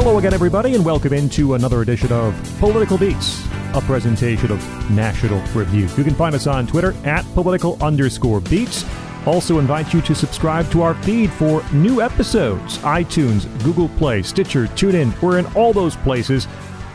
Hello 0.00 0.16
again, 0.16 0.32
everybody, 0.32 0.76
and 0.76 0.84
welcome 0.84 1.12
into 1.12 1.54
another 1.54 1.82
edition 1.82 2.12
of 2.12 2.32
Political 2.60 2.98
Beats, 2.98 3.44
a 3.74 3.80
presentation 3.80 4.52
of 4.52 4.90
National 4.92 5.40
Review. 5.52 5.88
You 5.96 6.04
can 6.04 6.14
find 6.14 6.36
us 6.36 6.46
on 6.46 6.68
Twitter 6.68 6.94
at 7.04 7.24
political 7.34 7.76
underscore 7.82 8.40
beats. 8.40 8.84
Also, 9.26 9.58
invite 9.58 9.92
you 9.92 10.00
to 10.02 10.14
subscribe 10.14 10.70
to 10.70 10.82
our 10.82 10.94
feed 11.02 11.32
for 11.32 11.64
new 11.72 12.00
episodes 12.00 12.78
iTunes, 12.78 13.48
Google 13.64 13.88
Play, 13.88 14.22
Stitcher, 14.22 14.66
TuneIn. 14.68 15.20
We're 15.20 15.40
in 15.40 15.46
all 15.56 15.72
those 15.72 15.96
places. 15.96 16.46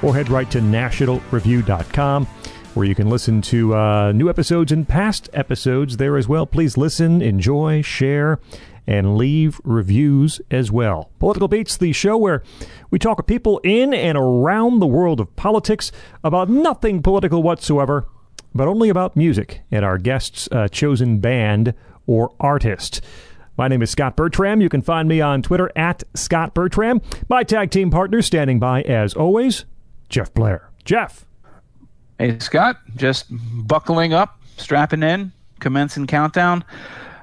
Or 0.02 0.16
head 0.16 0.30
right 0.30 0.50
to 0.52 0.60
nationalreview.com 0.60 2.28
where 2.74 2.88
you 2.88 2.96
can 2.96 3.10
listen 3.10 3.40
to 3.40 3.76
uh, 3.76 4.12
new 4.14 4.30
episodes 4.30 4.72
and 4.72 4.88
past 4.88 5.30
episodes 5.34 5.98
there 5.98 6.18
as 6.18 6.28
well. 6.28 6.48
Please 6.48 6.76
listen, 6.76 7.22
enjoy, 7.22 7.84
share, 7.84 8.40
and 8.86 9.18
leave 9.18 9.60
reviews 9.64 10.42
as 10.52 10.72
well. 10.72 11.10
Political 11.20 11.48
Beats, 11.48 11.78
the 11.78 11.94
show 11.94 12.18
where 12.18 12.44
we 12.91 13.00
talk 13.00 13.18
with 13.18 13.28
people 13.28 13.60
in 13.64 13.94
and 13.94 14.18
around 14.18 14.80
the 14.80 14.88
world 14.88 15.20
of 15.20 15.36
politics 15.36 15.91
about 16.24 16.50
nothing 16.50 17.02
political 17.02 17.44
whatsoever, 17.44 18.08
but 18.54 18.68
only 18.68 18.90
about 18.90 19.16
music 19.16 19.62
and 19.72 19.86
our 19.86 19.98
guest's 19.98 20.50
uh, 20.52 20.68
chosen 20.68 21.20
band 21.20 21.74
or 22.08 22.32
artist. 22.40 23.02
My 23.55 23.68
name 23.68 23.84
is 23.84 23.91
Scott 23.91 24.16
Bertram. 24.16 24.62
You 24.62 24.70
can 24.70 24.82
find 24.82 25.08
me 25.08 25.22
on 25.22 25.44
Twitter 25.44 25.72
at 25.76 26.04
Scott 26.16 26.54
Bertram. 26.55 27.02
My 27.30 27.44
tag 27.44 27.70
team 27.70 27.91
partner 27.91 28.22
standing 28.22 28.60
by, 28.60 28.82
as 28.82 29.13
always, 29.13 29.66
Jeff 30.10 30.34
Blehar. 30.34 30.62
Jeff. 30.86 31.26
Hey, 32.18 32.40
Scott, 32.40 32.77
just 32.96 33.27
buckling 33.30 34.13
up, 34.13 34.40
strapping 34.58 35.04
in, 35.04 35.32
commencing 35.60 36.08
countdown. 36.08 36.63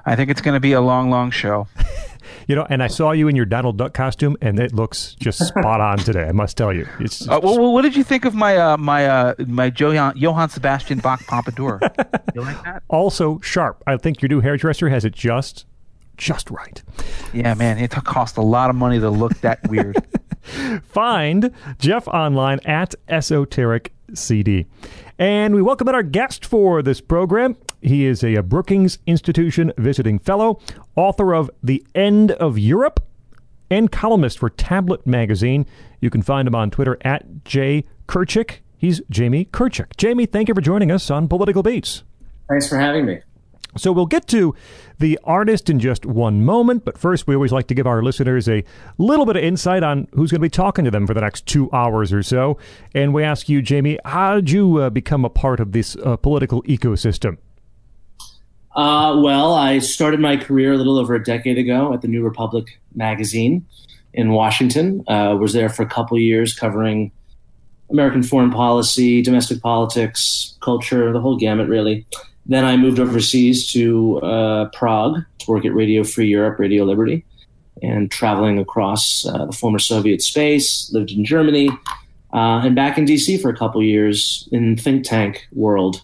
I 0.05 0.15
think 0.15 0.29
it's 0.29 0.41
going 0.41 0.55
to 0.55 0.59
be 0.59 0.73
a 0.73 0.81
long, 0.81 1.09
long 1.09 1.31
show. 1.31 1.67
you 2.47 2.55
know, 2.55 2.65
and 2.69 2.81
I 2.81 2.87
saw 2.87 3.11
you 3.11 3.27
in 3.27 3.35
your 3.35 3.45
Donald 3.45 3.77
Duck 3.77 3.93
costume, 3.93 4.35
and 4.41 4.59
it 4.59 4.73
looks 4.73 5.15
just 5.19 5.45
spot 5.47 5.81
on 5.81 5.97
today. 5.97 6.25
I 6.25 6.31
must 6.31 6.57
tell 6.57 6.73
you. 6.73 6.87
It's 6.99 7.27
uh, 7.27 7.39
well, 7.41 7.73
what 7.73 7.83
did 7.83 7.95
you 7.95 8.03
think 8.03 8.25
of 8.25 8.33
my 8.33 8.57
uh, 8.57 8.77
my 8.77 9.05
uh, 9.05 9.35
my 9.47 9.71
Johann, 9.75 10.13
Johann 10.15 10.49
Sebastian 10.49 10.99
Bach 10.99 11.25
pompadour? 11.27 11.79
you 12.35 12.41
like 12.41 12.63
that? 12.63 12.83
Also 12.87 13.39
sharp. 13.39 13.83
I 13.87 13.97
think 13.97 14.21
your 14.21 14.29
new 14.29 14.41
hairdresser 14.41 14.89
has 14.89 15.05
it 15.05 15.13
just 15.13 15.65
just 16.17 16.51
right. 16.51 16.81
Yeah, 17.33 17.53
man, 17.55 17.79
it 17.79 17.91
cost 17.91 18.37
a 18.37 18.41
lot 18.41 18.69
of 18.69 18.75
money 18.75 18.99
to 18.99 19.09
look 19.09 19.39
that 19.41 19.67
weird. 19.69 19.97
Find 20.83 21.51
Jeff 21.79 22.07
online 22.07 22.59
at 22.65 22.95
Esoteric 23.07 23.93
CD. 24.13 24.65
And 25.17 25.55
we 25.55 25.61
welcome 25.61 25.87
in 25.87 25.95
our 25.95 26.03
guest 26.03 26.45
for 26.45 26.81
this 26.81 27.01
program. 27.01 27.57
He 27.81 28.05
is 28.05 28.23
a 28.23 28.41
Brookings 28.41 28.99
Institution 29.07 29.73
visiting 29.77 30.19
fellow, 30.19 30.59
author 30.95 31.33
of 31.33 31.49
The 31.63 31.85
End 31.95 32.31
of 32.31 32.57
Europe, 32.57 32.99
and 33.69 33.91
columnist 33.91 34.37
for 34.37 34.49
Tablet 34.49 35.07
Magazine. 35.07 35.65
You 35.99 36.09
can 36.09 36.21
find 36.21 36.47
him 36.47 36.55
on 36.55 36.71
Twitter 36.71 36.97
at 37.01 37.43
J. 37.45 37.85
Kirchick. 38.07 38.57
He's 38.77 39.01
Jamie 39.09 39.45
Kirchick. 39.45 39.95
Jamie, 39.97 40.25
thank 40.25 40.47
you 40.47 40.53
for 40.53 40.61
joining 40.61 40.91
us 40.91 41.09
on 41.09 41.27
Political 41.27 41.63
Beats. 41.63 42.03
Thanks 42.49 42.67
for 42.67 42.77
having 42.77 43.05
me. 43.05 43.19
So 43.77 43.93
we'll 43.93 44.05
get 44.05 44.27
to 44.27 44.53
the 44.99 45.17
artist 45.23 45.69
in 45.69 45.79
just 45.79 46.05
one 46.05 46.43
moment, 46.43 46.83
but 46.83 46.97
first 46.97 47.25
we 47.25 47.35
always 47.35 47.53
like 47.53 47.67
to 47.67 47.73
give 47.73 47.87
our 47.87 48.03
listeners 48.03 48.49
a 48.49 48.65
little 48.97 49.25
bit 49.25 49.37
of 49.37 49.43
insight 49.43 49.81
on 49.81 50.07
who's 50.13 50.29
going 50.29 50.39
to 50.39 50.45
be 50.45 50.49
talking 50.49 50.83
to 50.83 50.91
them 50.91 51.07
for 51.07 51.13
the 51.13 51.21
next 51.21 51.45
two 51.45 51.71
hours 51.71 52.11
or 52.11 52.21
so. 52.21 52.57
And 52.93 53.13
we 53.13 53.23
ask 53.23 53.47
you, 53.47 53.61
Jamie, 53.61 53.97
how 54.03 54.35
did 54.35 54.51
you 54.51 54.77
uh, 54.77 54.89
become 54.89 55.23
a 55.23 55.29
part 55.29 55.61
of 55.61 55.71
this 55.71 55.95
uh, 56.03 56.17
political 56.17 56.61
ecosystem? 56.63 57.37
Uh, 58.75 59.19
well, 59.21 59.53
I 59.53 59.79
started 59.79 60.19
my 60.19 60.37
career 60.37 60.73
a 60.73 60.77
little 60.77 60.97
over 60.97 61.13
a 61.13 61.23
decade 61.23 61.57
ago 61.57 61.93
at 61.93 62.01
the 62.01 62.07
New 62.07 62.23
Republic 62.23 62.79
magazine 62.95 63.65
in 64.13 64.31
Washington. 64.31 65.03
Uh, 65.07 65.35
was 65.39 65.53
there 65.53 65.69
for 65.69 65.83
a 65.83 65.87
couple 65.87 66.17
years 66.17 66.53
covering 66.53 67.11
American 67.89 68.23
foreign 68.23 68.51
policy, 68.51 69.21
domestic 69.21 69.61
politics, 69.61 70.57
culture, 70.61 71.11
the 71.11 71.19
whole 71.19 71.37
gamut, 71.37 71.67
really. 71.67 72.05
Then 72.45 72.65
I 72.65 72.77
moved 72.77 72.99
overseas 72.99 73.71
to 73.73 74.19
uh, 74.21 74.69
Prague 74.69 75.19
to 75.39 75.51
work 75.51 75.65
at 75.65 75.73
Radio 75.73 76.03
Free 76.03 76.27
Europe, 76.27 76.57
Radio 76.57 76.85
Liberty, 76.85 77.25
and 77.81 78.09
traveling 78.09 78.57
across 78.57 79.25
uh, 79.25 79.45
the 79.45 79.51
former 79.51 79.79
Soviet 79.79 80.21
space. 80.21 80.91
Lived 80.93 81.11
in 81.11 81.23
Germany 81.23 81.69
uh, 82.33 82.61
and 82.63 82.75
back 82.75 82.97
in 82.97 83.05
DC 83.05 83.41
for 83.41 83.49
a 83.49 83.55
couple 83.55 83.83
years 83.83 84.47
in 84.51 84.77
think 84.77 85.03
tank 85.03 85.47
world, 85.51 86.01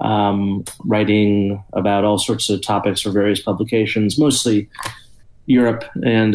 um, 0.00 0.64
writing 0.84 1.62
about 1.72 2.04
all 2.04 2.18
sorts 2.18 2.50
of 2.50 2.62
topics 2.62 3.00
for 3.00 3.10
various 3.10 3.40
publications, 3.40 4.18
mostly 4.18 4.68
Europe 5.46 5.84
and 6.04 6.34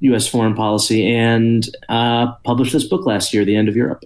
U.S. 0.00 0.26
Uh, 0.26 0.30
foreign 0.30 0.54
policy, 0.54 1.06
and 1.06 1.68
uh, 1.88 2.32
published 2.44 2.72
this 2.72 2.84
book 2.84 3.06
last 3.06 3.34
year, 3.34 3.44
The 3.44 3.56
End 3.56 3.68
of 3.68 3.76
Europe. 3.76 4.04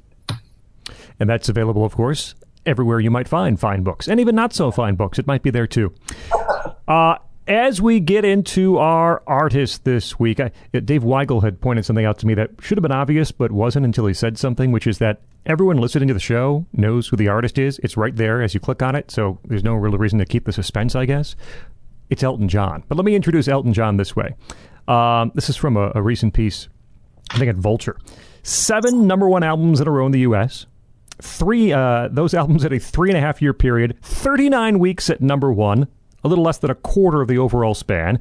And 1.21 1.31
that's 1.31 1.49
available, 1.49 1.85
of 1.85 1.95
course, 1.95 2.35
everywhere 2.67 3.01
you 3.01 3.11
might 3.11 3.29
find 3.29 3.59
fine 3.59 3.83
books, 3.83 4.09
and 4.09 4.19
even 4.19 4.35
not 4.35 4.53
so 4.53 4.71
fine 4.71 4.97
books. 4.97 5.19
It 5.19 5.27
might 5.27 5.43
be 5.43 5.51
there 5.51 5.67
too. 5.67 5.95
Uh, 6.89 7.17
as 7.47 7.83
we 7.83 8.01
get 8.01 8.25
into 8.25 8.79
our 8.79 9.23
artist 9.27 9.85
this 9.85 10.19
week, 10.19 10.41
I, 10.41 10.53
Dave 10.73 11.03
Weigel 11.03 11.43
had 11.43 11.61
pointed 11.61 11.85
something 11.85 12.05
out 12.05 12.19
to 12.19 12.27
me 12.27 12.35
that 12.35 12.51
should 12.61 12.79
have 12.79 12.83
been 12.83 12.93
obvious, 12.93 13.33
but 13.33 13.51
wasn't 13.51 13.85
until 13.85 14.07
he 14.07 14.15
said 14.15 14.39
something, 14.39 14.71
which 14.71 14.87
is 14.87 14.99
that 14.99 15.21
everyone 15.45 15.79
listening 15.79 16.09
to 16.09 16.15
the 16.15 16.21
show 16.21 16.67
knows 16.73 17.09
who 17.09 17.17
the 17.17 17.29
artist 17.29 17.59
is. 17.59 17.79
It's 17.81 17.97
right 17.97 18.15
there 18.15 18.43
as 18.43 18.55
you 18.55 18.61
click 18.61 18.83
on 18.83 18.95
it, 18.95 19.11
so 19.11 19.39
there's 19.45 19.65
no 19.65 19.75
real 19.75 19.99
reason 19.99 20.19
to 20.21 20.25
keep 20.25 20.45
the 20.45 20.53
suspense, 20.53 20.95
I 20.95 21.07
guess. 21.07 21.35
It's 22.11 22.23
Elton 22.23 22.49
John. 22.49 22.85
But 22.89 22.97
let 22.97 23.05
me 23.05 23.15
introduce 23.15 23.49
Elton 23.49 23.73
John 23.73 23.97
this 23.97 24.15
way. 24.15 24.35
Um, 24.87 25.33
this 25.35 25.49
is 25.49 25.57
from 25.57 25.77
a, 25.77 25.93
a 25.95 26.03
recent 26.03 26.35
piece, 26.35 26.69
I 27.31 27.39
think 27.39 27.49
at 27.49 27.57
Vulture. 27.57 27.99
Seven 28.43 29.07
number 29.07 29.29
one 29.29 29.43
albums 29.43 29.81
in 29.81 29.89
a 29.89 29.91
row 29.91 30.07
in 30.07 30.13
the 30.13 30.21
U.S 30.21 30.67
three 31.21 31.73
uh, 31.73 32.09
those 32.11 32.35
albums 32.35 32.65
at 32.65 32.73
a 32.73 32.79
three 32.79 33.09
and 33.09 33.17
a 33.17 33.21
half 33.21 33.41
year 33.41 33.53
period, 33.53 33.97
39 34.03 34.79
weeks 34.79 35.09
at 35.09 35.21
number 35.21 35.53
one, 35.53 35.87
a 36.25 36.29
little 36.29 36.45
less 36.45 36.59
than 36.59 36.71
a 36.71 36.75
quarter 36.75 37.21
of 37.21 37.29
the 37.29 37.39
overall 37.39 37.75
span. 37.75 38.21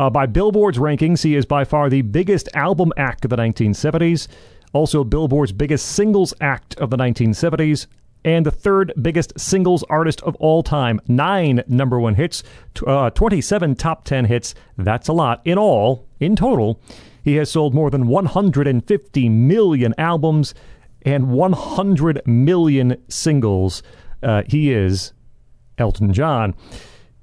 Uh, 0.00 0.08
by 0.08 0.26
Billboard's 0.26 0.78
rankings, 0.78 1.24
he 1.24 1.34
is 1.34 1.44
by 1.44 1.64
far 1.64 1.90
the 1.90 2.02
biggest 2.02 2.48
album 2.54 2.92
act 2.96 3.24
of 3.24 3.30
the 3.30 3.36
1970s, 3.36 4.28
also 4.72 5.02
Billboard's 5.02 5.52
biggest 5.52 5.86
singles 5.86 6.32
act 6.40 6.76
of 6.76 6.90
the 6.90 6.96
1970s, 6.96 7.86
and 8.24 8.46
the 8.46 8.50
third 8.50 8.92
biggest 9.00 9.38
singles 9.38 9.82
artist 9.84 10.20
of 10.22 10.36
all 10.36 10.62
time. 10.62 11.00
Nine 11.08 11.62
number 11.66 11.98
one 11.98 12.14
hits, 12.14 12.42
uh, 12.86 13.10
27 13.10 13.74
top 13.74 14.04
10 14.04 14.26
hits. 14.26 14.54
That's 14.76 15.08
a 15.08 15.12
lot. 15.12 15.40
In 15.44 15.58
all, 15.58 16.06
in 16.20 16.36
total, 16.36 16.80
he 17.24 17.36
has 17.36 17.50
sold 17.50 17.74
more 17.74 17.90
than 17.90 18.06
150 18.06 19.28
million 19.28 19.94
albums 19.98 20.54
and 21.02 21.30
100 21.30 22.26
million 22.26 23.02
singles. 23.08 23.82
Uh, 24.22 24.42
he 24.46 24.72
is 24.72 25.12
Elton 25.78 26.12
John. 26.12 26.54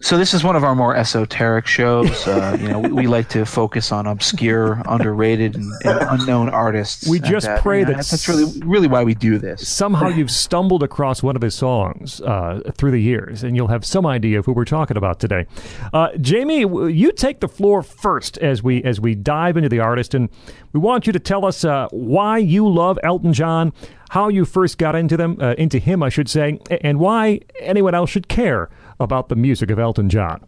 So 0.05 0.19
this 0.19 0.35
is 0.35 0.43
one 0.43 0.55
of 0.55 0.63
our 0.63 0.75
more 0.75 0.95
esoteric 0.95 1.65
shows. 1.65 2.27
Uh, 2.27 2.55
you 2.61 2.67
know, 2.67 2.77
we, 2.77 2.91
we, 2.91 3.07
like 3.07 3.27
to 3.29 3.43
focus 3.43 3.91
on 3.91 4.05
obscure, 4.05 4.83
underrated, 4.87 5.55
and, 5.55 5.73
and 5.83 5.99
unknown 6.21 6.49
artists. 6.49 7.07
We 7.07 7.19
just 7.19 7.47
that, 7.47 7.63
pray 7.63 7.83
that 7.83 7.95
that's 7.95 8.27
really, 8.27 8.61
really 8.63 8.87
why 8.87 9.03
we 9.03 9.15
do 9.15 9.39
this. 9.39 9.67
Somehow 9.67 10.09
you've 10.09 10.29
stumbled 10.29 10.83
across 10.83 11.23
one 11.23 11.35
of 11.35 11.41
his 11.41 11.55
songs 11.55 12.21
uh, 12.21 12.61
through 12.77 12.91
the 12.91 13.01
years, 13.01 13.43
and 13.43 13.55
you'll 13.55 13.69
have 13.69 13.83
some 13.83 14.05
idea 14.05 14.37
of 14.37 14.45
who 14.45 14.53
we're 14.53 14.63
talking 14.63 14.95
about 14.95 15.19
today. 15.19 15.47
Uh, 15.91 16.15
Jamie, 16.21 16.59
you 16.59 17.11
take 17.11 17.39
the 17.39 17.47
floor 17.47 17.81
first 17.81 18.37
as 18.37 18.61
we 18.61 18.83
as 18.83 19.01
we 19.01 19.15
dive 19.15 19.57
into 19.57 19.69
the 19.69 19.79
artist, 19.79 20.13
and 20.13 20.29
we 20.71 20.79
want 20.79 21.07
you 21.07 21.13
to 21.13 21.19
tell 21.19 21.43
us 21.43 21.65
uh, 21.65 21.87
why 21.89 22.37
you 22.37 22.69
love 22.69 22.99
Elton 23.01 23.33
John, 23.33 23.73
how 24.09 24.27
you 24.27 24.45
first 24.45 24.77
got 24.77 24.93
into 24.93 25.17
them, 25.17 25.37
uh, 25.41 25.55
into 25.57 25.79
him, 25.79 26.03
I 26.03 26.09
should 26.09 26.29
say, 26.29 26.59
and 26.69 26.99
why 26.99 27.39
anyone 27.59 27.95
else 27.95 28.11
should 28.11 28.27
care 28.27 28.69
about 28.99 29.29
the 29.29 29.35
music 29.35 29.69
of 29.71 29.79
Elton 29.79 30.09
John? 30.09 30.45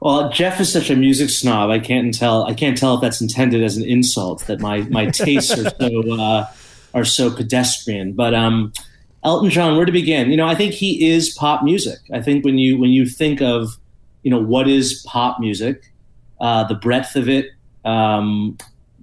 Well, 0.00 0.30
Jeff 0.30 0.60
is 0.60 0.72
such 0.72 0.90
a 0.90 0.96
music 0.96 1.30
snob. 1.30 1.70
I 1.70 1.78
can't 1.78 2.12
tell. 2.12 2.44
I 2.44 2.54
can't 2.54 2.76
tell 2.76 2.96
if 2.96 3.00
that's 3.00 3.20
intended 3.20 3.62
as 3.62 3.76
an 3.76 3.84
insult. 3.84 4.46
That 4.46 4.60
my 4.60 4.78
my 4.90 5.06
tastes 5.10 5.56
are 5.56 5.70
so 5.70 6.12
uh, 6.20 6.46
are 6.92 7.04
so 7.04 7.30
pedestrian. 7.30 8.12
But 8.12 8.34
um, 8.34 8.72
Elton 9.22 9.50
John, 9.50 9.76
where 9.76 9.86
to 9.86 9.92
begin? 9.92 10.30
You 10.30 10.36
know, 10.36 10.48
I 10.48 10.56
think 10.56 10.72
he 10.74 11.08
is 11.08 11.30
pop 11.30 11.62
music. 11.62 12.00
I 12.12 12.20
think 12.20 12.44
when 12.44 12.58
you 12.58 12.78
when 12.78 12.90
you 12.90 13.06
think 13.06 13.40
of 13.40 13.76
you 14.24 14.30
know 14.32 14.42
what 14.42 14.68
is 14.68 15.04
pop 15.06 15.38
music, 15.38 15.92
uh, 16.40 16.64
the 16.64 16.74
breadth 16.74 17.14
of 17.14 17.28
it, 17.28 17.50
um, 17.84 18.58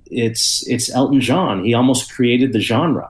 it's 0.08 0.68
it's 0.68 0.94
Elton 0.94 1.22
John. 1.22 1.64
He 1.64 1.74
almost 1.74 2.14
created 2.14 2.52
the 2.52 2.60
genre. 2.60 3.10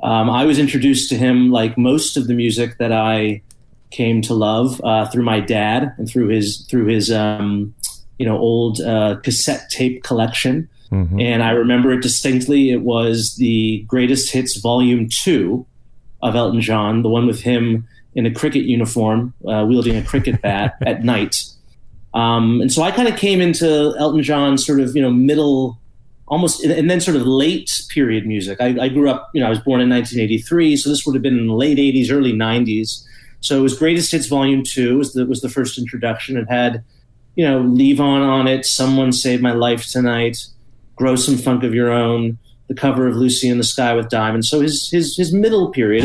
Um, 0.00 0.30
I 0.30 0.44
was 0.44 0.60
introduced 0.60 1.08
to 1.08 1.16
him 1.16 1.50
like 1.50 1.76
most 1.76 2.16
of 2.16 2.28
the 2.28 2.34
music 2.34 2.78
that 2.78 2.92
I 2.92 3.42
came 3.90 4.22
to 4.22 4.34
love 4.34 4.80
uh, 4.84 5.06
through 5.06 5.24
my 5.24 5.40
dad 5.40 5.94
and 5.98 6.08
through 6.08 6.28
his 6.28 6.64
through 6.68 6.86
his 6.86 7.10
um, 7.10 7.74
you 8.18 8.26
know 8.26 8.38
old 8.38 8.80
uh, 8.80 9.16
cassette 9.22 9.70
tape 9.70 10.02
collection. 10.02 10.68
Mm-hmm. 10.90 11.20
And 11.20 11.42
I 11.42 11.50
remember 11.50 11.92
it 11.92 12.00
distinctly. 12.00 12.70
It 12.70 12.80
was 12.80 13.34
the 13.36 13.84
Greatest 13.86 14.30
Hits 14.30 14.56
Volume 14.56 15.08
Two 15.10 15.66
of 16.22 16.34
Elton 16.34 16.60
John, 16.60 17.02
the 17.02 17.08
one 17.08 17.26
with 17.26 17.42
him 17.42 17.86
in 18.14 18.24
a 18.26 18.32
cricket 18.32 18.64
uniform, 18.64 19.34
uh, 19.46 19.64
wielding 19.68 19.96
a 19.96 20.02
cricket 20.02 20.40
bat 20.42 20.76
at 20.86 21.04
night. 21.04 21.44
Um, 22.14 22.62
and 22.62 22.72
so 22.72 22.82
I 22.82 22.90
kind 22.90 23.06
of 23.06 23.16
came 23.16 23.40
into 23.40 23.94
Elton 23.98 24.22
John's 24.22 24.64
sort 24.64 24.80
of 24.80 24.96
you 24.96 25.02
know 25.02 25.10
middle 25.10 25.78
almost 26.28 26.62
and 26.62 26.90
then 26.90 27.00
sort 27.00 27.16
of 27.16 27.26
late 27.26 27.70
period 27.88 28.26
music. 28.26 28.60
I, 28.60 28.76
I, 28.80 28.88
grew 28.88 29.10
up, 29.10 29.30
you 29.32 29.40
know, 29.40 29.46
I 29.46 29.50
was 29.50 29.60
born 29.60 29.80
in 29.80 29.88
1983, 29.88 30.76
so 30.76 30.90
this 30.90 31.06
would 31.06 31.14
have 31.14 31.22
been 31.22 31.38
in 31.38 31.46
the 31.46 31.54
late 31.54 31.78
80s, 31.78 32.12
early 32.12 32.32
90s. 32.32 33.04
So 33.40 33.58
it 33.58 33.62
was 33.62 33.78
Greatest 33.78 34.12
Hits 34.12 34.26
Volume 34.26 34.62
Two 34.64 34.98
was 34.98 35.12
the 35.12 35.26
was 35.26 35.40
the 35.40 35.48
first 35.48 35.78
introduction. 35.78 36.36
It 36.36 36.48
had, 36.48 36.84
you 37.36 37.44
know, 37.46 37.62
Levon 37.62 38.00
on 38.00 38.22
on 38.22 38.48
it. 38.48 38.66
Someone 38.66 39.12
Saved 39.12 39.42
My 39.42 39.52
Life 39.52 39.86
Tonight. 39.86 40.46
Grow 40.96 41.16
Some 41.16 41.36
Funk 41.36 41.62
of 41.62 41.74
Your 41.74 41.90
Own. 41.90 42.38
The 42.68 42.74
cover 42.74 43.06
of 43.06 43.16
Lucy 43.16 43.48
in 43.48 43.58
the 43.58 43.64
Sky 43.64 43.94
with 43.94 44.08
Diamonds. 44.10 44.48
So 44.48 44.60
his 44.60 44.90
his 44.90 45.16
his 45.16 45.32
middle 45.32 45.70
period. 45.70 46.04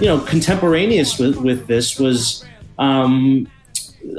You 0.00 0.06
know, 0.06 0.20
contemporaneous 0.20 1.18
with, 1.18 1.36
with 1.38 1.66
this 1.66 1.98
was 1.98 2.44
um, 2.78 3.48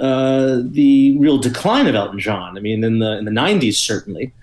uh, 0.01 0.61
the 0.63 1.17
real 1.19 1.37
decline 1.37 1.87
of 1.87 1.95
Elton 1.95 2.19
John. 2.19 2.57
I 2.57 2.61
mean, 2.61 2.83
in 2.83 2.99
the 2.99 3.17
in 3.17 3.25
the 3.25 3.31
'90s, 3.31 3.75
certainly. 3.75 4.33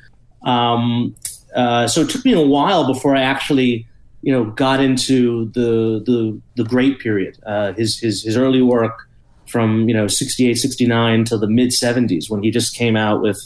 Um, 0.42 1.16
uh, 1.54 1.86
so 1.88 2.02
it 2.02 2.10
took 2.10 2.25
me 2.25 2.32
a 2.32 2.40
while 2.40 2.86
before 2.86 3.16
I 3.16 3.22
actually, 3.22 3.86
you 4.22 4.32
know, 4.32 4.44
got 4.44 4.81
into 4.81 5.46
the 5.50 6.02
the 6.04 6.40
the 6.56 6.64
great 6.64 7.00
period. 7.00 7.38
Uh, 7.44 7.72
his 7.72 7.98
his 7.98 8.22
his 8.22 8.36
early 8.36 8.62
work 8.62 9.08
from 9.46 9.88
you 9.88 9.94
know 9.94 10.06
68, 10.06 10.54
69 10.54 11.25
to 11.25 11.38
the 11.38 11.48
mid 11.48 11.70
'70s 11.70 12.31
when 12.31 12.42
he 12.42 12.50
just 12.50 12.76
came 12.76 12.96
out 12.96 13.22
with. 13.22 13.40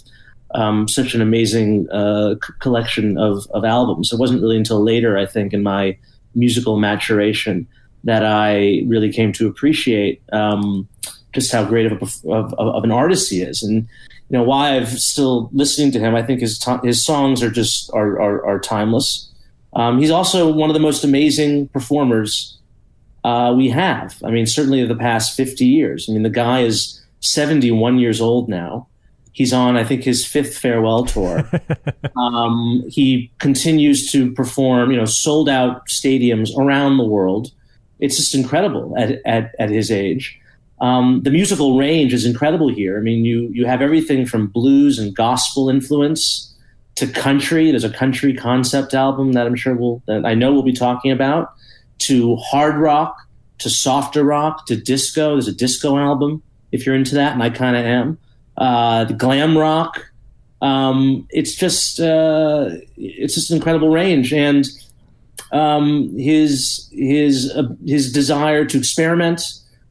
Um, 0.54 0.88
such 0.88 1.12
an 1.12 1.20
amazing 1.20 1.90
uh, 1.90 2.36
c- 2.42 2.54
collection 2.58 3.18
of, 3.18 3.46
of 3.50 3.66
albums. 3.66 4.14
It 4.14 4.18
wasn't 4.18 4.40
really 4.40 4.56
until 4.56 4.82
later, 4.82 5.18
I 5.18 5.26
think, 5.26 5.52
in 5.52 5.62
my 5.62 5.98
musical 6.34 6.78
maturation 6.78 7.68
that 8.04 8.24
I 8.24 8.82
really 8.86 9.12
came 9.12 9.32
to 9.34 9.48
appreciate 9.48 10.22
um, 10.32 10.88
just 11.32 11.52
how 11.52 11.64
great 11.64 11.90
of, 11.90 11.92
a, 11.92 12.30
of, 12.32 12.54
of, 12.54 12.84
an 12.84 12.90
artist 12.90 13.30
he 13.30 13.42
is. 13.42 13.62
And 13.62 13.88
you 14.30 14.38
know, 14.38 14.42
why 14.42 14.76
I'm 14.76 14.86
still 14.86 15.50
listening 15.52 15.90
to 15.92 15.98
him, 15.98 16.14
I 16.14 16.22
think 16.22 16.40
his 16.40 16.64
his 16.82 17.04
songs 17.04 17.42
are 17.42 17.50
just 17.50 17.90
are 17.92 18.20
are, 18.20 18.44
are 18.46 18.60
timeless. 18.60 19.30
Um, 19.74 19.98
he's 19.98 20.10
also 20.10 20.50
one 20.50 20.70
of 20.70 20.74
the 20.74 20.80
most 20.80 21.04
amazing 21.04 21.68
performers 21.68 22.58
uh, 23.24 23.54
we 23.56 23.68
have. 23.68 24.16
I 24.24 24.30
mean, 24.30 24.46
certainly 24.46 24.84
the 24.86 24.96
past 24.96 25.36
50 25.36 25.64
years. 25.66 26.08
I 26.08 26.12
mean, 26.12 26.22
the 26.22 26.30
guy 26.30 26.60
is 26.60 27.00
71 27.20 27.98
years 27.98 28.20
old 28.20 28.48
now. 28.48 28.88
He's 29.32 29.52
on, 29.52 29.76
I 29.76 29.84
think, 29.84 30.02
his 30.02 30.26
fifth 30.26 30.58
farewell 30.58 31.04
tour. 31.04 31.48
um, 32.16 32.84
he 32.88 33.30
continues 33.38 34.10
to 34.10 34.32
perform, 34.32 34.90
you 34.90 34.96
know, 34.96 35.04
sold 35.04 35.48
out 35.48 35.86
stadiums 35.88 36.56
around 36.56 36.96
the 36.96 37.04
world. 37.04 37.52
It's 38.00 38.16
just 38.16 38.34
incredible 38.34 38.94
at, 38.96 39.20
at, 39.26 39.54
at 39.58 39.70
his 39.70 39.90
age. 39.90 40.40
Um, 40.80 41.22
the 41.24 41.30
musical 41.30 41.76
range 41.76 42.14
is 42.14 42.24
incredible 42.24 42.68
here. 42.68 42.98
I 42.98 43.00
mean, 43.00 43.24
you 43.24 43.48
you 43.52 43.66
have 43.66 43.82
everything 43.82 44.26
from 44.26 44.46
blues 44.46 44.98
and 44.98 45.14
gospel 45.14 45.68
influence 45.68 46.54
to 46.94 47.06
country. 47.06 47.70
There's 47.70 47.84
a 47.84 47.90
country 47.90 48.34
concept 48.34 48.94
album 48.94 49.32
that 49.32 49.46
I'm 49.46 49.56
sure 49.56 49.74
we'll 49.74 50.02
that 50.06 50.24
I 50.24 50.34
know 50.34 50.52
we'll 50.52 50.62
be 50.62 50.72
talking 50.72 51.10
about. 51.10 51.52
To 52.02 52.36
hard 52.36 52.76
rock, 52.76 53.16
to 53.58 53.68
softer 53.68 54.22
rock, 54.22 54.66
to 54.66 54.76
disco. 54.76 55.32
There's 55.32 55.48
a 55.48 55.52
disco 55.52 55.98
album 55.98 56.42
if 56.70 56.86
you're 56.86 56.94
into 56.94 57.16
that, 57.16 57.32
and 57.32 57.42
I 57.42 57.50
kind 57.50 57.76
of 57.76 57.84
am 57.84 58.18
uh, 58.56 59.04
the 59.04 59.14
glam 59.14 59.58
rock. 59.58 60.04
Um, 60.60 61.26
it's 61.30 61.54
just 61.54 61.98
uh, 61.98 62.70
it's 62.96 63.34
just 63.34 63.50
an 63.50 63.56
incredible 63.56 63.90
range, 63.90 64.32
and 64.32 64.64
um, 65.52 66.16
his 66.16 66.88
his 66.92 67.50
uh, 67.54 67.68
his 67.86 68.12
desire 68.12 68.64
to 68.64 68.78
experiment 68.78 69.42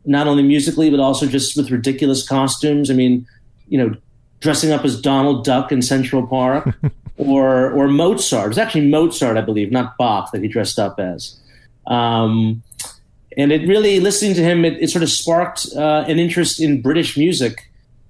not 0.06 0.28
only 0.28 0.44
musically 0.44 0.90
but 0.90 1.00
also 1.00 1.28
just 1.28 1.58
with 1.58 1.72
ridiculous 1.72 2.28
costumes. 2.28 2.90
I 2.90 2.94
mean, 2.94 3.28
you 3.68 3.78
know, 3.78 3.96
dressing 4.40 4.72
up 4.72 4.86
as 4.86 5.00
Donald 5.00 5.44
Duck 5.44 5.72
in 5.72 5.82
Central 5.82 6.26
Park, 6.26 6.76
or 7.18 7.72
or 7.72 7.88
Mozart. 7.88 8.46
It 8.46 8.50
was 8.50 8.58
actually 8.58 8.88
Mozart, 8.88 9.38
I 9.38 9.42
believe, 9.42 9.72
not 9.72 9.98
Bach, 9.98 10.32
that 10.32 10.42
he 10.42 10.48
dressed 10.48 10.80
up 10.80 11.00
as. 11.00 11.38
Um, 11.86 12.64
and 13.38 13.52
it 13.52 13.68
really, 13.68 14.00
listening 14.00 14.34
to 14.34 14.42
him, 14.42 14.66
it, 14.66 14.82
it 14.82 14.90
sort 14.90 15.04
of 15.04 15.10
sparked 15.10 15.68
uh, 15.76 16.06
an 16.08 16.18
interest 16.18 16.60
in 16.60 16.82
British 16.82 17.18
music 17.18 17.68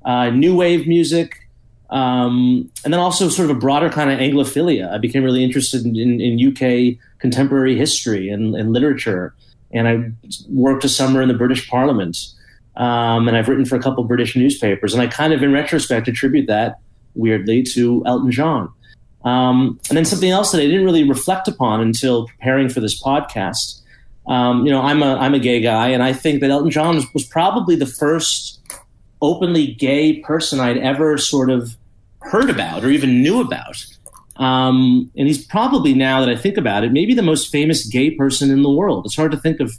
uh, 0.08 0.30
new 0.30 0.56
wave 0.56 0.88
music, 0.88 1.47
um, 1.90 2.70
and 2.84 2.94
then 2.94 3.00
also 3.00 3.30
sort 3.30 3.50
of 3.50 3.56
a 3.56 3.60
broader 3.60 3.90
kind 3.90 4.12
of 4.12 4.20
Anglophilia. 4.20 4.92
I 4.92 4.98
became 4.98 5.24
really 5.24 5.44
interested 5.44 5.86
in, 5.86 5.96
in, 5.96 6.20
in 6.20 6.48
UK 6.48 6.98
contemporary 7.20 7.78
history 7.78 8.30
and, 8.30 8.56
and, 8.56 8.74
literature, 8.74 9.34
and 9.72 9.88
I 9.88 10.12
worked 10.50 10.84
a 10.84 10.90
summer 10.90 11.22
in 11.22 11.28
the 11.28 11.34
British 11.34 11.70
Parliament, 11.70 12.18
um, 12.76 13.28
and 13.28 13.38
I've 13.38 13.48
written 13.48 13.66
for 13.66 13.76
a 13.76 13.82
couple 13.82 14.04
British 14.04 14.36
newspapers, 14.36 14.94
and 14.94 15.02
I 15.02 15.08
kind 15.08 15.34
of, 15.34 15.42
in 15.42 15.54
retrospect, 15.54 16.08
attribute 16.08 16.48
that 16.48 16.80
weirdly 17.16 17.64
to 17.64 18.04
Elton 18.06 18.32
John. 18.32 18.72
Um, 19.24 19.80
and 19.90 19.98
then 19.98 20.06
something 20.06 20.30
else 20.30 20.52
that 20.52 20.60
I 20.60 20.66
didn't 20.66 20.86
really 20.86 21.04
reflect 21.04 21.48
upon 21.48 21.82
until 21.82 22.28
preparing 22.28 22.70
for 22.70 22.80
this 22.80 23.02
podcast. 23.02 23.82
Um, 24.28 24.66
you 24.66 24.72
know, 24.72 24.82
I'm 24.82 25.02
a 25.02 25.16
I'm 25.16 25.34
a 25.34 25.40
gay 25.40 25.62
guy, 25.62 25.90
and 25.90 26.04
I 26.04 26.14
think 26.14 26.42
that 26.42 26.50
Elton 26.50 26.70
John 26.70 26.96
was, 26.96 27.06
was 27.14 27.26
probably 27.26 27.76
the 27.76 27.86
first 27.86 28.60
openly 29.22 29.74
gay 29.74 30.20
person 30.20 30.60
I'd 30.60 30.78
ever 30.78 31.18
sort 31.18 31.50
of 31.50 31.76
heard 32.22 32.50
about 32.50 32.84
or 32.84 32.90
even 32.90 33.22
knew 33.22 33.42
about. 33.42 33.86
Um, 34.36 35.12
and 35.18 35.28
he's 35.28 35.44
probably 35.44 35.94
now 35.94 36.20
that 36.20 36.30
I 36.30 36.36
think 36.36 36.58
about 36.58 36.84
it, 36.84 36.92
maybe 36.92 37.14
the 37.14 37.24
most 37.24 37.52
famous 37.52 37.86
gay 37.88 38.12
person 38.12 38.52
in 38.52 38.62
the 38.62 38.70
world. 38.70 39.06
It's 39.06 39.16
hard 39.16 39.32
to 39.32 39.38
think 39.38 39.60
of 39.60 39.74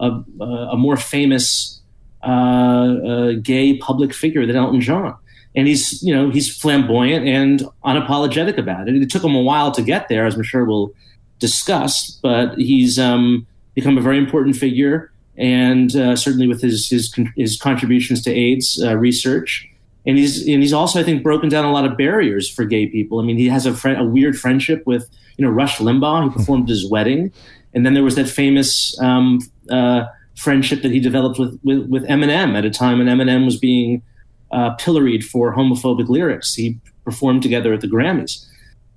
a, 0.00 0.10
a 0.40 0.76
more 0.76 0.96
famous 0.96 1.80
uh, 2.22 2.26
uh, 2.26 3.32
gay 3.42 3.78
public 3.78 4.12
figure 4.12 4.46
than 4.46 4.56
Elton 4.56 4.80
John. 4.80 5.16
And 5.54 5.66
he's, 5.66 6.02
you 6.02 6.14
know, 6.14 6.30
he's 6.30 6.54
flamboyant 6.54 7.26
and 7.26 7.62
unapologetic 7.84 8.58
about 8.58 8.88
it. 8.88 8.96
It 8.96 9.10
took 9.10 9.24
him 9.24 9.34
a 9.34 9.42
while 9.42 9.70
to 9.72 9.82
get 9.82 10.08
there, 10.08 10.26
as 10.26 10.34
I'm 10.34 10.42
sure 10.42 10.64
we'll 10.64 10.92
discuss, 11.38 12.10
but 12.22 12.56
he's 12.56 12.98
um, 12.98 13.46
become 13.74 13.98
a 13.98 14.00
very 14.00 14.18
important 14.18 14.56
figure 14.56 15.10
and 15.36 15.94
uh, 15.96 16.16
certainly 16.16 16.46
with 16.46 16.60
his 16.60 16.88
his 16.88 17.14
his 17.36 17.56
contributions 17.56 18.22
to 18.22 18.32
AIDS 18.32 18.82
uh, 18.82 18.96
research. 18.96 19.68
And 20.04 20.18
he's 20.18 20.46
and 20.46 20.62
he's 20.62 20.72
also 20.72 21.00
I 21.00 21.04
think 21.04 21.22
broken 21.22 21.48
down 21.48 21.64
a 21.64 21.72
lot 21.72 21.84
of 21.84 21.96
barriers 21.96 22.50
for 22.50 22.64
gay 22.64 22.86
people. 22.86 23.20
I 23.20 23.24
mean, 23.24 23.38
he 23.38 23.48
has 23.48 23.66
a 23.66 23.74
friend, 23.74 24.00
a 24.00 24.04
weird 24.04 24.36
friendship 24.38 24.82
with 24.86 25.08
you 25.36 25.44
know 25.44 25.50
Rush 25.50 25.78
Limbaugh. 25.78 26.24
He 26.24 26.30
performed 26.30 26.68
his 26.68 26.88
wedding, 26.88 27.32
and 27.72 27.86
then 27.86 27.94
there 27.94 28.02
was 28.02 28.16
that 28.16 28.28
famous 28.28 28.98
um, 29.00 29.40
uh, 29.70 30.04
friendship 30.36 30.82
that 30.82 30.90
he 30.90 30.98
developed 30.98 31.38
with, 31.38 31.58
with, 31.62 31.86
with 31.88 32.04
Eminem 32.04 32.56
at 32.56 32.64
a 32.64 32.70
time 32.70 32.98
when 32.98 33.06
Eminem 33.06 33.44
was 33.44 33.56
being 33.56 34.02
uh, 34.50 34.70
pilloried 34.70 35.24
for 35.24 35.54
homophobic 35.54 36.08
lyrics. 36.08 36.54
He 36.54 36.78
performed 37.04 37.42
together 37.42 37.72
at 37.72 37.80
the 37.80 37.86
Grammys. 37.86 38.44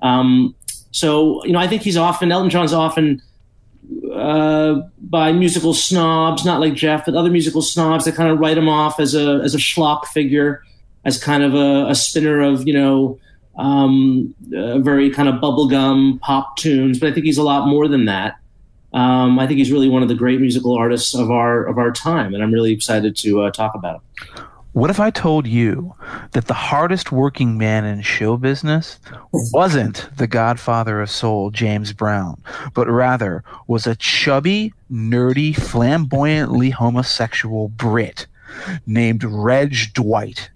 Um, 0.02 0.56
so 0.92 1.44
you 1.46 1.52
know, 1.52 1.60
I 1.60 1.68
think 1.68 1.84
he's 1.84 1.98
often 1.98 2.32
Elton 2.32 2.50
John's 2.50 2.74
often 2.74 3.22
uh, 4.14 4.82
by 5.00 5.32
musical 5.32 5.74
snobs, 5.74 6.46
not 6.46 6.60
like 6.60 6.74
Jeff, 6.74 7.06
but 7.06 7.16
other 7.16 7.30
musical 7.30 7.62
snobs 7.62 8.06
that 8.06 8.16
kind 8.16 8.30
of 8.30 8.40
write 8.40 8.58
him 8.58 8.70
off 8.70 9.00
as 9.00 9.16
a 9.16 9.42
as 9.44 9.54
a 9.56 9.58
schlock 9.58 10.06
figure, 10.06 10.64
as 11.04 11.22
kind 11.22 11.44
of 11.44 11.54
a, 11.54 11.88
a 11.90 11.96
spinner 11.96 12.42
of 12.42 12.68
you 12.68 12.74
know 12.74 13.20
um, 13.58 14.34
very 14.50 15.10
kind 15.10 15.30
of 15.30 15.36
bubblegum 15.36 16.20
pop 16.22 16.58
tunes. 16.58 17.00
But 17.00 17.10
I 17.10 17.14
think 17.14 17.26
he's 17.26 17.38
a 17.38 17.44
lot 17.44 17.68
more 17.68 17.88
than 17.88 18.06
that. 18.06 18.36
Um, 18.94 19.40
I 19.40 19.48
think 19.48 19.58
he's 19.58 19.72
really 19.72 19.90
one 19.90 20.04
of 20.04 20.08
the 20.08 20.16
great 20.16 20.40
musical 20.40 20.78
artists 20.78 21.14
of 21.14 21.30
our 21.30 21.66
of 21.66 21.78
our 21.78 21.92
time, 21.92 22.34
and 22.34 22.42
I'm 22.42 22.52
really 22.52 22.72
excited 22.72 23.16
to 23.18 23.42
uh, 23.42 23.52
talk 23.52 23.76
about 23.76 23.96
him. 23.96 24.46
What 24.76 24.90
if 24.90 25.00
I 25.00 25.10
told 25.10 25.48
you 25.48 25.96
that 26.34 26.48
the 26.48 26.54
hardest 26.54 27.10
working 27.10 27.58
man 27.58 27.86
in 27.86 28.02
show 28.02 28.36
business 28.36 29.00
wasn't 29.32 30.10
the 30.18 30.28
godfather 30.28 31.00
of 31.00 31.10
soul, 31.10 31.50
James 31.50 31.94
Brown, 31.94 32.44
but 32.74 32.90
rather 32.90 33.42
was 33.68 33.88
a 33.88 33.96
chubby, 33.96 34.74
nerdy, 34.92 35.56
flamboyantly 35.56 36.72
homosexual 36.72 37.70
Brit 37.70 38.28
named 38.86 39.24
Reg 39.24 39.78
Dwight? 39.94 40.50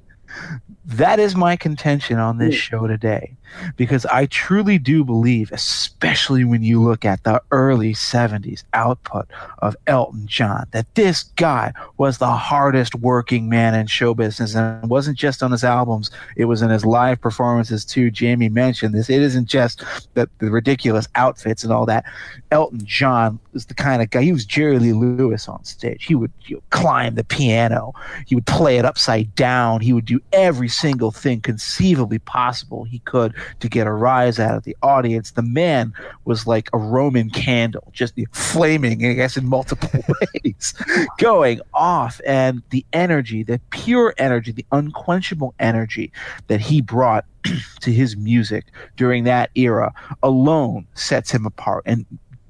That 0.84 1.22
is 1.22 1.34
my 1.38 1.56
contention 1.56 2.20
on 2.20 2.40
this 2.40 2.56
hmm. 2.56 2.60
show 2.60 2.88
today. 2.88 3.38
Because 3.76 4.06
I 4.06 4.26
truly 4.28 4.78
do 4.78 5.04
believe, 5.04 5.52
especially 5.52 6.44
when 6.44 6.64
you 6.64 6.82
look 6.82 7.06
at 7.06 7.24
the 7.24 7.42
early 7.52 7.94
70s 7.94 8.64
output 8.74 9.28
of 9.60 9.76
Elton 9.88 10.28
John, 10.28 10.68
that 10.72 10.94
this 10.96 11.24
guy 11.36 11.74
was 11.98 12.18
the 12.18 12.32
hardest 12.32 12.96
working 12.96 13.50
man 13.50 13.76
in 13.76 13.88
show 13.88 14.14
business. 14.14 14.56
And 14.56 14.84
it 14.84 14.88
wasn't 14.88 15.18
just 15.18 15.44
on 15.44 15.52
his 15.52 15.64
albums, 15.64 16.12
it 16.36 16.46
was 16.46 16.62
in 16.62 16.70
his 16.70 16.86
live 16.86 17.22
performances 17.22 17.86
too. 17.86 18.12
Jamie 18.12 18.50
mentioned 18.50 18.94
this. 18.94 19.10
It 19.10 19.22
isn't 19.22 19.48
just 19.48 19.84
the, 20.14 20.30
the 20.40 20.50
ridiculous 20.50 21.08
outfits 21.16 21.64
and 21.64 21.72
all 21.72 21.86
that. 21.86 22.06
Elton 22.52 22.82
John 22.84 23.40
was 23.54 23.66
the 23.66 23.74
kind 23.74 24.02
of 24.02 24.10
guy, 24.10 24.22
he 24.22 24.32
was 24.32 24.46
Jerry 24.46 24.80
Lee 24.80 24.94
Lewis 24.94 25.48
on 25.48 25.64
stage. 25.64 26.06
He 26.06 26.16
would 26.16 26.32
you 26.46 26.58
know, 26.58 26.64
climb 26.70 27.16
the 27.16 27.24
piano, 27.24 27.94
he 28.26 28.36
would 28.36 28.46
play 28.46 28.78
it 28.78 28.86
upside 28.86 29.34
down, 29.36 29.82
he 29.82 29.94
would 29.94 30.06
do 30.06 30.20
every 30.34 30.70
single 30.70 31.12
thing 31.12 31.42
conceivably 31.42 32.20
possible 32.20 32.84
he 32.84 33.00
could 33.00 33.34
to 33.60 33.70
get 33.70 33.88
a 33.88 33.92
rise 33.92 34.40
out 34.40 34.56
of 34.56 34.64
the 34.64 34.76
audience. 34.82 35.32
The 35.32 35.42
man 35.42 35.94
was 36.26 36.48
like 36.48 36.70
a 36.74 36.78
Roman 36.78 37.30
candle, 37.30 37.90
just 37.94 38.14
flaming, 38.32 39.06
I 39.06 39.14
guess, 39.14 39.38
in 39.38 39.48
multiple 39.48 40.04
ways, 40.44 40.74
going 41.18 41.62
off. 41.74 42.22
And 42.26 42.62
the 42.70 42.86
energy, 42.94 43.44
the 43.44 43.60
pure 43.72 44.14
energy, 44.18 44.52
the 44.52 44.66
unquenchable 44.72 45.54
energy 45.60 46.12
that 46.48 46.62
he 46.62 46.82
brought 46.82 47.26
to 47.82 47.92
his 47.92 48.18
music 48.18 48.66
during 48.98 49.24
that 49.24 49.50
era 49.56 49.94
alone 50.24 50.88
sets 50.94 51.32
him 51.32 51.46
apart 51.46 51.84
and 51.86 52.06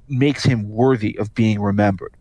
makes 0.08 0.44
him 0.44 0.68
worthy 0.68 1.16
of 1.18 1.32
being 1.34 1.60
remembered. 1.60 2.14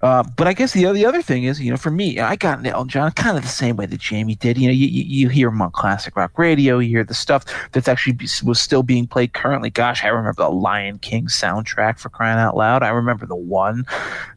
Uh, 0.00 0.22
but 0.36 0.46
I 0.46 0.54
guess 0.54 0.72
the 0.72 0.86
other, 0.86 0.94
the 0.94 1.04
other 1.04 1.20
thing 1.20 1.44
is, 1.44 1.60
you 1.60 1.70
know, 1.70 1.76
for 1.76 1.90
me, 1.90 2.18
I 2.18 2.36
got 2.36 2.58
into 2.58 2.70
Elton 2.70 2.88
John 2.88 3.12
kind 3.12 3.36
of 3.36 3.42
the 3.42 3.48
same 3.48 3.76
way 3.76 3.86
that 3.86 4.00
Jamie 4.00 4.34
did. 4.34 4.56
You 4.56 4.68
know, 4.68 4.72
you, 4.72 4.86
you 4.86 5.28
hear 5.28 5.48
him 5.48 5.60
on 5.60 5.70
classic 5.70 6.16
rock 6.16 6.38
radio, 6.38 6.78
you 6.78 6.88
hear 6.88 7.04
the 7.04 7.14
stuff 7.14 7.44
that's 7.72 7.88
actually 7.88 8.14
be, 8.14 8.28
was 8.42 8.60
still 8.60 8.82
being 8.82 9.06
played 9.06 9.34
currently. 9.34 9.68
Gosh, 9.68 10.02
I 10.04 10.08
remember 10.08 10.42
the 10.42 10.48
Lion 10.48 10.98
King 10.98 11.26
soundtrack 11.26 11.98
for 11.98 12.08
crying 12.08 12.38
out 12.38 12.56
loud. 12.56 12.82
I 12.82 12.88
remember 12.88 13.26
the 13.26 13.36
one, 13.36 13.84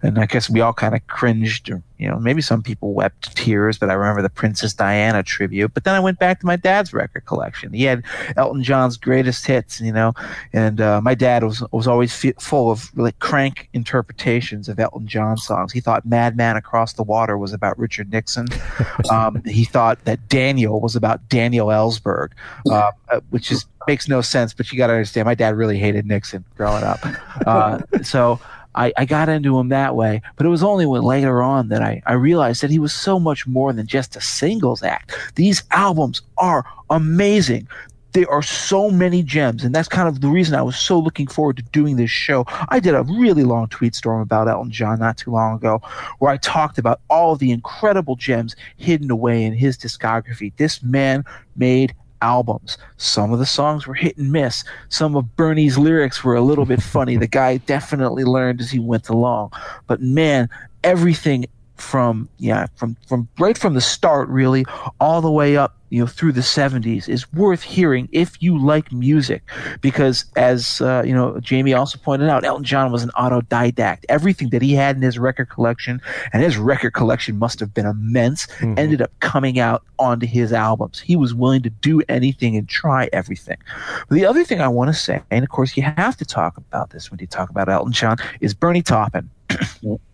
and 0.01 0.20
I 0.20 0.25
guess 0.25 0.50
we 0.50 0.60
all 0.60 0.74
kind 0.74 0.96
of 0.96 1.06
cringed 1.08 1.70
or 1.70 1.82
you 2.03 2.10
know, 2.10 2.20
maybe 2.20 2.42
some 2.42 2.62
people 2.62 2.94
wept 2.94 3.34
tears, 3.38 3.77
but 3.77 3.89
I 3.89 3.94
remember 3.94 4.22
the 4.22 4.30
Princess 4.30 4.74
Diana 4.74 5.24
tribute. 5.24 5.74
But 5.74 5.86
then 5.86 5.96
I 5.96 6.01
went 6.01 6.20
back 6.20 6.42
to 6.42 6.46
my 6.46 6.58
dad's 6.58 6.92
record 6.92 7.25
collection. 7.25 7.72
He 7.72 7.84
had 7.84 8.03
Elton 8.36 8.62
John's 8.62 8.98
greatest 8.98 9.46
hits, 9.46 9.80
you 9.80 9.94
know, 9.94 10.12
and 10.51 10.82
uh, 10.82 11.00
my 11.00 11.15
dad 11.15 11.46
was 11.46 11.63
was 11.72 11.88
always 11.88 12.25
f- 12.25 12.36
full 12.44 12.72
of 12.72 12.92
like 12.98 13.18
crank 13.20 13.70
interpretations 13.72 14.68
of 14.68 14.82
Elton 14.82 15.08
John 15.08 15.12
songs. 15.38 15.72
He 15.72 15.79
thought 15.79 16.05
Madman 16.05 16.58
Across 16.58 16.93
the 16.93 17.03
Water 17.03 17.38
was 17.38 17.53
about 17.53 17.77
Richard 17.77 18.12
Nixon. 18.12 18.48
Um, 19.10 19.41
he 19.46 19.65
thought 19.65 20.03
that 20.05 20.27
Daniel 20.29 20.79
was 20.79 20.96
about 20.96 21.27
Daniel 21.29 21.67
Ellsberg, 21.67 22.32
uh 22.70 22.91
which 23.29 23.51
is 23.51 23.65
makes 23.88 24.08
no 24.08 24.22
sense. 24.22 24.53
But 24.53 24.72
you 24.72 24.77
got 24.77 24.88
to 24.88 24.93
understand, 24.93 25.25
my 25.25 25.36
dad 25.36 25.55
really 25.55 25.77
hated 25.77 26.05
Nixon 26.05 26.43
growing 26.58 26.84
up, 26.84 27.00
uh, 27.46 27.79
so. 28.03 28.39
I, 28.75 28.91
I 28.98 29.05
got 29.05 29.29
into 29.29 29.60
him 29.60 29.70
that 29.70 29.96
way. 29.96 30.24
But 30.36 30.48
it 30.48 30.50
was 30.50 30.63
only 30.63 30.88
when 30.88 31.03
later 31.03 31.43
on 31.43 31.70
that 31.70 31.84
I, 31.84 32.01
I 32.08 32.13
realized 32.13 32.63
that 32.63 32.72
he 32.72 32.79
was 32.79 32.91
so 32.91 33.20
much 33.20 33.46
more 33.46 33.72
than 33.72 33.86
just 33.86 34.15
a 34.15 34.22
singles 34.22 34.82
act. 34.82 35.15
These 35.36 35.62
albums 35.70 36.24
are 36.39 36.65
amazing. 36.89 37.67
There 38.13 38.29
are 38.29 38.43
so 38.43 38.91
many 38.91 39.24
gems, 39.24 39.63
and 39.63 39.74
that's 39.74 39.88
kind 39.88 40.08
of 40.08 40.22
the 40.22 40.29
reason 40.29 40.53
I 40.53 40.62
was 40.62 40.77
so 40.77 41.00
looking 41.00 41.25
forward 41.25 41.58
to 41.58 41.63
doing 41.63 41.96
this 41.96 42.12
show. 42.12 42.46
I 42.70 42.79
did 42.79 42.93
a 42.93 43.03
really 43.03 43.43
long 43.43 43.67
tweet 43.67 43.96
storm 43.96 44.22
about 44.22 44.48
Elton 44.48 44.72
John 44.72 45.00
not 45.00 45.17
too 45.17 45.32
long 45.32 45.55
ago, 45.55 45.82
where 46.20 46.32
I 46.32 46.38
talked 46.38 46.77
about 46.77 47.01
all 47.10 47.36
the 47.36 47.51
incredible 47.51 48.15
gems 48.15 48.55
hidden 48.77 49.10
away 49.10 49.43
in 49.43 49.53
his 49.53 49.77
discography. 49.77 50.53
This 50.58 50.84
man 50.84 51.25
made 51.55 51.96
albums. 52.22 52.77
Some 52.98 53.34
of 53.34 53.39
the 53.39 53.46
songs 53.46 53.86
were 53.86 53.96
hit 53.96 54.17
and 54.17 54.32
miss. 54.32 54.63
Some 54.89 55.15
of 55.15 55.36
Bernie's 55.36 55.77
lyrics 55.77 56.24
were 56.24 56.36
a 56.36 56.41
little 56.41 56.65
bit 56.65 56.82
funny. 56.82 57.17
The 57.17 57.27
guy 57.27 57.58
definitely 57.58 58.24
learned 58.24 58.62
as 58.62 58.72
he 58.72 58.79
went 58.79 59.10
along. 59.10 59.51
But 59.88 60.01
man, 60.01 60.50
everything 60.84 61.46
from 61.75 62.30
yeah 62.38 62.68
from 62.75 62.96
from 63.08 63.27
right 63.39 63.58
from 63.58 63.74
the 63.74 63.82
start 63.82 64.30
really 64.30 64.63
all 65.00 65.22
the 65.22 65.32
way 65.32 65.58
up 65.58 65.75
you 65.94 66.00
know 66.00 66.08
through 66.08 66.32
the 66.32 66.42
70s 66.42 67.08
is 67.08 67.32
worth 67.34 67.62
hearing 67.62 68.10
if 68.12 68.42
you 68.42 68.58
like 68.58 68.92
music. 68.92 69.44
Because 69.80 70.25
as 70.36 70.82
uh, 70.82 71.03
you 71.06 71.13
know 71.13 71.39
jamie 71.39 71.74
also 71.74 72.00
pointed 72.00 72.30
out 72.30 72.44
elton 72.44 72.63
john 72.63 72.92
was 72.92 73.03
an 73.03 73.12
autodidact. 73.12 74.03
Everything 74.10 74.50
that 74.50 74.63
he 74.63 74.74
had 74.74 74.96
in 74.96 75.03
his 75.03 75.20
record 75.20 75.50
collection 75.50 76.01
and 76.34 76.42
his 76.42 76.58
record 76.58 76.96
collection 76.96 77.38
must 77.38 77.60
have 77.60 77.75
been 77.75 77.86
immense 77.86 78.48
mm-hmm. 78.48 78.74
ended 78.80 79.03
up 79.03 79.12
coming 79.20 79.60
out 79.60 79.84
onto 80.00 80.25
his 80.25 80.51
albums. 80.51 81.00
He 81.00 81.15
was 81.15 81.36
willing 81.36 81.62
to 81.62 81.70
do 81.70 82.01
anything 82.10 82.58
and 82.58 82.68
try 82.68 83.08
everything. 83.13 83.58
But 84.10 84.15
the 84.15 84.25
other 84.25 84.44
thing 84.44 84.62
i 84.62 84.68
want 84.68 84.89
to 84.89 84.96
say 85.00 85.22
and 85.30 85.44
of 85.44 85.50
course 85.51 85.77
you 85.77 85.84
have 85.84 86.18
to 86.18 86.25
talk 86.25 86.58
about 86.58 86.89
this 86.89 87.12
when 87.12 87.20
you 87.20 87.27
talk 87.27 87.51
about 87.51 87.70
elton 87.70 87.94
john 87.94 88.18
is 88.42 88.56
bernie 88.56 88.82
taupin 88.82 89.30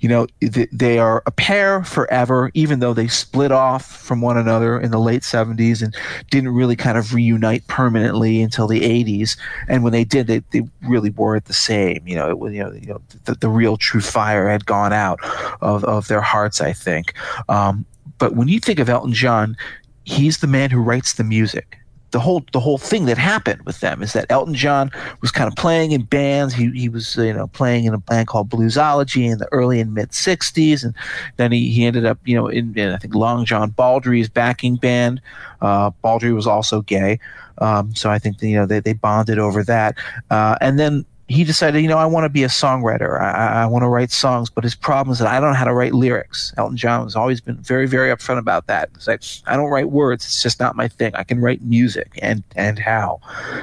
you 0.00 0.08
know 0.08 0.26
they 0.72 0.98
are 0.98 1.22
a 1.26 1.30
pair 1.30 1.84
forever 1.84 2.50
even 2.54 2.80
though 2.80 2.94
they 2.94 3.06
split 3.06 3.52
off 3.52 3.84
from 3.84 4.20
one 4.20 4.38
another 4.38 4.80
in 4.80 4.90
the 4.90 4.98
late 4.98 5.22
70s 5.22 5.82
and 5.82 5.94
didn't 6.30 6.54
really 6.54 6.76
kind 6.76 6.96
of 6.96 7.12
reunite 7.12 7.66
permanently 7.66 8.40
until 8.40 8.66
the 8.66 8.80
80s 8.80 9.36
and 9.68 9.84
when 9.84 9.92
they 9.92 10.04
did 10.04 10.26
they, 10.26 10.38
they 10.50 10.62
really 10.82 11.10
weren't 11.10 11.44
the 11.44 11.52
same. 11.52 12.06
You 12.06 12.16
know 12.16 12.30
it 12.30 12.52
you 12.52 12.64
know, 12.64 12.72
you 12.72 12.86
know 12.86 13.02
the, 13.24 13.34
the 13.34 13.48
real 13.48 13.76
true 13.76 14.00
fire 14.00 14.48
had 14.48 14.64
gone 14.64 14.92
out 14.92 15.20
of, 15.60 15.84
of 15.84 16.08
their 16.08 16.22
hearts 16.22 16.60
i 16.60 16.72
think. 16.72 17.14
Um, 17.48 17.84
but 18.18 18.34
when 18.34 18.48
you 18.48 18.60
think 18.60 18.78
of 18.78 18.88
elton 18.88 19.12
john 19.12 19.56
he's 20.04 20.38
the 20.38 20.46
man 20.46 20.70
who 20.70 20.80
writes 20.80 21.14
the 21.14 21.24
music 21.24 21.79
the 22.10 22.20
whole 22.20 22.44
the 22.52 22.60
whole 22.60 22.78
thing 22.78 23.06
that 23.06 23.18
happened 23.18 23.62
with 23.62 23.80
them 23.80 24.02
is 24.02 24.12
that 24.12 24.26
Elton 24.30 24.54
John 24.54 24.90
was 25.20 25.30
kind 25.30 25.48
of 25.48 25.56
playing 25.56 25.92
in 25.92 26.02
bands. 26.02 26.54
He 26.54 26.70
he 26.70 26.88
was 26.88 27.16
you 27.16 27.32
know 27.32 27.46
playing 27.48 27.84
in 27.84 27.94
a 27.94 27.98
band 27.98 28.28
called 28.28 28.48
Bluesology 28.48 29.30
in 29.30 29.38
the 29.38 29.48
early 29.52 29.80
and 29.80 29.94
mid 29.94 30.10
'60s, 30.10 30.84
and 30.84 30.94
then 31.36 31.52
he, 31.52 31.70
he 31.70 31.84
ended 31.84 32.04
up 32.04 32.18
you 32.24 32.36
know 32.36 32.48
in, 32.48 32.76
in 32.76 32.92
I 32.92 32.96
think 32.96 33.14
Long 33.14 33.44
John 33.44 33.70
Baldry's 33.70 34.28
backing 34.28 34.76
band. 34.76 35.20
Uh, 35.60 35.90
Baldry 36.02 36.32
was 36.32 36.46
also 36.46 36.82
gay, 36.82 37.20
um, 37.58 37.94
so 37.94 38.10
I 38.10 38.18
think 38.18 38.42
you 38.42 38.56
know 38.56 38.66
they 38.66 38.80
they 38.80 38.94
bonded 38.94 39.38
over 39.38 39.62
that. 39.64 39.96
Uh, 40.30 40.56
and 40.60 40.78
then 40.78 41.04
he 41.30 41.44
decided, 41.44 41.80
you 41.80 41.86
know, 41.88 41.96
I 41.96 42.06
want 42.06 42.24
to 42.24 42.28
be 42.28 42.42
a 42.42 42.48
songwriter. 42.48 43.20
I, 43.20 43.62
I 43.62 43.66
want 43.66 43.84
to 43.84 43.88
write 43.88 44.10
songs, 44.10 44.50
but 44.50 44.64
his 44.64 44.74
problem 44.74 45.12
is 45.12 45.20
that 45.20 45.28
I 45.28 45.38
don't 45.38 45.50
know 45.50 45.56
how 45.56 45.64
to 45.64 45.72
write 45.72 45.94
lyrics. 45.94 46.52
Elton 46.56 46.76
John 46.76 47.04
has 47.04 47.14
always 47.14 47.40
been 47.40 47.56
very, 47.58 47.86
very 47.86 48.10
upfront 48.10 48.38
about 48.38 48.66
that. 48.66 48.90
It's 48.96 49.06
like 49.06 49.22
I 49.46 49.56
don't 49.56 49.70
write 49.70 49.90
words; 49.90 50.24
it's 50.24 50.42
just 50.42 50.58
not 50.58 50.74
my 50.74 50.88
thing. 50.88 51.14
I 51.14 51.22
can 51.22 51.40
write 51.40 51.62
music, 51.62 52.18
and 52.20 52.42
and 52.56 52.80
how. 52.80 53.20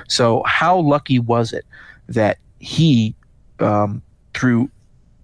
So, 0.07 0.43
how 0.45 0.79
lucky 0.79 1.19
was 1.19 1.51
it 1.51 1.65
that 2.07 2.37
he, 2.59 3.13
um, 3.59 4.01
through 4.33 4.71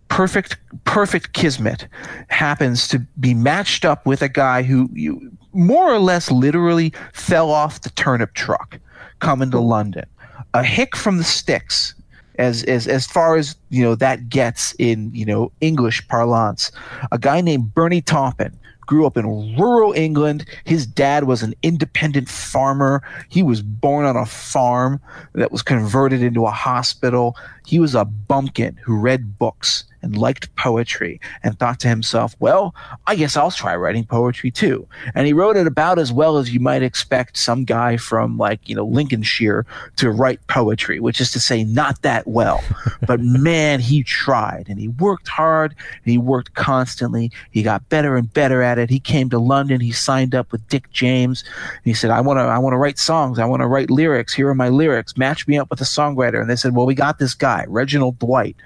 perfect, 0.09 0.57
perfect 0.83 1.31
kismet, 1.31 1.87
happens 2.27 2.89
to 2.89 2.99
be 3.21 3.33
matched 3.33 3.85
up 3.85 4.05
with 4.05 4.21
a 4.21 4.29
guy 4.29 4.63
who 4.63 4.89
you 4.91 5.31
more 5.53 5.93
or 5.93 5.99
less 5.99 6.29
literally 6.29 6.91
fell 7.13 7.51
off 7.51 7.79
the 7.79 7.89
turnip 7.91 8.33
truck 8.33 8.79
coming 9.19 9.49
to 9.51 9.61
London. 9.61 10.05
A 10.53 10.61
hick 10.61 10.97
from 10.97 11.19
the 11.19 11.23
sticks 11.23 11.95
as 12.35 12.63
as 12.63 12.87
as 12.87 13.05
far 13.05 13.35
as 13.35 13.55
you 13.69 13.83
know 13.83 13.95
that 13.95 14.29
gets 14.29 14.73
in 14.79 15.11
you 15.13 15.25
know 15.25 15.51
English 15.61 16.07
parlance. 16.07 16.71
A 17.11 17.17
guy 17.17 17.41
named 17.41 17.73
Bernie 17.73 18.01
Taupin 18.01 18.57
grew 18.85 19.05
up 19.05 19.17
in 19.17 19.55
rural 19.57 19.93
England. 19.93 20.45
His 20.65 20.85
dad 20.85 21.23
was 21.23 21.41
an 21.41 21.53
independent 21.63 22.29
farmer. 22.29 23.01
He 23.29 23.41
was 23.41 23.61
born 23.61 24.05
on 24.05 24.17
a 24.17 24.25
farm 24.25 24.99
that 25.33 25.51
was 25.51 25.61
converted 25.61 26.21
into 26.21 26.45
a 26.45 26.51
hospital. 26.51 27.35
He 27.65 27.79
was 27.79 27.95
a 27.95 28.05
bumpkin 28.05 28.77
who 28.83 28.97
read 28.97 29.39
books 29.39 29.85
and 30.03 30.17
liked 30.17 30.53
poetry 30.57 31.19
and 31.41 31.57
thought 31.57 31.79
to 31.79 31.87
himself, 31.87 32.35
well, 32.39 32.75
I 33.07 33.15
guess 33.15 33.35
I'll 33.35 33.49
try 33.49 33.75
writing 33.75 34.05
poetry 34.05 34.51
too. 34.51 34.87
And 35.15 35.25
he 35.25 35.33
wrote 35.33 35.55
it 35.55 35.65
about 35.65 35.97
as 35.97 36.11
well 36.11 36.37
as 36.37 36.53
you 36.53 36.59
might 36.59 36.83
expect 36.83 37.37
some 37.37 37.63
guy 37.63 37.97
from 37.97 38.37
like, 38.37 38.67
you 38.67 38.75
know, 38.75 38.85
Lincolnshire 38.85 39.65
to 39.95 40.11
write 40.11 40.45
poetry, 40.47 40.99
which 40.99 41.21
is 41.21 41.31
to 41.31 41.39
say 41.39 41.63
not 41.63 42.01
that 42.01 42.27
well. 42.27 42.61
but 43.07 43.21
man, 43.21 43.79
he 43.79 44.03
tried 44.03 44.67
and 44.69 44.77
he 44.79 44.89
worked 44.89 45.29
hard 45.29 45.73
and 46.03 46.11
he 46.11 46.17
worked 46.17 46.53
constantly. 46.53 47.31
He 47.51 47.63
got 47.63 47.87
better 47.89 48.17
and 48.17 48.31
better 48.31 48.61
at 48.61 48.77
it. 48.77 48.89
He 48.89 48.99
came 48.99 49.29
to 49.29 49.39
London. 49.39 49.79
He 49.79 49.91
signed 49.91 50.35
up 50.35 50.51
with 50.51 50.67
Dick 50.67 50.91
James. 50.91 51.43
and 51.43 51.85
he 51.85 51.93
said, 51.93 52.11
I 52.11 52.19
want 52.19 52.37
to, 52.37 52.43
I 52.43 52.57
want 52.59 52.73
to 52.73 52.77
write 52.77 52.99
songs. 52.99 53.39
I 53.39 53.45
want 53.45 53.61
to 53.61 53.67
write 53.67 53.89
lyrics. 53.89 54.33
Here 54.33 54.49
are 54.49 54.55
my 54.55 54.69
lyrics. 54.69 55.17
Match 55.17 55.47
me 55.47 55.57
up 55.57 55.69
with 55.69 55.79
a 55.79 55.85
songwriter. 55.85 56.41
And 56.41 56.49
they 56.49 56.57
said, 56.57 56.75
well, 56.75 56.85
we 56.85 56.93
got 56.93 57.19
this 57.19 57.33
guy, 57.33 57.63
Reginald 57.69 58.19
Dwight 58.19 58.57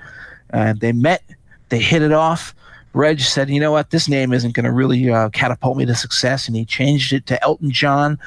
and 0.50 0.80
they 0.80 0.92
met. 0.92 1.24
They 1.70 1.80
hit 1.80 2.02
it 2.02 2.12
off. 2.12 2.56
Reg 2.98 3.20
said, 3.20 3.50
you 3.50 3.60
know 3.60 3.72
what, 3.72 3.92
this 3.92 4.10
name 4.10 4.34
isn't 4.34 4.56
going 4.56 4.64
to 4.64 4.72
really 4.72 5.12
uh, 5.12 5.30
catapult 5.30 5.78
me 5.78 5.86
to 5.86 5.94
success. 5.94 6.48
And 6.48 6.58
he 6.58 6.66
changed 6.66 7.14
it 7.14 7.28
to 7.28 7.42
Elton 7.44 7.70
John. 7.70 8.18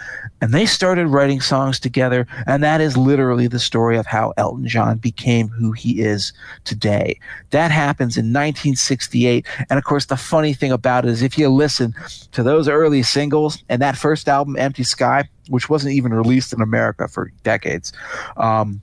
And 0.41 0.53
they 0.53 0.65
started 0.65 1.09
writing 1.09 1.41
songs 1.41 1.81
together. 1.81 2.27
And 2.47 2.63
that 2.63 2.81
is 2.81 2.97
literally 2.97 3.49
the 3.49 3.59
story 3.59 3.99
of 3.99 4.07
how 4.07 4.33
Elton 4.37 4.69
John 4.69 4.99
became 4.99 5.49
who 5.49 5.73
he 5.73 6.01
is 6.01 6.33
today. 6.65 7.19
That 7.51 7.73
happens 7.73 8.17
in 8.17 8.27
1968. 8.27 9.45
And 9.69 9.77
of 9.77 9.85
course, 9.85 10.07
the 10.07 10.17
funny 10.17 10.55
thing 10.55 10.71
about 10.71 11.05
it 11.05 11.11
is 11.11 11.23
if 11.23 11.37
you 11.37 11.49
listen 11.49 11.93
to 12.31 12.45
those 12.45 12.69
early 12.69 13.03
singles 13.03 13.65
and 13.69 13.83
that 13.83 13.97
first 13.97 14.29
album, 14.29 14.57
Empty 14.57 14.85
Sky, 14.85 15.29
which 15.49 15.69
wasn't 15.69 15.95
even 15.95 16.15
released 16.15 16.53
in 16.53 16.61
America 16.61 17.09
for 17.09 17.33
decades, 17.43 17.93
um, 18.37 18.81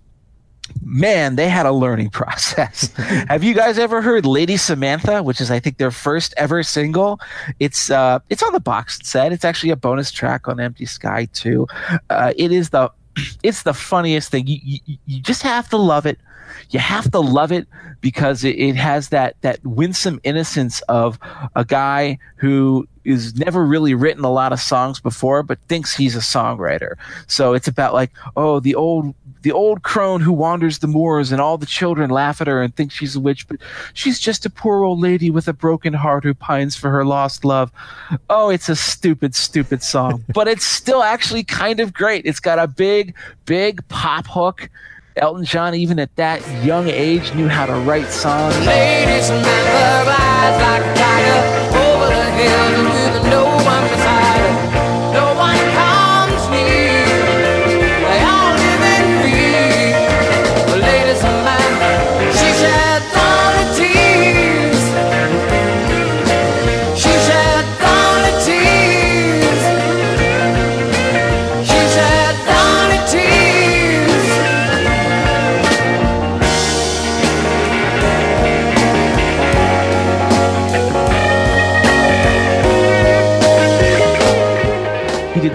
man, 0.83 1.35
they 1.35 1.49
had 1.49 1.65
a 1.65 1.71
learning 1.71 2.09
process. 2.11 2.91
Have 2.95 3.43
you 3.43 3.53
guys 3.53 3.77
ever 3.77 4.01
heard 4.01 4.25
Lady 4.25 4.57
Samantha, 4.57 5.23
which 5.23 5.41
is 5.41 5.51
I 5.51 5.59
think 5.59 5.77
their 5.77 5.91
first 5.91 6.33
ever 6.37 6.63
single? 6.63 7.19
It's 7.59 7.89
uh, 7.89 8.19
it's 8.29 8.43
on 8.43 8.53
the 8.53 8.59
box 8.59 8.99
set. 9.03 9.31
It's 9.31 9.45
actually 9.45 9.71
a 9.71 9.75
bonus 9.75 10.11
track 10.11 10.47
on 10.47 10.59
Empty 10.59 10.85
Sky 10.85 11.27
too. 11.33 11.67
Uh, 12.09 12.33
it 12.35 12.51
is 12.51 12.69
the 12.69 12.91
it's 13.43 13.63
the 13.63 13.73
funniest 13.73 14.31
thing. 14.31 14.47
You, 14.47 14.59
you, 14.63 14.97
you 15.05 15.21
just 15.21 15.41
have 15.43 15.69
to 15.69 15.77
love 15.77 16.05
it. 16.05 16.19
You 16.69 16.79
have 16.79 17.11
to 17.11 17.19
love 17.19 17.51
it 17.51 17.67
because 18.01 18.43
it, 18.43 18.57
it 18.57 18.75
has 18.75 19.09
that 19.09 19.35
that 19.41 19.63
winsome 19.65 20.19
innocence 20.23 20.81
of 20.83 21.19
a 21.55 21.65
guy 21.65 22.17
who 22.35 22.87
is 23.07 23.35
never 23.35 23.65
really 23.65 23.93
written 23.93 24.25
a 24.25 24.31
lot 24.31 24.51
of 24.51 24.59
songs 24.59 24.99
before, 24.99 25.41
but 25.41 25.57
thinks 25.61 25.95
he's 25.95 26.15
a 26.15 26.19
songwriter. 26.19 26.95
So 27.27 27.53
it's 27.53 27.67
about 27.67 27.93
like, 27.93 28.11
oh, 28.35 28.59
the 28.59 28.75
old 28.75 29.15
the 29.43 29.51
old 29.51 29.83
crone 29.83 30.19
who 30.19 30.33
wanders 30.33 30.79
the 30.79 30.87
moors 30.87 31.31
and 31.31 31.39
all 31.39 31.57
the 31.57 31.65
children 31.65 32.09
laugh 32.09 32.41
at 32.41 32.47
her 32.47 32.61
and 32.61 32.75
think 32.75 32.91
she's 32.91 33.15
a 33.15 33.19
witch, 33.19 33.47
but 33.47 33.57
she's 33.93 34.19
just 34.19 34.45
a 34.45 34.49
poor 34.49 34.83
old 34.83 34.99
lady 34.99 35.29
with 35.29 35.47
a 35.47 35.53
broken 35.53 35.93
heart 35.93 36.25
who 36.25 36.33
pines 36.33 36.75
for 36.75 36.89
her 36.89 37.05
lost 37.05 37.45
love. 37.45 37.71
Oh, 38.29 38.49
it's 38.49 38.67
a 38.67 38.75
stupid, 38.75 39.35
stupid 39.35 39.81
song, 39.83 40.25
but 40.33 40.49
it's 40.49 40.65
still 40.65 41.01
actually 41.01 41.45
kind 41.45 41.79
of 41.79 41.93
great. 41.93 42.25
It's 42.25 42.41
got 42.41 42.59
a 42.59 42.67
big, 42.67 43.15
big 43.45 43.87
pop 43.87 44.27
hook. 44.27 44.69
Elton 45.15 45.45
John, 45.45 45.73
even 45.73 45.97
at 45.97 46.15
that 46.17 46.41
young 46.63 46.89
age, 46.89 47.33
knew 47.33 47.47
how 47.47 47.65
to 47.65 47.73
write 47.73 48.07
songs. 48.09 48.53
A 52.37 52.45
tiger 52.45 52.83
the 53.13 53.29
hills 53.29 53.46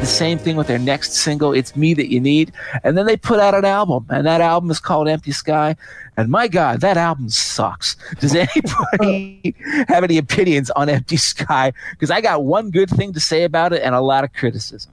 same 0.06 0.38
thing 0.38 0.56
with 0.56 0.66
their 0.66 0.78
next 0.78 1.12
single, 1.12 1.52
It's 1.52 1.76
Me 1.76 1.94
That 1.94 2.10
You 2.10 2.20
Need. 2.20 2.52
And 2.84 2.96
then 2.96 3.06
they 3.06 3.16
put 3.16 3.40
out 3.40 3.54
an 3.54 3.64
album, 3.64 4.06
and 4.10 4.26
that 4.26 4.40
album 4.40 4.70
is 4.70 4.80
called 4.80 5.08
Empty 5.08 5.32
Sky. 5.32 5.76
And 6.16 6.28
my 6.28 6.48
God, 6.48 6.80
that 6.80 6.96
album 6.96 7.28
sucks. 7.30 7.96
Does 8.18 8.34
anybody 8.34 9.54
have 9.88 10.04
any 10.04 10.18
opinions 10.18 10.70
on 10.70 10.88
Empty 10.88 11.16
Sky? 11.16 11.72
Because 11.92 12.10
I 12.10 12.20
got 12.20 12.44
one 12.44 12.70
good 12.70 12.90
thing 12.90 13.12
to 13.14 13.20
say 13.20 13.44
about 13.44 13.72
it 13.72 13.82
and 13.82 13.94
a 13.94 14.00
lot 14.00 14.24
of 14.24 14.32
criticism. 14.32 14.92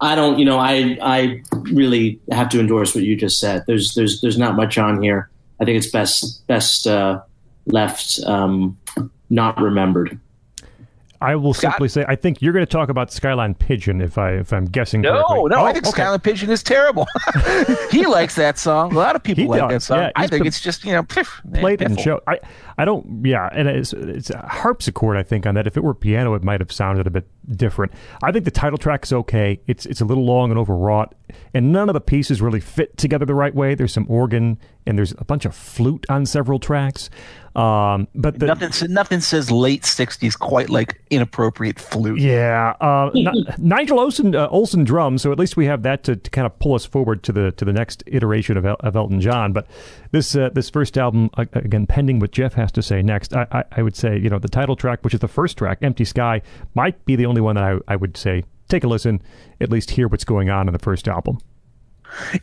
I 0.00 0.14
don't, 0.14 0.38
you 0.38 0.44
know, 0.44 0.58
I 0.58 0.98
I 1.02 1.42
really 1.72 2.20
have 2.30 2.48
to 2.50 2.60
endorse 2.60 2.94
what 2.94 3.04
you 3.04 3.16
just 3.16 3.38
said. 3.38 3.64
There's 3.66 3.92
there's 3.94 4.20
there's 4.22 4.38
not 4.38 4.56
much 4.56 4.78
on 4.78 5.02
here. 5.02 5.28
I 5.60 5.64
think 5.66 5.76
it's 5.76 5.90
best 5.90 6.46
best 6.46 6.86
uh, 6.86 7.20
left 7.66 8.18
um, 8.24 8.78
not 9.28 9.60
remembered. 9.60 10.18
I 11.20 11.36
will 11.36 11.52
Scott? 11.52 11.72
simply 11.72 11.88
say 11.88 12.04
I 12.08 12.16
think 12.16 12.40
you're 12.40 12.52
going 12.52 12.64
to 12.64 12.70
talk 12.70 12.88
about 12.88 13.12
Skyline 13.12 13.54
Pigeon 13.54 14.00
if 14.00 14.16
I 14.16 14.32
if 14.32 14.52
I'm 14.52 14.64
guessing. 14.64 15.02
No, 15.02 15.12
correctly. 15.12 15.50
no, 15.50 15.56
oh, 15.56 15.64
I 15.64 15.72
think 15.72 15.86
okay. 15.86 16.02
Skyline 16.02 16.20
Pigeon 16.20 16.50
is 16.50 16.62
terrible. 16.62 17.06
he 17.90 18.06
likes 18.06 18.34
that 18.36 18.58
song. 18.58 18.92
A 18.92 18.98
lot 18.98 19.16
of 19.16 19.22
people 19.22 19.44
he 19.44 19.48
like 19.48 19.60
does. 19.60 19.70
that 19.70 19.82
song. 19.82 19.98
Yeah, 19.98 20.12
I 20.16 20.26
think 20.26 20.46
it's 20.46 20.60
just 20.60 20.84
you 20.84 20.92
know 20.92 21.02
played 21.02 21.82
it 21.82 21.88
and 21.88 22.00
show. 22.00 22.20
I 22.26 22.38
I 22.80 22.86
don't. 22.86 23.26
Yeah, 23.26 23.46
and 23.52 23.68
it's 23.68 23.92
it's 23.92 24.30
a 24.30 24.38
harpsichord. 24.38 25.18
I 25.18 25.22
think 25.22 25.44
on 25.44 25.54
that. 25.54 25.66
If 25.66 25.76
it 25.76 25.84
were 25.84 25.92
piano, 25.92 26.32
it 26.32 26.42
might 26.42 26.60
have 26.60 26.72
sounded 26.72 27.06
a 27.06 27.10
bit 27.10 27.28
different. 27.54 27.92
I 28.22 28.32
think 28.32 28.46
the 28.46 28.50
title 28.50 28.78
track 28.78 29.04
is 29.04 29.12
okay. 29.12 29.60
It's 29.66 29.84
it's 29.84 30.00
a 30.00 30.06
little 30.06 30.24
long 30.24 30.48
and 30.48 30.58
overwrought, 30.58 31.14
and 31.52 31.72
none 31.72 31.90
of 31.90 31.92
the 31.92 32.00
pieces 32.00 32.40
really 32.40 32.58
fit 32.58 32.96
together 32.96 33.26
the 33.26 33.34
right 33.34 33.54
way. 33.54 33.74
There's 33.74 33.92
some 33.92 34.06
organ 34.08 34.58
and 34.86 34.98
there's 34.98 35.12
a 35.18 35.24
bunch 35.24 35.44
of 35.44 35.54
flute 35.54 36.06
on 36.08 36.26
several 36.26 36.58
tracks. 36.58 37.10
Um, 37.54 38.06
but 38.14 38.38
the, 38.38 38.46
nothing 38.46 38.92
nothing 38.92 39.20
says 39.20 39.50
late 39.50 39.82
'60s 39.82 40.38
quite 40.38 40.70
like 40.70 41.02
inappropriate 41.10 41.80
flute. 41.80 42.20
Yeah, 42.20 42.74
uh, 42.80 43.10
Nigel 43.58 43.98
Olsson 43.98 44.34
uh, 44.34 44.84
drums. 44.84 45.22
So 45.22 45.32
at 45.32 45.38
least 45.38 45.56
we 45.56 45.66
have 45.66 45.82
that 45.82 46.04
to, 46.04 46.14
to, 46.14 46.30
kind 46.30 46.46
of 46.46 46.56
pull 46.60 46.74
us 46.74 46.84
forward 46.84 47.24
to 47.24 47.32
the 47.32 47.50
to 47.52 47.64
the 47.64 47.72
next 47.72 48.04
iteration 48.06 48.56
of, 48.56 48.64
El- 48.64 48.76
of 48.80 48.94
Elton 48.94 49.20
John. 49.20 49.52
But 49.52 49.66
this 50.12 50.36
uh, 50.36 50.50
this 50.52 50.70
first 50.70 50.96
album 50.96 51.30
again, 51.36 51.86
pending 51.86 52.20
what 52.20 52.30
Jeff 52.30 52.54
has 52.54 52.69
to 52.72 52.82
say 52.82 53.02
next. 53.02 53.34
I, 53.34 53.46
I, 53.50 53.64
I 53.78 53.82
would 53.82 53.96
say 53.96 54.18
you 54.18 54.28
know 54.28 54.38
the 54.38 54.48
title 54.48 54.76
track, 54.76 55.02
which 55.02 55.14
is 55.14 55.20
the 55.20 55.28
first 55.28 55.58
track, 55.58 55.78
"Empty 55.82 56.04
Sky," 56.04 56.42
might 56.74 57.04
be 57.04 57.16
the 57.16 57.26
only 57.26 57.40
one 57.40 57.56
that 57.56 57.64
I, 57.64 57.78
I 57.88 57.96
would 57.96 58.16
say 58.16 58.44
take 58.68 58.84
a 58.84 58.88
listen, 58.88 59.20
at 59.60 59.70
least 59.70 59.90
hear 59.90 60.08
what's 60.08 60.24
going 60.24 60.48
on 60.50 60.68
in 60.68 60.72
the 60.72 60.78
first 60.78 61.08
album. 61.08 61.38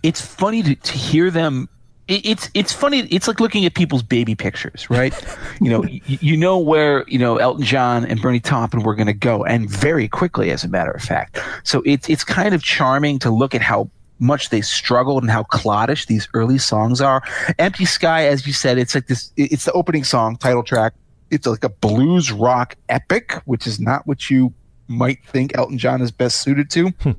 It's 0.03 0.21
funny 0.21 0.63
to, 0.63 0.75
to 0.75 0.93
hear 0.93 1.31
them 1.31 1.69
it's 2.07 2.49
it's 2.53 2.71
funny. 2.71 2.99
It's 2.99 3.27
like 3.27 3.39
looking 3.39 3.65
at 3.65 3.73
people's 3.73 4.03
baby 4.03 4.33
pictures, 4.33 4.89
right? 4.89 5.13
you 5.61 5.69
know, 5.69 5.83
you, 5.83 6.01
you, 6.05 6.37
know 6.37 6.57
where 6.57 7.03
you 7.07 7.19
know 7.19 7.37
Elton 7.37 7.65
John 7.65 8.05
and 8.05 8.21
Bernie 8.21 8.39
Taupin 8.39 8.83
were 8.83 8.95
going 8.95 9.07
to 9.07 9.13
go, 9.13 9.43
and 9.43 9.69
very 9.69 10.07
quickly, 10.07 10.51
as 10.51 10.63
a 10.63 10.69
matter 10.69 10.91
of 10.91 11.01
fact. 11.01 11.39
So 11.63 11.83
it's 11.85 12.09
it's 12.09 12.23
kind 12.23 12.55
of 12.55 12.63
charming 12.63 13.19
to 13.19 13.29
look 13.29 13.53
at 13.53 13.61
how 13.61 13.89
much 14.19 14.49
they 14.49 14.61
struggled 14.61 15.23
and 15.23 15.31
how 15.31 15.43
cloddish 15.43 16.05
these 16.05 16.27
early 16.33 16.57
songs 16.57 17.01
are. 17.01 17.21
Empty 17.59 17.85
Sky, 17.85 18.27
as 18.27 18.47
you 18.47 18.53
said, 18.53 18.77
it's 18.77 18.95
like 18.95 19.07
this. 19.07 19.31
It's 19.37 19.65
the 19.65 19.71
opening 19.73 20.03
song, 20.03 20.37
title 20.37 20.63
track. 20.63 20.93
It's 21.29 21.45
like 21.45 21.63
a 21.63 21.69
blues 21.69 22.31
rock 22.31 22.75
epic, 22.89 23.33
which 23.45 23.67
is 23.67 23.79
not 23.79 24.07
what 24.07 24.29
you 24.29 24.53
might 24.87 25.23
think 25.25 25.57
Elton 25.57 25.77
John 25.77 26.01
is 26.01 26.11
best 26.11 26.41
suited 26.41 26.69
to. 26.71 26.89
Hmm. 27.01 27.11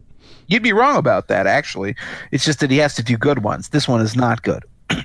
You'd 0.46 0.62
be 0.62 0.72
wrong 0.72 0.96
about 0.96 1.28
that, 1.28 1.46
actually. 1.46 1.94
It's 2.32 2.44
just 2.44 2.60
that 2.60 2.70
he 2.70 2.78
has 2.78 2.94
to 2.94 3.02
do 3.02 3.16
good 3.18 3.42
ones. 3.44 3.68
This 3.68 3.86
one 3.86 4.00
is 4.00 4.16
not 4.16 4.42
good. 4.42 4.64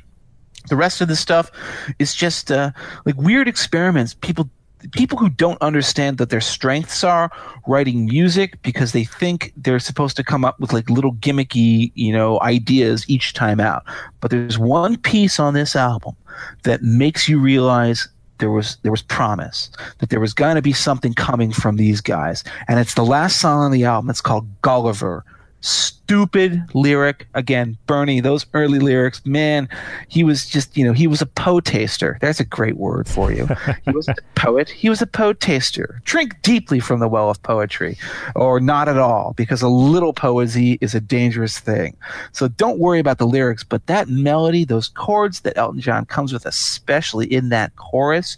The 0.69 0.77
rest 0.77 1.01
of 1.01 1.09
the 1.09 1.17
stuff 1.17 1.51
is 1.99 2.15
just 2.15 2.49
uh, 2.49 2.71
like 3.05 3.17
weird 3.17 3.49
experiments. 3.49 4.13
People 4.13 4.49
people 4.91 5.17
who 5.17 5.29
don't 5.29 5.61
understand 5.61 6.17
that 6.17 6.29
their 6.29 6.41
strengths 6.41 7.03
are 7.03 7.31
writing 7.67 8.05
music 8.05 8.61
because 8.61 8.91
they 8.91 9.03
think 9.03 9.53
they're 9.57 9.79
supposed 9.79 10.15
to 10.17 10.23
come 10.23 10.43
up 10.43 10.59
with 10.59 10.73
like 10.73 10.89
little 10.89 11.13
gimmicky, 11.15 11.91
you 11.95 12.13
know, 12.13 12.39
ideas 12.41 13.09
each 13.09 13.33
time 13.33 13.59
out. 13.59 13.83
But 14.19 14.31
there's 14.31 14.59
one 14.59 14.97
piece 14.97 15.39
on 15.39 15.53
this 15.53 15.75
album 15.75 16.15
that 16.63 16.81
makes 16.81 17.29
you 17.29 17.39
realize 17.39 18.07
there 18.39 18.51
was 18.51 18.77
there 18.81 18.91
was 18.91 19.01
promise 19.01 19.69
that 19.99 20.09
there 20.09 20.19
was 20.19 20.33
going 20.33 20.55
to 20.55 20.61
be 20.61 20.73
something 20.73 21.13
coming 21.13 21.51
from 21.51 21.77
these 21.77 22.01
guys, 22.01 22.43
and 22.67 22.79
it's 22.79 22.95
the 22.95 23.05
last 23.05 23.39
song 23.39 23.59
on 23.59 23.71
the 23.71 23.85
album. 23.85 24.09
It's 24.09 24.21
called 24.21 24.47
Gulliver 24.61 25.23
stupid 25.63 26.61
lyric. 26.73 27.27
Again 27.33 27.77
bernie 27.87 28.19
those 28.19 28.45
early 28.53 28.79
lyrics 28.79 29.25
man 29.25 29.69
he 30.09 30.23
was 30.23 30.45
just 30.45 30.75
you 30.75 30.83
know 30.83 30.91
he 30.91 31.07
was 31.07 31.21
a 31.21 31.25
poetaster 31.25 32.19
that's 32.19 32.39
a 32.39 32.45
great 32.45 32.75
word 32.77 33.07
for 33.07 33.31
you. 33.31 33.47
He 33.85 33.91
was 33.91 34.07
a 34.09 34.15
poet. 34.35 34.69
He 34.69 34.89
was 34.89 35.01
a 35.01 35.05
poetaster 35.05 36.03
drink 36.03 36.41
deeply 36.41 36.79
from 36.79 36.99
the 36.99 37.07
well 37.07 37.29
of 37.29 37.41
poetry 37.43 37.97
or 38.35 38.59
not 38.59 38.89
at 38.89 38.97
all 38.97 39.33
because 39.37 39.61
a 39.61 39.69
little 39.69 40.13
poesy 40.13 40.77
is 40.81 40.93
a 40.93 40.99
dangerous 40.99 41.57
thing. 41.59 41.95
So 42.33 42.49
don't 42.49 42.79
worry 42.79 42.99
about 42.99 43.17
the 43.17 43.27
lyrics 43.27 43.63
but 43.63 43.87
that 43.87 44.09
melody 44.09 44.65
those 44.65 44.89
chords 44.89 45.41
that 45.41 45.57
elton 45.57 45.79
john 45.79 46.05
comes 46.05 46.33
with 46.33 46.45
especially 46.45 47.25
in 47.31 47.49
that 47.49 47.75
chorus 47.77 48.37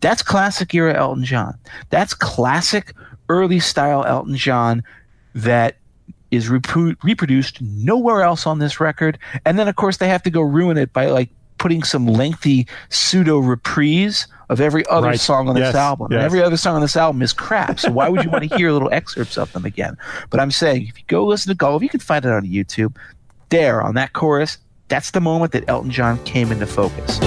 that's 0.00 0.22
classic 0.22 0.74
era 0.74 0.94
elton 0.94 1.24
john. 1.24 1.58
That's 1.90 2.14
classic 2.14 2.94
early 3.28 3.60
style 3.60 4.04
elton 4.04 4.36
john 4.36 4.82
that 5.34 5.76
is 6.30 6.48
reproduced 6.48 7.60
nowhere 7.62 8.22
else 8.22 8.46
on 8.46 8.58
this 8.58 8.80
record. 8.80 9.18
And 9.44 9.58
then, 9.58 9.68
of 9.68 9.76
course, 9.76 9.96
they 9.96 10.08
have 10.08 10.22
to 10.24 10.30
go 10.30 10.40
ruin 10.40 10.76
it 10.76 10.92
by 10.92 11.06
like 11.06 11.30
putting 11.58 11.82
some 11.82 12.06
lengthy 12.06 12.66
pseudo 12.88 13.38
reprise 13.38 14.26
of 14.48 14.60
every 14.60 14.86
other 14.86 15.08
right. 15.08 15.20
song 15.20 15.48
on 15.48 15.56
yes. 15.56 15.68
this 15.68 15.74
album. 15.74 16.08
Yes. 16.10 16.18
And 16.18 16.24
every 16.24 16.42
other 16.42 16.56
song 16.56 16.76
on 16.76 16.80
this 16.80 16.96
album 16.96 17.20
is 17.20 17.32
crap. 17.32 17.78
So 17.80 17.90
why 17.90 18.08
would 18.08 18.24
you 18.24 18.30
want 18.30 18.48
to 18.48 18.56
hear 18.56 18.72
little 18.72 18.92
excerpts 18.92 19.36
of 19.36 19.52
them 19.52 19.64
again? 19.64 19.96
But 20.30 20.40
I'm 20.40 20.50
saying, 20.50 20.86
if 20.86 20.98
you 20.98 21.04
go 21.06 21.26
listen 21.26 21.50
to 21.50 21.56
Gulliver, 21.56 21.84
you 21.84 21.90
can 21.90 22.00
find 22.00 22.24
it 22.24 22.32
on 22.32 22.44
YouTube. 22.44 22.96
There, 23.50 23.82
on 23.82 23.94
that 23.94 24.12
chorus, 24.12 24.58
that's 24.88 25.10
the 25.10 25.20
moment 25.20 25.52
that 25.52 25.68
Elton 25.68 25.90
John 25.90 26.22
came 26.24 26.52
into 26.52 26.66
focus. 26.66 27.18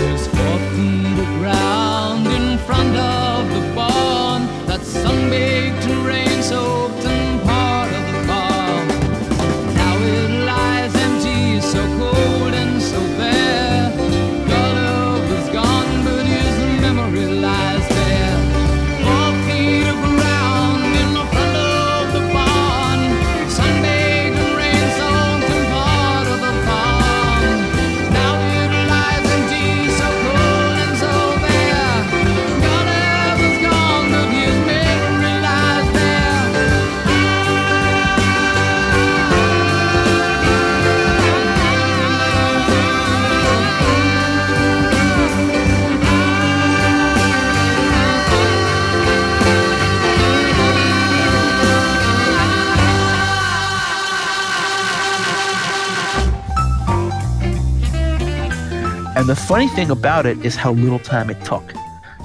The 59.32 59.36
funny 59.38 59.70
thing 59.70 59.90
about 59.90 60.26
it 60.26 60.38
is 60.46 60.58
how 60.58 60.74
little 60.74 61.00
time 61.00 61.30
it 61.30 61.42
took. 61.46 61.64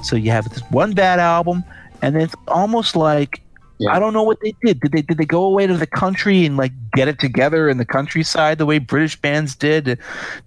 So 0.03 0.17
you 0.17 0.29
have 0.31 0.49
this 0.49 0.59
one 0.71 0.91
bad 0.91 1.19
album, 1.19 1.63
and 2.01 2.13
then 2.13 2.23
it's 2.23 2.35
almost 2.49 2.97
like 2.97 3.41
yeah. 3.77 3.95
I 3.95 3.99
don't 3.99 4.11
know 4.11 4.23
what 4.23 4.39
they 4.41 4.53
did. 4.61 4.81
Did 4.81 4.91
they 4.91 5.03
did 5.03 5.17
they 5.17 5.23
go 5.23 5.45
away 5.45 5.67
to 5.67 5.77
the 5.77 5.87
country 5.87 6.45
and 6.45 6.57
like 6.57 6.73
get 6.91 7.07
it 7.07 7.17
together 7.17 7.69
in 7.69 7.77
the 7.77 7.85
countryside 7.85 8.57
the 8.57 8.65
way 8.65 8.79
British 8.79 9.15
bands 9.15 9.55
did? 9.55 9.97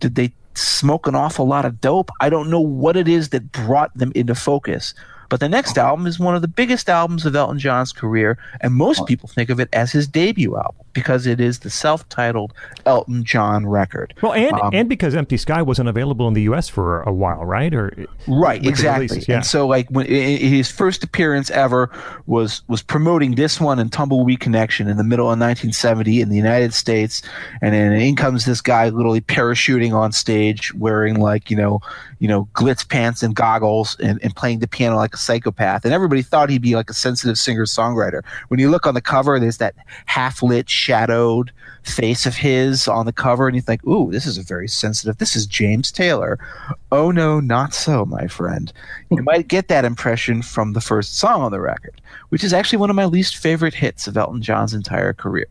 Did 0.01 0.16
they 0.16 0.35
smoke 0.53 1.07
an 1.07 1.14
awful 1.14 1.46
lot 1.46 1.64
of 1.64 1.81
dope? 1.81 2.11
I 2.20 2.29
don't 2.29 2.51
know 2.51 2.61
what 2.61 2.94
it 2.94 3.09
is 3.09 3.31
that 3.31 3.51
brought 3.53 3.96
them 3.96 4.12
into 4.14 4.35
focus. 4.35 4.92
But 5.31 5.40
the 5.40 5.49
next 5.49 5.79
album 5.79 6.07
is 6.07 6.19
one 6.19 6.35
of 6.35 6.43
the 6.43 6.49
biggest 6.49 6.90
albums 6.90 7.25
of 7.25 7.35
Elton 7.35 7.59
John's 7.59 7.93
career, 7.93 8.37
and 8.61 8.75
most 8.75 9.07
people 9.07 9.29
think 9.29 9.49
of 9.49 9.61
it 9.61 9.69
as 9.73 9.93
his 9.93 10.07
debut 10.07 10.57
album 10.57 10.85
because 10.93 11.25
it 11.25 11.40
is 11.40 11.61
the 11.61 11.71
self-titled 11.71 12.53
Elton 12.85 13.25
John 13.25 13.64
record. 13.66 14.12
Well, 14.23 14.33
and 14.33 14.53
um, 14.55 14.71
and 14.73 14.88
because 14.88 15.14
Empty 15.14 15.37
Sky 15.37 15.62
wasn't 15.62 15.88
available 15.88 16.27
in 16.29 16.35
the 16.35 16.43
U.S. 16.43 16.69
for 16.69 17.03
a 17.03 17.12
while, 17.12 17.45
right? 17.45 17.73
Or 17.73 17.93
right, 18.27 18.64
exactly. 18.66 19.07
Releases, 19.07 19.29
yeah. 19.29 19.37
And 19.37 19.47
so, 19.47 19.66
like 19.66 19.88
when 19.90 20.07
his 20.07 20.71
first 20.71 21.05
appearance 21.05 21.51
ever 21.51 21.90
was 22.27 22.62
was 22.69 22.83
promoting 22.83 23.37
this 23.37 23.61
one 23.61 23.79
and 23.79 23.93
Tumbleweed 23.93 24.40
Connection 24.40 24.88
in 24.88 24.97
the 24.97 25.05
middle 25.05 25.27
of 25.27 25.38
1970 25.38 26.21
in 26.21 26.29
the 26.29 26.37
United 26.37 26.75
States, 26.75 27.23
and 27.62 27.73
then 27.73 27.93
in 27.93 28.16
comes 28.16 28.45
this 28.45 28.61
guy 28.61 28.88
literally 28.88 29.21
parachuting 29.21 29.95
on 29.95 30.12
stage 30.12 30.75
wearing 30.75 31.21
like 31.21 31.51
you 31.51 31.57
know 31.57 31.81
you 32.19 32.29
know 32.29 32.49
glitz 32.55 32.87
pants 32.87 33.23
and 33.23 33.35
goggles 33.35 33.97
and, 34.01 34.19
and 34.23 34.35
playing 34.37 34.59
the 34.59 34.69
piano 34.69 34.97
like 34.97 35.14
a 35.14 35.19
psychopath, 35.21 35.85
and 35.85 35.95
everybody 35.95 36.23
thought 36.23 36.51
he'd 36.51 36.63
be 36.63 36.75
like 36.75 36.91
a 36.91 36.95
sensitive 36.95 37.39
singer 37.39 37.65
songwriter. 37.65 38.25
When 38.49 38.61
you 38.61 38.71
look 38.71 38.87
on 38.87 38.95
the 38.95 39.01
cover, 39.01 39.39
there's 39.39 39.59
that 39.59 39.75
half 40.07 40.43
lit, 40.43 40.69
shadowed 40.69 41.53
face 41.85 42.27
of 42.27 42.37
his 42.37 42.87
on 42.88 43.07
the 43.07 43.12
cover, 43.12 43.47
and 43.47 43.57
you 43.57 43.62
think, 43.62 43.85
"Ooh, 43.87 44.11
this 44.11 44.27
is 44.27 44.38
a 44.38 44.43
very 44.43 44.69
sensitive. 44.69 45.19
This 45.19 45.37
is 45.37 45.47
James 45.47 45.90
Taylor." 45.90 46.38
Oh 46.93 47.11
no, 47.11 47.40
not 47.40 47.73
so, 47.75 48.05
my 48.05 48.27
friend. 48.27 48.73
You 49.11 49.19
hmm. 49.19 49.25
might 49.25 49.49
get 49.49 49.69
that 49.69 49.85
impression 49.85 50.43
from 50.43 50.73
the 50.73 50.81
first 50.81 51.19
song 51.19 51.43
on 51.43 51.53
the 51.53 51.61
record, 51.61 52.01
which 52.31 52.45
is 52.45 52.53
actually 52.53 52.79
one 52.79 52.90
of 52.90 52.97
my 52.97 53.05
least 53.05 53.37
favorite 53.37 53.75
hits 53.75 54.07
of 54.07 54.16
Elton 54.16 54.43
John's 54.43 54.75
entire 54.75 55.12
career. 55.12 55.47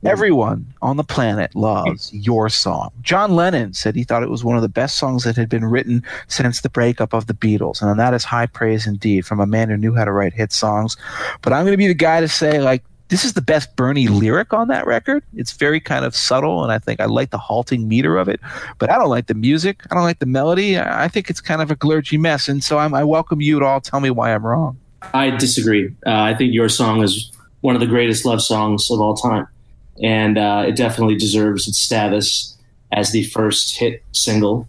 Hmm. 0.00 0.06
Everyone 0.06 0.74
on 0.82 0.96
the 0.96 1.04
planet 1.04 1.52
hmm. 1.52 1.60
loves 1.60 2.12
your 2.12 2.48
song. 2.48 2.90
John 3.02 3.34
Lennon 3.34 3.72
said 3.72 3.94
he 3.94 4.04
thought 4.04 4.22
it 4.22 4.30
was 4.30 4.44
one 4.44 4.56
of 4.56 4.62
the 4.62 4.68
best 4.68 4.98
songs 4.98 5.24
that 5.24 5.36
had 5.36 5.48
been 5.48 5.64
written 5.64 6.02
since 6.28 6.60
the 6.60 6.70
breakup 6.70 7.12
of 7.12 7.26
the 7.26 7.34
Beatles, 7.34 7.82
and 7.82 7.98
that 7.98 8.14
is 8.14 8.24
high 8.24 8.46
praise 8.46 8.86
indeed 8.86 9.26
from 9.26 9.40
a 9.40 9.46
man 9.46 9.68
who 9.68 9.76
knew 9.76 9.94
how 9.94 10.04
to 10.04 10.12
write 10.12 10.34
hit 10.34 10.52
songs. 10.52 10.96
But 11.42 11.52
I'm 11.52 11.64
going 11.64 11.72
to 11.72 11.78
be 11.78 11.88
the 11.88 11.94
guy 11.94 12.20
to 12.20 12.28
say, 12.28 12.60
like, 12.60 12.84
this 13.14 13.24
is 13.24 13.34
the 13.34 13.40
best 13.40 13.76
Bernie 13.76 14.08
lyric 14.08 14.52
on 14.52 14.66
that 14.66 14.88
record. 14.88 15.22
It's 15.36 15.52
very 15.52 15.78
kind 15.78 16.04
of 16.04 16.16
subtle, 16.16 16.64
and 16.64 16.72
I 16.72 16.80
think 16.80 16.98
I 16.98 17.04
like 17.04 17.30
the 17.30 17.38
halting 17.38 17.86
meter 17.86 18.18
of 18.18 18.28
it. 18.28 18.40
But 18.80 18.90
I 18.90 18.98
don't 18.98 19.08
like 19.08 19.28
the 19.28 19.34
music. 19.34 19.82
I 19.88 19.94
don't 19.94 20.02
like 20.02 20.18
the 20.18 20.26
melody. 20.26 20.80
I 20.80 21.06
think 21.06 21.30
it's 21.30 21.40
kind 21.40 21.62
of 21.62 21.70
a 21.70 21.76
clergy 21.76 22.18
mess. 22.18 22.48
And 22.48 22.64
so 22.64 22.78
I'm, 22.78 22.92
i 22.92 23.04
welcome 23.04 23.40
you 23.40 23.60
to 23.60 23.64
all 23.64 23.80
tell 23.80 24.00
me 24.00 24.10
why 24.10 24.34
I'm 24.34 24.44
wrong. 24.44 24.76
I 25.12 25.30
disagree. 25.30 25.94
Uh, 26.04 26.10
I 26.10 26.34
think 26.34 26.54
your 26.54 26.68
song 26.68 27.04
is 27.04 27.30
one 27.60 27.76
of 27.76 27.80
the 27.80 27.86
greatest 27.86 28.24
love 28.24 28.42
songs 28.42 28.90
of 28.90 29.00
all 29.00 29.14
time, 29.14 29.46
and 30.02 30.36
uh, 30.36 30.64
it 30.66 30.74
definitely 30.74 31.14
deserves 31.14 31.68
its 31.68 31.78
status 31.78 32.58
as 32.90 33.12
the 33.12 33.22
first 33.26 33.76
hit 33.76 34.02
single 34.10 34.66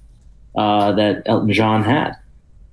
uh, 0.53 0.91
that 0.91 1.23
Elton 1.25 1.51
John 1.51 1.81
had. 1.81 2.15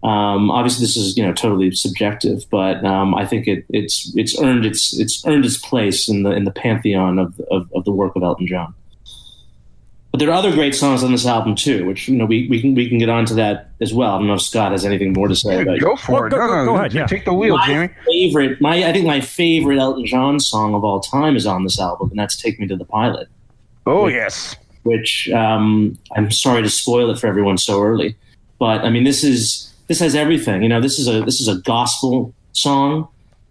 Um, 0.03 0.51
obviously, 0.51 0.85
this 0.85 0.97
is 0.97 1.17
you 1.17 1.25
know 1.25 1.33
totally 1.33 1.71
subjective, 1.73 2.45
but 2.51 2.85
um, 2.85 3.15
I 3.15 3.25
think 3.25 3.47
it, 3.47 3.65
it's 3.69 4.13
it's 4.17 4.41
earned 4.41 4.67
its 4.67 4.99
it's 4.99 5.25
earned 5.27 5.45
its 5.45 5.59
place 5.59 6.09
in 6.09 6.25
the 6.25 6.31
in 6.33 6.45
the 6.45 6.51
pantheon 6.51 7.19
of, 7.19 7.41
of, 7.51 7.71
of 7.73 7.85
the 7.85 7.93
work 7.93 8.17
of 8.17 8.23
Elton 8.23 8.47
John. 8.47 8.75
But 10.11 10.19
there 10.19 10.29
are 10.29 10.33
other 10.33 10.53
great 10.53 10.75
songs 10.75 11.03
on 11.03 11.11
this 11.11 11.25
album 11.25 11.55
too, 11.55 11.87
which 11.87 12.09
you 12.09 12.17
know 12.17 12.27
we, 12.27 12.47
we 12.49 12.61
can 12.61 12.75
we 12.75 12.89
can 12.89 12.99
get 12.99 13.09
onto 13.09 13.35
that 13.37 13.71
as 13.81 13.95
well. 13.95 14.15
I 14.15 14.19
don't 14.19 14.27
know 14.27 14.35
if 14.35 14.43
Scott 14.43 14.73
has 14.73 14.85
anything 14.85 15.13
more 15.15 15.29
to 15.29 15.37
say. 15.37 15.55
Yeah, 15.55 15.63
about 15.63 15.81
go 15.81 15.97
for 15.97 16.27
it. 16.27 16.31
Go, 16.31 16.37
go, 16.37 16.65
go, 16.67 16.75
ahead. 16.75 16.93
Yeah. 16.93 17.07
Take 17.07 17.25
the 17.25 17.33
wheel, 17.33 17.57
my 17.57 17.67
Jamie. 17.67 17.89
Favorite, 18.05 18.61
my 18.61 18.85
I 18.85 18.93
think 18.93 19.07
my 19.07 19.21
favorite 19.21 19.79
Elton 19.79 20.05
John 20.05 20.39
song 20.39 20.75
of 20.75 20.85
all 20.85 21.01
time 21.01 21.35
is 21.35 21.47
on 21.47 21.63
this 21.63 21.81
album, 21.81 22.11
and 22.11 22.19
that's 22.19 22.37
"Take 22.37 22.61
Me 22.61 22.67
to 22.67 22.77
the 22.77 22.85
Pilot." 22.85 23.29
Oh 23.87 24.05
which, 24.05 24.15
yes. 24.15 24.57
Which 24.83 25.31
um, 25.31 25.97
I'm 26.15 26.31
sorry 26.31 26.63
to 26.63 26.69
spoil 26.69 27.09
it 27.11 27.19
for 27.19 27.29
everyone 27.29 27.57
so 27.57 27.83
early, 27.83 28.15
but 28.59 28.83
I 28.83 28.91
mean 28.91 29.05
this 29.05 29.25
is 29.25 29.72
this 29.93 30.01
has 30.01 30.15
everything. 30.15 30.63
You 30.63 30.71
know, 30.71 30.81
this 30.81 30.99
is 30.99 31.07
a 31.07 31.21
this 31.21 31.39
is 31.39 31.49
a 31.49 31.57
gospel 31.57 32.33
song. 32.53 33.09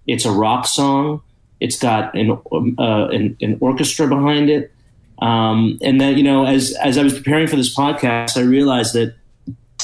It's 0.07 0.25
a 0.25 0.31
rock 0.31 0.65
song. 0.65 1.21
It's 1.59 1.77
got 1.77 2.15
an 2.15 2.31
uh, 2.31 3.09
an, 3.09 3.37
an, 3.39 3.59
orchestra 3.61 4.07
behind 4.07 4.49
it. 4.49 4.71
Um, 5.19 5.77
and 5.83 6.01
then 6.01 6.17
you 6.17 6.23
know, 6.23 6.47
as 6.47 6.73
as 6.81 6.97
I 6.97 7.03
was 7.03 7.13
preparing 7.13 7.45
for 7.45 7.57
this 7.57 7.75
podcast, 7.75 8.37
I 8.37 8.41
realized 8.41 8.95
that, 8.95 9.13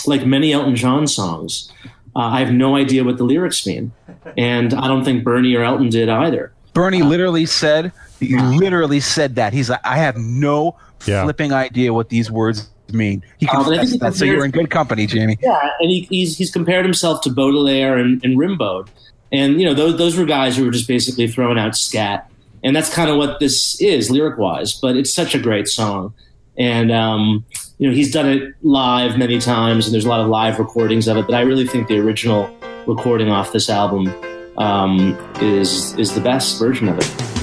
like 0.07 0.25
many 0.25 0.51
Elton 0.51 0.75
John 0.75 1.05
songs, 1.05 1.71
uh, 2.15 2.21
I 2.21 2.39
have 2.39 2.51
no 2.51 2.75
idea 2.75 3.03
what 3.03 3.17
the 3.17 3.23
lyrics 3.23 3.67
mean, 3.67 3.91
and 4.35 4.73
I 4.73 4.87
don't 4.87 5.05
think 5.05 5.23
Bernie 5.23 5.53
or 5.53 5.63
Elton 5.63 5.89
did 5.89 6.09
either. 6.09 6.51
Bernie 6.73 7.03
uh, 7.03 7.05
literally 7.05 7.45
said, 7.45 7.91
he 8.19 8.35
literally 8.35 8.99
said 8.99 9.35
that 9.35 9.53
he's 9.53 9.69
like, 9.69 9.81
I 9.83 9.97
have 9.97 10.17
no 10.17 10.75
yeah. 11.05 11.21
flipping 11.21 11.53
idea 11.53 11.93
what 11.93 12.09
these 12.09 12.31
words 12.31 12.67
mean. 12.95 13.23
He 13.37 13.45
can 13.45 13.61
uh, 13.61 13.85
that, 13.99 14.15
so 14.15 14.25
you're 14.25 14.45
in 14.45 14.51
good 14.51 14.69
company, 14.69 15.07
Jamie. 15.07 15.37
Yeah, 15.41 15.59
and 15.79 15.89
he, 15.89 16.01
he's 16.09 16.37
he's 16.37 16.51
compared 16.51 16.85
himself 16.85 17.21
to 17.21 17.29
Baudelaire 17.29 17.97
and, 17.97 18.23
and 18.23 18.37
Rimbaud, 18.37 18.87
and 19.31 19.59
you 19.59 19.65
know 19.65 19.73
those 19.73 19.97
those 19.97 20.17
were 20.17 20.25
guys 20.25 20.57
who 20.57 20.65
were 20.65 20.71
just 20.71 20.87
basically 20.87 21.27
throwing 21.27 21.57
out 21.57 21.75
scat, 21.75 22.29
and 22.63 22.75
that's 22.75 22.93
kind 22.93 23.09
of 23.09 23.17
what 23.17 23.39
this 23.39 23.79
is 23.81 24.09
lyric 24.09 24.37
wise. 24.37 24.73
But 24.73 24.95
it's 24.95 25.13
such 25.13 25.35
a 25.35 25.39
great 25.39 25.67
song, 25.67 26.13
and 26.57 26.91
um, 26.91 27.45
you 27.77 27.89
know 27.89 27.95
he's 27.95 28.11
done 28.11 28.27
it 28.27 28.53
live 28.61 29.17
many 29.17 29.39
times, 29.39 29.85
and 29.85 29.93
there's 29.93 30.05
a 30.05 30.09
lot 30.09 30.19
of 30.19 30.27
live 30.27 30.59
recordings 30.59 31.07
of 31.07 31.17
it. 31.17 31.25
But 31.25 31.35
I 31.35 31.41
really 31.41 31.67
think 31.67 31.87
the 31.87 31.99
original 31.99 32.49
recording 32.85 33.29
off 33.29 33.51
this 33.51 33.69
album 33.69 34.07
um, 34.57 35.17
is 35.41 35.93
is 35.97 36.13
the 36.13 36.21
best 36.21 36.59
version 36.59 36.87
of 36.87 36.97
it. 36.97 37.36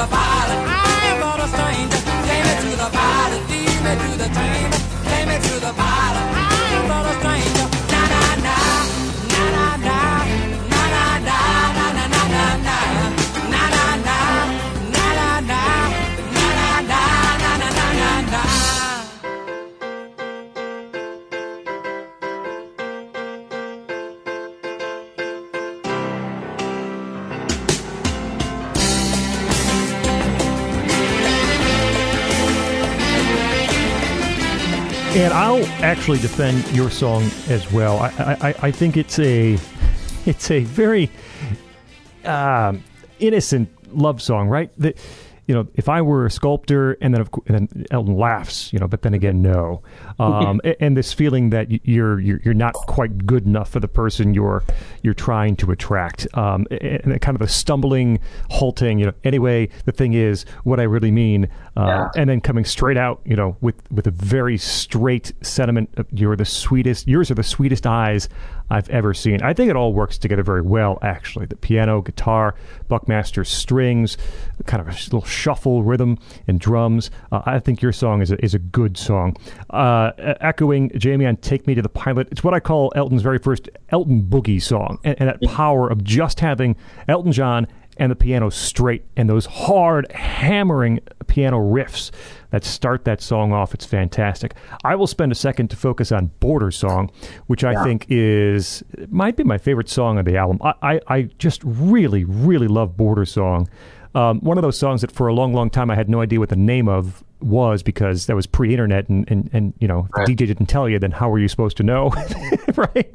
The 0.00 0.06
pilot. 0.06 0.58
I'm 0.66 1.20
not 1.20 1.40
a 1.40 1.48
stranger. 1.48 2.00
Take 2.26 2.44
me 2.46 2.54
to 2.64 2.70
the 2.82 2.88
pilot. 2.96 3.42
Lead 3.50 3.78
me 3.84 3.92
to 4.02 4.10
the 4.22 4.28
chamber. 4.36 4.78
Take 5.04 5.28
me 5.28 5.36
to 5.48 5.60
the 5.60 5.72
pilot. 5.76 6.19
And 35.20 35.34
I'll 35.34 35.66
actually 35.84 36.18
defend 36.18 36.66
your 36.74 36.88
song 36.88 37.24
as 37.50 37.70
well. 37.70 37.98
I, 37.98 38.08
I, 38.40 38.54
I 38.68 38.70
think 38.70 38.96
it's 38.96 39.18
a 39.18 39.58
it's 40.24 40.50
a 40.50 40.64
very 40.64 41.10
um, 42.24 42.82
innocent 43.18 43.68
love 43.94 44.22
song, 44.22 44.48
right? 44.48 44.70
The, 44.78 44.94
you 45.46 45.54
know, 45.54 45.68
if 45.74 45.90
I 45.90 46.00
were 46.00 46.24
a 46.24 46.30
sculptor, 46.30 46.96
and 47.02 47.12
then 47.12 47.20
of 47.20 47.32
course, 47.32 47.44
and 47.48 47.68
then 47.68 47.86
Elton 47.90 48.16
laughs, 48.16 48.72
you 48.72 48.78
know, 48.78 48.88
but 48.88 49.02
then 49.02 49.12
again, 49.12 49.42
no, 49.42 49.82
um, 50.18 50.58
and, 50.64 50.76
and, 50.80 50.96
this 50.96 51.12
feeling 51.12 51.50
that 51.50 51.86
you're, 51.86 52.18
you're 52.18 52.40
you're 52.42 52.54
not 52.54 52.72
quite 52.72 53.26
good 53.26 53.44
enough 53.44 53.68
for 53.68 53.80
the 53.80 53.88
person 53.88 54.32
you're 54.32 54.64
you're 55.02 55.14
trying 55.14 55.56
to 55.56 55.70
attract, 55.70 56.26
um, 56.34 56.66
and 56.70 57.20
kind 57.20 57.34
of 57.34 57.42
a 57.42 57.48
stumbling, 57.48 58.18
halting, 58.50 58.98
you 58.98 59.06
know. 59.06 59.12
Anyway, 59.24 59.68
the 59.84 59.92
thing 59.92 60.14
is, 60.14 60.44
what 60.64 60.80
I 60.80 60.84
really 60.84 61.10
mean, 61.10 61.48
uh, 61.76 61.86
yeah. 61.86 62.08
and 62.16 62.28
then 62.28 62.40
coming 62.40 62.64
straight 62.64 62.96
out, 62.96 63.20
you 63.24 63.36
know, 63.36 63.56
with 63.60 63.76
with 63.90 64.06
a 64.06 64.10
very 64.10 64.58
straight 64.58 65.32
sentiment. 65.42 65.90
You're 66.12 66.36
the 66.36 66.44
sweetest. 66.44 67.06
Yours 67.06 67.30
are 67.30 67.34
the 67.34 67.42
sweetest 67.42 67.86
eyes 67.86 68.28
I've 68.70 68.88
ever 68.90 69.14
seen. 69.14 69.42
I 69.42 69.52
think 69.52 69.70
it 69.70 69.76
all 69.76 69.92
works 69.92 70.16
together 70.18 70.42
very 70.42 70.62
well, 70.62 70.98
actually. 71.02 71.46
The 71.46 71.56
piano, 71.56 72.00
guitar, 72.02 72.54
Buckmaster 72.88 73.44
strings, 73.44 74.16
kind 74.66 74.80
of 74.80 74.88
a 74.88 74.92
little 74.92 75.24
shuffle 75.24 75.82
rhythm 75.82 76.18
and 76.46 76.60
drums. 76.60 77.10
Uh, 77.32 77.42
I 77.44 77.58
think 77.58 77.82
your 77.82 77.92
song 77.92 78.22
is 78.22 78.30
a, 78.30 78.44
is 78.44 78.54
a 78.54 78.58
good 78.58 78.96
song. 78.96 79.36
Uh, 79.70 80.12
echoing 80.40 80.90
Jamie 80.96 81.26
on 81.26 81.36
Take 81.36 81.66
Me 81.66 81.74
to 81.74 81.82
the 81.82 81.88
Pilot, 81.88 82.28
it's 82.30 82.44
what 82.44 82.54
I 82.54 82.60
call 82.60 82.92
Elton's 82.94 83.22
very 83.22 83.38
first 83.38 83.68
Elton 83.90 84.22
Boogie 84.22 84.62
song. 84.62 84.89
And, 85.04 85.16
and 85.20 85.28
that 85.28 85.42
power 85.42 85.88
of 85.88 86.02
just 86.04 86.40
having 86.40 86.76
Elton 87.08 87.32
John 87.32 87.66
and 87.96 88.10
the 88.10 88.16
piano 88.16 88.48
straight 88.48 89.04
and 89.16 89.28
those 89.28 89.44
hard 89.44 90.10
hammering 90.12 91.00
piano 91.26 91.58
riffs 91.58 92.10
that 92.50 92.64
start 92.64 93.04
that 93.04 93.20
song 93.20 93.52
off. 93.52 93.74
It's 93.74 93.84
fantastic. 93.84 94.54
I 94.84 94.94
will 94.94 95.06
spend 95.06 95.32
a 95.32 95.34
second 95.34 95.68
to 95.68 95.76
focus 95.76 96.10
on 96.10 96.30
Border 96.40 96.70
Song, 96.70 97.10
which 97.46 97.62
I 97.62 97.84
think 97.84 98.06
is 98.08 98.82
might 99.10 99.36
be 99.36 99.44
my 99.44 99.58
favorite 99.58 99.88
song 99.88 100.18
on 100.18 100.24
the 100.24 100.36
album. 100.36 100.58
I, 100.62 100.74
I, 100.82 101.00
I 101.08 101.22
just 101.38 101.60
really, 101.62 102.24
really 102.24 102.68
love 102.68 102.96
Border 102.96 103.26
Song. 103.26 103.68
Um, 104.14 104.40
one 104.40 104.58
of 104.58 104.62
those 104.62 104.78
songs 104.78 105.02
that 105.02 105.12
for 105.12 105.28
a 105.28 105.34
long, 105.34 105.52
long 105.52 105.70
time 105.70 105.90
I 105.90 105.94
had 105.94 106.08
no 106.08 106.20
idea 106.20 106.40
what 106.40 106.48
the 106.48 106.56
name 106.56 106.88
of 106.88 107.22
was 107.40 107.82
because 107.82 108.26
that 108.26 108.36
was 108.36 108.46
pre-internet 108.46 109.08
and, 109.08 109.24
and, 109.30 109.48
and 109.52 109.74
you 109.78 109.88
know 109.88 110.06
Right. 110.16 110.26
the 110.26 110.34
DJ 110.34 110.46
didn't 110.46 110.66
tell 110.66 110.88
you 110.88 110.98
then 110.98 111.10
how 111.10 111.28
were 111.30 111.38
you 111.38 111.48
supposed 111.48 111.76
to 111.78 111.82
know 111.82 112.10
right 112.76 113.10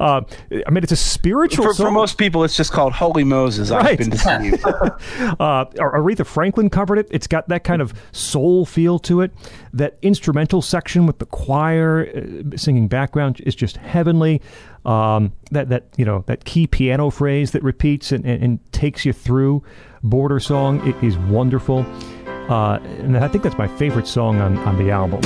uh, 0.00 0.20
I 0.66 0.70
mean 0.70 0.82
it's 0.82 0.92
a 0.92 0.96
spiritual 0.96 1.64
For, 1.66 1.74
song 1.74 1.86
for 1.86 1.90
most 1.92 2.18
people, 2.18 2.44
it's 2.44 2.56
just 2.56 2.72
called 2.72 2.92
Holy 2.92 3.24
Moses. 3.24 3.70
Right. 3.70 3.86
I've 3.92 3.98
been 3.98 4.10
deceived. 4.10 4.64
uh, 4.66 5.64
Aretha 5.76 6.26
Franklin 6.26 6.70
covered 6.70 6.98
it. 6.98 7.08
It's 7.10 7.26
got 7.26 7.48
that 7.48 7.64
kind 7.64 7.80
of 7.82 7.92
soul 8.12 8.64
feel 8.66 8.98
to 9.00 9.20
it. 9.22 9.32
That 9.72 9.98
instrumental 10.02 10.62
section 10.62 11.06
with 11.06 11.18
the 11.18 11.26
choir 11.26 12.08
uh, 12.08 12.56
singing 12.56 12.88
background 12.88 13.40
is 13.46 13.54
just 13.54 13.76
heavenly. 13.78 14.40
Um, 14.84 15.32
that 15.50 15.68
that 15.68 15.88
you 15.98 16.04
know 16.06 16.24
that 16.26 16.44
key 16.44 16.66
piano 16.66 17.10
phrase 17.10 17.50
that 17.52 17.62
repeats 17.62 18.12
and, 18.12 18.24
and, 18.24 18.42
and 18.42 18.72
takes 18.72 19.04
you 19.04 19.12
through 19.12 19.62
Border 20.02 20.40
Song 20.40 20.86
it 20.88 20.96
is 21.04 21.18
wonderful. 21.18 21.84
Uh, 22.50 22.80
and 22.98 23.16
I 23.16 23.28
think 23.28 23.44
that's 23.44 23.56
my 23.56 23.68
favorite 23.68 24.08
song 24.08 24.40
on, 24.40 24.58
on 24.58 24.76
the 24.76 24.90
album. 24.90 25.20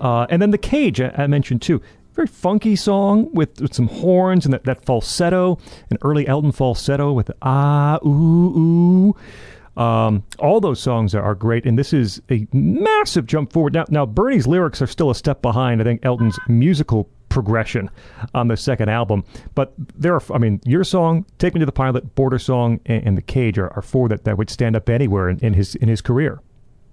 Uh, 0.00 0.26
and 0.30 0.40
then 0.40 0.50
the 0.50 0.58
cage 0.58 1.00
I, 1.00 1.12
I 1.16 1.26
mentioned 1.26 1.62
too. 1.62 1.80
Very 2.14 2.26
funky 2.26 2.74
song 2.74 3.32
with, 3.32 3.60
with 3.60 3.72
some 3.72 3.86
horns 3.86 4.44
and 4.44 4.52
that, 4.52 4.64
that 4.64 4.84
falsetto, 4.84 5.58
an 5.90 5.98
early 6.02 6.26
Elton 6.26 6.52
falsetto 6.52 7.12
with 7.12 7.30
ah 7.42 7.98
ooh 8.04 8.58
ooh. 8.58 9.80
Um, 9.80 10.24
all 10.40 10.60
those 10.60 10.80
songs 10.80 11.14
are, 11.14 11.22
are 11.22 11.36
great, 11.36 11.64
and 11.64 11.78
this 11.78 11.92
is 11.92 12.20
a 12.28 12.46
massive 12.52 13.26
jump 13.26 13.52
forward. 13.52 13.72
Now, 13.72 13.84
now 13.88 14.04
Bernie's 14.04 14.46
lyrics 14.46 14.82
are 14.82 14.86
still 14.88 15.10
a 15.10 15.14
step 15.14 15.40
behind. 15.40 15.80
I 15.80 15.84
think 15.84 16.04
Elton's 16.04 16.38
musical 16.48 17.08
progression 17.28 17.88
on 18.34 18.48
the 18.48 18.56
second 18.56 18.88
album, 18.88 19.24
but 19.54 19.72
there 19.78 20.14
are. 20.14 20.22
I 20.34 20.38
mean, 20.38 20.60
your 20.64 20.82
song, 20.82 21.24
"Take 21.38 21.54
Me 21.54 21.60
to 21.60 21.66
the 21.66 21.72
Pilot," 21.72 22.16
"Border 22.16 22.40
Song," 22.40 22.80
and, 22.86 23.06
and 23.06 23.16
"The 23.16 23.22
Cage" 23.22 23.56
are, 23.58 23.72
are 23.74 23.82
four 23.82 24.08
that, 24.08 24.24
that 24.24 24.36
would 24.36 24.50
stand 24.50 24.74
up 24.74 24.90
anywhere 24.90 25.28
in, 25.28 25.38
in 25.38 25.54
his 25.54 25.76
in 25.76 25.88
his 25.88 26.00
career. 26.00 26.40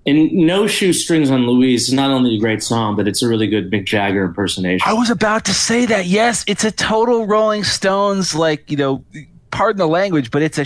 And 0.07 0.31
No 0.31 0.67
Shoestrings 0.67 1.29
on 1.29 1.45
Louise 1.45 1.89
is 1.89 1.93
not 1.93 2.11
only 2.11 2.37
a 2.37 2.39
great 2.39 2.63
song, 2.63 2.95
but 2.95 3.09
it's 3.09 3.21
a 3.21 3.27
really 3.27 3.47
good 3.47 3.69
Mick 3.69 3.85
Jagger 3.85 4.23
impersonation. 4.23 4.87
I 4.87 4.93
was 4.93 5.09
about 5.09 5.43
to 5.45 5.53
say 5.53 5.85
that. 5.85 6.05
Yes, 6.05 6.45
it's 6.47 6.63
a 6.63 6.71
total 6.71 7.27
Rolling 7.27 7.65
Stones, 7.65 8.33
like 8.33 8.71
you 8.71 8.77
know, 8.77 9.03
pardon 9.51 9.79
the 9.79 9.87
language, 9.87 10.31
but 10.31 10.41
it's 10.41 10.57
a 10.57 10.65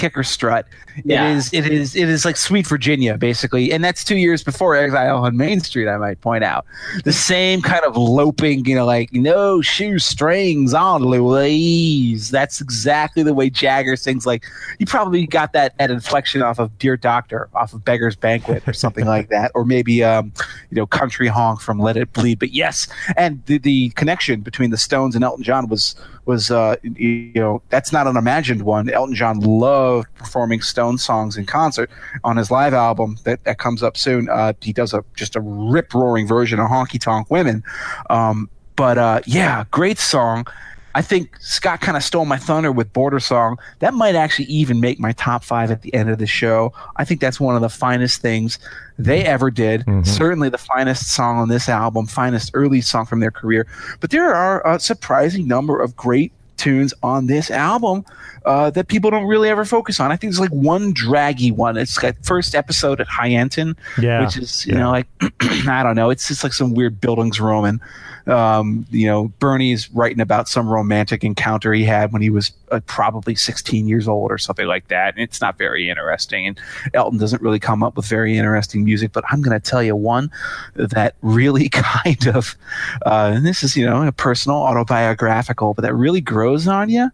kicker 0.00 0.22
strut. 0.22 0.66
Yeah. 1.04 1.28
It 1.28 1.36
is. 1.36 1.52
It 1.52 1.66
is. 1.66 1.94
It 1.94 2.08
is 2.08 2.24
like 2.24 2.36
Sweet 2.36 2.66
Virginia, 2.66 3.16
basically, 3.16 3.70
and 3.70 3.84
that's 3.84 4.02
two 4.02 4.16
years 4.16 4.42
before 4.42 4.74
Exile 4.74 5.18
on 5.24 5.36
Main 5.36 5.60
Street. 5.60 5.88
I 5.88 5.98
might 5.98 6.20
point 6.20 6.42
out 6.42 6.64
the 7.04 7.12
same 7.12 7.62
kind 7.62 7.84
of 7.84 7.96
loping, 7.96 8.64
you 8.64 8.74
know, 8.74 8.86
like 8.86 9.12
no 9.12 9.60
shoestrings 9.60 10.74
on 10.74 11.02
Louise. 11.02 12.30
That's 12.30 12.60
exactly 12.60 13.22
the 13.22 13.34
way 13.34 13.50
Jagger 13.50 13.94
sings. 13.94 14.26
Like 14.26 14.44
you 14.78 14.86
probably 14.86 15.26
got 15.26 15.52
that 15.52 15.76
that 15.78 15.90
inflection 15.90 16.42
off 16.42 16.58
of 16.58 16.76
Dear 16.78 16.96
Doctor, 16.96 17.48
off 17.54 17.72
of 17.72 17.84
Beggar's 17.84 18.16
Banquet, 18.16 18.66
or 18.66 18.72
something 18.72 19.06
like 19.06 19.28
that, 19.28 19.52
or 19.54 19.64
maybe 19.64 20.02
um, 20.02 20.32
you 20.70 20.76
know, 20.76 20.86
Country 20.86 21.28
Honk 21.28 21.60
from 21.60 21.78
Let 21.78 21.96
It 21.96 22.12
Bleed. 22.12 22.38
But 22.38 22.52
yes, 22.52 22.88
and 23.16 23.44
the 23.46 23.58
the 23.58 23.90
connection 23.90 24.40
between 24.40 24.70
the 24.70 24.78
Stones 24.78 25.14
and 25.14 25.22
Elton 25.22 25.44
John 25.44 25.68
was 25.68 25.94
was 26.30 26.48
uh, 26.52 26.76
you 26.82 27.32
know 27.34 27.60
that's 27.70 27.92
not 27.92 28.06
an 28.06 28.16
imagined 28.16 28.62
one. 28.62 28.88
Elton 28.88 29.16
John 29.16 29.40
loved 29.40 30.06
performing 30.14 30.60
Stone 30.60 30.98
songs 30.98 31.36
in 31.36 31.44
concert 31.44 31.90
on 32.22 32.36
his 32.36 32.52
live 32.52 32.72
album 32.72 33.18
that, 33.24 33.42
that 33.44 33.58
comes 33.58 33.82
up 33.82 33.96
soon. 33.96 34.28
Uh, 34.28 34.52
he 34.60 34.72
does 34.72 34.94
a 34.94 35.04
just 35.16 35.34
a 35.34 35.40
rip 35.40 35.92
roaring 35.92 36.28
version 36.28 36.60
of 36.60 36.68
Honky 36.68 37.00
Tonk 37.00 37.28
Women. 37.30 37.64
Um, 38.10 38.48
but 38.76 38.96
uh, 38.96 39.20
yeah, 39.26 39.64
great 39.72 39.98
song. 39.98 40.46
I 40.94 41.02
think 41.02 41.36
Scott 41.40 41.80
kind 41.80 41.96
of 41.96 42.02
stole 42.02 42.24
my 42.24 42.36
thunder 42.36 42.72
with 42.72 42.92
Border 42.92 43.20
Song. 43.20 43.58
That 43.78 43.94
might 43.94 44.14
actually 44.14 44.46
even 44.46 44.80
make 44.80 44.98
my 44.98 45.12
top 45.12 45.44
five 45.44 45.70
at 45.70 45.82
the 45.82 45.94
end 45.94 46.10
of 46.10 46.18
the 46.18 46.26
show. 46.26 46.72
I 46.96 47.04
think 47.04 47.20
that's 47.20 47.38
one 47.38 47.54
of 47.54 47.60
the 47.60 47.68
finest 47.68 48.20
things 48.20 48.58
they 48.98 49.24
ever 49.24 49.50
did. 49.50 49.82
Mm-hmm. 49.82 50.02
Certainly 50.02 50.48
the 50.50 50.58
finest 50.58 51.12
song 51.12 51.38
on 51.38 51.48
this 51.48 51.68
album, 51.68 52.06
finest 52.06 52.50
early 52.54 52.80
song 52.80 53.06
from 53.06 53.20
their 53.20 53.30
career. 53.30 53.66
But 54.00 54.10
there 54.10 54.34
are 54.34 54.66
a 54.66 54.80
surprising 54.80 55.46
number 55.46 55.80
of 55.80 55.96
great 55.96 56.32
tunes 56.56 56.92
on 57.02 57.26
this 57.26 57.50
album 57.50 58.04
uh, 58.44 58.70
that 58.70 58.88
people 58.88 59.10
don't 59.10 59.26
really 59.26 59.48
ever 59.48 59.64
focus 59.64 60.00
on. 60.00 60.10
I 60.10 60.16
think 60.16 60.32
there's 60.32 60.40
like 60.40 60.50
one 60.50 60.92
draggy 60.92 61.52
one. 61.52 61.76
It's 61.76 62.00
that 62.00 62.24
first 62.24 62.54
episode 62.54 63.00
at 63.00 63.08
Hienton, 63.08 63.76
Yeah, 64.00 64.24
which 64.24 64.36
is 64.36 64.66
you 64.66 64.74
yeah. 64.74 64.80
know 64.80 64.90
like 64.90 65.06
I 65.68 65.82
don't 65.82 65.96
know. 65.96 66.10
It's 66.10 66.28
just 66.28 66.42
like 66.42 66.52
some 66.52 66.74
weird 66.74 67.00
buildings 67.00 67.40
Roman. 67.40 67.80
Um, 68.26 68.86
you 68.90 69.06
know, 69.06 69.28
Bernie's 69.38 69.90
writing 69.90 70.20
about 70.20 70.48
some 70.48 70.68
romantic 70.68 71.24
encounter 71.24 71.72
he 71.72 71.84
had 71.84 72.12
when 72.12 72.22
he 72.22 72.30
was 72.30 72.52
uh, 72.70 72.80
probably 72.86 73.34
16 73.34 73.88
years 73.88 74.06
old 74.06 74.30
or 74.30 74.38
something 74.38 74.66
like 74.66 74.88
that. 74.88 75.14
And 75.14 75.22
it's 75.22 75.40
not 75.40 75.58
very 75.58 75.88
interesting. 75.88 76.46
And 76.46 76.60
Elton 76.94 77.18
doesn't 77.18 77.42
really 77.42 77.58
come 77.58 77.82
up 77.82 77.96
with 77.96 78.06
very 78.06 78.36
interesting 78.36 78.84
music. 78.84 79.12
But 79.12 79.24
I'm 79.30 79.42
going 79.42 79.58
to 79.58 79.70
tell 79.70 79.82
you 79.82 79.96
one 79.96 80.30
that 80.74 81.16
really 81.22 81.68
kind 81.72 82.28
of, 82.28 82.56
uh, 83.04 83.32
and 83.34 83.46
this 83.46 83.62
is 83.62 83.76
you 83.76 83.86
know 83.86 84.06
a 84.06 84.12
personal 84.12 84.58
autobiographical, 84.58 85.74
but 85.74 85.82
that 85.82 85.94
really 85.94 86.20
grows 86.20 86.68
on 86.68 86.88
you 86.88 87.10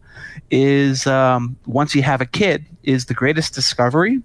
is 0.51 1.07
um, 1.17 1.57
once 1.67 1.95
you 1.95 2.03
have 2.03 2.21
a 2.21 2.27
kid 2.27 2.65
is 2.83 3.07
the 3.07 3.15
greatest 3.15 3.55
discovery 3.55 4.23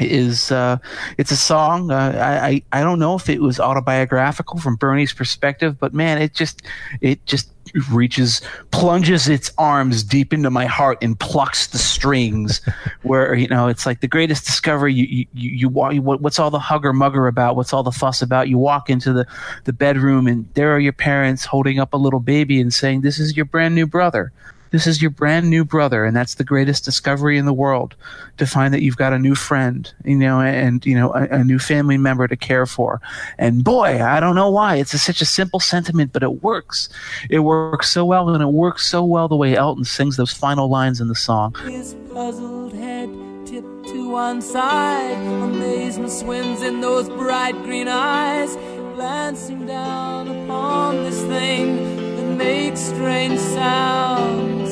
is 0.00 0.50
uh, 0.50 0.78
it's 1.18 1.30
a 1.30 1.36
song. 1.36 1.90
Uh, 1.90 2.18
I, 2.42 2.62
I 2.72 2.82
don't 2.82 2.98
know 2.98 3.14
if 3.14 3.28
it 3.28 3.40
was 3.40 3.60
autobiographical 3.60 4.58
from 4.58 4.76
Bernie's 4.76 5.12
perspective, 5.12 5.78
but 5.78 5.92
man, 5.92 6.20
it 6.20 6.34
just 6.34 6.62
it 7.00 7.24
just 7.26 7.50
reaches 7.90 8.40
plunges 8.70 9.28
its 9.28 9.50
arms 9.56 10.02
deep 10.02 10.32
into 10.32 10.50
my 10.50 10.66
heart 10.66 10.98
and 11.02 11.18
plucks 11.18 11.66
the 11.68 11.78
strings. 11.78 12.60
where 13.02 13.34
you 13.34 13.48
know 13.48 13.68
it's 13.68 13.84
like 13.84 14.00
the 14.00 14.08
greatest 14.08 14.46
discovery. 14.46 14.94
You 14.94 15.04
you 15.04 15.26
you, 15.34 15.50
you 15.50 15.68
walk. 15.68 15.94
What, 15.96 16.20
what's 16.20 16.38
all 16.38 16.50
the 16.50 16.58
hugger 16.58 16.92
mugger 16.92 17.26
about? 17.26 17.56
What's 17.56 17.72
all 17.72 17.82
the 17.82 17.92
fuss 17.92 18.22
about? 18.22 18.48
You 18.48 18.58
walk 18.58 18.88
into 18.88 19.12
the 19.12 19.26
the 19.64 19.72
bedroom 19.72 20.26
and 20.26 20.48
there 20.54 20.74
are 20.74 20.80
your 20.80 20.92
parents 20.92 21.44
holding 21.44 21.78
up 21.78 21.92
a 21.92 21.98
little 21.98 22.20
baby 22.20 22.60
and 22.60 22.72
saying, 22.72 23.02
"This 23.02 23.18
is 23.18 23.36
your 23.36 23.46
brand 23.46 23.74
new 23.74 23.86
brother." 23.86 24.32
This 24.72 24.86
is 24.86 25.02
your 25.02 25.10
brand 25.10 25.50
new 25.50 25.66
brother, 25.66 26.06
and 26.06 26.16
that's 26.16 26.36
the 26.36 26.44
greatest 26.44 26.82
discovery 26.82 27.36
in 27.36 27.44
the 27.44 27.52
world 27.52 27.94
to 28.38 28.46
find 28.46 28.72
that 28.72 28.82
you've 28.82 28.96
got 28.96 29.12
a 29.12 29.18
new 29.18 29.34
friend, 29.34 29.92
you 30.02 30.16
know, 30.16 30.40
and 30.40 30.84
you 30.86 30.94
know 30.94 31.12
a, 31.12 31.24
a 31.28 31.44
new 31.44 31.58
family 31.58 31.98
member 31.98 32.26
to 32.26 32.36
care 32.36 32.64
for. 32.64 32.98
And 33.36 33.62
boy, 33.62 34.02
I 34.02 34.18
don't 34.18 34.34
know 34.34 34.50
why 34.50 34.76
it's 34.76 34.94
a, 34.94 34.98
such 34.98 35.20
a 35.20 35.26
simple 35.26 35.60
sentiment, 35.60 36.14
but 36.14 36.22
it 36.22 36.42
works. 36.42 36.88
It 37.28 37.40
works 37.40 37.90
so 37.90 38.06
well, 38.06 38.30
and 38.30 38.42
it 38.42 38.48
works 38.48 38.86
so 38.86 39.04
well 39.04 39.28
the 39.28 39.36
way 39.36 39.54
Elton 39.54 39.84
sings 39.84 40.16
those 40.16 40.32
final 40.32 40.70
lines 40.70 41.02
in 41.02 41.08
the 41.08 41.14
song. 41.14 41.54
His 41.66 41.94
puzzled 42.10 42.72
head 42.72 43.10
tipped 43.44 43.88
to 43.88 44.08
one 44.08 44.40
side. 44.40 45.18
Amazement 45.42 46.10
swims 46.10 46.62
in 46.62 46.80
those 46.80 47.10
bright 47.10 47.62
green 47.62 47.88
eyes, 47.88 48.56
glancing 48.94 49.66
down 49.66 50.28
upon 50.28 50.96
this 51.04 51.20
thing 51.24 52.01
makes 52.36 52.80
strange 52.80 53.38
sounds, 53.38 54.70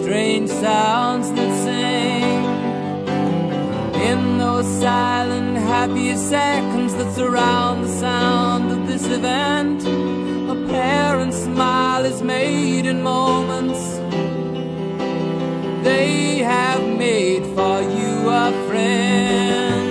strange 0.00 0.48
sounds 0.48 1.30
that 1.32 1.52
sing. 1.64 2.44
In 4.10 4.38
those 4.38 4.66
silent, 4.80 5.56
happy 5.56 6.14
seconds 6.16 6.94
that 6.94 7.14
surround 7.14 7.84
the 7.84 7.92
sound 8.00 8.72
of 8.72 8.86
this 8.86 9.06
event, 9.06 9.82
a 9.84 10.56
parent's 10.68 11.38
smile 11.44 12.04
is 12.04 12.22
made 12.22 12.86
in 12.86 13.02
moments 13.02 13.98
they 15.88 16.38
have 16.38 16.82
made 16.98 17.44
for 17.56 17.80
you 17.80 18.28
a 18.28 18.66
friend. 18.68 19.87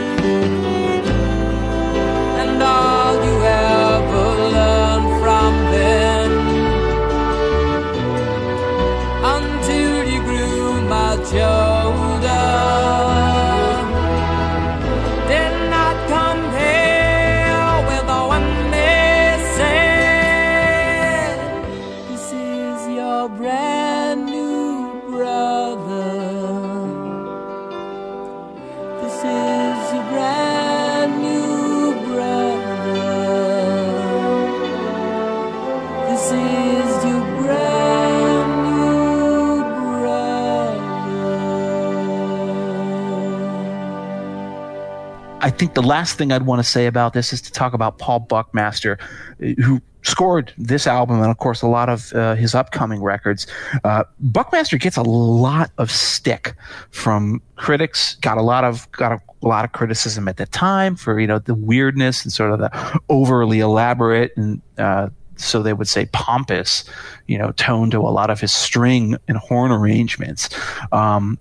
Think 45.58 45.74
the 45.74 45.82
last 45.82 46.18
thing 46.18 46.32
I'd 46.32 46.46
want 46.46 46.60
to 46.60 46.64
say 46.64 46.86
about 46.86 47.14
this 47.14 47.34
is 47.34 47.42
to 47.42 47.52
talk 47.52 47.74
about 47.74 47.98
Paul 47.98 48.20
Buckmaster, 48.20 48.98
uh, 49.42 49.62
who 49.64 49.82
scored 50.04 50.54
this 50.58 50.88
album 50.88 51.22
and, 51.22 51.30
of 51.30 51.38
course, 51.38 51.62
a 51.62 51.68
lot 51.68 51.90
of 51.90 52.14
uh, 52.14 52.36
his 52.36 52.56
upcoming 52.56 53.02
records. 53.02 53.48
Uh, 53.84 54.04
Buckmaster 54.20 54.78
gets 54.78 54.98
a 54.98 55.04
lot 55.04 55.72
of 55.78 55.92
stick 55.92 56.54
from 56.92 57.42
critics. 57.56 58.16
Got 58.16 58.38
a 58.38 58.42
lot 58.42 58.64
of 58.64 58.90
got 58.92 59.12
a, 59.12 59.22
lot 59.44 59.64
of 59.64 59.72
criticism 59.72 60.28
at 60.28 60.38
the 60.38 60.48
time 60.48 60.96
for 60.96 61.20
you 61.20 61.28
know 61.28 61.38
the 61.38 61.54
weirdness 61.54 62.24
and 62.24 62.34
sort 62.34 62.52
of 62.52 62.60
the 62.60 63.00
overly 63.10 63.60
elaborate 63.60 64.36
and. 64.38 64.62
Uh, 64.78 65.10
so 65.40 65.62
they 65.62 65.74
would 65.74 65.88
say 65.88 66.06
pompous, 66.08 66.84
you 67.28 67.38
know, 67.38 67.52
tone 67.54 67.90
to 67.92 68.00
a 68.00 68.10
lot 68.10 68.30
of 68.30 68.40
his 68.40 68.52
string 68.52 69.16
and 69.28 69.38
horn 69.38 69.72
arrangements. 69.72 70.50
Um, 70.92 71.38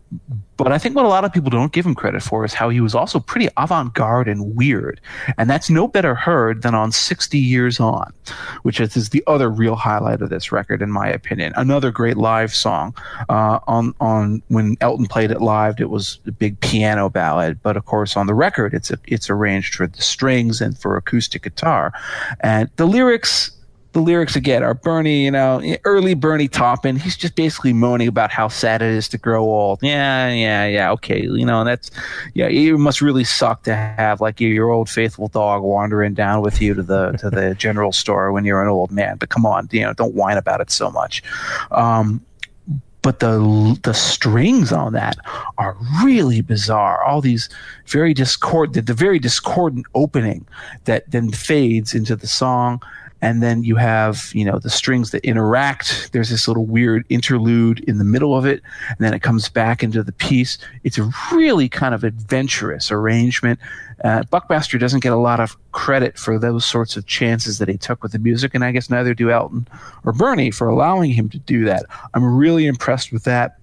but 0.56 0.72
I 0.72 0.78
think 0.78 0.96
what 0.96 1.04
a 1.04 1.08
lot 1.08 1.24
of 1.24 1.32
people 1.32 1.50
don't 1.50 1.72
give 1.72 1.84
him 1.84 1.94
credit 1.94 2.22
for 2.22 2.44
is 2.44 2.54
how 2.54 2.70
he 2.70 2.80
was 2.80 2.94
also 2.94 3.20
pretty 3.20 3.48
avant 3.56 3.92
garde 3.92 4.26
and 4.26 4.56
weird. 4.56 5.00
And 5.36 5.50
that's 5.50 5.68
no 5.68 5.86
better 5.86 6.14
heard 6.14 6.62
than 6.62 6.74
on 6.74 6.92
60 6.92 7.38
Years 7.38 7.78
On, 7.78 8.12
which 8.62 8.80
is, 8.80 9.10
the 9.10 9.22
other 9.26 9.50
real 9.50 9.76
highlight 9.76 10.22
of 10.22 10.30
this 10.30 10.50
record, 10.50 10.80
in 10.82 10.90
my 10.90 11.06
opinion. 11.08 11.52
Another 11.56 11.90
great 11.90 12.16
live 12.16 12.54
song. 12.54 12.94
Uh, 13.28 13.60
on, 13.68 13.94
on 14.00 14.42
when 14.48 14.76
Elton 14.80 15.06
played 15.06 15.30
it 15.30 15.40
live, 15.40 15.80
it 15.80 15.90
was 15.90 16.18
a 16.26 16.32
big 16.32 16.58
piano 16.60 17.08
ballad. 17.10 17.60
But 17.62 17.76
of 17.76 17.84
course, 17.84 18.16
on 18.16 18.26
the 18.26 18.34
record, 18.34 18.72
it's, 18.72 18.90
a, 18.90 18.98
it's 19.06 19.28
arranged 19.28 19.74
for 19.74 19.86
the 19.86 20.02
strings 20.02 20.60
and 20.60 20.76
for 20.76 20.96
acoustic 20.96 21.42
guitar. 21.42 21.92
And 22.40 22.70
the 22.76 22.86
lyrics, 22.86 23.50
the 23.96 24.02
lyrics 24.02 24.36
again 24.36 24.62
are 24.62 24.74
Bernie, 24.74 25.24
you 25.24 25.30
know, 25.30 25.62
early 25.86 26.12
Bernie 26.12 26.48
Taupin. 26.48 26.96
He's 26.96 27.16
just 27.16 27.34
basically 27.34 27.72
moaning 27.72 28.08
about 28.08 28.30
how 28.30 28.46
sad 28.46 28.82
it 28.82 28.92
is 28.92 29.08
to 29.08 29.16
grow 29.16 29.42
old. 29.42 29.78
Yeah, 29.82 30.30
yeah, 30.30 30.66
yeah. 30.66 30.90
Okay, 30.92 31.22
you 31.22 31.46
know, 31.46 31.64
that's 31.64 31.90
yeah. 32.34 32.46
It 32.46 32.76
must 32.76 33.00
really 33.00 33.24
suck 33.24 33.62
to 33.62 33.74
have 33.74 34.20
like 34.20 34.38
your, 34.38 34.68
old 34.68 34.90
faithful 34.90 35.28
dog 35.28 35.62
wandering 35.62 36.12
down 36.12 36.42
with 36.42 36.60
you 36.60 36.74
to 36.74 36.82
the 36.82 37.12
to 37.12 37.30
the 37.30 37.54
general 37.58 37.90
store 37.90 38.32
when 38.32 38.44
you're 38.44 38.60
an 38.60 38.68
old 38.68 38.90
man. 38.90 39.16
But 39.16 39.30
come 39.30 39.46
on, 39.46 39.66
you 39.72 39.80
know, 39.80 39.94
don't 39.94 40.14
whine 40.14 40.36
about 40.36 40.60
it 40.60 40.70
so 40.70 40.90
much. 40.90 41.22
Um, 41.70 42.20
but 43.00 43.20
the 43.20 43.78
the 43.82 43.94
strings 43.94 44.72
on 44.72 44.92
that 44.92 45.16
are 45.56 45.74
really 46.04 46.42
bizarre. 46.42 47.02
All 47.02 47.22
these 47.22 47.48
very 47.86 48.12
discord, 48.12 48.74
the, 48.74 48.82
the 48.82 48.92
very 48.92 49.18
discordant 49.18 49.86
opening 49.94 50.46
that 50.84 51.10
then 51.10 51.30
fades 51.30 51.94
into 51.94 52.14
the 52.14 52.26
song 52.26 52.82
and 53.22 53.42
then 53.42 53.64
you 53.64 53.76
have 53.76 54.30
you 54.34 54.44
know 54.44 54.58
the 54.58 54.70
strings 54.70 55.10
that 55.10 55.24
interact. 55.24 56.10
There's 56.12 56.30
this 56.30 56.48
little 56.48 56.66
weird 56.66 57.04
interlude 57.08 57.80
in 57.80 57.98
the 57.98 58.04
middle 58.04 58.36
of 58.36 58.44
it 58.44 58.62
and 58.88 58.98
then 58.98 59.14
it 59.14 59.22
comes 59.22 59.48
back 59.48 59.82
into 59.82 60.02
the 60.02 60.12
piece. 60.12 60.58
It's 60.84 60.98
a 60.98 61.10
really 61.32 61.68
kind 61.68 61.94
of 61.94 62.04
adventurous 62.04 62.90
arrangement. 62.90 63.58
Uh, 64.04 64.22
buckmaster 64.24 64.78
doesn't 64.78 65.00
get 65.00 65.12
a 65.12 65.16
lot 65.16 65.40
of 65.40 65.56
credit 65.72 66.18
for 66.18 66.38
those 66.38 66.64
sorts 66.64 66.96
of 66.96 67.06
chances 67.06 67.58
that 67.58 67.68
he 67.68 67.78
took 67.78 68.02
with 68.02 68.12
the 68.12 68.18
music 68.18 68.54
and 68.54 68.62
i 68.62 68.70
guess 68.70 68.90
neither 68.90 69.14
do 69.14 69.30
elton 69.30 69.66
or 70.04 70.12
bernie 70.12 70.50
for 70.50 70.68
allowing 70.68 71.10
him 71.10 71.28
to 71.30 71.38
do 71.38 71.64
that. 71.64 71.84
I'm 72.14 72.24
really 72.24 72.66
impressed 72.66 73.12
with 73.12 73.24
that 73.24 73.58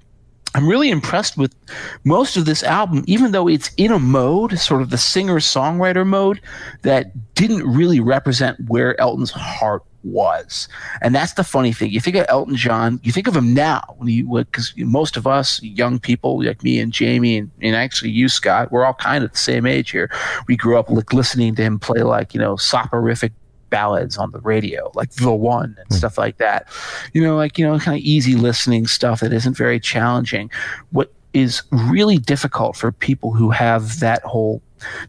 I'm 0.56 0.68
really 0.68 0.90
impressed 0.90 1.38
with 1.38 1.56
most 2.04 2.38
of 2.38 2.46
this 2.46 2.64
album, 2.64 3.04
even 3.08 3.32
though 3.32 3.48
it's 3.48 3.72
in 3.78 3.92
a 3.92 4.00
mode, 4.00 4.60
sort 4.60 4.82
of 4.82 4.90
the 4.90 4.98
singer 4.98 5.40
songwriter 5.40 6.06
mode, 6.06 6.42
that 6.84 7.12
didn't 7.36 7.64
really 7.64 8.00
represent 8.00 8.60
where 8.68 9.00
Elton's 9.00 9.32
heart 9.32 9.84
was. 10.04 10.68
And 11.02 11.16
that's 11.16 11.34
the 11.34 11.44
funny 11.44 11.74
thing. 11.74 11.92
You 11.92 12.00
think 12.00 12.16
of 12.18 12.26
Elton 12.30 12.56
John, 12.56 13.00
you 13.04 13.12
think 13.12 13.28
of 13.28 13.36
him 13.36 13.54
now, 13.54 13.96
because 14.04 14.74
most 14.78 15.18
of 15.18 15.26
us, 15.26 15.62
young 15.64 16.00
people 16.00 16.44
like 16.44 16.64
me 16.64 16.80
and 16.80 16.92
Jamie, 16.92 17.38
and, 17.38 17.52
and, 17.62 17.76
actually 17.76 18.12
you, 18.12 18.30
Scott, 18.30 18.72
we're 18.72 18.86
all 18.86 18.94
kind 18.94 19.24
of 19.24 19.32
the 19.32 19.38
same 19.38 19.66
age 19.66 19.92
here. 19.92 20.12
We 20.48 20.56
grew 20.56 20.78
up 20.78 20.90
like, 20.90 21.14
listening 21.14 21.56
to 21.56 21.64
him 21.64 21.80
play 21.80 22.04
like, 22.04 22.34
you 22.34 22.40
know, 22.40 22.58
soporific 22.58 23.32
ballads 23.74 24.20
on 24.20 24.30
the 24.30 24.40
radio, 24.42 24.92
like 24.94 25.10
The 25.14 25.34
One 25.34 25.76
and 25.80 25.90
mm. 25.90 25.96
stuff 25.96 26.16
like 26.16 26.38
that. 26.38 26.68
You 27.14 27.24
know, 27.24 27.36
like, 27.36 27.58
you 27.58 27.66
know, 27.66 27.80
kind 27.80 27.98
of 27.98 28.04
easy 28.04 28.36
listening 28.36 28.86
stuff 28.86 29.22
that 29.22 29.34
isn't 29.34 29.58
very 29.58 29.80
challenging. 29.80 30.52
What 30.92 31.12
is 31.34 31.64
really 31.72 32.20
difficult 32.20 32.76
for 32.76 32.92
people 32.92 33.34
who 33.34 33.50
have 33.50 34.00
that 34.00 34.22
whole 34.22 34.62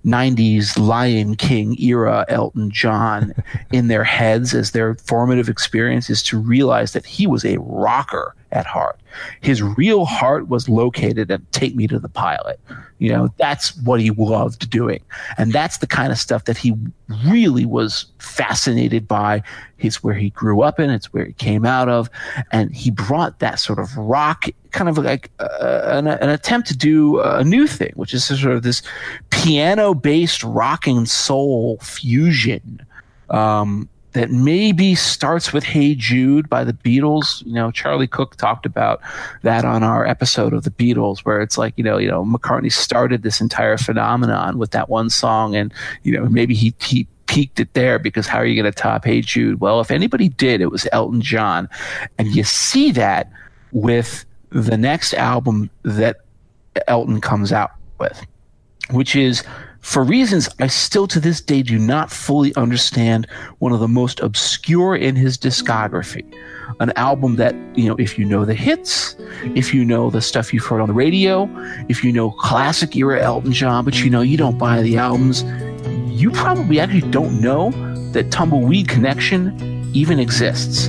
90s 0.05 0.79
Lion 0.79 1.37
King 1.37 1.77
era 1.81 2.25
Elton 2.29 2.71
John 2.71 3.35
in 3.73 3.89
their 3.89 4.05
heads 4.05 4.55
as 4.55 4.73
their 4.73 4.95
formative 4.97 5.49
experience 5.49 6.11
is 6.11 6.23
to 6.25 6.39
realize 6.39 6.93
that 6.93 7.07
he 7.07 7.27
was 7.27 7.45
a 7.45 7.59
rocker 7.61 8.35
at 8.55 8.67
heart. 8.67 8.99
His 9.41 9.63
real 9.63 10.05
heart 10.05 10.49
was 10.49 10.69
located 10.69 11.31
at 11.31 11.53
Take 11.53 11.75
Me 11.75 11.87
to 11.89 11.99
the 11.99 12.09
Pilot. 12.09 12.59
You 12.99 13.11
know, 13.11 13.29
that's 13.37 13.77
what 13.79 14.01
he 14.01 14.11
loved 14.11 14.71
doing. 14.71 15.01
And 15.37 15.53
that's 15.53 15.79
the 15.79 15.87
kind 15.87 16.13
of 16.13 16.19
stuff 16.19 16.45
that 16.45 16.57
he 16.57 16.75
really 17.27 17.67
was 17.67 18.07
fascinated 18.19 19.07
by. 19.07 19.43
It's 19.79 20.03
where 20.03 20.15
he 20.15 20.31
grew 20.31 20.63
up 20.63 20.81
in, 20.81 20.91
it's 20.91 21.13
where 21.13 21.27
he 21.27 21.33
came 21.35 21.67
out 21.67 21.89
of. 21.89 22.09
And 22.53 22.75
he 22.75 22.91
brought 22.91 23.41
that 23.41 23.59
sort 23.59 23.79
of 23.79 23.97
rock, 23.97 24.47
kind 24.75 24.89
of 24.89 24.99
like 24.99 25.31
uh, 25.39 25.81
an, 25.85 26.07
an, 26.07 26.29
attempt 26.29 26.69
to 26.69 26.77
do 26.77 27.21
a 27.21 27.45
new 27.45 27.67
thing, 27.67 27.93
which 27.95 28.13
is 28.13 28.25
sort 28.25 28.55
of 28.55 28.63
this 28.63 28.83
piano 29.31 29.95
based 29.95 30.43
rock 30.45 30.87
and 30.87 31.09
soul 31.09 31.79
fusion. 31.79 32.85
Um, 33.31 33.89
that 34.13 34.31
maybe 34.31 34.95
starts 34.95 35.53
with 35.53 35.65
Hey 35.65 35.97
Jude 35.97 36.49
by 36.49 36.63
the 36.63 36.73
Beatles. 36.73 37.45
You 37.45 37.55
know, 37.55 37.73
Charlie 37.73 38.07
Cook 38.07 38.37
talked 38.37 38.65
about 38.65 39.01
that 39.43 39.65
on 39.65 39.83
our 39.83 40.07
episode 40.07 40.53
of 40.53 40.63
the 40.63 40.71
Beatles, 40.71 41.21
where 41.21 41.41
it's 41.41 41.59
like, 41.59 41.75
you 41.77 41.83
know, 41.83 41.99
you 41.99 42.09
know, 42.09 42.25
McCartney 42.25 42.71
started 42.71 43.23
this 43.23 43.41
entire 43.41 43.77
phenomenon 43.77 44.57
with 44.57 44.71
that 44.71 44.89
one 44.89 45.11
song 45.11 45.57
and, 45.57 45.75
you 46.05 46.13
know, 46.13 46.27
maybe 46.27 46.55
he, 46.55 46.73
he 46.81 47.09
peaked 47.27 47.59
it 47.59 47.75
there 47.75 47.99
because 47.99 48.29
how 48.29 48.39
are 48.39 48.47
you 48.47 48.61
going 48.61 48.73
to 48.73 48.77
top 48.81 49.05
Hey 49.05 49.21
Jude? 49.21 49.61
Well, 49.61 49.81
if 49.81 49.91
anybody 49.91 50.29
did, 50.29 50.61
it 50.61 50.71
was 50.71 50.87
Elton 50.93 51.21
John. 51.21 51.69
And 52.17 52.29
you 52.29 52.45
see 52.45 52.93
that 52.93 53.33
with 53.73 54.25
the 54.55 54.77
next 54.77 55.15
album 55.15 55.69
that 55.83 56.19
Elton 56.87 57.21
comes 57.21 57.53
out 57.53 57.73
with, 57.99 58.25
which 58.91 59.17
is 59.17 59.43
for 59.81 60.03
reasons 60.03 60.49
I 60.61 60.69
still 60.69 61.07
to 61.09 61.21
this 61.21 61.41
day 61.41 61.63
do 61.63 61.79
not 61.79 62.11
fully 62.11 62.55
understand, 62.55 63.27
one 63.59 63.73
of 63.73 63.81
the 63.81 63.89
most 63.89 64.21
obscure 64.21 64.97
in 64.97 65.17
his 65.17 65.37
discography. 65.37 66.25
An 66.81 66.93
album 66.97 67.37
that, 67.37 67.55
you 67.77 67.89
know, 67.89 67.97
if 67.97 68.19
you 68.19 68.25
know 68.25 68.45
the 68.45 68.55
hits, 68.55 69.17
if 69.55 69.75
you 69.75 69.85
know 69.85 70.09
the 70.09 70.23
stuff 70.23 70.55
you've 70.55 70.65
heard 70.65 70.81
on 70.81 70.89
the 70.89 70.95
radio, 70.95 71.49
if 71.89 72.03
you 72.03 72.13
know 72.13 72.31
classic 72.31 72.97
era 72.97 73.21
Elton 73.23 73.53
John, 73.53 73.85
but 73.85 74.03
you 74.03 74.09
know 74.09 74.23
you 74.23 74.37
don't 74.37 74.57
buy 74.57 74.81
the 74.83 74.97
albums, 74.97 75.43
you 76.09 76.31
probably 76.31 76.81
actually 76.81 77.11
don't 77.11 77.41
know 77.41 77.71
that 78.13 78.31
Tumbleweed 78.31 78.89
Connection 78.89 79.93
even 79.95 80.19
exists. 80.19 80.89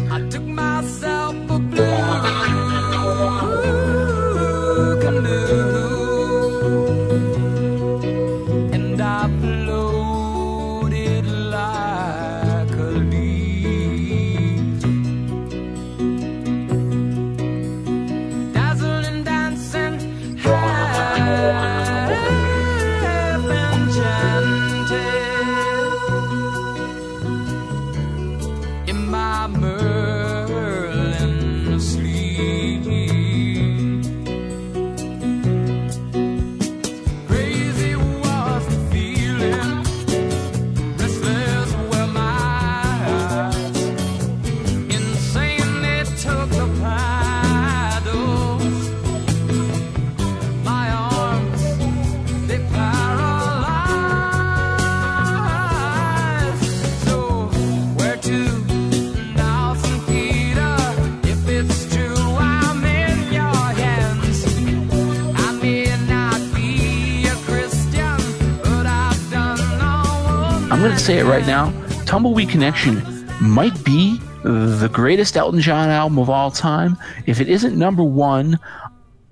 Say 71.06 71.20
it 71.20 71.26
right 71.26 71.45
now. 71.45 71.72
Tumbleweed 72.08 72.49
Connection 72.49 72.99
might 73.39 73.84
be 73.86 74.18
the 74.43 74.89
greatest 74.91 75.38
Elton 75.38 75.62
John 75.62 75.89
album 75.89 76.18
of 76.18 76.32
all 76.32 76.49
time. 76.49 76.97
If 77.28 77.39
it 77.39 77.47
isn't 77.47 77.78
number 77.78 78.03
one, 78.03 78.58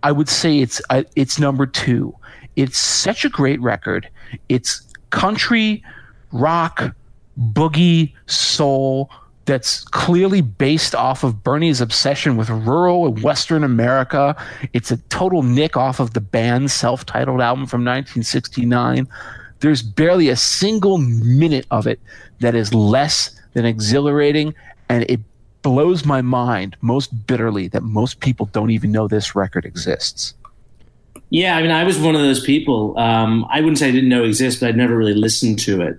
I 0.04 0.12
would 0.12 0.30
say 0.30 0.60
it's 0.60 0.80
uh, 0.92 1.02
it's 1.16 1.40
number 1.40 1.66
two. 1.66 2.16
It's 2.56 2.78
such 2.78 3.26
a 3.26 3.30
great 3.30 3.60
record. 3.60 4.08
It's 4.50 4.84
country, 5.10 5.84
rock, 6.32 6.96
boogie, 7.40 8.14
soul 8.28 9.10
that's 9.46 9.84
clearly 9.84 10.42
based 10.42 10.94
off 10.94 11.24
of 11.24 11.44
Bernie's 11.44 11.82
obsession 11.82 12.38
with 12.38 12.52
rural 12.52 13.08
and 13.08 13.24
Western 13.24 13.64
America. 13.64 14.36
It's 14.74 14.92
a 14.92 14.98
total 15.10 15.42
nick 15.42 15.76
off 15.76 16.00
of 16.00 16.14
the 16.14 16.22
band's 16.22 16.72
self 16.72 17.04
titled 17.04 17.42
album 17.42 17.66
from 17.66 17.80
1969. 17.82 19.08
There's 19.64 19.82
barely 19.82 20.28
a 20.28 20.36
single 20.36 20.98
minute 20.98 21.66
of 21.72 21.88
it 21.88 22.02
that 22.42 22.54
is 22.54 22.74
less 22.74 23.32
than 23.54 23.66
exhilarating, 23.66 24.54
and 24.90 25.06
it 25.08 25.22
blows 25.62 26.06
my 26.06 26.22
mind 26.22 26.76
most 26.82 27.26
bitterly 27.26 27.70
that 27.70 27.82
most 27.82 28.20
people 28.20 28.48
don't 28.48 28.72
even 28.72 28.92
know 28.92 29.08
this 29.08 29.36
record 29.36 29.64
exists. 29.64 30.34
Yeah, 31.30 31.56
I 31.56 31.62
mean, 31.62 31.72
I 31.72 31.86
was 31.86 31.98
one 31.98 32.14
of 32.14 32.20
those 32.20 32.44
people. 32.44 33.00
Um, 33.00 33.48
I 33.50 33.62
wouldn't 33.62 33.78
say 33.78 33.88
I 33.88 33.92
didn't 33.92 34.10
know 34.10 34.24
it 34.24 34.28
exists, 34.28 34.60
but 34.60 34.68
I'd 34.68 34.76
never 34.76 34.98
really 34.98 35.14
listened 35.14 35.60
to 35.60 35.82
it. 35.82 35.98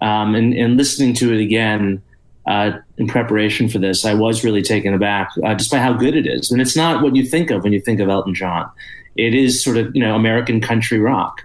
Um, 0.00 0.34
and, 0.34 0.54
and 0.54 0.78
listening 0.78 1.12
to 1.16 1.34
it 1.34 1.40
again 1.42 2.02
uh, 2.46 2.78
in 2.96 3.08
preparation 3.08 3.68
for 3.68 3.78
this, 3.78 4.06
I 4.06 4.14
was 4.14 4.42
really 4.42 4.62
taken 4.62 4.94
aback 4.94 5.28
uh, 5.44 5.54
just 5.54 5.70
by 5.70 5.80
how 5.80 5.92
good 5.92 6.16
it 6.16 6.26
is. 6.26 6.50
And 6.50 6.62
it's 6.62 6.76
not 6.76 7.02
what 7.02 7.14
you 7.14 7.26
think 7.26 7.50
of 7.50 7.62
when 7.62 7.74
you 7.74 7.80
think 7.82 8.00
of 8.00 8.08
Elton 8.08 8.34
John. 8.34 8.70
It 9.16 9.34
is 9.34 9.62
sort 9.62 9.76
of 9.76 9.94
you 9.94 10.00
know 10.00 10.14
American 10.14 10.62
country 10.62 10.98
rock, 10.98 11.42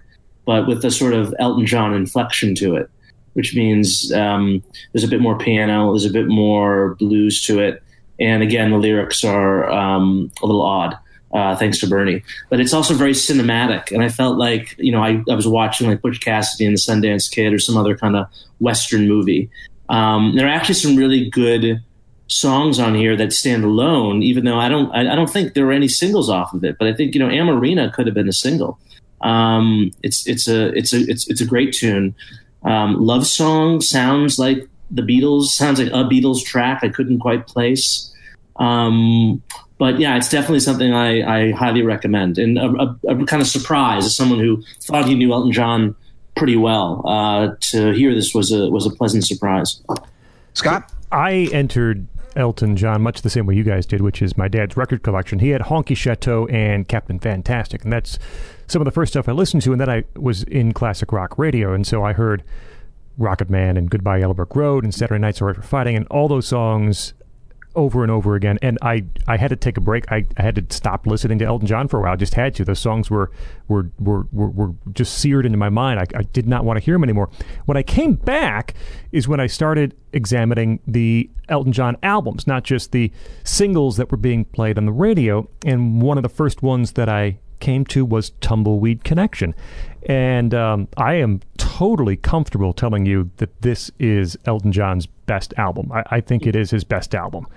but 0.47 0.65
with 0.65 0.83
a 0.83 0.89
sort 0.89 1.13
of 1.13 1.35
Elton 1.37 1.67
John 1.67 1.93
inflection 1.93 2.55
to 2.55 2.75
it, 2.75 2.89
which 3.33 3.55
means 3.55 4.11
um, 4.13 4.63
there's 4.91 5.03
a 5.03 5.07
bit 5.07 5.21
more 5.21 5.37
piano, 5.37 5.91
there's 5.91 6.05
a 6.05 6.09
bit 6.09 6.27
more 6.27 6.95
blues 6.95 7.43
to 7.43 7.59
it, 7.59 7.83
and 8.19 8.41
again 8.41 8.71
the 8.71 8.77
lyrics 8.77 9.23
are 9.23 9.69
um, 9.69 10.31
a 10.41 10.45
little 10.47 10.63
odd. 10.63 10.97
Uh, 11.33 11.53
thanks 11.57 11.77
to 11.77 11.87
Bernie, 11.87 12.23
but 12.49 12.61
it's 12.61 12.73
also 12.73 12.93
very 12.93 13.11
cinematic, 13.11 13.91
and 13.91 14.01
I 14.01 14.07
felt 14.07 14.37
like 14.37 14.73
you 14.79 14.93
know 14.93 15.03
I, 15.03 15.21
I 15.29 15.35
was 15.35 15.45
watching 15.45 15.87
like 15.87 16.01
Butch 16.01 16.21
Cassidy 16.21 16.65
and 16.65 16.73
the 16.73 16.79
Sundance 16.79 17.29
Kid 17.29 17.53
or 17.53 17.59
some 17.59 17.75
other 17.75 17.97
kind 17.97 18.15
of 18.15 18.27
Western 18.59 19.09
movie, 19.09 19.49
um, 19.89 20.35
there 20.35 20.47
are 20.47 20.49
actually 20.49 20.75
some 20.75 20.95
really 20.95 21.29
good 21.29 21.83
songs 22.27 22.79
on 22.79 22.95
here 22.95 23.15
that 23.17 23.33
stand 23.33 23.65
alone, 23.65 24.23
even 24.23 24.45
though 24.45 24.57
I 24.57 24.69
don't 24.69 24.89
I, 24.91 25.11
I, 25.11 25.15
don't 25.15 25.29
think 25.29 25.53
there 25.53 25.65
were 25.65 25.71
any 25.73 25.87
singles 25.87 26.29
off 26.29 26.53
of 26.53 26.63
it. 26.63 26.77
But 26.77 26.87
I 26.87 26.93
think 26.93 27.13
you 27.13 27.19
know 27.19 27.27
Amoreena 27.27 27.93
could 27.93 28.07
have 28.07 28.15
been 28.15 28.29
a 28.29 28.33
single. 28.33 28.79
Um, 29.21 29.91
it's 30.03 30.27
it's 30.27 30.47
a 30.47 30.67
it's 30.77 30.93
a 30.93 30.99
it's 31.09 31.27
it's 31.27 31.41
a 31.41 31.45
great 31.45 31.73
tune. 31.73 32.15
Um, 32.63 32.95
Love 32.99 33.25
song 33.25 33.81
sounds 33.81 34.37
like 34.39 34.67
the 34.91 35.01
Beatles. 35.01 35.47
Sounds 35.47 35.79
like 35.79 35.89
a 35.89 36.07
Beatles 36.07 36.43
track. 36.43 36.79
I 36.83 36.89
couldn't 36.89 37.19
quite 37.19 37.47
place. 37.47 38.13
Um, 38.57 39.41
but 39.77 39.99
yeah, 39.99 40.17
it's 40.17 40.29
definitely 40.29 40.59
something 40.61 40.93
I, 40.93 41.21
I 41.21 41.51
highly 41.51 41.83
recommend, 41.83 42.39
and 42.39 42.57
a, 42.57 42.65
a, 42.65 42.97
a 43.09 43.25
kind 43.25 43.41
of 43.41 43.47
surprise 43.47 44.05
as 44.05 44.15
someone 44.15 44.39
who 44.39 44.63
thought 44.81 45.05
he 45.05 45.13
knew 45.13 45.31
Elton 45.31 45.51
John 45.51 45.95
pretty 46.35 46.55
well. 46.55 47.03
Uh, 47.05 47.55
to 47.71 47.91
hear 47.91 48.13
this 48.15 48.33
was 48.33 48.51
a 48.51 48.69
was 48.69 48.85
a 48.85 48.89
pleasant 48.89 49.25
surprise. 49.25 49.81
Scott, 50.53 50.91
I 51.11 51.49
entered 51.53 52.07
Elton 52.37 52.75
John 52.75 53.01
much 53.01 53.21
the 53.21 53.29
same 53.29 53.45
way 53.45 53.55
you 53.55 53.63
guys 53.63 53.85
did, 53.85 54.01
which 54.01 54.21
is 54.21 54.37
my 54.37 54.47
dad's 54.47 54.77
record 54.77 55.03
collection. 55.03 55.39
He 55.39 55.49
had 55.49 55.61
Honky 55.63 55.97
Chateau 55.97 56.45
and 56.47 56.87
Captain 56.87 57.19
Fantastic, 57.19 57.83
and 57.83 57.91
that's 57.91 58.19
some 58.67 58.81
of 58.81 58.85
the 58.85 58.91
first 58.91 59.13
stuff 59.13 59.27
I 59.27 59.33
listened 59.33 59.63
to. 59.63 59.71
And 59.71 59.81
then 59.81 59.89
I 59.89 60.03
was 60.15 60.43
in 60.43 60.73
classic 60.73 61.11
rock 61.11 61.37
radio, 61.37 61.73
and 61.73 61.85
so 61.85 62.03
I 62.03 62.13
heard 62.13 62.43
Rocket 63.17 63.49
Man 63.49 63.75
and 63.75 63.89
Goodbye 63.89 64.19
Yellow 64.19 64.35
Brick 64.35 64.55
Road 64.55 64.83
and 64.83 64.93
Saturday 64.93 65.19
Night's 65.19 65.41
Alright 65.41 65.55
for 65.55 65.63
Fighting, 65.63 65.95
and 65.95 66.07
all 66.09 66.27
those 66.27 66.47
songs 66.47 67.13
over 67.77 68.01
and 68.01 68.11
over 68.11 68.35
again. 68.35 68.57
And 68.61 68.77
I, 68.81 69.05
I 69.27 69.37
had 69.37 69.49
to 69.49 69.55
take 69.55 69.77
a 69.77 69.81
break. 69.81 70.11
I, 70.11 70.25
I 70.35 70.41
had 70.41 70.55
to 70.55 70.75
stop 70.75 71.05
listening 71.05 71.37
to 71.39 71.45
Elton 71.45 71.67
John 71.67 71.87
for 71.87 71.99
a 71.99 72.01
while. 72.01 72.13
I 72.13 72.15
just 72.17 72.33
had 72.33 72.55
to. 72.55 72.65
Those 72.65 72.79
songs 72.79 73.09
were 73.09 73.31
were 73.67 73.91
were, 73.99 74.27
were, 74.31 74.49
were 74.49 74.73
just 74.93 75.19
seared 75.19 75.45
into 75.45 75.57
my 75.57 75.69
mind. 75.69 75.99
I, 75.99 76.19
I 76.19 76.23
did 76.23 76.47
not 76.47 76.65
want 76.65 76.77
to 76.79 76.83
hear 76.83 76.95
them 76.95 77.03
anymore. 77.03 77.29
When 77.65 77.77
I 77.77 77.83
came 77.83 78.15
back 78.15 78.73
is 79.11 79.27
when 79.27 79.39
I 79.39 79.47
started 79.47 79.95
examining 80.11 80.79
the 80.87 81.29
Elton 81.47 81.71
John 81.71 81.95
albums, 82.01 82.47
not 82.47 82.63
just 82.63 82.91
the 82.91 83.11
singles 83.43 83.97
that 83.97 84.11
were 84.11 84.17
being 84.17 84.43
played 84.43 84.77
on 84.77 84.85
the 84.85 84.91
radio. 84.91 85.47
And 85.63 86.01
one 86.01 86.17
of 86.17 86.23
the 86.23 86.29
first 86.29 86.63
ones 86.63 86.93
that 86.93 87.07
I 87.07 87.37
came 87.59 87.85
to 87.85 88.05
was 88.05 88.31
Tumbleweed 88.41 89.03
Connection. 89.03 89.55
And 90.07 90.53
um, 90.53 90.87
I 90.95 91.15
am 91.15 91.41
totally 91.57 92.15
comfortable 92.15 92.73
telling 92.73 93.05
you 93.05 93.29
that 93.37 93.61
this 93.61 93.91
is 93.99 94.37
Elton 94.45 94.71
John's 94.71 95.05
best 95.05 95.53
album. 95.57 95.91
I, 95.91 96.03
I 96.09 96.21
think 96.21 96.47
it 96.47 96.55
is 96.55 96.71
his 96.71 96.83
best 96.83 97.13
album. 97.13 97.47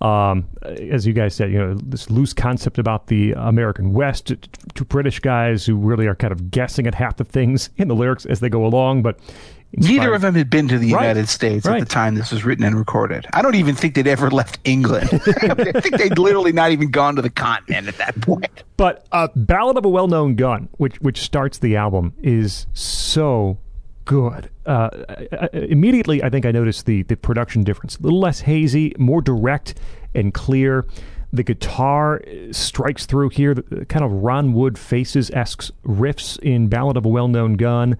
Um, 0.00 0.46
as 0.62 1.06
you 1.06 1.12
guys 1.12 1.34
said, 1.34 1.50
you 1.50 1.58
know, 1.58 1.74
this 1.74 2.10
loose 2.10 2.34
concept 2.34 2.78
about 2.78 3.06
the 3.06 3.32
American 3.32 3.92
West 3.92 4.26
to, 4.26 4.36
to, 4.74 4.84
British 4.84 5.20
guys 5.20 5.64
who 5.64 5.74
really 5.74 6.06
are 6.06 6.14
kind 6.14 6.32
of 6.32 6.50
guessing 6.50 6.86
at 6.86 6.94
half 6.94 7.16
the 7.16 7.24
things 7.24 7.70
in 7.76 7.88
the 7.88 7.94
lyrics 7.94 8.26
as 8.26 8.40
they 8.40 8.50
go 8.50 8.66
along, 8.66 9.02
but 9.02 9.18
Inspired. 9.76 9.98
Neither 9.98 10.14
of 10.14 10.22
them 10.22 10.34
had 10.34 10.48
been 10.48 10.68
to 10.68 10.78
the 10.78 10.94
right. 10.94 11.02
United 11.02 11.28
States 11.28 11.66
right. 11.66 11.80
at 11.80 11.86
the 11.86 11.92
time 11.92 12.14
this 12.14 12.32
was 12.32 12.44
written 12.44 12.64
and 12.64 12.78
recorded. 12.78 13.26
I 13.34 13.42
don't 13.42 13.56
even 13.56 13.74
think 13.74 13.94
they'd 13.94 14.06
ever 14.06 14.30
left 14.30 14.58
England. 14.64 15.08
I 15.12 15.80
think 15.80 15.98
they'd 15.98 16.18
literally 16.18 16.52
not 16.52 16.70
even 16.70 16.90
gone 16.90 17.16
to 17.16 17.22
the 17.22 17.28
continent 17.28 17.86
at 17.86 17.98
that 17.98 18.18
point. 18.22 18.64
But 18.78 19.06
uh, 19.12 19.28
"Ballad 19.36 19.76
of 19.76 19.84
a 19.84 19.88
Well-Known 19.88 20.36
Gun," 20.36 20.70
which 20.78 20.96
which 21.00 21.20
starts 21.20 21.58
the 21.58 21.76
album, 21.76 22.14
is 22.22 22.66
so 22.72 23.58
good. 24.06 24.48
Uh, 24.64 24.88
I, 25.08 25.28
I, 25.32 25.48
immediately, 25.52 26.22
I 26.22 26.30
think 26.30 26.46
I 26.46 26.52
noticed 26.52 26.86
the 26.86 27.02
the 27.02 27.16
production 27.16 27.62
difference. 27.62 27.96
A 27.96 28.02
little 28.02 28.20
less 28.20 28.40
hazy, 28.40 28.94
more 28.98 29.20
direct 29.20 29.74
and 30.14 30.32
clear. 30.32 30.86
The 31.34 31.42
guitar 31.42 32.22
strikes 32.52 33.04
through 33.04 33.30
here, 33.30 33.52
the, 33.52 33.84
kind 33.86 34.04
of 34.04 34.10
Ron 34.10 34.54
Wood 34.54 34.78
Faces 34.78 35.30
esque 35.32 35.70
riffs 35.84 36.38
in 36.38 36.68
"Ballad 36.68 36.96
of 36.96 37.04
a 37.04 37.08
Well-Known 37.08 37.54
Gun." 37.56 37.98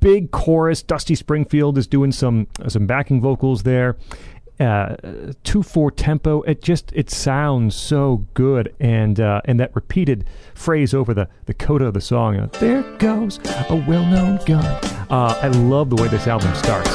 Big 0.00 0.30
chorus. 0.30 0.82
Dusty 0.82 1.14
Springfield 1.14 1.78
is 1.78 1.86
doing 1.86 2.12
some 2.12 2.46
some 2.66 2.86
backing 2.86 3.20
vocals 3.20 3.62
there. 3.62 3.96
Uh, 4.60 4.96
two 5.44 5.62
four 5.62 5.90
tempo. 5.90 6.42
It 6.42 6.62
just 6.62 6.92
it 6.92 7.10
sounds 7.10 7.76
so 7.76 8.26
good, 8.34 8.74
and 8.80 9.20
uh, 9.20 9.40
and 9.44 9.60
that 9.60 9.74
repeated 9.74 10.24
phrase 10.54 10.92
over 10.94 11.14
the 11.14 11.28
the 11.46 11.54
coda 11.54 11.86
of 11.86 11.94
the 11.94 12.00
song. 12.00 12.34
You 12.34 12.40
know, 12.40 12.46
there 12.46 12.82
goes 12.98 13.38
a 13.70 13.84
well 13.88 14.04
known 14.06 14.40
gun. 14.46 14.64
Uh, 15.10 15.38
I 15.40 15.48
love 15.48 15.90
the 15.90 15.96
way 15.96 16.08
this 16.08 16.26
album 16.26 16.52
starts. 16.56 16.88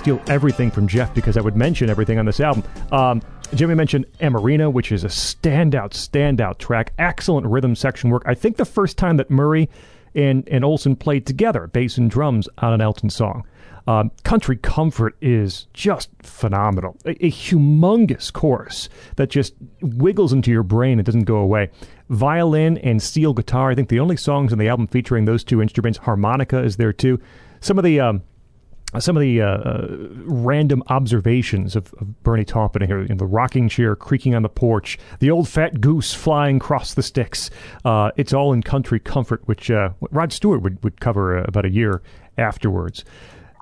Steal 0.00 0.22
everything 0.28 0.70
from 0.70 0.88
Jeff 0.88 1.12
because 1.12 1.36
I 1.36 1.42
would 1.42 1.56
mention 1.56 1.90
everything 1.90 2.18
on 2.18 2.24
this 2.24 2.40
album. 2.40 2.64
Um, 2.90 3.20
Jimmy 3.54 3.74
mentioned 3.74 4.06
Amoreena, 4.20 4.72
which 4.72 4.92
is 4.92 5.04
a 5.04 5.08
standout, 5.08 5.90
standout 5.90 6.56
track. 6.56 6.94
Excellent 6.98 7.46
rhythm 7.46 7.74
section 7.74 8.08
work. 8.08 8.22
I 8.24 8.32
think 8.32 8.56
the 8.56 8.64
first 8.64 8.96
time 8.96 9.18
that 9.18 9.30
Murray 9.30 9.68
and, 10.14 10.48
and 10.48 10.64
Olsson 10.64 10.98
played 10.98 11.26
together, 11.26 11.66
bass 11.66 11.98
and 11.98 12.10
drums, 12.10 12.48
on 12.56 12.72
an 12.72 12.80
Elton 12.80 13.10
song. 13.10 13.44
Um, 13.86 14.10
Country 14.24 14.56
Comfort 14.56 15.16
is 15.20 15.66
just 15.74 16.08
phenomenal. 16.22 16.96
A, 17.04 17.10
a, 17.26 17.30
humongous 17.30 18.32
chorus 18.32 18.88
that 19.16 19.28
just 19.28 19.52
wiggles 19.82 20.32
into 20.32 20.50
your 20.50 20.62
brain 20.62 20.98
and 20.98 21.04
doesn't 21.04 21.24
go 21.24 21.36
away. 21.36 21.68
Violin 22.08 22.78
and 22.78 23.02
steel 23.02 23.34
guitar, 23.34 23.70
I 23.70 23.74
think 23.74 23.90
the 23.90 24.00
only 24.00 24.16
songs 24.16 24.50
on 24.50 24.58
the 24.58 24.68
album 24.68 24.86
featuring 24.86 25.26
those 25.26 25.44
two 25.44 25.60
instruments. 25.60 25.98
Harmonica 25.98 26.62
is 26.62 26.78
there 26.78 26.94
too. 26.94 27.20
Some 27.60 27.76
of 27.76 27.84
the. 27.84 28.00
Um, 28.00 28.22
some 28.98 29.16
of 29.16 29.20
the 29.20 29.40
uh, 29.40 29.46
uh, 29.46 29.86
random 30.24 30.82
observations 30.88 31.76
of, 31.76 31.94
of 31.94 32.22
Bernie 32.22 32.44
Taupin 32.44 32.86
here, 32.86 33.02
know, 33.04 33.14
the 33.14 33.26
rocking 33.26 33.68
chair 33.68 33.94
creaking 33.94 34.34
on 34.34 34.42
the 34.42 34.48
porch, 34.48 34.98
the 35.20 35.30
old 35.30 35.48
fat 35.48 35.80
goose 35.80 36.12
flying 36.12 36.56
across 36.56 36.94
the 36.94 37.02
sticks. 37.02 37.50
Uh, 37.84 38.10
it's 38.16 38.32
all 38.32 38.52
in 38.52 38.62
country 38.62 38.98
comfort, 38.98 39.42
which 39.46 39.70
uh, 39.70 39.90
Rod 40.10 40.32
Stewart 40.32 40.62
would, 40.62 40.82
would 40.82 41.00
cover 41.00 41.38
uh, 41.38 41.44
about 41.44 41.64
a 41.64 41.70
year 41.70 42.02
afterwards. 42.36 43.04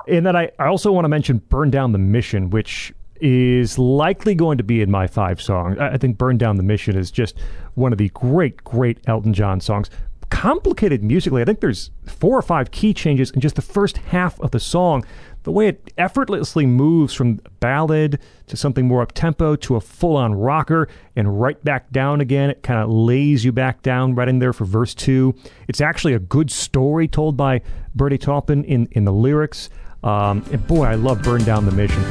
And 0.06 0.24
then 0.24 0.34
I, 0.34 0.50
I 0.58 0.66
also 0.66 0.90
want 0.92 1.04
to 1.04 1.10
mention 1.10 1.38
Burn 1.38 1.70
Down 1.70 1.92
the 1.92 1.98
Mission, 1.98 2.48
which 2.48 2.94
is 3.20 3.78
likely 3.78 4.34
going 4.34 4.58
to 4.58 4.64
be 4.64 4.80
in 4.80 4.90
my 4.90 5.06
five 5.06 5.42
songs. 5.42 5.76
I, 5.78 5.90
I 5.90 5.96
think 5.98 6.16
Burn 6.16 6.38
Down 6.38 6.56
the 6.56 6.62
Mission 6.62 6.96
is 6.96 7.10
just 7.10 7.38
one 7.74 7.92
of 7.92 7.98
the 7.98 8.08
great, 8.10 8.64
great 8.64 8.98
Elton 9.06 9.34
John 9.34 9.60
songs 9.60 9.90
complicated 10.30 11.02
musically. 11.02 11.42
I 11.42 11.44
think 11.44 11.60
there's 11.60 11.90
four 12.06 12.38
or 12.38 12.42
five 12.42 12.70
key 12.70 12.94
changes 12.94 13.30
in 13.30 13.40
just 13.40 13.56
the 13.56 13.62
first 13.62 13.98
half 13.98 14.38
of 14.40 14.50
the 14.50 14.60
song. 14.60 15.04
The 15.44 15.52
way 15.52 15.68
it 15.68 15.92
effortlessly 15.96 16.66
moves 16.66 17.14
from 17.14 17.40
ballad 17.60 18.18
to 18.48 18.56
something 18.56 18.86
more 18.86 19.02
up 19.02 19.12
tempo 19.12 19.56
to 19.56 19.76
a 19.76 19.80
full 19.80 20.16
on 20.16 20.34
rocker 20.34 20.88
and 21.16 21.40
right 21.40 21.62
back 21.64 21.90
down 21.90 22.20
again. 22.20 22.50
It 22.50 22.62
kind 22.62 22.80
of 22.80 22.90
lays 22.90 23.44
you 23.44 23.52
back 23.52 23.82
down 23.82 24.14
right 24.14 24.28
in 24.28 24.40
there 24.40 24.52
for 24.52 24.64
verse 24.64 24.94
two. 24.94 25.34
It's 25.66 25.80
actually 25.80 26.14
a 26.14 26.18
good 26.18 26.50
story 26.50 27.08
told 27.08 27.36
by 27.36 27.62
Bernie 27.94 28.18
Taupin 28.18 28.64
in, 28.64 28.88
in 28.92 29.04
the 29.04 29.12
lyrics. 29.12 29.70
Um, 30.02 30.44
and 30.52 30.66
boy, 30.66 30.84
I 30.84 30.96
love 30.96 31.22
Burn 31.22 31.44
Down 31.44 31.64
the 31.64 31.72
Mission. 31.72 32.02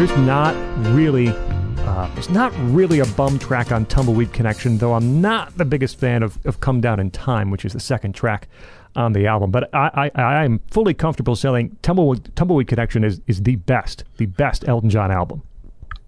There's 0.00 0.16
not 0.16 0.54
really. 0.94 1.28
Uh, 1.28 2.10
there's 2.14 2.30
not 2.30 2.54
really 2.72 3.00
a 3.00 3.04
bum 3.04 3.38
track 3.38 3.70
on 3.70 3.84
Tumbleweed 3.84 4.32
Connection, 4.32 4.78
though 4.78 4.94
I'm 4.94 5.20
not 5.20 5.58
the 5.58 5.66
biggest 5.66 5.98
fan 5.98 6.22
of, 6.22 6.38
of 6.46 6.58
Come 6.60 6.80
Down 6.80 6.98
in 7.00 7.10
Time, 7.10 7.50
which 7.50 7.66
is 7.66 7.74
the 7.74 7.80
second 7.80 8.14
track 8.14 8.48
on 8.96 9.12
the 9.12 9.26
album. 9.26 9.50
But 9.50 9.68
I, 9.74 10.10
I, 10.14 10.42
am 10.42 10.60
fully 10.70 10.94
comfortable 10.94 11.36
saying 11.36 11.76
Tumbleweed, 11.82 12.34
Tumbleweed 12.34 12.66
Connection 12.66 13.04
is, 13.04 13.20
is 13.26 13.42
the 13.42 13.56
best, 13.56 14.04
the 14.16 14.24
best 14.24 14.66
Elton 14.66 14.88
John 14.88 15.10
album. 15.10 15.42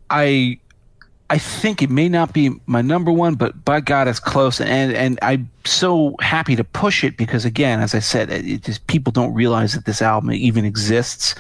I 0.09 0.59
I 1.33 1.39
think 1.39 1.81
it 1.81 1.89
may 1.89 2.11
not 2.11 2.35
be 2.35 2.51
my 2.67 2.83
number 2.83 3.11
one, 3.11 3.37
but 3.37 3.65
by 3.65 3.81
God, 3.81 4.07
it's 4.07 4.21
close. 4.21 4.61
And 4.61 4.93
and 4.93 5.19
I'm 5.23 5.51
so 5.65 6.15
happy 6.21 6.57
to 6.57 6.63
push 6.63 7.03
it 7.05 7.17
because 7.17 7.47
again, 7.47 7.81
as 7.81 7.95
I 7.95 8.01
said, 8.01 8.29
it, 8.29 8.63
just 8.63 8.87
people 8.87 9.13
don't 9.13 9.33
realize 9.33 9.73
that 9.73 9.87
this 9.87 10.03
album 10.03 10.33
even 10.33 10.67
exists, 10.67 11.35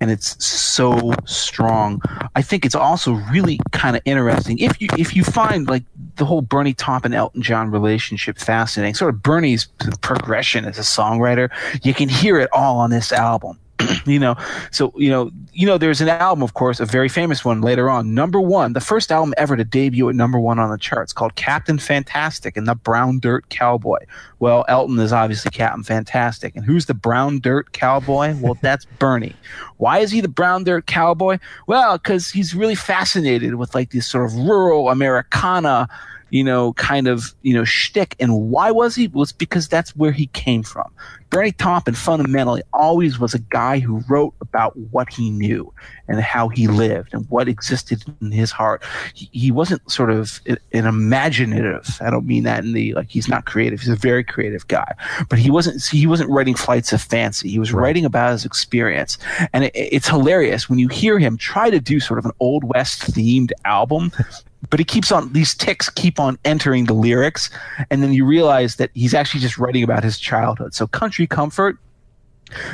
and 0.00 0.12
it's 0.12 0.42
so 0.44 1.12
strong. 1.24 2.00
I 2.36 2.42
think 2.42 2.64
it's 2.64 2.76
also 2.76 3.14
really 3.32 3.58
kind 3.72 3.96
of 3.96 4.02
interesting 4.04 4.60
if 4.60 4.80
you 4.80 4.88
if 4.96 5.16
you 5.16 5.24
find 5.24 5.68
like 5.68 5.82
the 6.14 6.24
whole 6.24 6.42
Bernie 6.42 6.74
Taupin 6.74 7.06
and 7.06 7.18
Elton 7.18 7.42
John 7.42 7.68
relationship 7.68 8.38
fascinating. 8.38 8.94
Sort 8.94 9.12
of 9.12 9.24
Bernie's 9.24 9.66
progression 10.02 10.66
as 10.66 10.78
a 10.78 10.82
songwriter, 10.82 11.50
you 11.82 11.94
can 11.94 12.08
hear 12.08 12.38
it 12.38 12.48
all 12.52 12.78
on 12.78 12.90
this 12.90 13.10
album 13.10 13.58
you 14.06 14.18
know 14.18 14.36
so 14.70 14.92
you 14.96 15.10
know 15.10 15.30
you 15.52 15.66
know 15.66 15.78
there's 15.78 16.00
an 16.00 16.08
album 16.08 16.42
of 16.42 16.54
course 16.54 16.80
a 16.80 16.86
very 16.86 17.08
famous 17.08 17.44
one 17.44 17.60
later 17.60 17.88
on 17.88 18.14
number 18.14 18.40
one 18.40 18.72
the 18.72 18.80
first 18.80 19.12
album 19.12 19.34
ever 19.36 19.56
to 19.56 19.64
debut 19.64 20.08
at 20.08 20.14
number 20.14 20.38
one 20.38 20.58
on 20.58 20.70
the 20.70 20.78
charts 20.78 21.12
called 21.12 21.34
captain 21.34 21.78
fantastic 21.78 22.56
and 22.56 22.66
the 22.66 22.74
brown 22.74 23.18
dirt 23.18 23.48
cowboy. 23.48 23.98
Well 24.38 24.64
elton 24.68 24.98
is 24.98 25.12
obviously 25.12 25.50
captain 25.50 25.82
fantastic 25.82 26.56
and 26.56 26.64
who's 26.64 26.86
the 26.86 26.94
brown 26.94 27.40
dirt 27.40 27.72
cowboy? 27.72 28.34
Well 28.40 28.56
that's 28.60 28.84
bernie. 28.98 29.36
Why 29.76 29.98
is 29.98 30.10
he 30.10 30.20
the 30.20 30.28
brown 30.28 30.64
dirt 30.64 30.86
cowboy? 30.86 31.38
Well 31.66 31.98
because 31.98 32.30
he's 32.30 32.54
really 32.54 32.74
fascinated 32.74 33.56
with 33.56 33.74
like 33.74 33.90
this 33.90 34.06
sort 34.06 34.26
of 34.26 34.34
rural 34.34 34.88
americana 34.88 35.88
you 36.32 36.42
know, 36.42 36.72
kind 36.72 37.08
of, 37.08 37.34
you 37.42 37.52
know, 37.52 37.62
shtick. 37.62 38.16
And 38.18 38.50
why 38.50 38.70
was 38.70 38.94
he? 38.94 39.06
Was 39.08 39.32
because 39.32 39.68
that's 39.68 39.94
where 39.94 40.12
he 40.12 40.28
came 40.28 40.62
from. 40.62 40.90
Bernie 41.28 41.52
Taupin 41.52 41.94
fundamentally 41.94 42.62
always 42.72 43.18
was 43.18 43.34
a 43.34 43.38
guy 43.38 43.78
who 43.78 44.02
wrote 44.08 44.34
about 44.40 44.74
what 44.90 45.12
he 45.12 45.30
knew 45.30 45.72
and 46.08 46.20
how 46.20 46.48
he 46.48 46.68
lived 46.68 47.12
and 47.12 47.28
what 47.28 47.48
existed 47.48 48.02
in 48.22 48.32
his 48.32 48.50
heart. 48.50 48.82
He, 49.14 49.28
he 49.32 49.50
wasn't 49.50 49.90
sort 49.90 50.10
of 50.10 50.40
an 50.46 50.58
imaginative. 50.86 51.98
I 52.00 52.08
don't 52.08 52.26
mean 52.26 52.44
that 52.44 52.64
in 52.64 52.72
the 52.72 52.94
like 52.94 53.10
he's 53.10 53.28
not 53.28 53.44
creative. 53.44 53.80
He's 53.80 53.90
a 53.90 53.96
very 53.96 54.24
creative 54.24 54.66
guy, 54.68 54.94
but 55.28 55.38
he 55.38 55.50
wasn't. 55.50 55.84
He 55.84 56.06
wasn't 56.06 56.30
writing 56.30 56.54
flights 56.54 56.94
of 56.94 57.02
fancy. 57.02 57.50
He 57.50 57.58
was 57.58 57.74
writing 57.74 58.06
about 58.06 58.32
his 58.32 58.46
experience, 58.46 59.18
and 59.52 59.64
it, 59.64 59.72
it's 59.74 60.08
hilarious 60.08 60.70
when 60.70 60.78
you 60.78 60.88
hear 60.88 61.18
him 61.18 61.36
try 61.36 61.68
to 61.68 61.78
do 61.78 62.00
sort 62.00 62.18
of 62.18 62.24
an 62.24 62.32
old 62.40 62.64
west 62.64 63.02
themed 63.12 63.52
album 63.66 64.12
but 64.70 64.78
he 64.78 64.84
keeps 64.84 65.10
on 65.12 65.32
these 65.32 65.54
ticks 65.54 65.88
keep 65.88 66.20
on 66.20 66.38
entering 66.44 66.84
the 66.84 66.92
lyrics 66.92 67.50
and 67.90 68.02
then 68.02 68.12
you 68.12 68.24
realize 68.24 68.76
that 68.76 68.90
he's 68.94 69.14
actually 69.14 69.40
just 69.40 69.58
writing 69.58 69.82
about 69.82 70.04
his 70.04 70.18
childhood. 70.18 70.74
So 70.74 70.86
country 70.86 71.26
comfort 71.26 71.78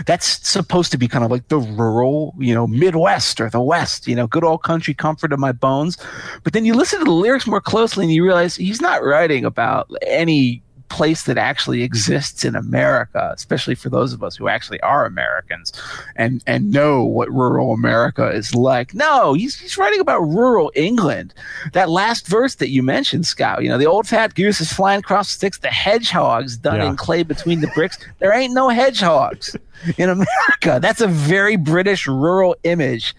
that's 0.06 0.46
supposed 0.48 0.90
to 0.90 0.98
be 0.98 1.06
kind 1.06 1.24
of 1.24 1.30
like 1.30 1.46
the 1.48 1.58
rural 1.58 2.34
you 2.38 2.52
know 2.52 2.66
midwest 2.66 3.40
or 3.40 3.48
the 3.48 3.60
west 3.60 4.08
you 4.08 4.16
know 4.16 4.26
good 4.26 4.42
old 4.42 4.62
country 4.64 4.94
comfort 4.94 5.32
of 5.32 5.38
my 5.38 5.52
bones. 5.52 5.96
But 6.42 6.52
then 6.52 6.64
you 6.64 6.74
listen 6.74 6.98
to 6.98 7.04
the 7.04 7.10
lyrics 7.10 7.46
more 7.46 7.60
closely 7.60 8.04
and 8.04 8.12
you 8.12 8.24
realize 8.24 8.56
he's 8.56 8.80
not 8.80 9.04
writing 9.04 9.44
about 9.44 9.90
any 10.06 10.62
place 10.88 11.24
that 11.24 11.38
actually 11.38 11.82
exists 11.82 12.44
in 12.44 12.54
America, 12.56 13.30
especially 13.34 13.74
for 13.74 13.88
those 13.88 14.12
of 14.12 14.22
us 14.22 14.36
who 14.36 14.48
actually 14.48 14.80
are 14.80 15.04
Americans 15.06 15.72
and 16.16 16.42
and 16.46 16.70
know 16.70 17.04
what 17.04 17.30
rural 17.32 17.72
America 17.72 18.28
is 18.30 18.54
like. 18.54 18.94
No, 18.94 19.34
he's 19.34 19.58
he's 19.58 19.76
writing 19.78 20.00
about 20.00 20.20
rural 20.20 20.72
England. 20.74 21.34
That 21.72 21.88
last 21.90 22.26
verse 22.26 22.56
that 22.56 22.70
you 22.70 22.82
mentioned, 22.82 23.26
Scott, 23.26 23.62
you 23.62 23.68
know, 23.68 23.78
the 23.78 23.86
old 23.86 24.06
fat 24.06 24.34
goose 24.34 24.60
is 24.60 24.72
flying 24.72 25.00
across 25.00 25.28
the 25.28 25.34
sticks, 25.34 25.58
the 25.58 25.68
hedgehogs 25.68 26.56
done 26.56 26.76
Yeah. 26.76 26.88
in 26.90 26.96
clay 26.96 27.22
between 27.22 27.60
the 27.60 27.68
bricks. 27.68 27.98
There 28.18 28.32
ain't 28.32 28.54
no 28.54 28.68
hedgehogs. 28.68 29.56
In 29.96 30.08
America, 30.10 30.80
that's 30.82 31.00
a 31.00 31.06
very 31.06 31.54
British 31.56 32.08
rural 32.08 32.56
image. 32.64 33.14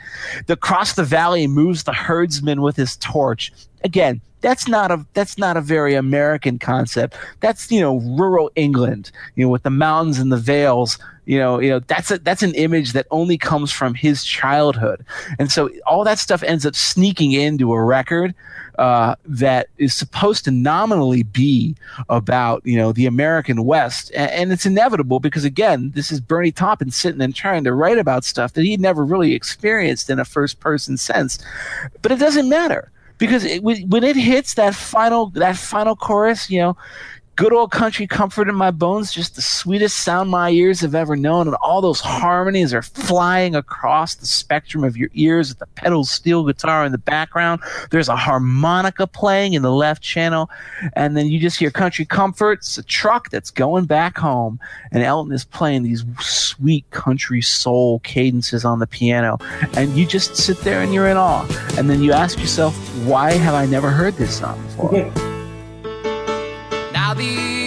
The 0.47 0.57
cross 0.57 0.91
the 0.93 1.05
valley 1.05 1.47
moves 1.47 1.83
the 1.83 1.93
herdsman 1.93 2.61
with 2.61 2.75
his 2.75 2.97
torch. 2.97 3.53
Again, 3.85 4.19
That's 4.41 4.67
not 4.67 4.91
a 4.91 5.05
that's 5.13 5.37
not 5.37 5.57
a 5.57 5.61
very 5.61 5.95
American 5.95 6.59
concept. 6.59 7.17
That's 7.39 7.71
you 7.71 7.81
know 7.81 7.97
rural 7.99 8.51
England, 8.55 9.11
you 9.35 9.45
know, 9.45 9.49
with 9.49 9.63
the 9.63 9.69
mountains 9.69 10.19
and 10.19 10.31
the 10.31 10.37
vales. 10.37 10.97
You 11.25 11.37
know, 11.37 11.59
you 11.59 11.69
know 11.69 11.79
that's 11.79 12.09
a, 12.09 12.17
that's 12.19 12.41
an 12.41 12.55
image 12.55 12.93
that 12.93 13.05
only 13.11 13.37
comes 13.37 13.71
from 13.71 13.93
his 13.93 14.23
childhood, 14.23 15.05
and 15.37 15.51
so 15.51 15.69
all 15.85 16.03
that 16.03 16.19
stuff 16.19 16.41
ends 16.41 16.65
up 16.65 16.75
sneaking 16.75 17.33
into 17.33 17.71
a 17.73 17.83
record 17.83 18.33
uh, 18.79 19.15
that 19.25 19.67
is 19.77 19.93
supposed 19.93 20.45
to 20.45 20.51
nominally 20.51 21.21
be 21.23 21.75
about 22.07 22.65
you 22.65 22.77
know 22.77 22.93
the 22.93 23.05
American 23.05 23.65
West, 23.65 24.09
and, 24.15 24.31
and, 24.31 24.51
it's 24.53 24.65
inevitable 24.65 25.19
because 25.19 25.43
again, 25.43 25.91
this 25.93 26.11
is 26.11 26.21
Bernie 26.21 26.53
Taupin 26.53 26.89
sitting 26.89 27.21
and 27.21 27.35
trying 27.35 27.65
to 27.65 27.73
write 27.73 27.97
about 27.97 28.23
stuff 28.23 28.53
that 28.53 28.63
he'd 28.63 28.79
never 28.79 29.03
really 29.03 29.33
experienced 29.33 30.09
in 30.09 30.17
a 30.17 30.25
first 30.25 30.61
person 30.61 30.95
sense, 30.95 31.39
but 32.01 32.11
it 32.11 32.19
doesn't 32.19 32.47
matter 32.47 32.89
because 33.19 33.43
it, 33.43 33.61
when 33.63 34.03
it 34.03 34.15
hits 34.15 34.55
that 34.55 34.73
final 34.73 35.29
that 35.31 35.55
final 35.57 35.95
chorus, 35.95 36.49
you 36.49 36.59
know, 36.59 36.77
good 37.39 37.53
old 37.53 37.71
country 37.71 38.05
comfort 38.05 38.49
in 38.49 38.55
my 38.55 38.69
bones, 38.69 39.13
just 39.13 39.37
the 39.37 39.41
sweetest 39.41 40.01
sound 40.01 40.29
my 40.29 40.49
ears 40.49 40.81
have 40.81 40.93
ever 40.93 41.15
known. 41.15 41.47
And 41.47 41.55
all 41.61 41.79
those 41.79 42.01
harmonies 42.01 42.73
are 42.73 42.81
flying 42.81 43.55
across 43.55 44.15
the 44.15 44.25
spectrum 44.25 44.83
of 44.83 44.97
your 44.97 45.07
ears 45.13 45.47
with 45.47 45.59
the 45.59 45.65
pedal 45.67 46.03
steel 46.03 46.43
guitar 46.43 46.83
in 46.83 46.91
the 46.91 46.97
background. 46.97 47.61
There's 47.91 48.09
a 48.09 48.15
harmonica 48.17 49.07
playing 49.07 49.53
in 49.53 49.61
the 49.61 49.71
left 49.71 50.03
channel. 50.03 50.49
And 50.97 51.15
then 51.15 51.27
you 51.27 51.39
just 51.39 51.57
hear 51.57 51.71
country 51.71 52.03
comfort. 52.03 52.59
It's 52.59 52.77
a 52.77 52.83
truck 52.83 53.29
that's 53.29 53.51
going 53.51 53.85
back 53.85 54.17
home. 54.17 54.59
And 54.91 55.01
Elton 55.01 55.31
is 55.31 55.45
playing 55.45 55.83
these 55.83 56.03
sweet 56.19 56.91
country 56.91 57.41
soul 57.41 57.99
cadences 57.99 58.65
on 58.65 58.79
the 58.79 58.87
piano. 58.87 59.37
And 59.77 59.95
you 59.95 60.05
just 60.05 60.35
sit 60.35 60.57
there 60.59 60.81
and 60.81 60.93
you're 60.93 61.07
in 61.07 61.15
awe. 61.15 61.47
And 61.77 61.89
then 61.89 62.03
you 62.03 62.11
ask 62.11 62.37
yourself, 62.37 62.75
why 63.05 63.31
have 63.31 63.53
I 63.53 63.65
never 63.65 63.91
heard 63.91 64.15
this 64.15 64.39
song 64.39 64.61
before? 64.63 65.37
Now 67.09 67.15
the 67.15 67.58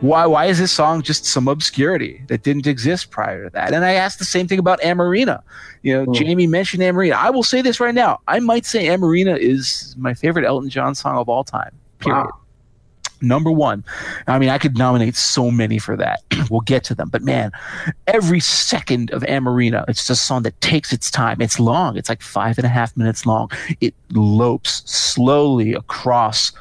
why 0.00 0.26
why 0.26 0.46
is 0.46 0.58
this 0.58 0.70
song 0.70 1.02
just 1.02 1.24
some 1.24 1.48
obscurity 1.48 2.22
that 2.28 2.42
didn't 2.42 2.66
exist 2.66 3.10
prior 3.10 3.44
to 3.44 3.50
that? 3.50 3.72
And 3.72 3.84
I 3.84 3.94
asked 3.94 4.18
the 4.18 4.24
same 4.24 4.46
thing 4.46 4.58
about 4.58 4.80
Amoreena. 4.80 5.42
You 5.82 5.98
know, 5.98 6.04
hmm. 6.04 6.12
Jamie 6.12 6.46
mentioned 6.46 6.82
Amoreena. 6.82 7.14
I 7.14 7.30
will 7.30 7.42
say 7.42 7.62
this 7.62 7.80
right 7.80 7.94
now. 7.94 8.20
I 8.28 8.38
might 8.38 8.64
say 8.64 8.86
Amoreena 8.86 9.36
is 9.38 9.94
my 9.98 10.14
favorite 10.14 10.44
Elton 10.44 10.70
John 10.70 10.94
song 10.94 11.16
of 11.16 11.28
all 11.28 11.44
time. 11.44 11.72
Period. 11.98 12.24
Wow. 12.24 12.30
Number 13.20 13.50
one. 13.50 13.84
I 14.28 14.38
mean, 14.38 14.48
I 14.48 14.58
could 14.58 14.78
nominate 14.78 15.16
so 15.16 15.50
many 15.50 15.80
for 15.80 15.96
that. 15.96 16.22
we'll 16.50 16.60
get 16.60 16.84
to 16.84 16.94
them. 16.94 17.08
But 17.08 17.22
man, 17.22 17.50
every 18.06 18.38
second 18.38 19.10
of 19.10 19.22
Amoreena, 19.22 19.84
it's 19.88 20.08
a 20.08 20.14
song 20.14 20.44
that 20.44 20.60
takes 20.60 20.92
its 20.92 21.10
time. 21.10 21.40
It's 21.40 21.58
long. 21.58 21.96
It's 21.96 22.08
like 22.08 22.22
five 22.22 22.58
and 22.58 22.64
a 22.64 22.68
half 22.68 22.96
minutes 22.96 23.26
long. 23.26 23.50
It 23.80 23.94
lopes 24.12 24.88
slowly 24.88 25.74
across 25.74 26.52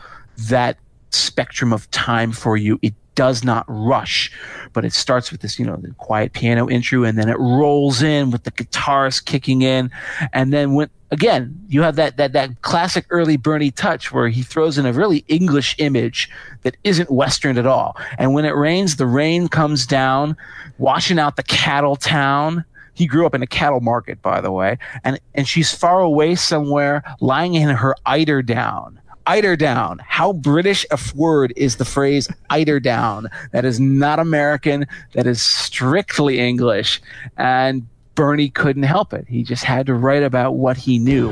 that 0.49 0.77
spectrum 1.11 1.71
of 1.71 1.89
time 1.91 2.31
for 2.31 2.57
you. 2.57 2.79
It 2.81 2.95
does 3.17 3.43
not 3.43 3.65
rush, 3.67 4.31
but 4.73 4.85
it 4.85 4.93
starts 4.93 5.31
with 5.31 5.41
this, 5.41 5.57
you 5.57 5.65
know, 5.65 5.75
the 5.75 5.89
quiet 5.95 6.33
piano 6.33 6.69
intro, 6.69 7.03
and 7.03 7.17
then 7.17 7.27
it 7.27 7.37
rolls 7.39 8.03
in 8.03 8.29
with 8.29 8.43
the 8.43 8.51
guitars 8.51 9.19
kicking 9.19 9.63
in, 9.63 9.91
and 10.31 10.53
then 10.53 10.75
when 10.75 10.89
again 11.09 11.59
you 11.67 11.81
have 11.81 11.95
that 11.95 12.15
that 12.17 12.31
that 12.33 12.61
classic 12.61 13.05
early 13.09 13.35
Bernie 13.35 13.71
touch 13.71 14.13
where 14.13 14.29
he 14.29 14.43
throws 14.43 14.77
in 14.77 14.85
a 14.85 14.93
really 14.93 15.25
English 15.27 15.75
image 15.79 16.29
that 16.61 16.77
isn't 16.83 17.11
Western 17.11 17.57
at 17.57 17.65
all, 17.65 17.97
and 18.19 18.33
when 18.33 18.45
it 18.45 18.55
rains, 18.55 18.95
the 18.95 19.07
rain 19.07 19.47
comes 19.47 19.87
down, 19.87 20.37
washing 20.77 21.19
out 21.19 21.35
the 21.35 21.43
cattle 21.43 21.97
town. 21.97 22.63
He 22.93 23.05
grew 23.05 23.27
up 23.27 23.35
in 23.35 23.43
a 23.43 23.47
cattle 23.47 23.79
market, 23.79 24.21
by 24.21 24.41
the 24.41 24.51
way, 24.51 24.77
and 25.03 25.19
and 25.33 25.47
she's 25.47 25.73
far 25.73 26.01
away 26.01 26.35
somewhere, 26.35 27.03
lying 27.19 27.55
in 27.55 27.69
her 27.69 27.95
eider 28.05 28.43
down 28.43 28.99
eider 29.27 29.55
down. 29.55 29.99
How 30.05 30.33
British 30.33 30.85
a 30.89 30.97
word 31.13 31.53
is 31.55 31.75
the 31.75 31.85
phrase 31.85 32.27
eiderdown? 32.49 33.27
That 33.51 33.65
is 33.65 33.79
not 33.79 34.19
American. 34.19 34.87
That 35.13 35.27
is 35.27 35.41
strictly 35.41 36.39
English. 36.39 37.01
And 37.37 37.87
Bernie 38.15 38.49
couldn't 38.49 38.83
help 38.83 39.13
it. 39.13 39.25
He 39.27 39.43
just 39.43 39.63
had 39.63 39.85
to 39.87 39.93
write 39.93 40.23
about 40.23 40.53
what 40.53 40.77
he 40.77 40.97
knew. 40.97 41.31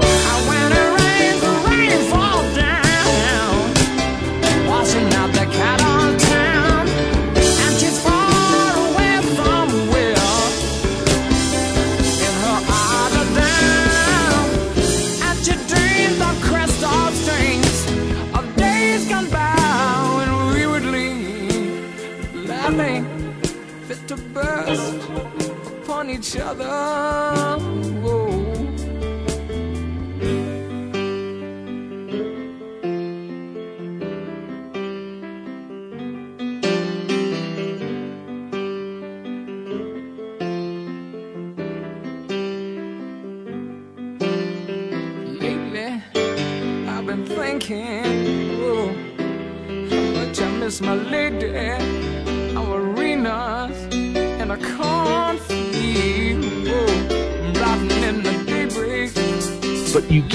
Upon 26.46 27.05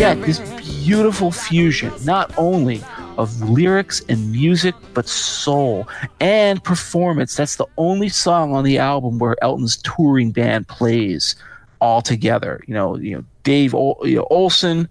get 0.01 0.23
this 0.23 0.39
beautiful 0.83 1.31
fusion, 1.31 1.93
not 2.05 2.33
only 2.39 2.83
of 3.19 3.39
lyrics 3.43 4.01
and 4.09 4.33
music, 4.33 4.75
but 4.95 5.07
soul 5.07 5.87
and 6.21 6.65
performance. 6.65 7.37
That's 7.37 7.57
the 7.57 7.67
only 7.77 8.09
song 8.09 8.55
on 8.55 8.65
the 8.65 8.79
album 8.79 9.19
where 9.19 9.37
Elton's 9.45 9.77
touring 9.83 10.31
band 10.31 10.69
plays 10.69 11.37
all 11.83 12.01
together. 12.01 12.65
You 12.67 12.73
know, 12.73 12.97
you 12.97 13.15
know 13.15 13.25
Dave 13.43 13.75
Ol- 13.75 14.01
you 14.05 14.17
know, 14.17 14.27
Olsson 14.31 14.89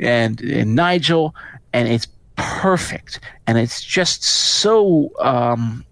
and, 0.00 0.40
and 0.40 0.74
Nigel, 0.74 1.36
and 1.72 1.86
it's 1.86 2.08
perfect. 2.34 3.20
And 3.46 3.58
it's 3.58 3.80
just 3.80 4.24
so 4.24 5.12
um, 5.20 5.84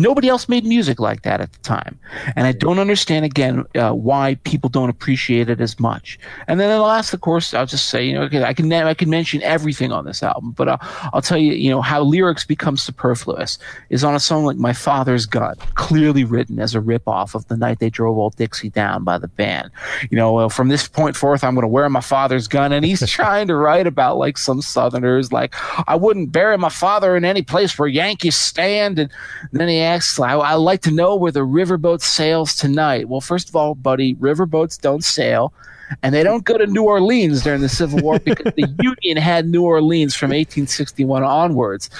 nobody 0.00 0.28
else 0.28 0.48
made 0.48 0.64
music 0.64 1.00
like 1.00 1.22
that 1.22 1.40
at 1.40 1.52
the 1.52 1.58
time, 1.60 1.98
and 2.34 2.46
I 2.46 2.52
don't 2.52 2.78
understand 2.78 3.24
again 3.24 3.64
uh, 3.74 3.92
why 3.92 4.36
people 4.44 4.70
don't 4.70 4.90
appreciate 4.90 5.48
it 5.48 5.60
as 5.60 5.78
much. 5.80 6.18
And 6.48 6.60
then 6.60 6.70
in 6.70 6.76
the 6.76 6.82
last, 6.82 7.12
of 7.14 7.20
course, 7.20 7.54
I'll 7.54 7.66
just 7.66 7.88
say, 7.88 8.04
you 8.06 8.14
know, 8.14 8.22
okay, 8.22 8.44
I 8.44 8.52
can 8.52 8.72
I 8.72 8.94
can 8.94 9.10
mention 9.10 9.42
everything 9.42 9.92
on 9.92 10.04
this 10.04 10.22
album, 10.22 10.52
but 10.52 10.68
I'll, 10.68 10.80
I'll 11.12 11.22
tell 11.22 11.38
you, 11.38 11.52
you 11.52 11.70
know, 11.70 11.82
how 11.82 12.02
lyrics 12.02 12.44
become 12.44 12.76
superfluous 12.76 13.58
is 13.90 14.04
on 14.04 14.14
a 14.14 14.20
song 14.20 14.44
like 14.44 14.56
"My 14.56 14.72
Father's 14.72 15.26
Gun," 15.26 15.56
clearly 15.74 16.24
written 16.24 16.58
as 16.60 16.74
a 16.74 16.80
ripoff 16.80 17.34
of 17.34 17.46
"The 17.48 17.56
Night 17.56 17.78
They 17.78 17.90
Drove 17.90 18.18
Old 18.18 18.36
Dixie 18.36 18.70
Down" 18.70 19.04
by 19.04 19.18
the 19.18 19.28
band. 19.28 19.70
You 20.10 20.16
know, 20.16 20.32
well, 20.32 20.48
from 20.48 20.68
this 20.68 20.88
point 20.88 21.16
forth, 21.16 21.44
I'm 21.44 21.54
going 21.54 21.62
to 21.62 21.68
wear 21.68 21.88
my 21.88 22.00
father's 22.00 22.48
gun, 22.48 22.72
and 22.72 22.84
he's 22.84 23.06
trying 23.10 23.46
to 23.48 23.56
write 23.56 23.86
about 23.86 24.18
like 24.18 24.38
some 24.38 24.62
Southerners, 24.62 25.32
like 25.32 25.54
I 25.88 25.96
wouldn't 25.96 26.32
bury 26.32 26.58
my 26.58 26.68
father 26.68 27.16
in 27.16 27.24
any 27.24 27.42
place 27.42 27.78
where 27.78 27.88
Yankees 27.88 28.36
stand, 28.36 28.98
and 28.98 29.10
then 29.52 29.68
he 29.68 29.78
asks, 29.86 30.18
I, 30.20 30.34
I 30.34 30.54
like 30.54 30.82
to 30.82 30.90
know 30.90 31.16
where 31.16 31.32
the 31.32 31.40
riverboat 31.40 32.02
sails 32.02 32.54
tonight. 32.54 33.08
Well, 33.08 33.20
first 33.20 33.48
of 33.48 33.56
all, 33.56 33.74
buddy, 33.74 34.14
riverboats 34.16 34.80
don't 34.80 35.04
sail. 35.04 35.52
And 36.02 36.14
they 36.14 36.22
don't 36.22 36.44
go 36.44 36.58
to 36.58 36.66
New 36.66 36.82
Orleans 36.82 37.42
during 37.42 37.60
the 37.60 37.68
Civil 37.68 38.00
War 38.00 38.18
because 38.18 38.52
the 38.56 38.68
Union 38.82 39.22
had 39.22 39.48
New 39.48 39.62
Orleans 39.62 40.14
from 40.14 40.30
1861 40.30 41.22
onwards. 41.22 41.90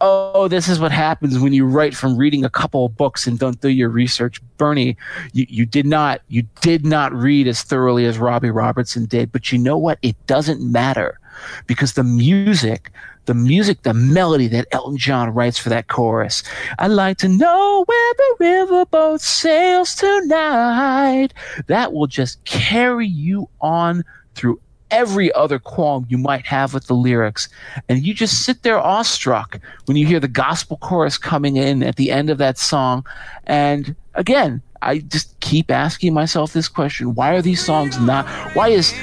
Oh, 0.00 0.46
this 0.46 0.68
is 0.68 0.78
what 0.78 0.92
happens 0.92 1.38
when 1.38 1.52
you 1.52 1.66
write 1.66 1.96
from 1.96 2.16
reading 2.16 2.44
a 2.44 2.50
couple 2.50 2.84
of 2.84 2.96
books 2.96 3.26
and 3.26 3.38
don't 3.38 3.60
do 3.60 3.68
your 3.68 3.88
research. 3.88 4.40
Bernie, 4.58 4.96
you, 5.32 5.46
you 5.48 5.66
did 5.66 5.86
not 5.86 6.20
you 6.28 6.42
did 6.60 6.84
not 6.84 7.14
read 7.14 7.48
as 7.48 7.62
thoroughly 7.62 8.04
as 8.04 8.18
Robbie 8.18 8.50
Robertson 8.50 9.06
did, 9.06 9.32
but 9.32 9.50
you 9.50 9.58
know 9.58 9.78
what? 9.78 9.98
It 10.02 10.14
doesn't 10.26 10.60
matter 10.60 11.18
because 11.66 11.94
the 11.94 12.04
music 12.04 12.92
the 13.26 13.34
music, 13.34 13.82
the 13.82 13.94
melody 13.94 14.48
that 14.48 14.66
Elton 14.72 14.96
John 14.96 15.30
writes 15.30 15.58
for 15.58 15.68
that 15.68 15.88
chorus. 15.88 16.42
I'd 16.78 16.88
like 16.88 17.18
to 17.18 17.28
know 17.28 17.84
where 17.86 18.14
the 18.14 18.36
riverboat 18.40 19.20
sails 19.20 19.94
tonight. 19.94 21.28
That 21.66 21.92
will 21.92 22.06
just 22.06 22.42
carry 22.44 23.06
you 23.06 23.48
on 23.60 24.04
through 24.34 24.60
every 24.90 25.32
other 25.32 25.58
qualm 25.58 26.06
you 26.08 26.18
might 26.18 26.46
have 26.46 26.72
with 26.72 26.86
the 26.86 26.94
lyrics. 26.94 27.48
And 27.88 28.06
you 28.06 28.14
just 28.14 28.44
sit 28.44 28.62
there 28.62 28.78
awestruck 28.78 29.60
when 29.86 29.96
you 29.96 30.06
hear 30.06 30.20
the 30.20 30.28
gospel 30.28 30.76
chorus 30.78 31.18
coming 31.18 31.56
in 31.56 31.82
at 31.82 31.96
the 31.96 32.10
end 32.10 32.30
of 32.30 32.38
that 32.38 32.58
song. 32.58 33.04
And 33.46 33.96
again, 34.14 34.62
I 34.82 34.98
just 34.98 35.38
keep 35.40 35.70
asking 35.70 36.14
myself 36.14 36.52
this 36.52 36.68
question. 36.68 37.14
Why 37.14 37.34
are 37.34 37.42
these 37.42 37.64
songs 37.64 37.98
not, 37.98 38.26
why 38.54 38.68
is 38.68 38.94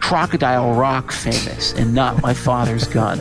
Crocodile 0.00 0.74
Rock 0.74 1.12
famous 1.12 1.72
and 1.74 1.94
not 1.94 2.20
my 2.22 2.34
father's 2.34 2.86
gun? 2.88 3.20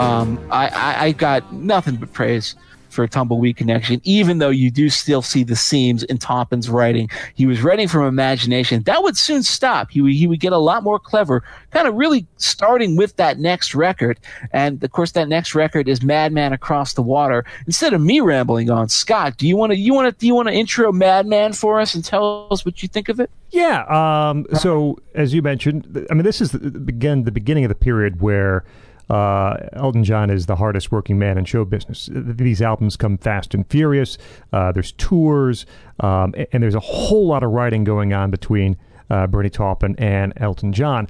Um, 0.00 0.40
I, 0.50 0.68
I, 0.68 1.04
I 1.06 1.12
got 1.12 1.52
nothing 1.52 1.96
but 1.96 2.12
praise 2.12 2.54
for 2.90 3.06
Tumbleweed 3.06 3.56
Connection, 3.56 4.00
even 4.04 4.38
though 4.38 4.50
you 4.50 4.70
do 4.70 4.90
still 4.90 5.22
see 5.22 5.44
the 5.44 5.56
seams 5.56 6.02
in 6.02 6.18
Taupin's 6.18 6.68
writing. 6.68 7.08
He 7.34 7.46
was 7.46 7.62
writing 7.62 7.88
from 7.88 8.04
imagination. 8.04 8.82
That 8.82 9.02
would 9.02 9.16
soon 9.16 9.42
stop. 9.42 9.90
He 9.90 10.00
would, 10.00 10.12
he 10.12 10.26
would 10.26 10.40
get 10.40 10.52
a 10.52 10.58
lot 10.58 10.82
more 10.82 10.98
clever, 10.98 11.42
kind 11.70 11.86
of 11.86 11.94
really 11.94 12.26
starting 12.36 12.96
with 12.96 13.16
that 13.16 13.38
next 13.38 13.74
record. 13.74 14.18
And 14.52 14.82
of 14.82 14.90
course, 14.90 15.12
that 15.12 15.28
next 15.28 15.54
record 15.54 15.88
is 15.88 16.02
Madman 16.02 16.52
Across 16.52 16.94
the 16.94 17.02
Water. 17.02 17.44
Instead 17.66 17.94
of 17.94 18.00
me 18.00 18.20
rambling 18.20 18.70
on, 18.70 18.88
Scott, 18.88 19.36
do 19.36 19.46
you 19.46 19.56
want 19.56 19.72
to 19.72 19.78
you 19.78 19.94
want 19.94 20.12
to 20.12 20.20
do 20.20 20.26
you 20.26 20.34
want 20.34 20.48
to 20.48 20.54
intro 20.54 20.92
Madman 20.92 21.52
for 21.52 21.80
us 21.80 21.94
and 21.94 22.04
tell 22.04 22.48
us 22.50 22.64
what 22.64 22.82
you 22.82 22.88
think 22.88 23.08
of 23.08 23.20
it? 23.20 23.30
Yeah. 23.50 23.84
Um, 23.84 24.46
so 24.54 24.98
as 25.14 25.32
you 25.32 25.42
mentioned, 25.42 26.06
I 26.10 26.14
mean, 26.14 26.24
this 26.24 26.40
is 26.40 26.52
the, 26.52 26.66
again 26.66 27.24
the 27.24 27.32
beginning 27.32 27.64
of 27.64 27.68
the 27.68 27.74
period 27.74 28.20
where 28.20 28.64
uh, 29.10 29.56
Elton 29.72 30.04
John 30.04 30.30
is 30.30 30.46
the 30.46 30.56
hardest 30.56 30.92
working 30.92 31.18
man 31.18 31.36
in 31.36 31.44
show 31.44 31.64
business. 31.64 32.08
These 32.12 32.62
albums 32.62 32.96
come 32.96 33.18
fast 33.18 33.54
and 33.54 33.66
furious. 33.68 34.16
Uh, 34.52 34.70
there's 34.70 34.92
tours, 34.92 35.66
um, 35.98 36.32
and 36.52 36.62
there's 36.62 36.76
a 36.76 36.80
whole 36.80 37.26
lot 37.26 37.42
of 37.42 37.50
writing 37.50 37.82
going 37.82 38.12
on 38.12 38.30
between 38.30 38.76
uh, 39.10 39.26
Bernie 39.26 39.50
Taupin 39.50 39.96
and 39.98 40.32
Elton 40.36 40.72
John. 40.72 41.08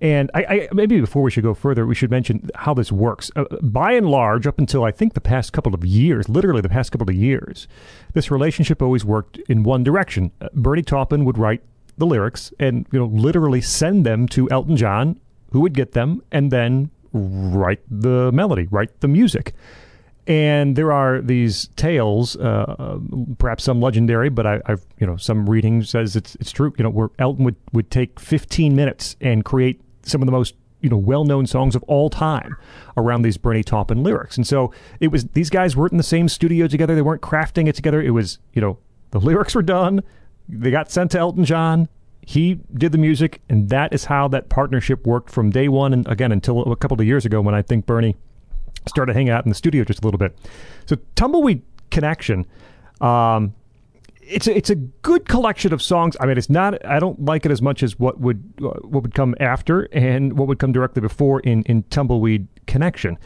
And 0.00 0.30
I, 0.34 0.44
I, 0.44 0.68
maybe 0.72 1.00
before 1.00 1.22
we 1.22 1.30
should 1.30 1.44
go 1.44 1.54
further, 1.54 1.86
we 1.86 1.94
should 1.94 2.10
mention 2.10 2.50
how 2.54 2.74
this 2.74 2.90
works. 2.90 3.30
Uh, 3.36 3.44
by 3.62 3.92
and 3.92 4.08
large, 4.08 4.46
up 4.46 4.58
until 4.58 4.84
I 4.84 4.90
think 4.90 5.14
the 5.14 5.20
past 5.20 5.52
couple 5.52 5.74
of 5.74 5.84
years, 5.84 6.28
literally 6.28 6.60
the 6.60 6.68
past 6.68 6.90
couple 6.90 7.08
of 7.08 7.16
years, 7.16 7.68
this 8.14 8.30
relationship 8.30 8.82
always 8.82 9.04
worked 9.04 9.38
in 9.48 9.62
one 9.62 9.84
direction. 9.84 10.32
Uh, 10.40 10.48
Bernie 10.54 10.82
Taupin 10.82 11.24
would 11.24 11.38
write 11.38 11.62
the 11.96 12.06
lyrics 12.06 12.52
and 12.60 12.86
you 12.92 12.98
know 12.98 13.06
literally 13.06 13.60
send 13.60 14.06
them 14.06 14.28
to 14.28 14.48
Elton 14.50 14.76
John, 14.76 15.20
who 15.50 15.60
would 15.60 15.74
get 15.74 15.92
them 15.92 16.22
and 16.30 16.50
then 16.50 16.90
write 17.12 17.80
the 17.90 18.30
melody, 18.32 18.66
write 18.70 19.00
the 19.00 19.08
music. 19.08 19.54
And 20.26 20.76
there 20.76 20.92
are 20.92 21.22
these 21.22 21.68
tales, 21.76 22.36
uh, 22.36 22.76
uh, 22.78 22.98
perhaps 23.38 23.64
some 23.64 23.80
legendary, 23.80 24.28
but 24.28 24.46
I, 24.46 24.60
I've 24.66 24.84
you 24.98 25.06
know 25.06 25.16
some 25.16 25.48
reading 25.48 25.82
says 25.82 26.16
it's 26.16 26.34
it's 26.34 26.52
true. 26.52 26.74
You 26.76 26.84
know 26.84 26.90
where 26.90 27.08
Elton 27.18 27.44
would, 27.44 27.56
would 27.72 27.90
take 27.90 28.20
15 28.20 28.76
minutes 28.76 29.16
and 29.22 29.42
create 29.42 29.80
some 30.02 30.20
of 30.20 30.26
the 30.26 30.32
most 30.32 30.54
you 30.82 30.90
know 30.90 30.98
well-known 30.98 31.46
songs 31.46 31.74
of 31.74 31.82
all 31.84 32.10
time 32.10 32.54
around 32.98 33.22
these 33.22 33.38
Bernie 33.38 33.62
Taupin 33.62 34.02
lyrics. 34.02 34.36
And 34.36 34.46
so 34.46 34.70
it 35.00 35.08
was 35.08 35.24
these 35.28 35.48
guys 35.48 35.74
weren't 35.74 35.92
in 35.92 35.98
the 35.98 36.04
same 36.04 36.28
studio 36.28 36.66
together. 36.66 36.94
They 36.94 37.02
weren't 37.02 37.22
crafting 37.22 37.66
it 37.66 37.74
together. 37.74 38.02
It 38.02 38.10
was 38.10 38.38
you 38.52 38.60
know 38.60 38.78
the 39.12 39.20
lyrics 39.28 39.54
were 39.54 39.62
done. 39.62 40.02
They 40.46 40.70
got 40.70 40.90
sent 40.90 41.12
to 41.12 41.18
Elton 41.18 41.46
John. 41.46 41.88
He 42.28 42.60
did 42.74 42.92
the 42.92 42.98
music, 42.98 43.40
and 43.48 43.70
that 43.70 43.94
is 43.94 44.04
how 44.04 44.28
that 44.28 44.50
partnership 44.50 45.06
worked 45.06 45.30
from 45.30 45.48
day 45.48 45.66
one. 45.66 45.94
And 45.94 46.06
again, 46.06 46.30
until 46.30 46.60
a 46.70 46.76
couple 46.76 47.00
of 47.00 47.06
years 47.06 47.24
ago, 47.24 47.40
when 47.40 47.54
I 47.54 47.62
think 47.62 47.86
Bernie 47.86 48.16
started 48.86 49.14
hanging 49.14 49.30
out 49.30 49.46
in 49.46 49.48
the 49.48 49.54
studio 49.54 49.82
just 49.82 50.02
a 50.02 50.06
little 50.06 50.18
bit. 50.18 50.38
So 50.84 50.96
Tumbleweed 51.14 51.62
Connection, 51.90 52.44
um, 53.00 53.54
it's 54.20 54.46
a, 54.46 54.54
it's 54.54 54.68
a 54.68 54.74
good 54.74 55.26
collection 55.26 55.72
of 55.72 55.80
songs. 55.80 56.18
I 56.20 56.26
mean, 56.26 56.36
it's 56.36 56.50
not. 56.50 56.84
I 56.84 56.98
don't 56.98 57.24
like 57.24 57.46
it 57.46 57.50
as 57.50 57.62
much 57.62 57.82
as 57.82 57.98
what 57.98 58.20
would 58.20 58.42
uh, 58.58 58.76
what 58.82 59.04
would 59.04 59.14
come 59.14 59.34
after 59.40 59.88
and 59.94 60.38
what 60.38 60.48
would 60.48 60.58
come 60.58 60.72
directly 60.72 61.00
before 61.00 61.40
in 61.40 61.62
in 61.62 61.84
Tumbleweed 61.84 62.46
Connection. 62.66 63.16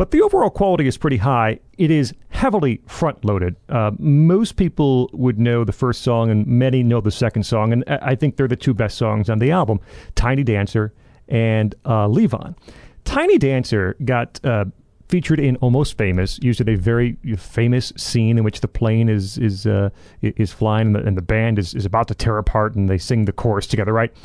But 0.00 0.12
the 0.12 0.22
overall 0.22 0.48
quality 0.48 0.86
is 0.86 0.96
pretty 0.96 1.18
high. 1.18 1.60
It 1.76 1.90
is 1.90 2.14
heavily 2.30 2.80
front 2.86 3.22
loaded. 3.22 3.56
Uh, 3.68 3.90
most 3.98 4.56
people 4.56 5.10
would 5.12 5.38
know 5.38 5.62
the 5.62 5.74
first 5.74 6.00
song, 6.00 6.30
and 6.30 6.46
many 6.46 6.82
know 6.82 7.02
the 7.02 7.10
second 7.10 7.42
song. 7.42 7.70
And 7.70 7.84
I 7.86 8.14
think 8.14 8.38
they're 8.38 8.48
the 8.48 8.56
two 8.56 8.72
best 8.72 8.96
songs 8.96 9.28
on 9.28 9.40
the 9.40 9.50
album 9.50 9.78
Tiny 10.14 10.42
Dancer 10.42 10.94
and 11.28 11.74
uh, 11.84 12.06
Levon. 12.08 12.56
Tiny 13.04 13.36
Dancer 13.36 13.94
got 14.02 14.42
uh, 14.42 14.64
featured 15.10 15.38
in 15.38 15.56
Almost 15.56 15.98
Famous, 15.98 16.38
used 16.40 16.62
in 16.62 16.70
a 16.70 16.76
very 16.76 17.18
famous 17.36 17.92
scene 17.98 18.38
in 18.38 18.42
which 18.42 18.62
the 18.62 18.68
plane 18.68 19.10
is 19.10 19.36
is 19.36 19.66
uh, 19.66 19.90
is 20.22 20.50
flying 20.50 20.86
and 20.86 20.94
the, 20.94 21.00
and 21.00 21.14
the 21.14 21.20
band 21.20 21.58
is, 21.58 21.74
is 21.74 21.84
about 21.84 22.08
to 22.08 22.14
tear 22.14 22.38
apart 22.38 22.74
and 22.74 22.88
they 22.88 22.96
sing 22.96 23.26
the 23.26 23.32
chorus 23.32 23.66
together. 23.66 23.92
Right, 23.92 24.16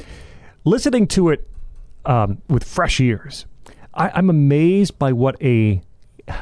listening 0.63 1.05
to 1.07 1.32
it 1.32 1.45
um, 2.05 2.41
with 2.47 2.63
fresh 2.63 3.01
ears, 3.01 3.45
I, 3.96 4.12
I'm 4.14 4.30
amazed 4.30 4.98
by 5.00 5.14
what 5.14 5.41
a 5.41 5.82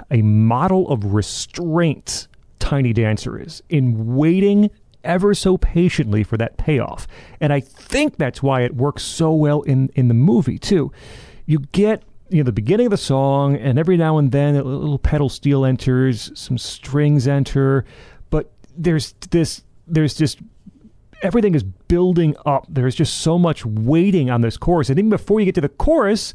a 0.09 0.21
model 0.21 0.87
of 0.89 1.13
restraint 1.13 2.27
Tiny 2.59 2.93
Dancer 2.93 3.37
is 3.37 3.61
in 3.69 4.15
waiting 4.15 4.71
ever 5.03 5.33
so 5.33 5.57
patiently 5.57 6.23
for 6.23 6.37
that 6.37 6.55
payoff. 6.57 7.07
And 7.41 7.51
I 7.51 7.59
think 7.59 8.17
that's 8.17 8.41
why 8.41 8.61
it 8.61 8.75
works 8.75 9.03
so 9.03 9.33
well 9.33 9.61
in, 9.63 9.89
in 9.95 10.07
the 10.07 10.13
movie, 10.13 10.57
too. 10.57 10.93
You 11.45 11.59
get 11.73 12.03
you 12.29 12.37
know 12.37 12.45
the 12.45 12.53
beginning 12.53 12.87
of 12.87 12.91
the 12.91 12.97
song, 12.97 13.57
and 13.57 13.77
every 13.77 13.97
now 13.97 14.17
and 14.17 14.31
then 14.31 14.55
a 14.55 14.63
little 14.63 14.97
pedal 14.97 15.29
steel 15.29 15.65
enters, 15.65 16.31
some 16.33 16.57
strings 16.57 17.27
enter, 17.27 17.85
but 18.29 18.51
there's 18.75 19.13
this 19.29 19.63
there's 19.85 20.15
just 20.15 20.39
everything 21.21 21.53
is 21.53 21.63
building 21.63 22.35
up. 22.45 22.65
There's 22.69 22.95
just 22.95 23.19
so 23.19 23.37
much 23.37 23.65
waiting 23.65 24.31
on 24.31 24.41
this 24.41 24.57
chorus, 24.57 24.89
and 24.89 24.97
even 24.97 25.09
before 25.09 25.41
you 25.41 25.45
get 25.45 25.55
to 25.55 25.61
the 25.61 25.69
chorus, 25.69 26.33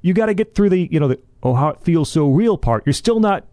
you 0.00 0.14
got 0.14 0.26
to 0.26 0.34
get 0.34 0.54
through 0.54 0.70
the 0.70 0.88
you 0.90 1.00
know 1.00 1.08
the 1.08 1.20
oh 1.42 1.54
how 1.54 1.68
it 1.68 1.80
feels 1.80 2.10
so 2.10 2.28
real 2.28 2.58
part. 2.58 2.84
You're 2.86 2.92
still 2.92 3.20
not 3.20 3.46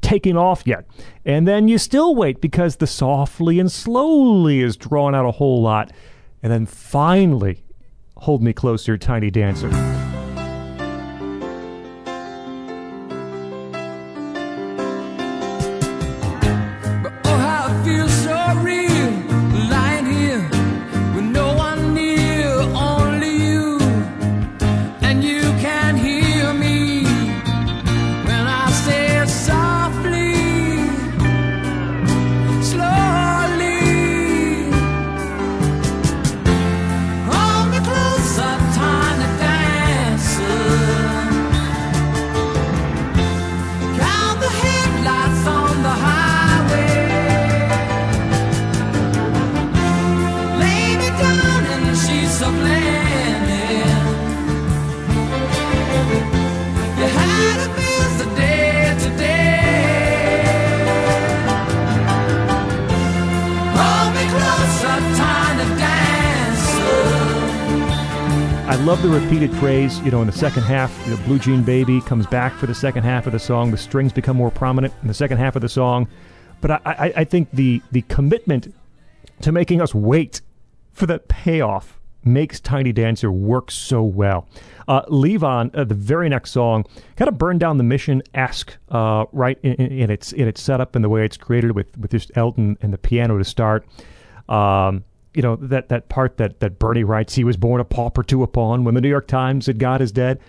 taking 0.00 0.36
off 0.36 0.66
yet, 0.66 0.86
and 1.24 1.48
then 1.48 1.68
you 1.68 1.78
still 1.78 2.14
wait 2.14 2.40
because 2.40 2.76
the 2.76 2.86
softly 2.86 3.58
and 3.58 3.70
slowly 3.70 4.60
is 4.60 4.76
drawn 4.76 5.14
out 5.14 5.26
a 5.26 5.32
whole 5.32 5.62
lot, 5.62 5.92
and 6.42 6.52
then 6.52 6.66
finally, 6.66 7.64
hold 8.16 8.42
me 8.42 8.52
closer, 8.52 8.96
tiny 8.98 9.30
dancer. 9.30 9.70
Repeated 69.34 69.58
phrase, 69.58 69.98
you 70.02 70.12
know, 70.12 70.20
in 70.20 70.28
the 70.28 70.32
second 70.32 70.62
half, 70.62 70.96
you 71.04 71.10
know, 71.12 71.20
Blue 71.24 71.40
Jean 71.40 71.64
Baby 71.64 72.00
comes 72.02 72.24
back 72.24 72.52
for 72.52 72.66
the 72.68 72.74
second 72.74 73.02
half 73.02 73.26
of 73.26 73.32
the 73.32 73.38
song. 73.40 73.72
The 73.72 73.76
strings 73.76 74.12
become 74.12 74.36
more 74.36 74.52
prominent 74.52 74.94
in 75.02 75.08
the 75.08 75.14
second 75.14 75.38
half 75.38 75.56
of 75.56 75.62
the 75.62 75.68
song. 75.68 76.06
But 76.60 76.70
I, 76.70 76.80
I, 76.84 77.12
I 77.16 77.24
think 77.24 77.50
the, 77.52 77.82
the 77.90 78.02
commitment 78.02 78.72
to 79.40 79.50
making 79.50 79.80
us 79.80 79.92
wait 79.92 80.40
for 80.92 81.06
that 81.06 81.26
payoff 81.26 81.98
makes 82.22 82.60
Tiny 82.60 82.92
Dancer 82.92 83.32
work 83.32 83.72
so 83.72 84.04
well. 84.04 84.46
Uh, 84.86 85.02
Levon, 85.06 85.76
uh, 85.76 85.82
the 85.82 85.96
very 85.96 86.28
next 86.28 86.52
song, 86.52 86.84
kind 87.16 87.28
of 87.28 87.36
burned 87.36 87.58
down 87.58 87.76
the 87.76 87.82
mission 87.82 88.22
esque, 88.34 88.76
uh, 88.90 89.24
right 89.32 89.58
in, 89.64 89.72
in, 89.72 89.98
in 89.98 90.10
its 90.10 90.30
in 90.30 90.46
its 90.46 90.62
setup 90.62 90.94
and 90.94 91.04
the 91.04 91.08
way 91.08 91.24
it's 91.24 91.36
created 91.36 91.72
with 91.72 91.98
with 91.98 92.12
just 92.12 92.30
Elton 92.36 92.78
and 92.82 92.92
the 92.92 92.98
piano 92.98 93.36
to 93.36 93.44
start. 93.44 93.84
Um, 94.48 95.02
you 95.34 95.42
know 95.42 95.56
that 95.56 95.88
that 95.88 96.08
part 96.08 96.36
that 96.38 96.60
that 96.60 96.78
Bernie 96.78 97.04
writes, 97.04 97.34
he 97.34 97.44
was 97.44 97.56
born 97.56 97.80
a 97.80 97.84
pauper 97.84 98.22
to 98.24 98.42
a 98.42 98.46
pawn. 98.46 98.84
When 98.84 98.94
the 98.94 99.00
New 99.00 99.08
York 99.08 99.26
Times 99.26 99.66
said 99.66 99.78
God 99.78 100.00
is 100.00 100.12
dead, 100.12 100.40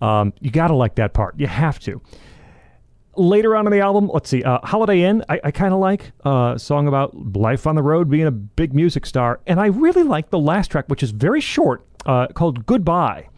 um, 0.00 0.32
you 0.40 0.50
got 0.50 0.68
to 0.68 0.74
like 0.74 0.96
that 0.96 1.12
part. 1.12 1.38
You 1.38 1.46
have 1.46 1.78
to. 1.80 2.00
Later 3.16 3.56
on 3.56 3.66
in 3.66 3.72
the 3.72 3.80
album, 3.80 4.08
let's 4.14 4.30
see, 4.30 4.42
uh, 4.44 4.60
Holiday 4.62 5.02
Inn, 5.02 5.24
I, 5.28 5.40
I 5.44 5.50
kind 5.50 5.74
of 5.74 5.80
like 5.80 6.12
uh, 6.24 6.52
a 6.54 6.58
song 6.58 6.86
about 6.86 7.36
life 7.36 7.66
on 7.66 7.74
the 7.74 7.82
road, 7.82 8.08
being 8.08 8.26
a 8.26 8.30
big 8.30 8.72
music 8.72 9.04
star. 9.04 9.40
And 9.46 9.60
I 9.60 9.66
really 9.66 10.04
like 10.04 10.30
the 10.30 10.38
last 10.38 10.70
track, 10.70 10.86
which 10.88 11.02
is 11.02 11.10
very 11.10 11.40
short, 11.40 11.84
uh, 12.06 12.28
called 12.28 12.64
Goodbye. 12.66 13.28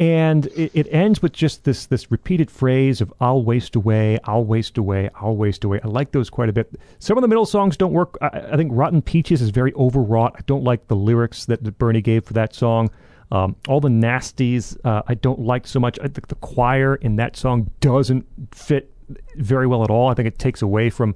And 0.00 0.46
it, 0.46 0.72
it 0.72 0.86
ends 0.90 1.20
with 1.20 1.34
just 1.34 1.64
this 1.64 1.84
this 1.84 2.10
repeated 2.10 2.50
phrase 2.50 3.02
of 3.02 3.12
"I'll 3.20 3.42
waste 3.42 3.76
away, 3.76 4.18
I'll 4.24 4.46
waste 4.46 4.78
away, 4.78 5.10
I'll 5.14 5.36
waste 5.36 5.62
away." 5.62 5.78
I 5.84 5.88
like 5.88 6.10
those 6.12 6.30
quite 6.30 6.48
a 6.48 6.54
bit. 6.54 6.74
Some 6.98 7.18
of 7.18 7.22
the 7.22 7.28
middle 7.28 7.44
songs 7.44 7.76
don't 7.76 7.92
work. 7.92 8.16
I, 8.22 8.28
I 8.52 8.56
think 8.56 8.72
"Rotten 8.74 9.02
Peaches" 9.02 9.42
is 9.42 9.50
very 9.50 9.74
overwrought. 9.74 10.36
I 10.38 10.40
don't 10.46 10.64
like 10.64 10.88
the 10.88 10.96
lyrics 10.96 11.44
that, 11.44 11.62
that 11.64 11.78
Bernie 11.78 12.00
gave 12.00 12.24
for 12.24 12.32
that 12.32 12.54
song. 12.54 12.88
Um, 13.30 13.56
all 13.68 13.78
the 13.78 13.90
nasties 13.90 14.76
uh, 14.84 15.02
I 15.06 15.14
don't 15.14 15.40
like 15.40 15.66
so 15.66 15.78
much. 15.78 15.98
I 16.00 16.08
think 16.08 16.28
the 16.28 16.34
choir 16.36 16.94
in 16.94 17.16
that 17.16 17.36
song 17.36 17.70
doesn't 17.80 18.26
fit 18.52 18.90
very 19.36 19.66
well 19.66 19.84
at 19.84 19.90
all. 19.90 20.08
I 20.08 20.14
think 20.14 20.26
it 20.26 20.38
takes 20.38 20.62
away 20.62 20.88
from 20.88 21.14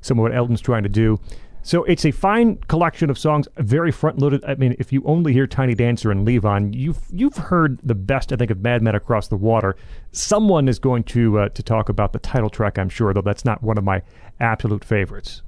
some 0.00 0.18
of 0.18 0.22
what 0.22 0.34
Elton's 0.34 0.60
trying 0.60 0.82
to 0.82 0.88
do. 0.88 1.20
So 1.64 1.82
it's 1.84 2.04
a 2.04 2.10
fine 2.10 2.56
collection 2.68 3.08
of 3.08 3.18
songs, 3.18 3.48
very 3.56 3.90
front 3.90 4.18
loaded. 4.18 4.44
I 4.44 4.54
mean, 4.54 4.76
if 4.78 4.92
you 4.92 5.02
only 5.06 5.32
hear 5.32 5.46
Tiny 5.46 5.74
Dancer 5.74 6.10
and 6.10 6.28
Levon, 6.28 6.74
you've 6.74 7.00
you've 7.10 7.38
heard 7.38 7.80
the 7.82 7.94
best, 7.94 8.34
I 8.34 8.36
think, 8.36 8.50
of 8.50 8.60
Madman 8.60 8.94
Across 8.94 9.28
the 9.28 9.36
Water. 9.36 9.74
Someone 10.12 10.68
is 10.68 10.78
going 10.78 11.04
to 11.04 11.38
uh, 11.38 11.48
to 11.48 11.62
talk 11.62 11.88
about 11.88 12.12
the 12.12 12.18
title 12.18 12.50
track, 12.50 12.78
I'm 12.78 12.90
sure, 12.90 13.14
though 13.14 13.22
that's 13.22 13.46
not 13.46 13.62
one 13.62 13.78
of 13.78 13.84
my 13.84 14.02
absolute 14.40 14.84
favorites. 14.84 15.40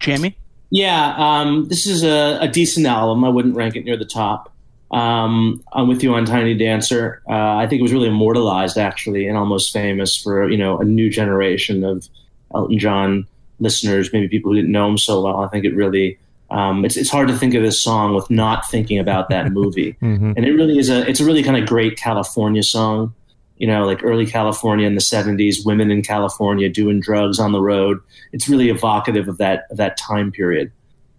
Jamie? 0.00 0.36
Yeah, 0.70 1.14
um, 1.16 1.68
this 1.68 1.86
is 1.86 2.02
a, 2.02 2.38
a 2.40 2.48
decent 2.48 2.84
album. 2.86 3.24
I 3.24 3.28
wouldn't 3.28 3.54
rank 3.54 3.76
it 3.76 3.84
near 3.84 3.96
the 3.96 4.04
top. 4.04 4.52
Um, 4.90 5.62
I'm 5.72 5.86
with 5.86 6.02
you 6.02 6.14
on 6.14 6.24
Tiny 6.24 6.54
Dancer. 6.54 7.22
Uh, 7.30 7.56
I 7.58 7.68
think 7.68 7.78
it 7.78 7.82
was 7.84 7.92
really 7.92 8.08
immortalized, 8.08 8.76
actually, 8.76 9.28
and 9.28 9.38
almost 9.38 9.72
famous 9.72 10.16
for 10.16 10.50
you 10.50 10.58
know 10.58 10.78
a 10.78 10.84
new 10.84 11.10
generation 11.10 11.84
of 11.84 12.08
Elton 12.52 12.76
John 12.76 13.28
listeners, 13.64 14.12
maybe 14.12 14.28
people 14.28 14.52
who 14.52 14.56
didn't 14.56 14.70
know 14.70 14.88
him 14.88 14.98
so 14.98 15.22
well. 15.22 15.40
I 15.40 15.48
think 15.48 15.64
it 15.64 15.74
really 15.74 16.18
um, 16.50 16.84
it's 16.84 16.96
it's 16.96 17.10
hard 17.10 17.28
to 17.28 17.36
think 17.36 17.54
of 17.54 17.62
this 17.62 17.82
song 17.82 18.14
with 18.14 18.30
not 18.30 18.68
thinking 18.70 18.98
about 18.98 19.28
that 19.30 19.50
movie, 19.50 19.96
and 20.00 20.38
it 20.38 20.52
really 20.52 20.78
is 20.78 20.88
a 20.88 21.08
it's 21.08 21.20
a 21.20 21.24
really 21.24 21.42
kind 21.42 21.56
of 21.56 21.68
great 21.68 21.96
California 21.98 22.62
song. 22.62 23.14
You 23.56 23.66
know, 23.66 23.86
like 23.86 24.04
early 24.04 24.26
California 24.26 24.86
in 24.86 24.94
the 24.94 25.00
'70s, 25.00 25.64
women 25.64 25.90
in 25.90 26.02
California 26.02 26.68
doing 26.68 27.00
drugs 27.00 27.40
on 27.40 27.52
the 27.52 27.60
road. 27.60 27.98
It's 28.32 28.48
really 28.48 28.68
evocative 28.68 29.26
of 29.26 29.38
that 29.38 29.64
of 29.70 29.78
that 29.78 29.96
time 29.96 30.30
period. 30.30 30.70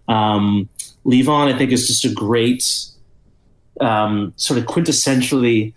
Um, 0.07 0.69
Levon, 1.05 1.53
I 1.53 1.57
think, 1.57 1.71
is 1.71 1.87
just 1.87 2.05
a 2.05 2.13
great 2.13 2.63
um, 3.81 4.33
sort 4.37 4.59
of 4.59 4.65
quintessentially 4.65 5.73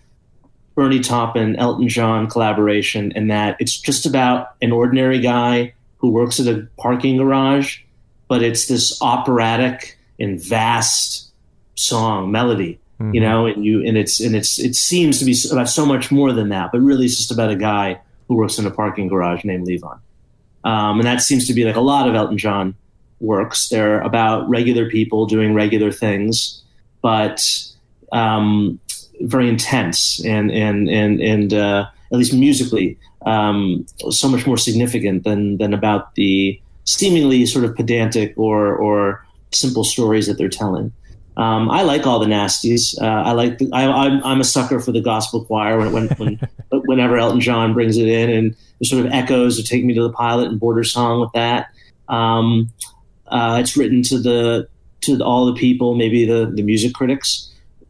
Bernie 0.74 1.00
Taupin, 1.00 1.56
Elton 1.56 1.88
John 1.88 2.28
collaboration, 2.28 3.12
in 3.16 3.28
that 3.28 3.56
it's 3.58 3.76
just 3.76 4.06
about 4.06 4.54
an 4.62 4.72
ordinary 4.72 5.18
guy 5.18 5.72
who 5.98 6.10
works 6.10 6.40
at 6.40 6.46
a 6.46 6.66
parking 6.78 7.16
garage, 7.16 7.80
but 8.28 8.42
it's 8.42 8.66
this 8.66 9.00
operatic 9.02 9.98
and 10.18 10.40
vast 10.42 11.30
song 11.74 12.30
melody, 12.30 12.78
you 13.12 13.20
know, 13.20 13.46
and 13.46 13.64
you 13.64 13.84
and 13.84 13.96
it's 13.96 14.20
and 14.20 14.34
it's 14.34 14.58
it 14.58 14.74
seems 14.74 15.18
to 15.18 15.24
be 15.24 15.36
about 15.52 15.68
so 15.68 15.86
much 15.86 16.10
more 16.10 16.32
than 16.32 16.48
that, 16.48 16.72
but 16.72 16.80
really 16.80 17.06
it's 17.06 17.16
just 17.16 17.30
about 17.30 17.50
a 17.50 17.56
guy 17.56 18.00
who 18.26 18.36
works 18.36 18.58
in 18.58 18.66
a 18.66 18.70
parking 18.70 19.08
garage 19.08 19.44
named 19.44 19.66
Levon, 19.66 19.98
um, 20.64 20.98
and 20.98 21.06
that 21.06 21.22
seems 21.22 21.46
to 21.46 21.54
be 21.54 21.64
like 21.64 21.76
a 21.76 21.80
lot 21.80 22.08
of 22.08 22.14
Elton 22.14 22.38
John 22.38 22.74
works. 23.20 23.68
They're 23.68 24.00
about 24.00 24.48
regular 24.48 24.88
people 24.90 25.26
doing 25.26 25.54
regular 25.54 25.92
things, 25.92 26.62
but 27.02 27.44
um, 28.12 28.80
very 29.20 29.48
intense 29.48 30.24
and 30.24 30.50
and 30.50 30.88
and 30.88 31.20
and 31.20 31.54
uh, 31.54 31.86
at 32.12 32.18
least 32.18 32.32
musically 32.32 32.98
um, 33.26 33.86
so 34.10 34.28
much 34.28 34.46
more 34.46 34.56
significant 34.56 35.24
than 35.24 35.58
than 35.58 35.74
about 35.74 36.14
the 36.14 36.60
seemingly 36.84 37.44
sort 37.46 37.64
of 37.64 37.74
pedantic 37.74 38.32
or 38.36 38.74
or 38.76 39.24
simple 39.52 39.84
stories 39.84 40.26
that 40.26 40.38
they're 40.38 40.48
telling. 40.48 40.92
Um, 41.36 41.70
I 41.70 41.82
like 41.82 42.04
all 42.04 42.18
the 42.18 42.26
nasties. 42.26 43.00
Uh, 43.00 43.22
I 43.28 43.32
like. 43.32 43.58
The, 43.58 43.70
I, 43.72 43.86
I'm, 43.86 44.24
I'm 44.24 44.40
a 44.40 44.44
sucker 44.44 44.80
for 44.80 44.90
the 44.90 45.00
gospel 45.00 45.44
choir. 45.44 45.78
When, 45.78 45.92
when, 45.92 46.08
when 46.16 46.40
whenever 46.86 47.16
Elton 47.16 47.40
John 47.40 47.74
brings 47.74 47.96
it 47.96 48.08
in, 48.08 48.28
and 48.28 48.56
there's 48.78 48.90
sort 48.90 49.06
of 49.06 49.12
echoes 49.12 49.58
of 49.58 49.64
"Take 49.64 49.84
Me 49.84 49.94
to 49.94 50.02
the 50.02 50.12
Pilot" 50.12 50.48
and 50.48 50.58
"Border 50.58 50.82
Song" 50.82 51.20
with 51.20 51.30
that. 51.34 51.68
Um, 52.08 52.72
uh, 53.28 53.58
it's 53.60 53.76
written 53.76 54.02
to 54.04 54.18
the 54.18 54.68
to 55.02 55.22
all 55.22 55.46
the 55.46 55.54
people, 55.54 55.94
maybe 55.94 56.24
the 56.26 56.50
the 56.52 56.62
music 56.62 56.92
critics. 56.94 57.44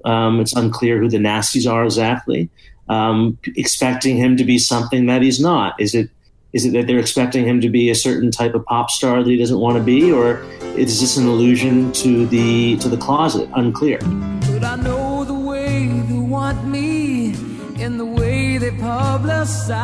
Um, 0.05 0.41
it's 0.41 0.55
unclear 0.55 0.99
who 0.99 1.09
the 1.09 1.19
nasties 1.19 1.71
are 1.71 1.85
exactly 1.85 2.51
um, 2.89 3.39
expecting 3.57 4.17
him 4.17 4.37
to 4.37 4.45
be 4.45 4.59
something 4.59 5.07
that 5.07 5.23
he's 5.23 5.41
not? 5.41 5.81
Is 5.81 5.95
it 5.95 6.11
is 6.55 6.65
it 6.65 6.73
that 6.73 6.87
they're 6.87 6.99
expecting 6.99 7.47
him 7.47 7.61
to 7.61 7.69
be 7.69 7.91
a 7.91 7.95
certain 7.95 8.31
type 8.31 8.55
of 8.55 8.65
pop 8.65 8.91
star 8.91 9.23
that 9.23 9.29
he 9.29 9.37
doesn't 9.37 9.59
want 9.59 9.77
to 9.77 9.83
be, 9.83 10.11
or 10.11 10.43
is 10.77 10.99
this 11.01 11.19
an 11.19 11.27
allusion 11.27 11.93
to 11.93 12.27
the 12.27 12.77
to 12.79 12.89
the 12.89 12.97
closet? 12.97 13.49
Unclear. 13.55 13.99
But 13.99 14.65
I 14.65 14.77
know 14.77 15.25
the 15.25 15.35
way 15.35 15.89
they 16.09 16.19
want 16.19 16.67
me, 16.67 17.35
in 17.79 17.99
the 17.99 18.07
way 18.07 18.57
they 18.57 18.71
publicize. 18.71 19.79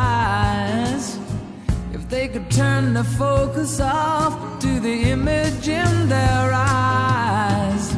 If 1.93 2.09
they 2.09 2.27
could 2.27 2.49
turn 2.49 2.93
the 2.93 3.03
focus 3.03 3.79
off 3.79 4.59
to 4.59 4.79
the 4.79 5.11
image 5.11 5.67
in 5.67 6.09
their 6.09 6.51
eyes, 6.53 7.95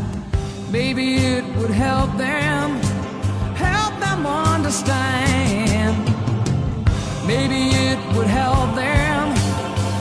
maybe 0.72 1.16
it 1.16 1.45
would 1.55 1.72
help 1.72 2.18
them 2.18 2.87
understand. 4.26 5.95
Maybe 7.28 7.76
it 7.76 7.99
would 8.15 8.28
help 8.28 8.74
them, 8.76 9.36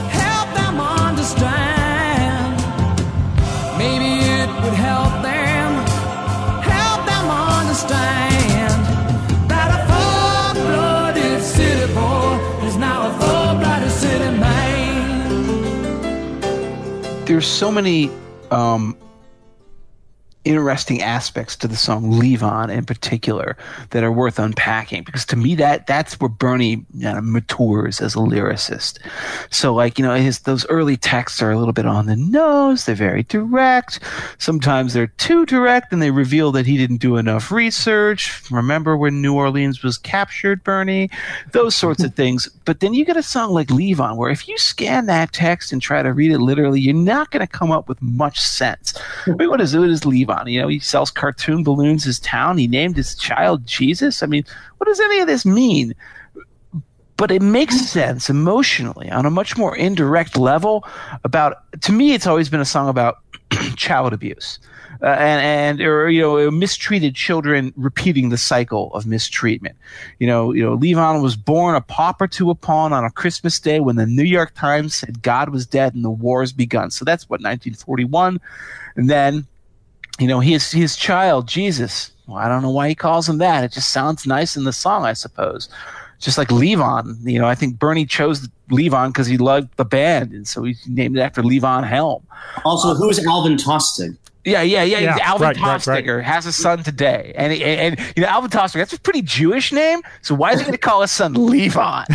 help 0.09 0.49
them 0.55 0.81
understand. 0.81 2.57
Maybe 3.77 4.11
it 4.41 4.49
would 4.63 4.75
help 4.75 5.13
them, 5.23 5.69
help 6.63 7.01
them 7.07 7.27
understand 7.61 8.79
that 9.51 9.69
a 9.77 9.81
full-blooded 9.91 11.43
city 11.43 11.93
boy 11.93 12.39
is 12.67 12.77
now 12.77 13.09
a 13.11 13.13
full-blooded 13.21 13.91
city 13.91 14.31
man. 14.39 14.57
there's 17.27 17.47
so 17.47 17.71
many 17.71 18.11
um, 18.51 18.97
interesting 20.47 21.03
aspects 21.03 21.57
to 21.57 21.69
the 21.69 21.77
song 21.77 22.13
"Levon" 22.13 22.71
in 22.71 22.85
particular 22.85 23.57
that 23.91 24.05
are 24.05 24.13
worth 24.13 24.39
unpacking 24.39 25.03
because 25.03 25.27
to 25.27 25.37
me 25.37 25.55
that 25.57 25.87
that's 25.87 26.19
where 26.21 26.29
Bernie 26.29 26.85
you 26.95 27.13
know, 27.13 27.21
matures 27.21 28.01
as 28.01 28.15
a 28.15 28.19
lyricist. 28.19 28.99
So 29.51 29.75
like 29.75 29.99
you 29.99 30.05
know 30.05 30.15
his 30.15 30.41
those 30.41 30.67
early 30.69 30.97
texts 30.97 31.43
are 31.43 31.51
a 31.51 31.59
little 31.59 31.73
bit 31.73 31.87
on 31.87 32.07
the 32.07 32.17
nose. 32.17 32.85
They're 32.85 32.95
very 32.95 33.25
direct. 33.25 34.01
Sometimes 34.39 34.95
they're 34.95 35.09
too 35.09 35.45
direct, 35.47 35.93
and 35.93 36.01
they 36.01 36.11
reveal 36.11 36.53
that 36.53 36.67
he 36.67 36.77
didn't 36.77 36.99
do 36.99 37.17
enough 37.17 37.51
research. 37.51 38.49
Remember 38.51 38.97
when 38.97 39.21
New 39.21 39.35
Orleans 39.35 39.83
was 39.83 39.99
captured, 39.99 40.63
Bernie? 40.63 41.11
Those 41.53 41.75
sorts 41.75 42.05
of 42.05 42.15
things. 42.21 42.49
But 42.65 42.81
then 42.81 42.95
you 42.95 43.05
get 43.05 43.17
a 43.17 43.23
song 43.23 43.51
like 43.51 43.69
"Levon," 43.69 44.17
where 44.17 44.31
if 44.31 44.47
you 44.47 44.57
scan 44.59 45.07
that 45.07 45.33
text 45.33 45.73
and 45.73 45.83
try 45.83 46.03
to 46.03 46.13
read 46.13 46.31
it 46.31 46.39
literally, 46.39 46.81
you're 46.81 46.95
not 46.95 47.31
going 47.33 47.45
to 47.45 47.53
come 47.53 47.73
up 47.73 47.89
with 47.89 48.01
much 48.01 48.41
sense. 48.41 48.95
I 49.27 49.33
mean, 49.33 49.51
what 49.51 49.61
is 49.61 49.75
Levon? 49.75 50.36
You 50.47 50.61
know, 50.61 50.69
he 50.69 50.79
sells 50.79 51.11
cartoon 51.11 51.65
balloons. 51.65 52.05
His 52.05 52.21
town. 52.21 52.59
He 52.59 52.67
named 52.67 52.97
his 52.97 53.15
child 53.15 53.67
Jesus. 53.67 54.23
I 54.23 54.27
mean, 54.27 54.45
what 54.79 54.87
does 54.87 55.01
any 55.01 55.21
of 55.21 55.27
this 55.27 55.47
mean? 55.47 55.95
but 57.17 57.31
it 57.31 57.43
makes 57.43 57.81
sense 57.81 58.29
emotionally 58.29 59.11
on 59.11 59.27
a 59.27 59.31
much 59.31 59.57
more 59.57 59.77
indirect 59.77 60.37
level 60.37 60.85
about 61.25 61.59
to 61.81 61.93
me 61.93 62.13
it's 62.13 62.27
always 62.27 62.49
been 62.49 62.61
a 62.61 62.65
song 62.65 62.89
about 62.89 63.19
child 63.77 64.13
abuse 64.13 64.59
uh, 65.03 65.07
and 65.07 65.81
and 65.81 65.81
or 65.81 66.09
you 66.09 66.21
know 66.21 66.51
mistreated 66.51 67.15
children 67.15 67.73
repeating 67.77 68.29
the 68.29 68.39
cycle 68.39 68.93
of 68.95 69.07
mistreatment 69.07 69.77
you 70.19 70.27
know 70.27 70.53
you 70.53 70.63
know 70.63 70.77
levon 70.77 71.23
was 71.23 71.37
born 71.37 71.75
a 71.75 71.81
pauper 71.81 72.27
to 72.27 72.51
a 72.51 72.55
pawn 72.55 72.93
on 72.93 73.05
a 73.05 73.11
christmas 73.11 73.59
day 73.61 73.81
when 73.81 73.97
the 73.97 74.07
new 74.07 74.25
york 74.25 74.55
times 74.55 74.95
said 74.95 75.23
god 75.23 75.51
was 75.51 75.67
dead 75.67 75.95
and 75.95 76.05
the 76.05 76.11
war 76.11 76.41
has 76.43 76.53
begun 76.53 76.91
so 76.91 77.05
that's 77.05 77.29
what 77.29 77.41
1941 77.41 78.41
and 78.97 79.11
then 79.11 79.47
you 80.19 80.27
know 80.27 80.41
his 80.41 80.71
his 80.71 80.97
child 80.97 81.47
jesus 81.47 82.13
well, 82.27 82.39
i 82.39 82.49
don't 82.49 82.63
know 82.63 82.71
why 82.71 82.89
he 82.89 82.95
calls 82.95 83.29
him 83.29 83.39
that 83.39 83.65
it 83.65 83.73
just 83.73 83.93
sounds 83.93 84.27
nice 84.27 84.57
in 84.57 84.65
the 84.65 84.73
song 84.73 85.05
i 85.05 85.13
suppose 85.13 85.69
just 86.19 86.39
like 86.39 86.49
Levon. 86.49 87.19
You 87.25 87.39
know, 87.39 87.47
I 87.47 87.55
think 87.55 87.79
Bernie 87.79 88.07
chose 88.07 88.49
Levon 88.71 89.09
because 89.09 89.27
he 89.27 89.37
loved 89.37 89.77
the 89.77 89.85
band, 89.85 90.33
and 90.33 90.47
so 90.47 90.63
he 90.63 90.75
named 90.89 91.17
it 91.17 91.21
after 91.21 91.43
Levon 91.43 91.87
Helm. 91.87 92.27
Also, 92.65 92.95
who's 92.95 93.25
Alvin 93.27 93.57
Tostig? 93.57 94.17
Yeah, 94.47 94.63
yeah, 94.63 94.85
yeah. 94.85 95.01
Yeah, 95.01 95.19
Alvin 95.23 95.49
right, 95.49 95.87
right, 95.87 96.07
right. 96.07 96.25
Has 96.25 96.47
a 96.47 96.53
son 96.53 96.83
today, 96.85 97.33
and, 97.37 97.53
he- 97.53 97.65
and 97.65 97.99
and 97.99 98.13
you 98.17 98.23
know 98.23 98.29
Alvin 98.29 98.49
Tostiger. 98.51 98.75
That's 98.79 98.93
a 98.93 99.01
pretty 99.01 99.23
Jewish 99.23 99.73
name. 99.73 100.03
So 100.23 100.37
why 100.37 100.53
is 100.53 100.61
he 100.61 100.65
going 100.65 100.73
to 100.73 100.79
call 100.79 101.01
his 101.03 101.11
son 101.11 101.35
Levon, 101.35 102.07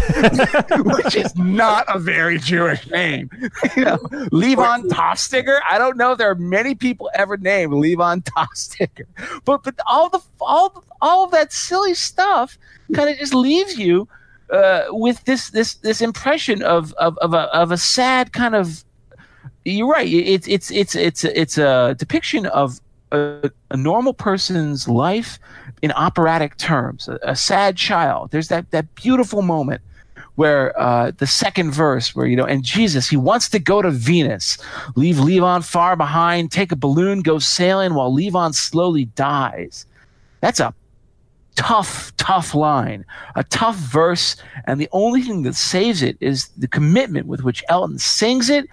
which 1.03 1.15
is 1.15 1.35
not 1.35 1.85
a 1.93 1.99
very 1.99 2.37
Jewish 2.39 2.89
name? 2.89 3.29
you 3.75 3.83
know, 3.85 3.97
Levon 4.31 4.83
Tostiger. 4.87 5.59
I 5.69 5.77
don't 5.77 5.97
know. 5.97 6.13
if 6.13 6.17
There 6.19 6.29
are 6.31 6.35
many 6.35 6.73
people 6.73 7.09
ever 7.13 7.35
named 7.37 7.73
Levon 7.73 8.23
Tostiger, 8.23 9.05
but 9.45 9.63
but 9.63 9.75
all 9.85 10.09
the 10.09 10.21
all 10.39 10.83
all 11.01 11.25
of 11.25 11.31
that 11.31 11.51
silly 11.51 11.93
stuff 11.93 12.57
kind 12.93 13.09
of 13.09 13.17
just 13.17 13.33
leaves 13.33 13.77
you 13.77 14.07
uh, 14.53 14.83
with 14.89 15.23
this 15.25 15.49
this 15.49 15.75
this 15.75 15.99
impression 16.01 16.63
of 16.63 16.93
of 16.93 17.17
of 17.17 17.33
a 17.33 17.41
of 17.53 17.71
a 17.71 17.77
sad 17.77 18.31
kind 18.31 18.55
of 18.55 18.83
you're 19.65 19.87
right. 19.87 20.07
It's 20.07 20.47
it's 20.47 20.71
it's 20.71 20.95
it's 20.95 21.23
it's 21.23 21.57
a 21.57 21.95
depiction 21.97 22.45
of 22.47 22.79
a, 23.11 23.51
a 23.69 23.77
normal 23.77 24.13
person's 24.13 24.87
life 24.87 25.39
in 25.81 25.91
operatic 25.91 26.57
terms. 26.57 27.07
A, 27.07 27.19
a 27.23 27.35
sad 27.35 27.77
child. 27.77 28.31
There's 28.31 28.47
that 28.47 28.71
that 28.71 28.93
beautiful 28.95 29.41
moment 29.41 29.81
where 30.35 30.79
uh, 30.79 31.11
the 31.17 31.27
second 31.27 31.71
verse, 31.71 32.15
where 32.15 32.25
you 32.25 32.35
know, 32.35 32.45
and 32.45 32.63
Jesus, 32.63 33.09
he 33.09 33.17
wants 33.17 33.49
to 33.49 33.59
go 33.59 33.81
to 33.81 33.91
Venus, 33.91 34.57
leave 34.95 35.17
Levon 35.17 35.63
far 35.63 35.95
behind, 35.95 36.51
take 36.51 36.71
a 36.71 36.75
balloon, 36.75 37.21
go 37.21 37.37
sailing, 37.37 37.93
while 37.93 38.11
Levon 38.11 38.55
slowly 38.55 39.05
dies. 39.05 39.85
That's 40.39 40.59
a 40.59 40.73
tough, 41.55 42.15
tough 42.17 42.55
line, 42.55 43.05
a 43.35 43.43
tough 43.45 43.75
verse, 43.75 44.35
and 44.65 44.79
the 44.79 44.89
only 44.91 45.21
thing 45.21 45.43
that 45.43 45.55
saves 45.55 46.01
it 46.01 46.17
is 46.19 46.47
the 46.57 46.67
commitment 46.67 47.27
with 47.27 47.43
which 47.43 47.63
Elton 47.69 47.99
sings 47.99 48.49
it, 48.49 48.67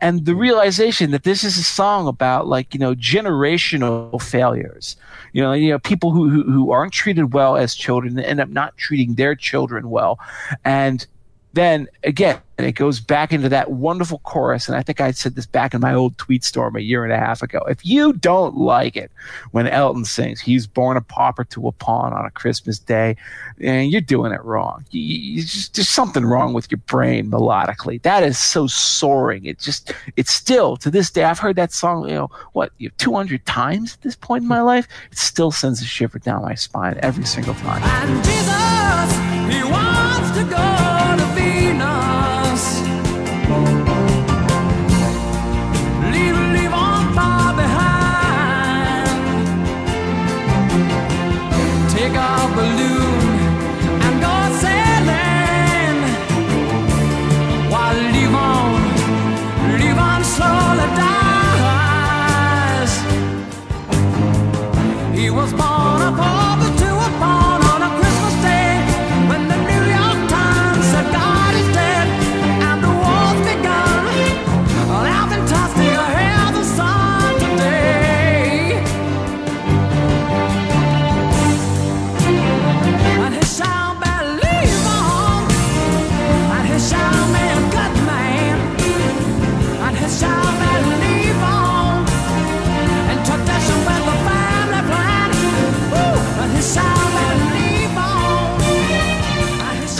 and 0.00 0.26
the 0.26 0.34
realization 0.34 1.10
that 1.12 1.24
this 1.24 1.44
is 1.44 1.56
a 1.58 1.62
song 1.62 2.06
about 2.08 2.46
like 2.46 2.74
you 2.74 2.80
know 2.80 2.94
generational 2.94 4.20
failures. 4.20 4.96
You 5.32 5.42
know, 5.42 5.52
you 5.52 5.70
know 5.70 5.78
people 5.78 6.10
who 6.10 6.28
who, 6.28 6.42
who 6.44 6.70
aren't 6.70 6.92
treated 6.92 7.32
well 7.32 7.56
as 7.56 7.74
children 7.74 8.18
end 8.18 8.40
up 8.40 8.48
not 8.48 8.76
treating 8.76 9.14
their 9.14 9.34
children 9.34 9.90
well, 9.90 10.18
and 10.64 11.06
then 11.54 11.88
again, 12.02 12.40
and 12.58 12.66
it 12.66 12.72
goes 12.72 13.00
back 13.00 13.32
into 13.32 13.48
that 13.48 13.70
wonderful 13.72 14.20
chorus. 14.20 14.68
And 14.68 14.76
I 14.76 14.82
think 14.82 15.00
I 15.00 15.10
said 15.10 15.34
this 15.34 15.46
back 15.46 15.74
in 15.74 15.80
my 15.80 15.92
old 15.92 16.16
tweet 16.18 16.44
storm 16.44 16.76
a 16.76 16.80
year 16.80 17.02
and 17.04 17.12
a 17.12 17.18
half 17.18 17.42
ago. 17.42 17.58
If 17.68 17.84
you 17.84 18.12
don't 18.12 18.56
like 18.56 18.96
it 18.96 19.10
when 19.50 19.66
Elton 19.66 20.04
sings, 20.04 20.40
he's 20.40 20.66
born 20.66 20.96
a 20.96 21.00
pauper 21.00 21.44
to 21.44 21.66
a 21.66 21.72
pawn 21.72 22.12
on 22.12 22.24
a 22.24 22.30
Christmas 22.30 22.78
day, 22.78 23.16
and 23.60 23.90
you're 23.90 24.00
doing 24.00 24.32
it 24.32 24.42
wrong. 24.44 24.84
You, 24.90 25.00
you 25.00 25.42
just, 25.42 25.74
there's 25.74 25.88
something 25.88 26.24
wrong 26.24 26.54
with 26.54 26.70
your 26.70 26.78
brain 26.86 27.30
melodically. 27.30 28.00
That 28.02 28.22
is 28.22 28.38
so 28.38 28.66
soaring. 28.66 29.44
It 29.44 29.58
just, 29.58 29.92
it's 30.16 30.32
still 30.32 30.76
to 30.78 30.90
this 30.90 31.10
day. 31.10 31.24
I've 31.24 31.38
heard 31.40 31.56
that 31.56 31.72
song, 31.72 32.08
you 32.08 32.14
know, 32.14 32.30
what, 32.52 32.72
you 32.78 32.88
know, 32.88 32.94
200 32.98 33.44
times 33.46 33.94
at 33.94 34.02
this 34.02 34.16
point 34.16 34.42
in 34.42 34.48
my 34.48 34.60
life. 34.60 34.86
It 35.10 35.18
still 35.18 35.50
sends 35.50 35.82
a 35.82 35.86
shiver 35.86 36.18
down 36.18 36.42
my 36.42 36.54
spine 36.54 36.98
every 37.02 37.24
single 37.24 37.54
time. 37.54 37.82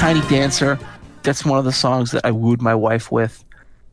Tiny 0.04 0.20
Dancer, 0.28 0.78
that's 1.22 1.46
one 1.46 1.58
of 1.58 1.64
the 1.64 1.72
songs 1.72 2.10
that 2.10 2.26
I 2.26 2.30
wooed 2.30 2.60
my 2.60 2.74
wife 2.74 3.10
with. 3.10 3.42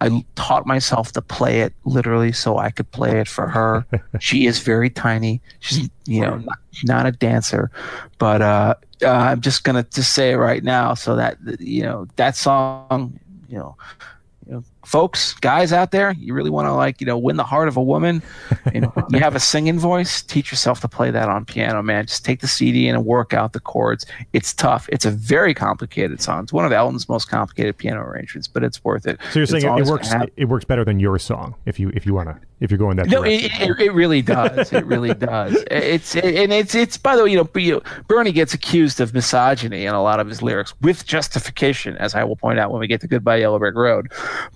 I 0.01 0.25
taught 0.35 0.67
myself 0.67 1.13
to 1.13 1.21
play 1.21 1.61
it 1.61 1.73
literally 1.85 2.33
so 2.33 2.57
I 2.57 2.69
could 2.69 2.91
play 2.91 3.21
it 3.21 3.29
for 3.29 3.47
her. 3.47 3.85
she 4.19 4.45
is 4.45 4.59
very 4.59 4.89
tiny. 4.89 5.41
She's, 5.61 5.89
you 6.05 6.19
know, 6.19 6.35
not, 6.35 6.57
not 6.83 7.05
a 7.05 7.13
dancer, 7.13 7.71
but 8.17 8.41
uh, 8.41 8.75
uh, 9.01 9.07
I'm 9.07 9.39
just 9.39 9.63
gonna 9.63 9.83
just 9.83 10.11
say 10.11 10.31
it 10.31 10.35
right 10.35 10.65
now 10.65 10.95
so 10.95 11.15
that 11.15 11.37
you 11.61 11.83
know 11.83 12.09
that 12.17 12.35
song, 12.35 13.17
you 13.47 13.59
know, 13.59 13.77
you 14.45 14.51
know, 14.55 14.63
folks, 14.85 15.33
guys 15.35 15.71
out 15.71 15.91
there, 15.91 16.13
you 16.13 16.33
really 16.33 16.49
want 16.49 16.67
to 16.67 16.73
like, 16.73 16.99
you 17.01 17.07
know, 17.07 17.17
win 17.17 17.37
the 17.37 17.43
heart 17.43 17.67
of 17.67 17.77
a 17.77 17.83
woman 17.83 18.21
and 18.73 18.91
you 19.09 19.19
have 19.19 19.35
a 19.35 19.39
singing 19.39 19.79
voice, 19.79 20.21
teach 20.21 20.51
yourself 20.51 20.79
to 20.81 20.87
play 20.87 21.11
that 21.11 21.29
on 21.29 21.45
piano, 21.45 21.81
man. 21.81 22.05
Just 22.05 22.25
take 22.25 22.41
the 22.41 22.47
CD 22.47 22.87
and 22.87 23.05
work 23.05 23.33
out 23.33 23.53
the 23.53 23.59
chords. 23.59 24.05
It's 24.33 24.53
tough. 24.53 24.89
It's 24.91 25.05
a 25.05 25.11
very 25.11 25.53
complicated 25.53 26.21
song. 26.21 26.43
It's 26.43 26.53
one 26.53 26.65
of 26.65 26.71
Elton's 26.71 27.07
most 27.07 27.29
complicated 27.29 27.77
piano 27.77 28.01
arrangements, 28.01 28.47
but 28.47 28.63
it's 28.63 28.83
worth 28.83 29.05
it. 29.05 29.19
So 29.31 29.39
you're 29.39 29.43
It's 29.43 29.51
saying 29.51 29.65
it, 29.65 29.81
it 29.81 29.85
works 29.87 30.13
it 30.35 30.45
works 30.45 30.65
better 30.65 30.83
than 30.83 30.99
your 30.99 31.19
song 31.19 31.55
if 31.65 31.79
you 31.79 31.91
if 31.93 32.05
you 32.05 32.13
want 32.13 32.29
to 32.29 32.39
if 32.61 32.69
you're 32.69 32.77
going 32.77 32.95
that 32.97 33.07
no, 33.07 33.23
direction. 33.23 33.51
it, 33.61 33.69
it, 33.69 33.79
it 33.79 33.93
really 33.93 34.21
does. 34.21 34.71
It 34.81 34.85
really 34.85 35.13
does. 35.13 35.63
It's 35.69 36.15
and 36.15 36.53
it's 36.53 36.73
it's 36.75 36.97
by 36.97 37.15
the 37.15 37.23
way, 37.23 37.31
you 37.31 37.37
know, 37.37 37.49
you 37.59 37.73
know, 37.73 37.81
Bernie 38.07 38.31
gets 38.31 38.53
accused 38.53 39.01
of 39.01 39.13
misogyny 39.13 39.85
in 39.85 39.93
a 39.93 40.01
lot 40.01 40.19
of 40.19 40.27
his 40.27 40.41
lyrics 40.41 40.73
with 40.81 41.05
justification, 41.05 41.97
as 41.97 42.15
I 42.15 42.23
will 42.23 42.35
point 42.35 42.57
out 42.57 42.71
when 42.71 42.79
we 42.79 42.87
get 42.87 43.01
to 43.01 43.07
Goodbye 43.07 43.37
Yellow 43.37 43.59
Brick 43.59 43.75
Road. 43.75 44.11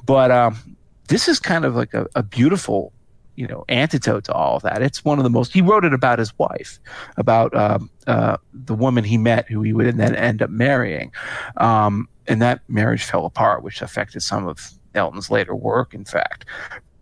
But 0.06 0.15
um, 0.32 0.76
this 1.08 1.28
is 1.28 1.40
kind 1.40 1.66
of 1.66 1.76
like 1.76 1.94
a, 1.94 2.08
a 2.16 2.24
beautiful, 2.24 2.94
you 3.36 3.48
know, 3.48 3.66
antidote 3.70 4.26
to 4.26 4.34
all 4.34 4.58
of 4.58 4.64
that. 4.64 4.82
It's 4.82 5.04
one 5.04 5.20
of 5.20 5.24
the 5.24 5.30
most. 5.30 5.54
He 5.54 5.62
wrote 5.62 5.86
it 5.86 5.94
about 5.94 6.20
his 6.20 6.38
wife, 6.38 6.80
about 7.18 7.56
um, 7.56 7.90
uh, 8.08 8.38
the 8.54 8.74
woman 8.76 9.04
he 9.04 9.18
met, 9.18 9.48
who 9.50 9.62
he 9.62 9.74
would 9.74 9.98
then 9.98 10.16
end 10.16 10.42
up 10.42 10.50
marrying, 10.50 11.12
um, 11.58 12.08
and 12.28 12.42
that 12.42 12.62
marriage 12.68 13.04
fell 13.04 13.26
apart, 13.26 13.64
which 13.64 13.82
affected 13.82 14.22
some 14.22 14.48
of 14.48 14.72
Elton's 14.96 15.30
later 15.30 15.56
work, 15.56 15.94
in 15.94 16.06
fact. 16.06 16.46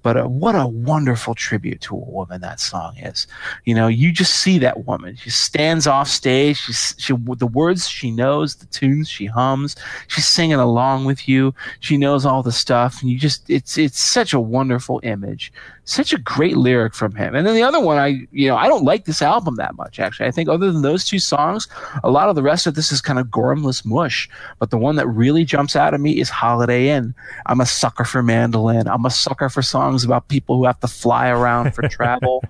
But 0.04 0.18
uh, 0.18 0.28
what 0.28 0.54
a 0.54 0.68
wonderful 0.68 1.34
tribute 1.34 1.82
to 1.82 1.96
a 1.96 2.00
woman 2.00 2.42
that 2.42 2.60
song 2.60 2.98
is. 2.98 3.26
You 3.66 3.74
know, 3.74 3.88
you 3.88 4.12
just 4.12 4.36
see 4.36 4.60
that 4.60 4.86
woman. 4.86 5.16
She 5.16 5.30
stands 5.30 5.88
off 5.88 6.08
stage. 6.08 6.58
She's, 6.58 6.94
she, 7.00 7.14
the 7.38 7.48
words 7.48 7.88
she 7.88 8.12
knows, 8.12 8.56
the 8.56 8.66
tunes 8.68 9.10
she 9.10 9.26
hums. 9.26 9.76
She's 10.08 10.28
singing 10.28 10.60
along 10.60 11.06
with 11.06 11.28
you. 11.28 11.56
She 11.80 11.98
knows 11.98 12.26
all 12.26 12.44
the 12.44 12.52
stuff, 12.52 13.02
and 13.02 13.10
you 13.10 13.18
just 13.18 13.50
it's 13.50 13.78
it's 13.78 14.00
such 14.00 14.34
a 14.34 14.40
wonderful 14.40 15.00
image. 15.04 15.52
Such 15.86 16.14
a 16.14 16.18
great 16.18 16.56
lyric 16.56 16.94
from 16.94 17.14
him. 17.14 17.36
And 17.36 17.46
then 17.46 17.56
the 17.56 17.64
other 17.64 17.80
one, 17.80 17.98
I 17.98 18.26
you 18.32 18.48
know 18.48 18.56
I 18.56 18.68
don't 18.68 18.86
like 18.86 19.06
this 19.06 19.22
album 19.22 19.56
that 19.56 19.76
much 19.76 20.00
actually. 20.00 20.28
I 20.28 20.32
think 20.32 20.48
other 20.48 20.72
than 20.72 20.82
those 20.82 21.06
two 21.06 21.20
songs, 21.20 21.68
a 22.04 22.10
lot 22.10 22.30
of 22.30 22.36
the 22.36 22.44
rest 22.44 22.68
of 22.68 22.76
this 22.76 22.92
is 22.92 23.02
kind 23.02 23.20
of 23.20 23.28
gormless 23.28 23.86
mush. 23.86 24.30
But 24.60 24.70
the 24.70 24.78
one 24.78 24.96
that 24.96 25.08
really 25.08 25.44
jumps 25.44 25.76
out 25.76 25.94
at 25.94 26.00
me 26.00 26.20
is 26.20 26.30
Holiday 26.30 26.90
Inn. 26.90 27.14
I'm 27.48 27.60
a 27.60 27.66
sucker 27.66 28.06
for 28.06 28.24
mandolin. 28.24 28.88
I'm 28.88 29.06
a 29.06 29.10
sucker 29.10 29.50
for 29.50 29.62
songs 29.62 30.04
about 30.04 30.30
people 30.30 30.58
who 30.58 30.66
have 30.66 30.80
to 30.80 30.88
fly 30.88 31.28
around 31.30 31.74
for 31.76 31.82
travel. 31.90 32.44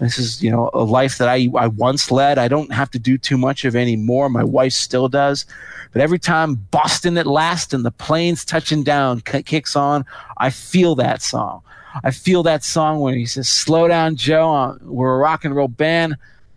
This 0.00 0.18
is, 0.18 0.42
you 0.42 0.50
know, 0.50 0.70
a 0.72 0.82
life 0.82 1.18
that 1.18 1.28
I, 1.28 1.48
I 1.56 1.66
once 1.66 2.10
led. 2.10 2.38
I 2.38 2.48
don't 2.48 2.72
have 2.72 2.90
to 2.92 2.98
do 2.98 3.18
too 3.18 3.36
much 3.36 3.64
of 3.64 3.76
anymore. 3.76 4.28
My 4.30 4.44
wife 4.44 4.72
still 4.72 5.08
does. 5.08 5.44
But 5.92 6.02
every 6.02 6.18
time 6.18 6.54
Boston 6.54 7.18
at 7.18 7.26
last 7.26 7.74
and 7.74 7.84
the 7.84 7.90
planes 7.90 8.44
touching 8.44 8.82
down 8.82 9.20
kicks 9.20 9.76
on, 9.76 10.04
I 10.38 10.50
feel 10.50 10.94
that 10.96 11.20
song. 11.22 11.62
I 12.04 12.10
feel 12.10 12.42
that 12.44 12.64
song 12.64 13.00
when 13.00 13.14
he 13.14 13.26
says, 13.26 13.48
Slow 13.48 13.88
down, 13.88 14.16
Joe. 14.16 14.52
uh, 14.52 14.76
We're 14.82 15.14
a 15.14 15.18
rock 15.18 15.44
and 15.44 15.54
roll 15.54 15.68
band. 15.68 16.16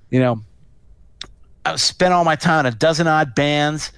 You 0.10 0.20
know, 0.20 0.42
I've 1.66 1.82
spent 1.82 2.14
all 2.14 2.24
my 2.24 2.36
time 2.36 2.66
in 2.66 2.74
a 2.74 2.76
dozen 2.76 3.08
odd 3.08 3.34
bands 3.36 3.92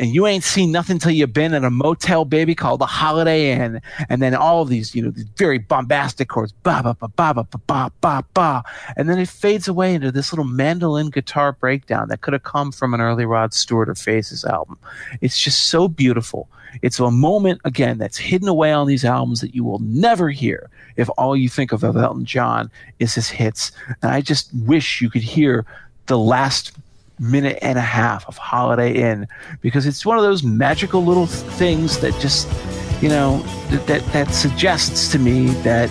and 0.00 0.14
you 0.14 0.26
ain't 0.26 0.42
seen 0.44 0.72
nothing 0.72 0.98
till 0.98 1.10
you've 1.10 1.34
been 1.34 1.52
in 1.52 1.62
a 1.62 1.68
motel, 1.70 2.24
baby, 2.24 2.54
called 2.54 2.80
the 2.80 2.86
Holiday 2.86 3.52
Inn. 3.52 3.82
And 4.08 4.22
then 4.22 4.34
all 4.34 4.62
of 4.62 4.70
these, 4.70 4.94
you 4.94 5.02
know, 5.02 5.10
these 5.10 5.26
very 5.36 5.58
bombastic 5.58 6.28
chords, 6.30 6.52
ba 6.52 6.80
ba 6.82 6.94
ba 6.98 7.08
ba 7.08 7.34
ba 7.34 7.44
ba 7.44 7.58
ba 7.66 7.92
ba 8.00 8.24
ba, 8.32 8.62
and 8.96 9.10
then 9.10 9.18
it 9.18 9.28
fades 9.28 9.68
away 9.68 9.94
into 9.94 10.10
this 10.10 10.32
little 10.32 10.46
mandolin 10.46 11.10
guitar 11.10 11.52
breakdown 11.52 12.08
that 12.08 12.22
could 12.22 12.32
have 12.32 12.44
come 12.44 12.72
from 12.72 12.94
an 12.94 13.02
early 13.02 13.26
Rod 13.26 13.52
Stewart 13.52 13.90
or 13.90 13.94
Faces 13.94 14.42
album. 14.46 14.78
It's 15.20 15.38
just 15.38 15.64
so 15.64 15.86
beautiful. 15.86 16.48
It's 16.82 16.98
a 16.98 17.10
moment 17.10 17.60
again 17.64 17.98
that's 17.98 18.16
hidden 18.16 18.48
away 18.48 18.72
on 18.72 18.86
these 18.86 19.04
albums 19.04 19.40
that 19.40 19.54
you 19.54 19.64
will 19.64 19.80
never 19.80 20.30
hear 20.30 20.70
if 20.96 21.08
all 21.16 21.36
you 21.36 21.48
think 21.48 21.72
of 21.72 21.84
Elton 21.84 22.24
John 22.24 22.70
is 22.98 23.14
his 23.14 23.28
hits. 23.28 23.72
And 24.02 24.10
I 24.10 24.20
just 24.20 24.50
wish 24.54 25.00
you 25.00 25.10
could 25.10 25.22
hear 25.22 25.64
the 26.06 26.18
last 26.18 26.72
minute 27.18 27.58
and 27.60 27.78
a 27.78 27.82
half 27.82 28.26
of 28.26 28.36
Holiday 28.38 28.94
Inn 28.94 29.28
because 29.60 29.86
it's 29.86 30.06
one 30.06 30.16
of 30.16 30.24
those 30.24 30.42
magical 30.42 31.04
little 31.04 31.26
things 31.26 32.00
that 32.00 32.18
just, 32.20 32.48
you 33.02 33.08
know, 33.08 33.38
that, 33.70 33.86
that, 33.86 34.12
that 34.12 34.34
suggests 34.34 35.12
to 35.12 35.18
me 35.18 35.48
that 35.62 35.90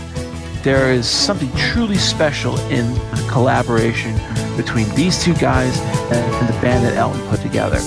there 0.64 0.92
is 0.92 1.08
something 1.08 1.50
truly 1.56 1.96
special 1.96 2.60
in 2.70 2.86
a 3.14 3.30
collaboration 3.30 4.20
between 4.58 4.90
these 4.96 5.24
two 5.24 5.34
guys 5.36 5.80
and, 6.12 6.36
and 6.36 6.50
the 6.50 6.62
band 6.62 6.84
that 6.84 6.98
Elton 6.98 7.26
put 7.30 7.40
together. 7.42 7.78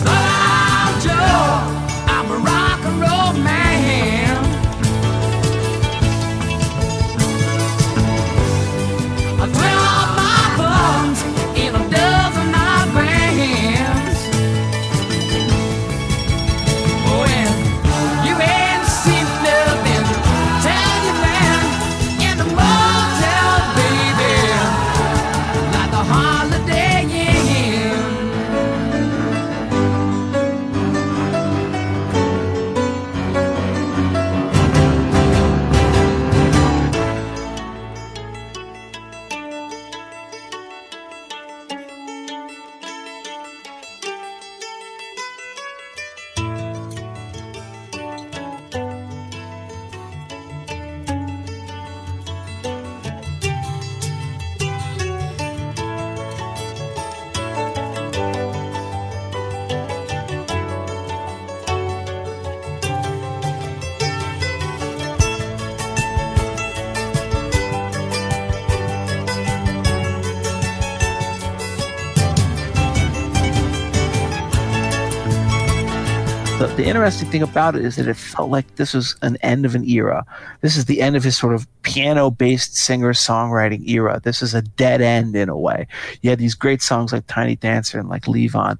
Interesting 76.92 77.30
thing 77.30 77.42
about 77.42 77.74
it 77.74 77.86
is 77.86 77.96
that 77.96 78.06
it 78.06 78.18
felt 78.18 78.50
like 78.50 78.76
this 78.76 78.92
was 78.92 79.16
an 79.22 79.38
end 79.40 79.64
of 79.64 79.74
an 79.74 79.88
era. 79.88 80.26
This 80.60 80.76
is 80.76 80.84
the 80.84 81.00
end 81.00 81.16
of 81.16 81.24
his 81.24 81.38
sort 81.38 81.54
of 81.54 81.66
piano 81.80 82.30
based 82.30 82.76
singer 82.76 83.14
songwriting 83.14 83.88
era. 83.88 84.20
This 84.22 84.42
is 84.42 84.52
a 84.52 84.60
dead 84.60 85.00
end 85.00 85.34
in 85.34 85.48
a 85.48 85.56
way. 85.56 85.86
You 86.20 86.28
had 86.28 86.38
these 86.38 86.54
great 86.54 86.82
songs 86.82 87.10
like 87.10 87.26
Tiny 87.28 87.56
Dancer 87.56 87.98
and 87.98 88.10
like 88.10 88.24
Levon. 88.24 88.76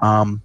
Um, 0.00 0.40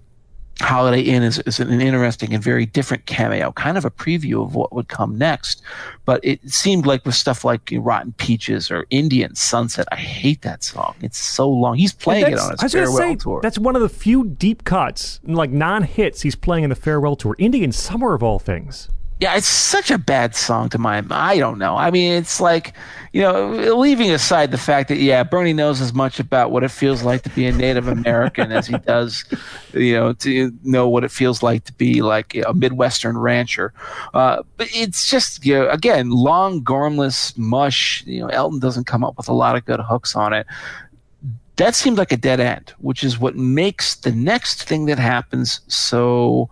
Holiday 0.62 1.02
Inn 1.02 1.22
is, 1.22 1.38
is 1.40 1.60
an 1.60 1.80
interesting 1.80 2.32
and 2.34 2.42
very 2.42 2.66
different 2.66 3.06
cameo, 3.06 3.52
kind 3.52 3.76
of 3.76 3.84
a 3.84 3.90
preview 3.90 4.42
of 4.42 4.54
what 4.54 4.72
would 4.72 4.88
come 4.88 5.18
next. 5.18 5.62
But 6.04 6.20
it 6.24 6.48
seemed 6.50 6.86
like 6.86 7.04
with 7.04 7.14
stuff 7.14 7.44
like 7.44 7.72
Rotten 7.72 8.12
Peaches 8.14 8.70
or 8.70 8.86
Indian 8.90 9.34
Sunset, 9.34 9.86
I 9.92 9.96
hate 9.96 10.42
that 10.42 10.62
song. 10.62 10.94
It's 11.00 11.18
so 11.18 11.48
long. 11.48 11.76
He's 11.76 11.92
playing 11.92 12.32
it 12.32 12.38
on 12.38 12.54
I 12.58 12.62
his 12.62 12.62
was 12.62 12.72
farewell 12.72 12.96
say, 12.96 13.16
tour. 13.16 13.40
That's 13.42 13.58
one 13.58 13.76
of 13.76 13.82
the 13.82 13.88
few 13.88 14.24
deep 14.24 14.64
cuts, 14.64 15.20
like 15.24 15.50
non-hits, 15.50 16.22
he's 16.22 16.36
playing 16.36 16.64
in 16.64 16.70
the 16.70 16.76
farewell 16.76 17.16
tour. 17.16 17.34
Indian 17.38 17.72
Summer 17.72 18.14
of 18.14 18.22
all 18.22 18.38
things. 18.38 18.88
Yeah, 19.22 19.36
it's 19.36 19.46
such 19.46 19.92
a 19.92 19.98
bad 19.98 20.34
song 20.34 20.68
to 20.70 20.78
my. 20.78 21.00
I 21.08 21.38
don't 21.38 21.56
know. 21.56 21.76
I 21.76 21.92
mean, 21.92 22.14
it's 22.14 22.40
like, 22.40 22.74
you 23.12 23.22
know, 23.22 23.76
leaving 23.76 24.10
aside 24.10 24.50
the 24.50 24.58
fact 24.58 24.88
that 24.88 24.96
yeah, 24.96 25.22
Bernie 25.22 25.52
knows 25.52 25.80
as 25.80 25.94
much 25.94 26.18
about 26.18 26.50
what 26.50 26.64
it 26.64 26.72
feels 26.72 27.04
like 27.04 27.22
to 27.22 27.30
be 27.30 27.46
a 27.46 27.52
Native 27.52 27.86
American 27.86 28.50
as 28.50 28.66
he 28.66 28.76
does, 28.78 29.24
you 29.74 29.94
know, 29.94 30.12
to 30.14 30.50
know 30.64 30.88
what 30.88 31.04
it 31.04 31.12
feels 31.12 31.40
like 31.40 31.62
to 31.66 31.72
be 31.74 32.02
like 32.02 32.34
a 32.34 32.52
Midwestern 32.52 33.16
rancher. 33.16 33.72
Uh, 34.12 34.42
but 34.56 34.66
it's 34.74 35.08
just, 35.08 35.46
you 35.46 35.54
know, 35.54 35.68
again, 35.68 36.10
long, 36.10 36.60
gormless 36.60 37.38
mush. 37.38 38.02
You 38.04 38.22
know, 38.22 38.26
Elton 38.26 38.58
doesn't 38.58 38.88
come 38.88 39.04
up 39.04 39.16
with 39.16 39.28
a 39.28 39.32
lot 39.32 39.54
of 39.54 39.64
good 39.64 39.78
hooks 39.78 40.16
on 40.16 40.32
it 40.32 40.48
that 41.56 41.76
seemed 41.76 41.96
like 41.96 42.10
a 42.10 42.16
dead 42.16 42.40
end, 42.40 42.72
which 42.78 43.04
is 43.04 43.20
what 43.20 43.36
makes 43.36 43.94
the 43.94 44.10
next 44.10 44.64
thing 44.64 44.86
that 44.86 44.98
happens 44.98 45.60
so 45.68 46.50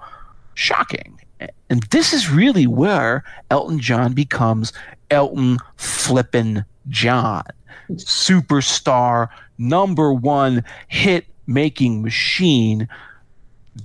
shocking. 0.55 1.20
And 1.69 1.83
this 1.85 2.13
is 2.13 2.31
really 2.31 2.67
where 2.67 3.25
Elton 3.51 3.79
John 3.79 4.13
becomes 4.13 4.73
Elton 5.11 5.59
Flippin' 5.77 6.65
John, 6.89 7.45
superstar, 7.93 9.29
number 9.59 10.13
one 10.13 10.65
hit 10.89 11.27
making 11.47 12.03
machine. 12.03 12.89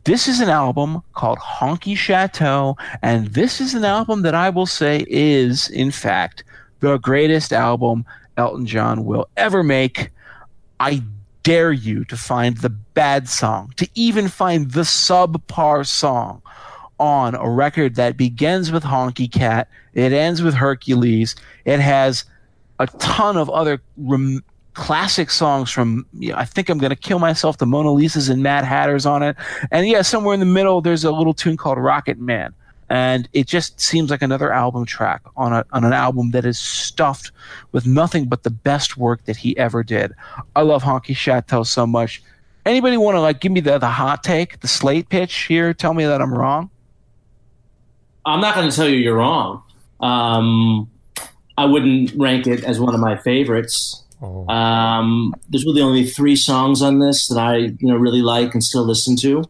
this 0.04 0.28
is 0.28 0.40
an 0.40 0.50
album 0.50 1.02
called 1.14 1.38
Honky 1.40 1.96
Chateau, 1.96 2.76
and 3.02 3.28
this 3.28 3.62
is 3.62 3.74
an 3.74 3.86
album 3.86 4.24
that 4.24 4.36
I 4.36 4.50
will 4.50 4.66
say 4.66 5.06
is, 5.08 5.70
in 5.70 5.92
fact, 5.92 6.44
the 6.80 6.98
greatest 6.98 7.54
album 7.54 8.06
Elton 8.36 8.66
John 8.66 9.06
will 9.06 9.28
ever 9.38 9.64
make. 9.64 10.12
I 10.80 11.04
dare 11.44 11.72
you 11.72 12.04
to 12.06 12.18
find 12.18 12.58
the 12.58 12.70
bad 12.70 13.30
song, 13.30 13.74
to 13.78 13.88
even 13.96 14.28
find 14.28 14.72
the 14.72 14.82
subpar 14.82 15.86
song 15.86 16.42
on 17.00 17.36
a 17.36 17.50
record 17.50 17.96
that 17.96 18.18
begins 18.18 18.72
with 18.72 18.84
Honky 18.84 19.32
Cat, 19.32 19.68
it 19.94 20.14
ends 20.14 20.42
with 20.42 20.54
Hercules, 20.54 21.36
it 21.66 21.80
has 21.80 22.26
a 22.80 22.88
ton 22.88 23.38
of 23.38 23.50
other 23.50 23.82
rem- 23.98 24.44
classic 24.74 25.32
songs 25.32 25.72
from 25.72 26.06
you 26.20 26.32
know, 26.32 26.38
I 26.38 26.46
think 26.46 26.70
I'm 26.70 26.78
gonna 26.78 26.96
kill 26.96 27.20
myself, 27.20 27.58
the 27.58 27.66
Mona 27.66 27.90
Lisas 27.90 28.30
and 28.30 28.44
Mad 28.44 28.66
Hatters 28.66 29.06
on 29.06 29.24
it, 29.24 29.36
and 29.72 29.88
yeah, 29.88 30.02
somewhere 30.02 30.34
in 30.34 30.40
the 30.40 30.46
middle 30.46 30.82
there's 30.82 31.04
a 31.04 31.12
little 31.12 31.34
tune 31.34 31.58
called 31.58 31.78
Rocket 31.78 32.20
Man, 32.20 32.54
and 32.90 33.28
it 33.34 33.48
just 33.48 33.80
seems 33.80 34.12
like 34.12 34.22
another 34.22 34.52
album 34.52 34.86
track 34.86 35.22
on 35.36 35.54
a 35.54 35.66
on 35.72 35.84
an 35.84 35.94
album 35.94 36.32
that 36.32 36.46
is 36.46 36.60
stuffed 36.60 37.32
with 37.72 37.88
nothing 37.88 38.26
but 38.26 38.44
the 38.44 38.50
best 38.50 38.98
work 38.98 39.24
that 39.26 39.38
he 39.38 39.58
ever 39.58 39.82
did. 39.84 40.14
I 40.56 40.62
love 40.62 40.84
Honky 40.84 41.16
Chateau 41.16 41.64
so 41.64 41.88
much. 41.88 42.22
Anybody 42.66 42.98
want 42.98 43.16
to 43.16 43.22
like 43.22 43.40
give 43.40 43.52
me 43.52 43.62
the 43.62 43.78
the 43.78 43.88
hot 43.88 44.24
take, 44.24 44.60
the 44.60 44.68
slate 44.68 45.10
pitch 45.10 45.34
here? 45.44 45.74
Tell 45.74 45.94
me 45.94 46.06
that 46.06 46.22
I'm 46.22 46.34
wrong. 46.34 46.70
I'm 48.26 48.42
not 48.42 48.56
going 48.56 48.70
to 48.70 48.76
tell 48.76 48.88
you 48.88 48.98
you're 48.98 49.18
wrong. 49.18 49.64
Um, 50.00 50.90
I 51.58 51.66
wouldn't 51.66 52.14
rank 52.16 52.48
it 52.48 52.64
as 52.64 52.80
one 52.80 52.94
of 52.94 53.00
my 53.00 53.18
favorites. 53.18 54.04
Oh. 54.22 54.48
Um, 54.48 55.34
there's 55.50 55.66
really 55.66 55.82
only 55.82 56.06
three 56.06 56.36
songs 56.36 56.82
on 56.82 57.00
this 57.00 57.28
that 57.28 57.38
I 57.38 57.58
you 57.58 57.78
know 57.82 57.96
really 57.96 58.22
like 58.22 58.54
and 58.54 58.64
still 58.64 58.84
listen 58.84 59.16
to. 59.18 59.44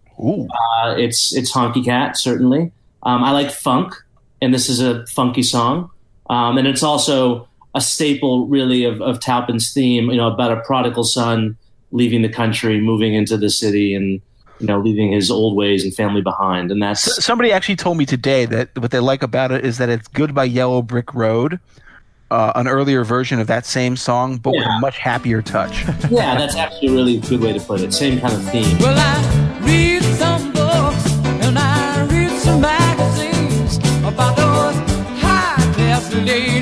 Uh, 0.49 0.95
it's 0.97 1.34
it's 1.35 1.52
Honky 1.52 1.84
Cat 1.84 2.18
certainly. 2.18 2.72
Um, 3.03 3.23
I 3.23 3.31
like 3.31 3.52
funk, 3.52 3.93
and 4.41 4.53
this 4.53 4.69
is 4.69 4.81
a 4.81 5.06
funky 5.07 5.43
song, 5.43 5.91
um, 6.30 6.57
and 6.57 6.68
it's 6.68 6.84
also 6.84 7.47
a 7.76 7.81
staple 7.81 8.47
really 8.47 8.85
of, 8.85 9.02
of 9.02 9.19
Taupin's 9.19 9.72
theme. 9.73 10.10
You 10.10 10.18
know 10.18 10.27
about 10.27 10.52
a 10.52 10.61
prodigal 10.61 11.03
son 11.03 11.57
leaving 11.91 12.22
the 12.22 12.30
country, 12.30 12.81
moving 12.81 13.14
into 13.14 13.38
the 13.38 13.49
city, 13.49 13.93
and 13.93 14.22
you 14.60 14.68
know 14.68 14.80
leaving 14.80 15.11
his 15.11 15.30
old 15.30 15.56
ways 15.56 15.84
and 15.84 15.94
family 15.94 16.22
behind, 16.22 16.72
and 16.72 16.82
that's 16.82 17.23
Somebody 17.23 17.52
actually 17.52 17.76
told 17.76 17.98
me 17.98 18.06
today 18.06 18.45
that 18.45 18.77
what 18.77 18.91
they 18.91 18.99
like 18.99 19.23
about 19.23 19.52
it 19.52 19.65
is 19.65 19.77
that 19.77 19.90
it's 19.90 20.07
Goodbye 20.07 20.45
Yellow 20.45 20.82
Brick 20.82 21.14
Road, 21.14 21.60
uh, 22.32 22.53
an 22.56 22.68
earlier 22.68 23.03
version 23.03 23.40
of 23.40 23.48
that 23.48 23.65
same 23.65 23.95
song, 23.95 24.38
but 24.38 24.52
with 24.52 24.65
a 24.65 24.80
much 24.80 24.98
happier 24.98 25.41
touch. 25.41 25.84
yeah, 26.10 26.38
that's 26.38 26.56
actually 26.56 26.88
a 26.90 26.91
really 26.91 27.19
good 27.19 27.41
way 27.41 27.53
to 27.53 27.60
put 27.60 27.82
it. 27.82 27.94
Same 27.94 28.19
kind 28.19 28.34
of 28.34 28.44
theme. 28.49 28.77
Well, 28.80 28.95
I 28.98 29.60
read 29.61 30.03
some 30.03 30.52
books 30.53 31.11
and 31.44 31.57
I 31.57 32.06
read 32.07 32.32
some 32.40 32.61
magazines 32.61 33.77
about 33.99 34.36
those 34.36 34.76
high 35.19 35.73
class 35.73 36.14
ladies 36.14 36.55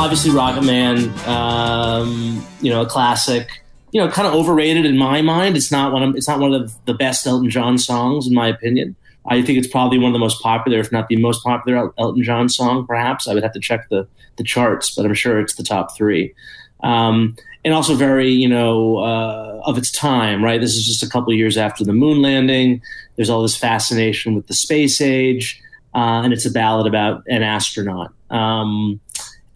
obviously 0.00 0.30
Rocket 0.30 0.62
Man, 0.62 1.12
um, 1.28 2.44
you 2.62 2.70
know, 2.70 2.80
a 2.80 2.86
classic. 2.86 3.48
You 3.92 4.00
know, 4.00 4.08
kind 4.08 4.26
of 4.26 4.34
overrated 4.34 4.86
in 4.86 4.96
my 4.96 5.20
mind. 5.20 5.56
It's 5.56 5.72
not 5.72 5.92
one 5.92 6.02
of 6.02 6.16
it's 6.16 6.28
not 6.28 6.38
one 6.38 6.54
of 6.54 6.72
the 6.86 6.94
best 6.94 7.26
Elton 7.26 7.50
John 7.50 7.76
songs 7.76 8.26
in 8.26 8.34
my 8.34 8.48
opinion. 8.48 8.96
I 9.28 9.42
think 9.42 9.58
it's 9.58 9.66
probably 9.66 9.98
one 9.98 10.06
of 10.06 10.12
the 10.12 10.20
most 10.20 10.40
popular, 10.40 10.78
if 10.78 10.90
not 10.90 11.08
the 11.08 11.16
most 11.16 11.42
popular 11.42 11.78
El- 11.78 11.94
Elton 11.98 12.22
John 12.22 12.48
song. 12.48 12.86
Perhaps 12.86 13.28
I 13.28 13.34
would 13.34 13.42
have 13.42 13.52
to 13.52 13.60
check 13.60 13.88
the 13.90 14.06
the 14.36 14.44
charts, 14.44 14.94
but 14.94 15.04
I'm 15.04 15.14
sure 15.14 15.40
it's 15.40 15.54
the 15.54 15.64
top 15.64 15.96
three. 15.96 16.34
Um, 16.82 17.36
and 17.64 17.74
also 17.74 17.94
very, 17.94 18.30
you 18.30 18.48
know, 18.48 18.98
uh, 18.98 19.60
of 19.64 19.76
its 19.76 19.90
time, 19.90 20.42
right? 20.42 20.60
This 20.60 20.76
is 20.76 20.86
just 20.86 21.02
a 21.02 21.08
couple 21.08 21.34
years 21.34 21.58
after 21.58 21.84
the 21.84 21.92
moon 21.92 22.22
landing. 22.22 22.80
There's 23.16 23.28
all 23.28 23.42
this 23.42 23.56
fascination 23.56 24.34
with 24.34 24.46
the 24.46 24.54
space 24.54 25.00
age, 25.02 25.60
uh, 25.94 26.22
and 26.24 26.32
it's 26.32 26.46
a 26.46 26.50
ballad 26.50 26.86
about 26.86 27.22
an 27.28 27.42
astronaut. 27.42 28.14
Um, 28.30 29.00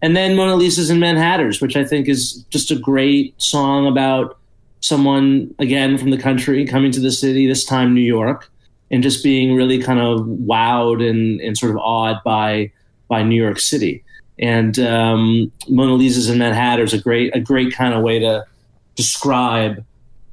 and 0.05 0.15
then 0.15 0.35
Mona 0.35 0.55
Lisa's 0.55 0.91
and 0.91 0.99
Mad 0.99 1.17
Hatters, 1.17 1.59
which 1.59 1.75
I 1.75 1.83
think 1.83 2.07
is 2.07 2.45
just 2.51 2.69
a 2.69 2.75
great 2.75 3.33
song 3.41 3.87
about 3.87 4.37
someone 4.81 5.51
again 5.57 5.97
from 5.97 6.11
the 6.11 6.17
country 6.19 6.63
coming 6.63 6.91
to 6.91 6.99
the 6.99 7.11
city, 7.11 7.47
this 7.47 7.65
time 7.65 7.95
New 7.95 8.01
York, 8.01 8.51
and 8.91 9.01
just 9.01 9.23
being 9.23 9.55
really 9.55 9.81
kind 9.81 9.99
of 9.99 10.19
wowed 10.27 11.03
and, 11.03 11.41
and 11.41 11.57
sort 11.57 11.71
of 11.71 11.77
awed 11.77 12.17
by 12.23 12.71
by 13.07 13.23
New 13.23 13.41
York 13.41 13.59
City. 13.59 14.03
And 14.37 14.77
um, 14.77 15.51
Mona 15.67 15.93
Lisa's 15.93 16.29
and 16.29 16.37
Mad 16.37 16.53
Hatters 16.53 16.93
a 16.93 16.99
great 16.99 17.35
a 17.35 17.39
great 17.39 17.73
kind 17.73 17.95
of 17.95 18.03
way 18.03 18.19
to 18.19 18.45
describe 18.93 19.83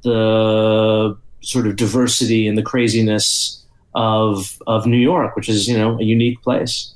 the 0.03 1.17
sort 1.41 1.65
of 1.65 1.77
diversity 1.77 2.47
and 2.47 2.55
the 2.55 2.63
craziness 2.63 3.65
of 3.95 4.61
of 4.67 4.85
New 4.85 4.97
York, 4.97 5.35
which 5.35 5.49
is 5.49 5.67
you 5.67 5.75
know 5.75 5.97
a 5.99 6.03
unique 6.03 6.39
place. 6.43 6.93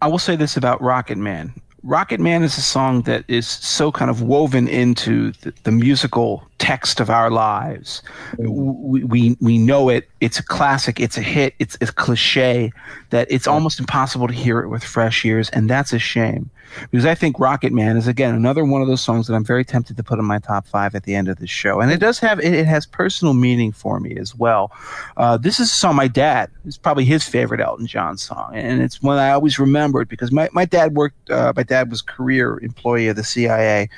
I 0.00 0.06
will 0.06 0.20
say 0.20 0.36
this 0.36 0.56
about 0.56 0.80
Rocket 0.80 1.18
Man. 1.18 1.52
Rocket 1.84 2.18
Man 2.18 2.42
is 2.42 2.56
a 2.56 2.62
song 2.62 3.02
that 3.02 3.24
is 3.28 3.46
so 3.46 3.92
kind 3.92 4.10
of 4.10 4.22
woven 4.22 4.68
into 4.68 5.32
the, 5.42 5.52
the 5.64 5.70
musical 5.70 6.42
text 6.56 6.98
of 6.98 7.10
our 7.10 7.30
lives. 7.30 8.02
Mm. 8.38 8.48
We, 8.48 9.04
we 9.04 9.36
we 9.40 9.58
know 9.58 9.90
it. 9.90 10.08
It's 10.20 10.38
a 10.38 10.42
classic. 10.42 10.98
It's 10.98 11.18
a 11.18 11.22
hit. 11.22 11.54
It's 11.58 11.76
it's 11.82 11.90
cliche 11.90 12.72
that 13.10 13.28
it's 13.30 13.46
almost 13.46 13.78
impossible 13.78 14.28
to 14.28 14.32
hear 14.32 14.60
it 14.60 14.68
with 14.68 14.82
fresh 14.82 15.24
ears, 15.26 15.50
and 15.50 15.68
that's 15.68 15.92
a 15.92 15.98
shame. 15.98 16.48
Because 16.90 17.06
I 17.06 17.14
think 17.14 17.38
Rocket 17.38 17.72
Man 17.72 17.96
is 17.96 18.06
again 18.06 18.34
another 18.34 18.64
one 18.64 18.82
of 18.82 18.88
those 18.88 19.00
songs 19.00 19.26
that 19.26 19.34
I'm 19.34 19.44
very 19.44 19.64
tempted 19.64 19.96
to 19.96 20.02
put 20.02 20.18
in 20.18 20.24
my 20.24 20.38
top 20.38 20.66
five 20.66 20.94
at 20.94 21.04
the 21.04 21.14
end 21.14 21.28
of 21.28 21.38
the 21.38 21.46
show, 21.46 21.80
and 21.80 21.90
it 21.90 21.98
does 21.98 22.18
have 22.20 22.38
it, 22.40 22.52
it 22.52 22.66
has 22.66 22.86
personal 22.86 23.34
meaning 23.34 23.72
for 23.72 24.00
me 24.00 24.16
as 24.16 24.34
well. 24.34 24.72
Uh, 25.16 25.36
this 25.36 25.60
is 25.60 25.70
a 25.70 25.74
song 25.74 25.96
my 25.96 26.08
dad 26.08 26.50
is 26.66 26.76
probably 26.76 27.04
his 27.04 27.26
favorite 27.28 27.60
Elton 27.60 27.86
John 27.86 28.16
song, 28.18 28.52
and 28.54 28.82
it's 28.82 29.02
one 29.02 29.18
I 29.18 29.30
always 29.30 29.58
remembered 29.58 30.08
because 30.08 30.32
my, 30.32 30.48
my 30.52 30.64
dad 30.64 30.94
worked. 30.94 31.30
Uh, 31.30 31.52
my 31.54 31.62
dad 31.62 31.90
was 31.90 32.02
career 32.02 32.58
employee 32.60 33.08
of 33.08 33.16
the 33.16 33.24
CIA. 33.24 33.88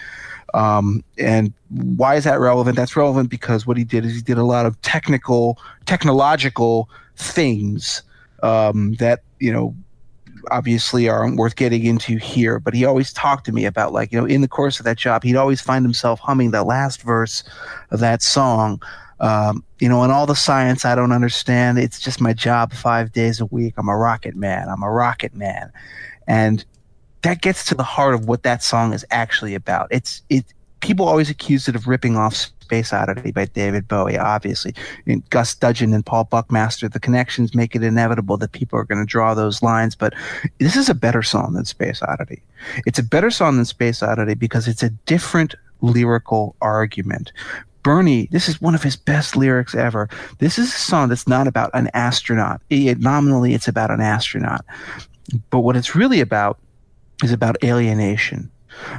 Um, 0.55 1.05
and 1.19 1.53
why 1.69 2.15
is 2.15 2.24
that 2.24 2.40
relevant? 2.40 2.77
That's 2.77 2.97
relevant 2.97 3.28
because 3.28 3.66
what 3.66 3.77
he 3.77 3.85
did 3.85 4.07
is 4.07 4.15
he 4.15 4.23
did 4.23 4.39
a 4.39 4.44
lot 4.44 4.65
of 4.65 4.81
technical, 4.81 5.59
technological 5.85 6.89
things 7.16 8.03
um, 8.43 8.94
that 8.94 9.23
you 9.39 9.53
know 9.53 9.74
obviously 10.51 11.09
aren't 11.09 11.36
worth 11.36 11.56
getting 11.56 11.85
into 11.85 12.16
here. 12.16 12.59
But 12.59 12.74
he 12.74 12.85
always 12.85 13.12
talked 13.12 13.47
to 13.47 13.52
me 13.52 13.64
about 13.64 13.93
like 13.93 14.12
you 14.12 14.20
know 14.20 14.27
in 14.27 14.40
the 14.40 14.48
course 14.48 14.78
of 14.78 14.85
that 14.85 14.98
job, 14.98 15.23
he'd 15.23 15.36
always 15.36 15.60
find 15.60 15.85
himself 15.85 16.20
humming 16.20 16.51
the 16.51 16.64
last 16.64 17.02
verse 17.02 17.43
of 17.90 18.01
that 18.01 18.23
song. 18.23 18.81
Um, 19.18 19.64
you 19.78 19.89
know, 19.89 20.02
and 20.02 20.12
all 20.12 20.27
the 20.27 20.36
science 20.36 20.85
I 20.85 20.94
don't 20.94 21.12
understand. 21.12 21.78
It's 21.78 22.01
just 22.01 22.20
my 22.20 22.32
job 22.32 22.73
five 22.73 23.12
days 23.12 23.40
a 23.40 23.47
week. 23.47 23.74
I'm 23.78 23.89
a 23.89 23.97
rocket 23.97 24.36
man. 24.36 24.68
I'm 24.68 24.82
a 24.82 24.90
rocket 24.90 25.35
man, 25.35 25.73
and 26.27 26.64
that 27.23 27.43
gets 27.43 27.64
to 27.66 27.74
the 27.74 27.82
heart 27.82 28.14
of 28.14 28.28
what 28.28 28.43
that 28.43 28.62
song 28.62 28.93
is 28.93 29.05
actually 29.10 29.55
about. 29.55 29.89
It's 29.90 30.23
it. 30.28 30.44
People 30.81 31.09
always 31.09 31.31
accuse 31.31 31.69
it 31.69 31.77
of 31.77 31.86
ripping 31.86 32.16
off 32.16 32.35
Space 32.35 32.93
Oddity 32.93 33.31
by 33.31 33.47
David 33.47 33.86
Bowie. 33.86 34.19
Obviously, 34.19 34.74
and 35.07 35.28
Gus 35.31 35.55
Dudgeon 35.55 35.94
and 35.94 36.05
Paul 36.05 36.24
Buckmaster. 36.24 36.89
The 36.89 37.01
connections 37.01 37.55
make 37.55 37.74
it 37.74 37.82
inevitable 37.82 38.36
that 38.39 38.53
people 38.53 38.78
are 38.78 38.85
going 38.85 39.05
to 39.05 39.11
draw 39.11 39.35
those 39.35 39.62
lines. 39.62 39.94
But 39.94 40.15
this 40.59 40.77
is 40.77 40.89
a 40.89 40.94
better 40.94 41.23
song 41.23 41.55
than 41.55 41.65
Space 41.65 42.03
Oddity. 42.03 42.43
It's 42.86 42.98
a 42.98 43.05
better 43.05 43.31
song 43.31 43.57
than 43.57 43.65
Space 43.65 44.03
Oddity 44.03 44.35
because 44.35 44.69
it's 44.69 44.82
a 44.82 44.90
different 44.90 45.55
lyrical 45.81 46.57
argument. 46.61 47.32
Bernie, 47.82 48.28
this 48.32 48.48
is 48.48 48.61
one 48.61 48.74
of 48.74 48.82
his 48.82 48.97
best 48.97 49.36
lyrics 49.36 49.73
ever. 49.73 50.09
This 50.39 50.59
is 50.59 50.74
a 50.74 50.78
song 50.78 51.09
that's 51.09 51.28
not 51.28 51.47
about 51.47 51.70
an 51.73 51.89
astronaut. 51.94 52.61
It, 52.69 52.98
nominally, 52.98 53.55
it's 53.55 53.69
about 53.69 53.93
an 53.93 54.01
astronaut. 54.01 54.65
But 55.51 55.61
what 55.61 55.77
it's 55.77 55.94
really 55.94 56.20
about 56.20 56.59
is 57.23 57.31
about 57.31 57.62
alienation, 57.62 58.51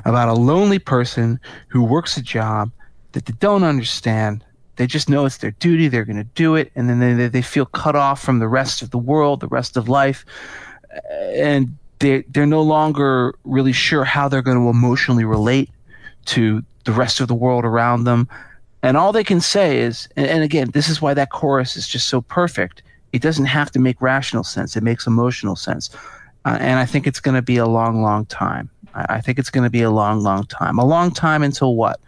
about 0.05 0.29
a 0.29 0.33
lonely 0.33 0.79
person 0.79 1.39
who 1.67 1.83
works 1.83 2.17
a 2.17 2.21
job 2.21 2.71
that 3.13 3.25
they 3.25 3.33
don't 3.39 3.63
understand. 3.63 4.43
They 4.75 4.87
just 4.87 5.09
know 5.09 5.25
it's 5.25 5.37
their 5.37 5.51
duty, 5.51 5.87
they're 5.87 6.05
going 6.05 6.17
to 6.17 6.23
do 6.23 6.55
it, 6.55 6.71
and 6.75 6.89
then 6.89 6.99
they, 6.99 7.27
they 7.27 7.41
feel 7.41 7.65
cut 7.65 7.95
off 7.95 8.21
from 8.21 8.39
the 8.39 8.47
rest 8.47 8.81
of 8.81 8.91
the 8.91 8.97
world, 8.97 9.39
the 9.39 9.47
rest 9.47 9.75
of 9.75 9.89
life, 9.89 10.23
and 11.11 11.77
they, 11.99 12.21
they're 12.29 12.45
no 12.45 12.61
longer 12.61 13.35
really 13.43 13.71
sure 13.71 14.03
how 14.03 14.27
they're 14.27 14.41
going 14.41 14.57
to 14.57 14.69
emotionally 14.69 15.25
relate 15.25 15.69
to 16.25 16.63
the 16.85 16.91
rest 16.91 17.19
of 17.19 17.27
the 17.27 17.35
world 17.35 17.65
around 17.65 18.03
them. 18.03 18.27
And 18.83 18.95
all 18.95 19.11
they 19.11 19.23
can 19.23 19.41
say 19.41 19.79
is, 19.79 20.07
and, 20.15 20.27
and 20.27 20.43
again, 20.43 20.69
this 20.71 20.89
is 20.89 21.01
why 21.01 21.13
that 21.15 21.31
chorus 21.31 21.75
is 21.75 21.87
just 21.87 22.07
so 22.07 22.21
perfect. 22.21 22.83
It 23.13 23.21
doesn't 23.21 23.45
have 23.45 23.71
to 23.71 23.79
make 23.79 24.01
rational 24.01 24.43
sense, 24.43 24.75
it 24.77 24.83
makes 24.83 25.07
emotional 25.07 25.55
sense. 25.55 25.89
Uh, 26.45 26.57
and 26.59 26.79
I 26.79 26.85
think 26.85 27.07
it's 27.07 27.19
going 27.19 27.35
to 27.35 27.41
be 27.41 27.57
a 27.57 27.65
long, 27.65 28.01
long 28.01 28.25
time. 28.27 28.69
I, 29.09 29.21
think 29.21 29.37
it's 29.37 29.49
going 29.49 29.63
to 29.63 29.69
be 29.69 29.81
a 29.81 29.91
long, 29.91 30.21
long 30.21 30.45
time. 30.47 30.79
A 30.79 30.85
long 30.85 31.11
time 31.11 31.43
until 31.43 31.75
what? 31.75 31.99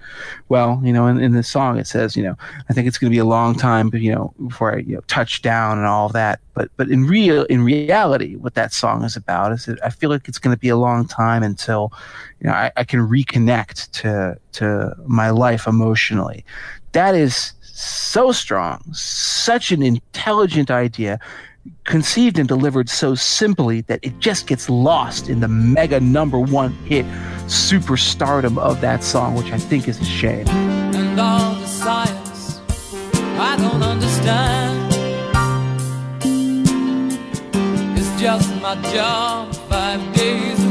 Well, 0.50 0.82
you 0.84 0.92
know, 0.92 1.08
in, 1.08 1.20
in 1.20 1.34
the 1.34 1.44
song 1.44 1.78
it 1.78 1.88
says, 1.88 2.16
you 2.16 2.24
know, 2.24 2.36
I 2.70 2.74
think 2.74 2.88
it's 2.88 2.98
going 2.98 3.12
to 3.12 3.16
be 3.16 3.20
a 3.20 3.26
long 3.26 3.56
time, 3.56 3.92
you 3.94 4.12
know, 4.14 4.34
before 4.48 4.76
I 4.76 4.80
you 4.80 4.96
know 4.96 5.02
touch 5.08 5.42
down 5.42 5.78
and 5.78 5.86
all 5.86 6.10
that. 6.10 6.40
But 6.54 6.72
but 6.78 6.90
in 6.90 7.06
real 7.06 7.44
in 7.46 7.64
reality, 7.64 8.36
what 8.36 8.56
that 8.56 8.74
song 8.74 9.04
is 9.04 9.16
about 9.16 9.52
is 9.52 9.66
that 9.66 9.84
I 9.86 9.90
feel 9.90 10.10
like 10.10 10.28
it's 10.28 10.40
going 10.40 10.56
to 10.56 10.60
be 10.60 10.70
a 10.70 10.78
long 10.78 11.08
time 11.08 11.44
until, 11.44 11.94
you 12.42 12.50
know, 12.50 12.54
I, 12.56 12.72
I 12.76 12.84
can 12.84 13.02
reconnect 13.02 13.92
to 14.02 14.38
to 14.54 14.96
my 15.06 15.30
life 15.30 15.68
emotionally. 15.68 16.44
That 16.94 17.14
is 17.14 17.54
so 17.62 18.32
strong, 18.32 18.84
such 18.92 19.72
an 19.72 19.82
intelligent 19.82 20.70
idea, 20.70 21.20
conceived 21.86 22.40
and 22.40 22.48
delivered 22.48 22.90
so 22.90 23.16
simply 23.16 23.82
that 23.82 24.00
it 24.04 24.20
just 24.20 24.48
gets 24.48 24.70
lost 24.70 25.30
in 25.30 25.40
the 25.40 25.48
mega 25.48 26.00
number 26.00 26.40
one 26.40 26.74
hit 26.86 27.06
superstardom 27.48 28.58
of 28.58 28.82
that 28.82 29.04
song, 29.04 29.36
which 29.36 29.52
I 29.52 29.58
think 29.58 29.88
is 29.88 30.00
a 30.00 30.06
shame. 30.06 30.48
and 30.48 31.20
all 31.20 31.56
the 31.56 31.68
science 31.68 32.62
I 33.42 33.56
don't 33.58 33.82
understand. 33.84 34.94
It's 37.98 38.22
just 38.22 38.54
my 38.62 38.76
job 38.92 39.56
five 39.70 40.02
days 40.14 40.69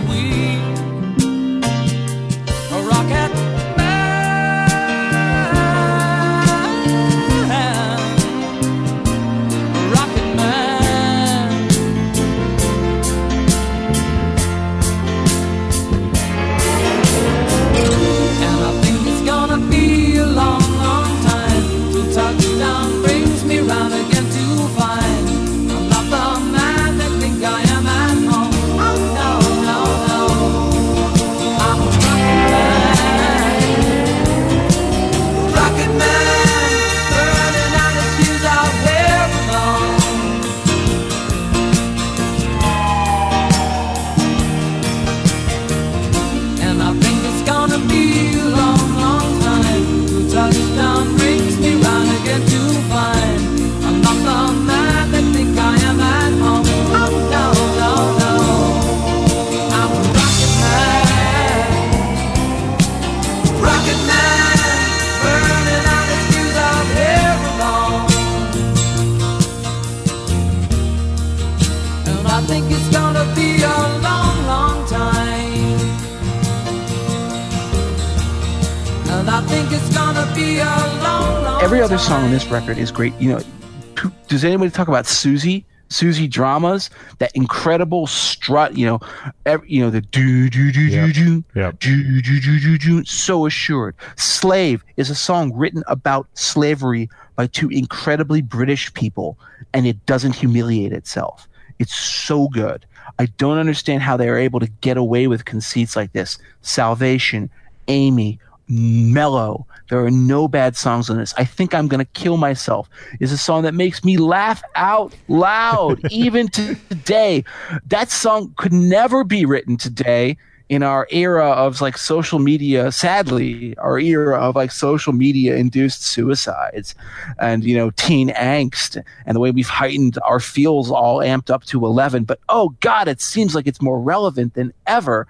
Every 81.69 81.82
other 81.82 81.99
song 81.99 82.24
on 82.24 82.31
this 82.31 82.47
record 82.47 82.78
is 82.78 82.90
great. 82.90 83.12
You 83.20 83.28
know, 83.28 84.11
does 84.28 84.43
anybody 84.43 84.70
talk 84.70 84.89
about 84.89 85.07
Susie? 85.07 85.66
Susie 85.90 86.27
dramas, 86.27 86.89
that 87.19 87.31
incredible 87.35 88.07
strut, 88.07 88.78
you 88.78 88.86
know, 88.86 89.01
every, 89.45 89.70
you 89.70 89.82
know 89.82 89.90
the 89.90 90.01
do 90.01 90.49
do 90.49 90.73
do 90.73 90.89
do 90.89 91.12
do 91.12 91.43
do 91.78 92.23
do 92.23 92.40
do 92.40 92.59
do 92.59 92.78
do, 92.78 93.05
so 93.05 93.45
assured. 93.45 93.95
Slave 94.16 94.82
is 94.97 95.11
a 95.11 95.15
song 95.15 95.53
written 95.55 95.85
about 95.89 96.27
slavery 96.32 97.11
by 97.36 97.47
two 97.47 97.69
incredibly 97.69 98.40
British 98.40 98.90
people, 98.95 99.36
and 99.74 99.86
it 99.86 100.07
doesn't 100.07 100.36
humiliate 100.36 100.95
itself. 100.95 101.47
It's 101.78 101.95
so 101.95 102.49
good. 102.49 102.86
I 103.19 103.27
don't 103.36 103.59
understand 103.59 104.03
how 104.03 104.16
they 104.16 104.31
are 104.31 104.39
able 104.39 104.61
to 104.61 104.70
get 104.81 104.97
away 104.97 105.27
with 105.27 105.45
conceits 105.45 105.97
like 105.97 106.15
this. 106.15 106.39
Salvation, 106.62 107.51
Amy, 107.89 108.39
Mellow. 108.69 109.66
There 109.89 110.05
are 110.05 110.10
no 110.10 110.48
bad 110.48 110.77
songs 110.77 111.09
on 111.10 111.16
this. 111.16 111.35
I 111.36 111.44
think 111.44 111.74
I'm 111.74 111.89
gonna 111.89 112.05
kill 112.05 112.36
myself 112.36 112.89
is 113.20 113.32
a 113.32 113.39
song 113.39 113.62
that 113.62 113.74
makes 113.74 114.05
me 114.05 114.16
laugh 114.16 114.62
out 114.74 115.15
loud 115.28 116.01
even 116.10 116.48
today. 116.48 117.44
That 117.86 118.10
song 118.10 118.52
could 118.56 118.73
never 118.73 119.24
be 119.24 119.44
written 119.44 119.77
today 119.77 120.36
in 120.69 120.82
our 120.82 121.09
era 121.10 121.48
of 121.48 121.81
like 121.81 121.97
social 121.97 122.39
media 122.39 122.93
sadly 122.93 123.77
our 123.78 123.98
era 123.98 124.39
of 124.39 124.55
like 124.55 124.70
social 124.70 125.12
media 125.12 125.56
induced 125.56 126.02
suicides 126.02 126.94
and 127.39 127.65
you 127.65 127.77
know 127.77 127.90
teen 127.93 128.28
angst 128.31 129.02
and 129.24 129.35
the 129.35 129.40
way 129.40 129.51
we've 129.51 129.69
heightened 129.69 130.19
our 130.24 130.40
feels 130.40 130.90
all 130.90 131.19
amped 131.19 131.48
up 131.51 131.65
to 131.65 131.85
11 131.86 132.24
but 132.24 132.39
oh 132.48 132.70
god 132.81 133.09
it 133.09 133.20
seems 133.20 133.55
like 133.55 133.66
it's 133.66 133.81
more 133.81 134.01
relevant 134.01 134.55
than 134.55 134.73
ever 134.86 135.27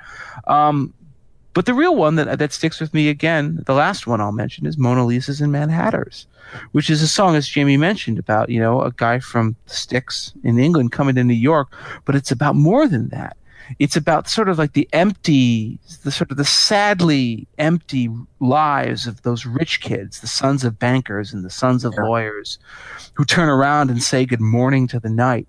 um, 0.46 0.92
but 1.58 1.66
the 1.66 1.74
real 1.74 1.96
one 1.96 2.14
that 2.14 2.38
that 2.38 2.52
sticks 2.52 2.78
with 2.78 2.94
me 2.94 3.08
again, 3.08 3.64
the 3.66 3.74
last 3.74 4.06
one 4.06 4.20
I'll 4.20 4.30
mention 4.30 4.64
is 4.64 4.78
Mona 4.78 5.04
Lisa's 5.04 5.40
and 5.40 5.50
Mad 5.50 5.70
Hatters, 5.70 6.28
which 6.70 6.88
is 6.88 7.02
a 7.02 7.08
song, 7.08 7.34
as 7.34 7.48
Jamie 7.48 7.76
mentioned, 7.76 8.16
about 8.16 8.48
you 8.48 8.60
know 8.60 8.80
a 8.82 8.92
guy 8.92 9.18
from 9.18 9.56
the 9.66 9.74
sticks 9.74 10.32
in 10.44 10.60
England 10.60 10.92
coming 10.92 11.16
to 11.16 11.24
New 11.24 11.34
York, 11.34 11.66
but 12.04 12.14
it's 12.14 12.30
about 12.30 12.54
more 12.54 12.86
than 12.86 13.08
that. 13.08 13.36
It's 13.80 13.96
about 13.96 14.28
sort 14.28 14.48
of 14.48 14.56
like 14.56 14.74
the 14.74 14.88
empty, 14.92 15.80
the 16.04 16.12
sort 16.12 16.30
of 16.30 16.36
the 16.36 16.44
sadly 16.44 17.48
empty 17.58 18.08
lives 18.38 19.08
of 19.08 19.22
those 19.22 19.44
rich 19.44 19.80
kids, 19.80 20.20
the 20.20 20.28
sons 20.28 20.62
of 20.62 20.78
bankers 20.78 21.32
and 21.32 21.44
the 21.44 21.50
sons 21.50 21.84
of 21.84 21.92
lawyers, 21.98 22.60
who 23.14 23.24
turn 23.24 23.48
around 23.48 23.90
and 23.90 24.00
say 24.00 24.24
good 24.24 24.40
morning 24.40 24.86
to 24.86 25.00
the 25.00 25.10
night. 25.10 25.48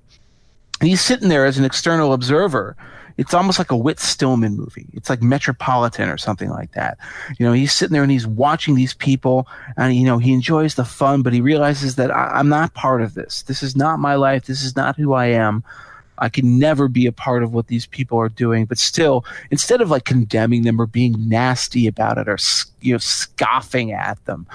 And 0.79 0.89
he's 0.89 1.01
sitting 1.01 1.29
there 1.29 1.45
as 1.45 1.59
an 1.59 1.65
external 1.65 2.13
observer. 2.13 2.75
It's 3.19 3.33
almost 3.33 3.59
like 3.59 3.69
a 3.69 3.75
Whit 3.75 3.99
Stillman 3.99 4.55
movie. 4.55 4.87
It's 4.93 5.09
like 5.09 5.21
Metropolitan 5.21 6.07
or 6.07 6.17
something 6.17 6.49
like 6.49 6.71
that. 6.71 6.97
You 7.37 7.45
know, 7.45 7.51
he's 7.51 7.73
sitting 7.73 7.91
there 7.91 8.01
and 8.01 8.11
he's 8.11 8.25
watching 8.25 8.75
these 8.75 8.93
people, 8.93 9.45
and 9.75 9.93
you 9.93 10.05
know 10.05 10.19
he 10.19 10.31
enjoys 10.31 10.75
the 10.75 10.85
fun, 10.85 11.21
but 11.21 11.33
he 11.33 11.41
realizes 11.41 11.95
that 11.95 12.11
I, 12.11 12.31
I'm 12.35 12.47
not 12.47 12.73
part 12.75 13.01
of 13.01 13.15
this. 13.15 13.41
This 13.41 13.61
is 13.61 13.75
not 13.75 13.99
my 13.99 14.15
life. 14.15 14.45
This 14.45 14.63
is 14.63 14.77
not 14.77 14.95
who 14.95 15.11
I 15.11 15.25
am. 15.25 15.65
I 16.17 16.29
can 16.29 16.59
never 16.59 16.87
be 16.87 17.07
a 17.07 17.11
part 17.11 17.43
of 17.43 17.53
what 17.53 17.67
these 17.67 17.85
people 17.85 18.17
are 18.19 18.29
doing. 18.29 18.65
But 18.65 18.77
still, 18.77 19.25
instead 19.51 19.81
of 19.81 19.89
like 19.89 20.05
condemning 20.05 20.63
them 20.63 20.79
or 20.79 20.85
being 20.85 21.27
nasty 21.27 21.87
about 21.87 22.17
it 22.17 22.29
or 22.29 22.37
you 22.79 22.93
know 22.93 22.99
scoffing 22.99 23.91
at 23.91 24.23
them, 24.25 24.47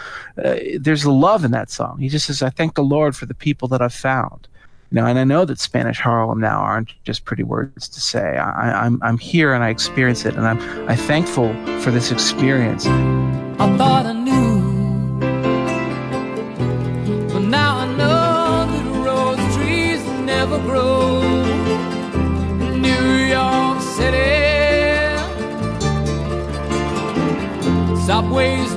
uh, 0.42 0.56
there's 0.78 1.04
love 1.06 1.44
in 1.44 1.50
that 1.50 1.70
song. 1.70 1.98
He 1.98 2.08
just 2.08 2.26
says, 2.26 2.42
"I 2.42 2.48
thank 2.48 2.76
the 2.76 2.82
Lord 2.82 3.14
for 3.14 3.26
the 3.26 3.34
people 3.34 3.68
that 3.68 3.82
I've 3.82 3.92
found." 3.92 4.48
You 4.90 5.00
know, 5.00 5.06
and 5.06 5.18
I 5.18 5.24
know 5.24 5.44
that 5.44 5.58
Spanish 5.58 5.98
Harlem 5.98 6.40
now 6.40 6.60
aren't 6.60 6.92
just 7.04 7.24
pretty 7.24 7.42
words 7.42 7.88
to 7.88 8.00
say. 8.00 8.36
I, 8.36 8.84
I'm 8.84 9.00
I'm 9.02 9.18
here 9.18 9.52
and 9.52 9.64
I 9.64 9.70
experience 9.70 10.24
it, 10.24 10.36
and 10.36 10.46
I'm 10.46 10.60
I'm 10.88 10.96
thankful 10.96 11.52
for 11.80 11.90
this 11.90 12.12
experience. 12.12 12.86
I 12.86 13.76
thought 13.76 14.06
I 14.06 14.12
knew, 14.12 15.18
but 17.32 17.40
now 17.40 17.78
I 17.78 17.86
know 17.96 18.66
that 18.70 18.86
rose 19.04 19.56
trees 19.56 20.04
never 20.20 20.58
grow 20.58 21.22
New 22.76 23.14
York 23.26 23.80
City. 23.80 24.42
Subways 28.06 28.74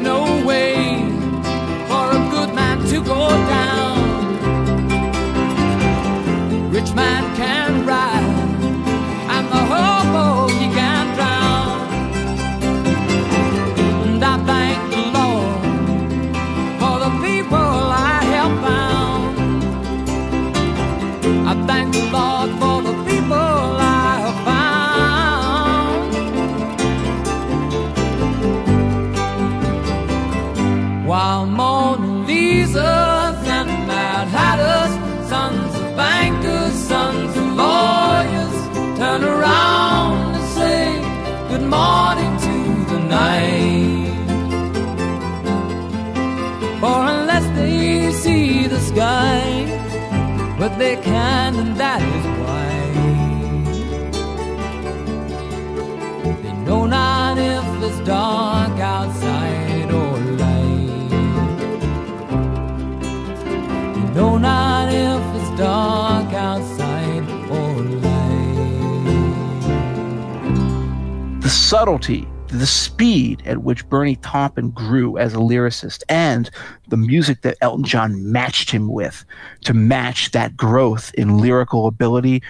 subtlety, 71.78 72.28
the 72.48 72.66
speed 72.66 73.44
at 73.46 73.60
which 73.60 73.88
Bernie 73.88 74.16
Taupin 74.16 74.72
grew 74.72 75.16
as 75.20 75.36
a 75.36 75.38
lyricist, 75.38 76.02
and 76.10 76.50
the 76.88 76.98
music 76.98 77.44
that 77.44 77.56
Elton 77.62 77.84
John 77.84 78.32
matched 78.32 78.72
him 78.72 78.88
with 78.88 79.24
to 79.66 79.76
match 79.76 80.32
that 80.32 80.58
growth 80.58 81.14
in 81.14 81.38
lyrical 81.38 81.86
ability 81.86 82.42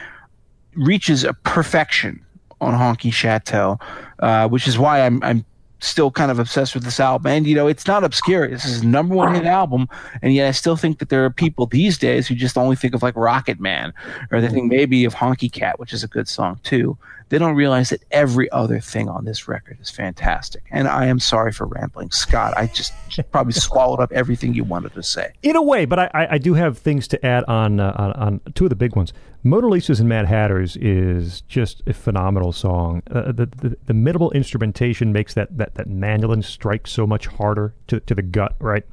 reaches 0.75 1.25
a 1.25 1.33
perfection 1.33 2.25
on 2.61 2.73
Honky 2.73 3.11
Chateau, 3.11 3.77
uh, 4.19 4.47
which 4.47 4.65
is 4.65 4.79
why 4.79 5.01
I'm 5.01 5.21
I'm 5.21 5.43
still 5.81 6.09
kind 6.09 6.31
of 6.31 6.39
obsessed 6.39 6.73
with 6.73 6.85
this 6.85 7.01
album. 7.01 7.29
And 7.29 7.45
you 7.45 7.53
know, 7.53 7.67
it's 7.67 7.85
not 7.85 8.05
obscure. 8.05 8.47
This 8.47 8.63
is 8.63 8.81
number 8.81 9.13
one 9.13 9.35
hit 9.35 9.43
album, 9.43 9.89
and 10.21 10.33
yet 10.33 10.47
I 10.47 10.51
still 10.51 10.77
think 10.77 10.99
that 10.99 11.09
there 11.09 11.25
are 11.25 11.29
people 11.29 11.65
these 11.65 11.97
days 11.97 12.29
who 12.29 12.35
just 12.35 12.57
only 12.57 12.77
think 12.77 12.95
of 12.95 13.03
like 13.03 13.17
Rocket 13.17 13.59
Man, 13.59 13.93
or 14.31 14.39
they 14.39 14.47
think 14.47 14.71
maybe 14.71 15.03
of 15.03 15.15
Honky 15.15 15.51
Cat, 15.51 15.79
which 15.79 15.91
is 15.91 16.01
a 16.01 16.07
good 16.07 16.29
song 16.29 16.61
too. 16.63 16.97
They 17.29 17.37
don't 17.37 17.55
realize 17.55 17.89
that 17.89 18.03
every 18.11 18.49
other 18.51 18.79
thing 18.79 19.09
on 19.09 19.25
this 19.25 19.47
record 19.47 19.79
is 19.81 19.89
fantastic. 19.89 20.63
And 20.71 20.87
I 20.87 21.05
am 21.07 21.19
sorry 21.19 21.51
for 21.51 21.65
rambling, 21.65 22.11
Scott. 22.11 22.53
I 22.57 22.67
just 22.67 22.93
probably 23.31 23.53
swallowed 23.53 23.99
up 23.99 24.11
everything 24.11 24.53
you 24.53 24.63
wanted 24.63 24.93
to 24.93 25.03
say. 25.03 25.33
in 25.43 25.55
a 25.55 25.61
way, 25.61 25.85
but 25.85 25.99
I, 25.99 26.09
I, 26.13 26.33
I 26.33 26.37
do 26.37 26.53
have 26.53 26.77
things 26.77 27.07
to 27.09 27.25
add 27.25 27.43
on, 27.45 27.79
uh, 27.79 27.93
on 27.97 28.13
on 28.13 28.41
two 28.55 28.65
of 28.65 28.69
the 28.69 28.75
big 28.75 28.95
ones. 28.95 29.13
Mona 29.43 29.67
Lisa's 29.67 29.99
and 29.99 30.09
Mad 30.09 30.25
Hatters 30.25 30.75
is 30.77 31.41
just 31.41 31.81
a 31.87 31.93
phenomenal 31.93 32.51
song. 32.51 33.01
Uh, 33.09 33.31
the, 33.31 33.45
the 33.45 33.77
the 33.85 33.93
minimal 33.93 34.31
instrumentation 34.31 35.13
makes 35.13 35.33
that, 35.35 35.57
that, 35.57 35.75
that 35.75 35.87
mandolin 35.87 36.41
strike 36.41 36.87
so 36.87 37.05
much 37.07 37.27
harder 37.27 37.73
to 37.87 37.99
to 38.01 38.15
the 38.15 38.21
gut, 38.21 38.55
right? 38.59 38.83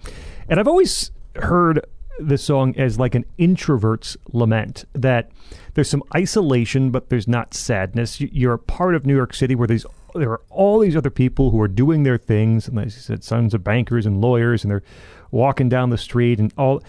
And 0.48 0.61
I've 0.61 0.69
always 0.69 1.11
heard 1.36 1.85
this 2.20 2.43
song 2.45 2.74
as 2.77 2.99
like 2.99 3.15
an 3.15 3.24
introvert's 3.39 4.16
lament 4.32 4.85
that 4.93 5.31
there's 5.74 5.91
some 5.91 6.03
isolation, 6.15 6.91
but 6.91 7.09
there's 7.09 7.27
not 7.28 7.55
sadness. 7.55 8.20
You- 8.20 8.31
You're 8.32 8.53
a 8.55 8.59
part 8.59 8.95
of 8.95 9.05
New 9.07 9.16
York 9.16 9.35
City 9.35 9.55
where 9.55 9.66
there's 9.69 9.86
there 10.15 10.31
are 10.31 10.43
all 10.49 10.78
these 10.78 10.95
other 10.97 11.11
people 11.11 11.51
who 11.51 11.61
are 11.61 11.66
doing 11.66 12.05
their 12.05 12.19
things, 12.19 12.69
and 12.69 12.78
as 12.78 12.95
I 12.95 13.01
said, 13.01 13.24
sons 13.24 13.53
of 13.53 13.65
bankers 13.65 14.07
and 14.07 14.20
lawyers, 14.20 14.62
and 14.62 14.70
they're 14.70 14.85
walking 15.32 15.69
down 15.69 15.91
the 15.91 15.99
street 15.99 16.39
and 16.39 16.53
all. 16.57 16.82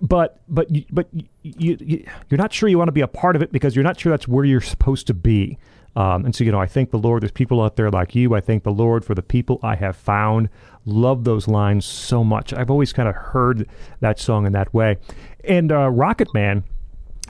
But 0.00 0.40
but 0.48 0.70
you, 0.72 0.84
but 0.92 1.08
you, 1.42 1.76
you 1.80 2.06
you're 2.30 2.38
not 2.38 2.52
sure 2.52 2.68
you 2.68 2.78
want 2.78 2.86
to 2.86 2.92
be 2.92 3.00
a 3.00 3.08
part 3.08 3.34
of 3.34 3.42
it 3.42 3.50
because 3.50 3.74
you're 3.74 3.82
not 3.82 3.98
sure 3.98 4.10
that's 4.10 4.28
where 4.28 4.44
you're 4.44 4.60
supposed 4.60 5.08
to 5.08 5.14
be. 5.14 5.58
Um, 5.96 6.24
and 6.24 6.34
so 6.34 6.44
you 6.44 6.52
know, 6.52 6.60
I 6.60 6.66
thank 6.66 6.90
the 6.90 6.98
Lord. 6.98 7.22
There's 7.22 7.32
people 7.32 7.60
out 7.62 7.76
there 7.76 7.90
like 7.90 8.14
you. 8.14 8.34
I 8.34 8.40
thank 8.40 8.62
the 8.62 8.72
Lord 8.72 9.04
for 9.04 9.14
the 9.14 9.22
people 9.22 9.58
I 9.62 9.74
have 9.76 9.96
found. 9.96 10.48
Love 10.84 11.24
those 11.24 11.48
lines 11.48 11.84
so 11.84 12.22
much. 12.22 12.52
I've 12.52 12.70
always 12.70 12.92
kind 12.92 13.08
of 13.08 13.14
heard 13.14 13.68
that 14.00 14.18
song 14.18 14.46
in 14.46 14.52
that 14.52 14.72
way. 14.72 14.96
And 15.44 15.72
uh, 15.72 15.88
Rocket 15.88 16.32
Man, 16.32 16.64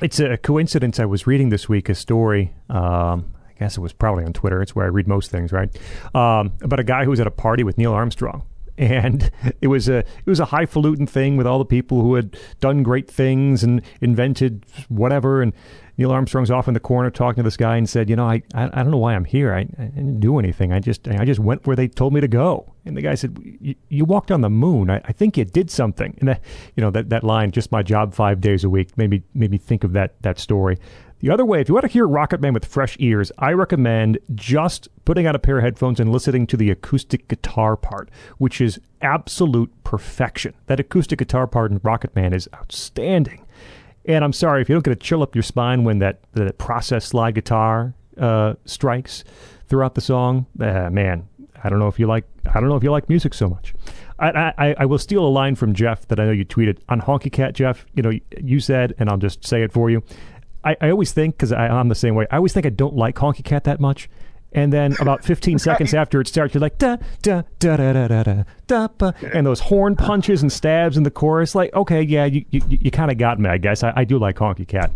it's 0.02 0.20
a 0.20 0.36
coincidence. 0.36 1.00
I 1.00 1.06
was 1.06 1.26
reading 1.26 1.48
this 1.48 1.68
week 1.68 1.88
a 1.88 1.94
story. 1.94 2.52
Um, 2.68 3.34
I 3.48 3.52
guess 3.58 3.76
it 3.76 3.80
was 3.80 3.92
probably 3.92 4.24
on 4.24 4.32
Twitter. 4.32 4.62
It's 4.62 4.74
where 4.74 4.84
I 4.84 4.88
read 4.88 5.08
most 5.08 5.30
things, 5.30 5.50
right? 5.50 5.74
Um, 6.14 6.52
about 6.62 6.78
a 6.78 6.84
guy 6.84 7.04
who 7.04 7.10
was 7.10 7.20
at 7.20 7.26
a 7.26 7.32
party 7.32 7.64
with 7.64 7.78
Neil 7.78 7.92
Armstrong, 7.92 8.44
and 8.78 9.30
it 9.60 9.66
was 9.66 9.88
a 9.88 9.98
it 9.98 10.26
was 10.26 10.40
a 10.40 10.46
highfalutin 10.46 11.06
thing 11.06 11.36
with 11.36 11.46
all 11.46 11.58
the 11.58 11.64
people 11.64 12.00
who 12.02 12.14
had 12.14 12.38
done 12.60 12.82
great 12.82 13.10
things 13.10 13.64
and 13.64 13.82
invented 14.00 14.64
whatever. 14.88 15.42
And 15.42 15.52
Neil 15.98 16.12
Armstrong's 16.12 16.50
off 16.50 16.68
in 16.68 16.74
the 16.74 16.80
corner 16.80 17.10
talking 17.10 17.42
to 17.42 17.46
this 17.46 17.56
guy 17.56 17.76
and 17.76 17.88
said, 17.88 18.08
"You 18.08 18.16
know, 18.16 18.24
I 18.24 18.42
I, 18.54 18.64
I 18.72 18.82
don't 18.82 18.92
know 18.92 18.98
why 18.98 19.14
I'm 19.14 19.24
here. 19.24 19.52
I, 19.52 19.60
I 19.78 19.84
didn't 19.86 20.20
do 20.20 20.38
anything. 20.38 20.72
I 20.72 20.78
just 20.78 21.08
I 21.08 21.24
just 21.24 21.40
went 21.40 21.66
where 21.66 21.76
they 21.76 21.88
told 21.88 22.14
me 22.14 22.20
to 22.20 22.28
go." 22.28 22.72
And 22.86 22.96
the 22.96 23.02
guy 23.02 23.16
said, 23.16 23.36
"You, 23.88 24.04
walked 24.04 24.30
on 24.30 24.40
the 24.40 24.48
moon. 24.48 24.90
I, 24.90 25.02
I 25.04 25.12
think 25.12 25.36
you 25.36 25.44
did 25.44 25.70
something." 25.70 26.16
And 26.20 26.28
that 26.28 26.40
you 26.76 26.80
know 26.80 26.90
that 26.92 27.10
that 27.10 27.24
line, 27.24 27.50
"Just 27.50 27.72
my 27.72 27.82
job 27.82 28.14
five 28.14 28.40
days 28.40 28.62
a 28.62 28.70
week," 28.70 28.96
made 28.96 29.10
me 29.10 29.22
made 29.34 29.50
me 29.50 29.58
think 29.58 29.82
of 29.82 29.92
that 29.94 30.22
that 30.22 30.38
story. 30.38 30.78
The 31.20 31.30
other 31.30 31.44
way, 31.44 31.60
if 31.60 31.68
you 31.68 31.74
want 31.74 31.84
to 31.84 31.92
hear 31.92 32.06
Rocket 32.06 32.40
Man 32.40 32.54
with 32.54 32.64
fresh 32.64 32.96
ears, 33.00 33.32
I 33.38 33.52
recommend 33.52 34.18
just 34.36 34.86
putting 35.04 35.26
out 35.26 35.34
a 35.34 35.40
pair 35.40 35.58
of 35.58 35.64
headphones 35.64 35.98
and 35.98 36.12
listening 36.12 36.46
to 36.46 36.56
the 36.56 36.70
acoustic 36.70 37.26
guitar 37.26 37.76
part, 37.76 38.08
which 38.38 38.60
is 38.60 38.78
absolute 39.02 39.72
perfection. 39.82 40.54
That 40.66 40.78
acoustic 40.78 41.18
guitar 41.18 41.48
part 41.48 41.72
in 41.72 41.80
Rocket 41.82 42.14
Man 42.14 42.32
is 42.32 42.48
outstanding. 42.54 43.44
And 44.08 44.24
I'm 44.24 44.32
sorry 44.32 44.62
if 44.62 44.68
you 44.68 44.74
don't 44.74 44.84
get 44.84 44.92
a 44.92 44.96
chill 44.96 45.22
up 45.22 45.36
your 45.36 45.42
spine 45.42 45.84
when 45.84 45.98
that, 45.98 46.20
that 46.32 46.56
process 46.56 47.04
slide 47.04 47.34
guitar 47.34 47.94
uh, 48.16 48.54
strikes 48.64 49.22
throughout 49.68 49.94
the 49.94 50.00
song. 50.00 50.46
Uh, 50.58 50.88
man, 50.90 51.28
I 51.62 51.68
don't 51.68 51.78
know 51.78 51.88
if 51.88 51.98
you 51.98 52.06
like 52.06 52.24
I 52.46 52.58
don't 52.58 52.70
know 52.70 52.76
if 52.76 52.82
you 52.82 52.90
like 52.90 53.08
music 53.08 53.34
so 53.34 53.48
much. 53.48 53.74
I, 54.18 54.52
I, 54.58 54.74
I 54.78 54.86
will 54.86 54.98
steal 54.98 55.24
a 55.24 55.28
line 55.28 55.54
from 55.54 55.74
Jeff 55.74 56.08
that 56.08 56.18
I 56.18 56.24
know 56.24 56.32
you 56.32 56.44
tweeted 56.44 56.78
on 56.88 57.02
Honky 57.02 57.30
Cat. 57.30 57.54
Jeff, 57.54 57.86
you 57.94 58.02
know 58.02 58.10
you 58.40 58.58
said, 58.58 58.94
and 58.98 59.08
I'll 59.08 59.18
just 59.18 59.46
say 59.46 59.62
it 59.62 59.72
for 59.72 59.90
you. 59.90 60.02
I, 60.64 60.76
I 60.80 60.90
always 60.90 61.12
think 61.12 61.36
because 61.36 61.52
I'm 61.52 61.88
the 61.88 61.94
same 61.94 62.14
way. 62.14 62.26
I 62.30 62.36
always 62.36 62.52
think 62.52 62.66
I 62.66 62.70
don't 62.70 62.96
like 62.96 63.16
Honky 63.16 63.44
Cat 63.44 63.64
that 63.64 63.78
much. 63.78 64.08
And 64.52 64.72
then 64.72 64.96
about 65.00 65.24
15 65.24 65.58
seconds 65.68 65.92
after 65.92 66.20
it 66.20 66.26
starts, 66.28 66.54
you're 66.54 66.60
like 66.62 66.78
da 66.78 66.96
da 67.22 67.42
da 67.58 67.76
da 67.76 67.92
da 67.92 68.08
da 68.08 68.22
da 68.22 68.42
da, 68.66 68.88
ba, 68.88 69.14
and 69.34 69.46
those 69.46 69.60
horn 69.60 69.94
punches 69.94 70.40
and 70.42 70.50
stabs 70.50 70.96
in 70.96 71.02
the 71.02 71.10
chorus. 71.10 71.54
Like, 71.54 71.72
okay, 71.74 72.00
yeah, 72.02 72.24
you 72.24 72.44
you, 72.50 72.62
you 72.68 72.90
kind 72.90 73.10
of 73.10 73.18
got 73.18 73.38
me, 73.38 73.48
I 73.50 73.58
guess. 73.58 73.82
I, 73.82 73.92
I 73.94 74.04
do 74.04 74.18
like 74.18 74.36
Honky 74.36 74.66
Cat. 74.66 74.90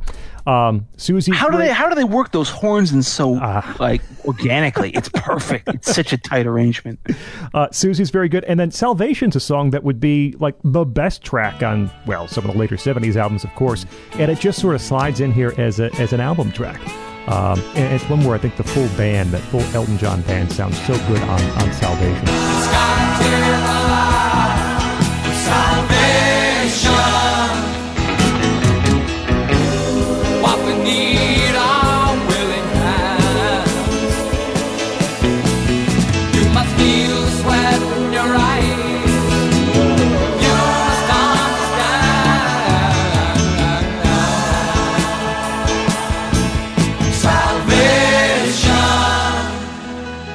Um, 0.47 0.89
Susie, 0.97 1.33
How 1.33 1.49
do 1.51 1.57
they 1.59 1.69
how 1.71 1.89
do 1.89 1.95
they 1.95 2.03
work 2.05 2.33
those 2.33 2.49
horns 2.51 2.93
in 2.93 3.03
so 3.03 3.39
Ah. 3.41 3.77
like 3.79 4.01
organically? 4.25 4.91
It's 4.91 5.09
perfect. 5.11 5.69
it's 5.69 5.95
such 5.95 6.13
a 6.13 6.19
tight 6.19 6.47
arrangement. 6.47 6.99
Uh, 7.55 7.69
Susie's 7.71 8.09
very 8.09 8.31
good. 8.31 8.45
And 8.45 8.59
then 8.59 8.71
Salvation's 8.71 9.37
a 9.37 9.41
song 9.41 9.71
that 9.71 9.85
would 9.85 10.01
be 10.01 10.35
like 10.39 10.55
the 10.65 10.87
best 10.87 11.23
track 11.23 11.63
on, 11.63 11.91
well, 12.07 12.27
some 12.27 12.47
of 12.47 12.53
the 12.53 12.59
later 12.59 12.77
70s 12.77 13.15
albums, 13.17 13.45
of 13.45 13.55
course. 13.55 13.85
And 14.15 14.31
it 14.31 14.39
just 14.41 14.59
sort 14.59 14.75
of 14.75 14.81
slides 14.81 15.21
in 15.21 15.33
here 15.33 15.53
as, 15.59 15.79
a, 15.81 15.93
as 16.01 16.15
an 16.15 16.21
album 16.21 16.51
track. 16.51 16.81
Um, 17.27 17.61
and 17.77 17.95
it's 17.95 18.09
one 18.09 18.25
where 18.25 18.35
I 18.35 18.39
think 18.39 18.57
the 18.57 18.65
full 18.65 18.89
band, 18.97 19.31
that 19.31 19.43
full 19.43 19.63
Elton 19.75 19.97
John 19.99 20.23
band, 20.23 20.53
sounds 20.53 20.79
so 20.87 20.95
good 21.07 21.23
on, 21.23 21.41
on 21.41 21.73
Salvation. 21.73 22.29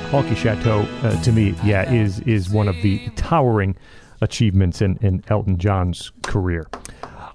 Honky 0.09 0.37
Chateau, 0.37 0.79
uh, 1.05 1.21
to 1.23 1.31
me, 1.33 1.53
yeah, 1.65 1.91
is 1.91 2.21
is 2.21 2.49
one 2.49 2.69
of 2.69 2.75
the 2.81 3.09
towering 3.17 3.75
achievements 4.21 4.81
in, 4.81 4.97
in 5.01 5.21
Elton 5.27 5.57
John's 5.57 6.11
career. 6.23 6.67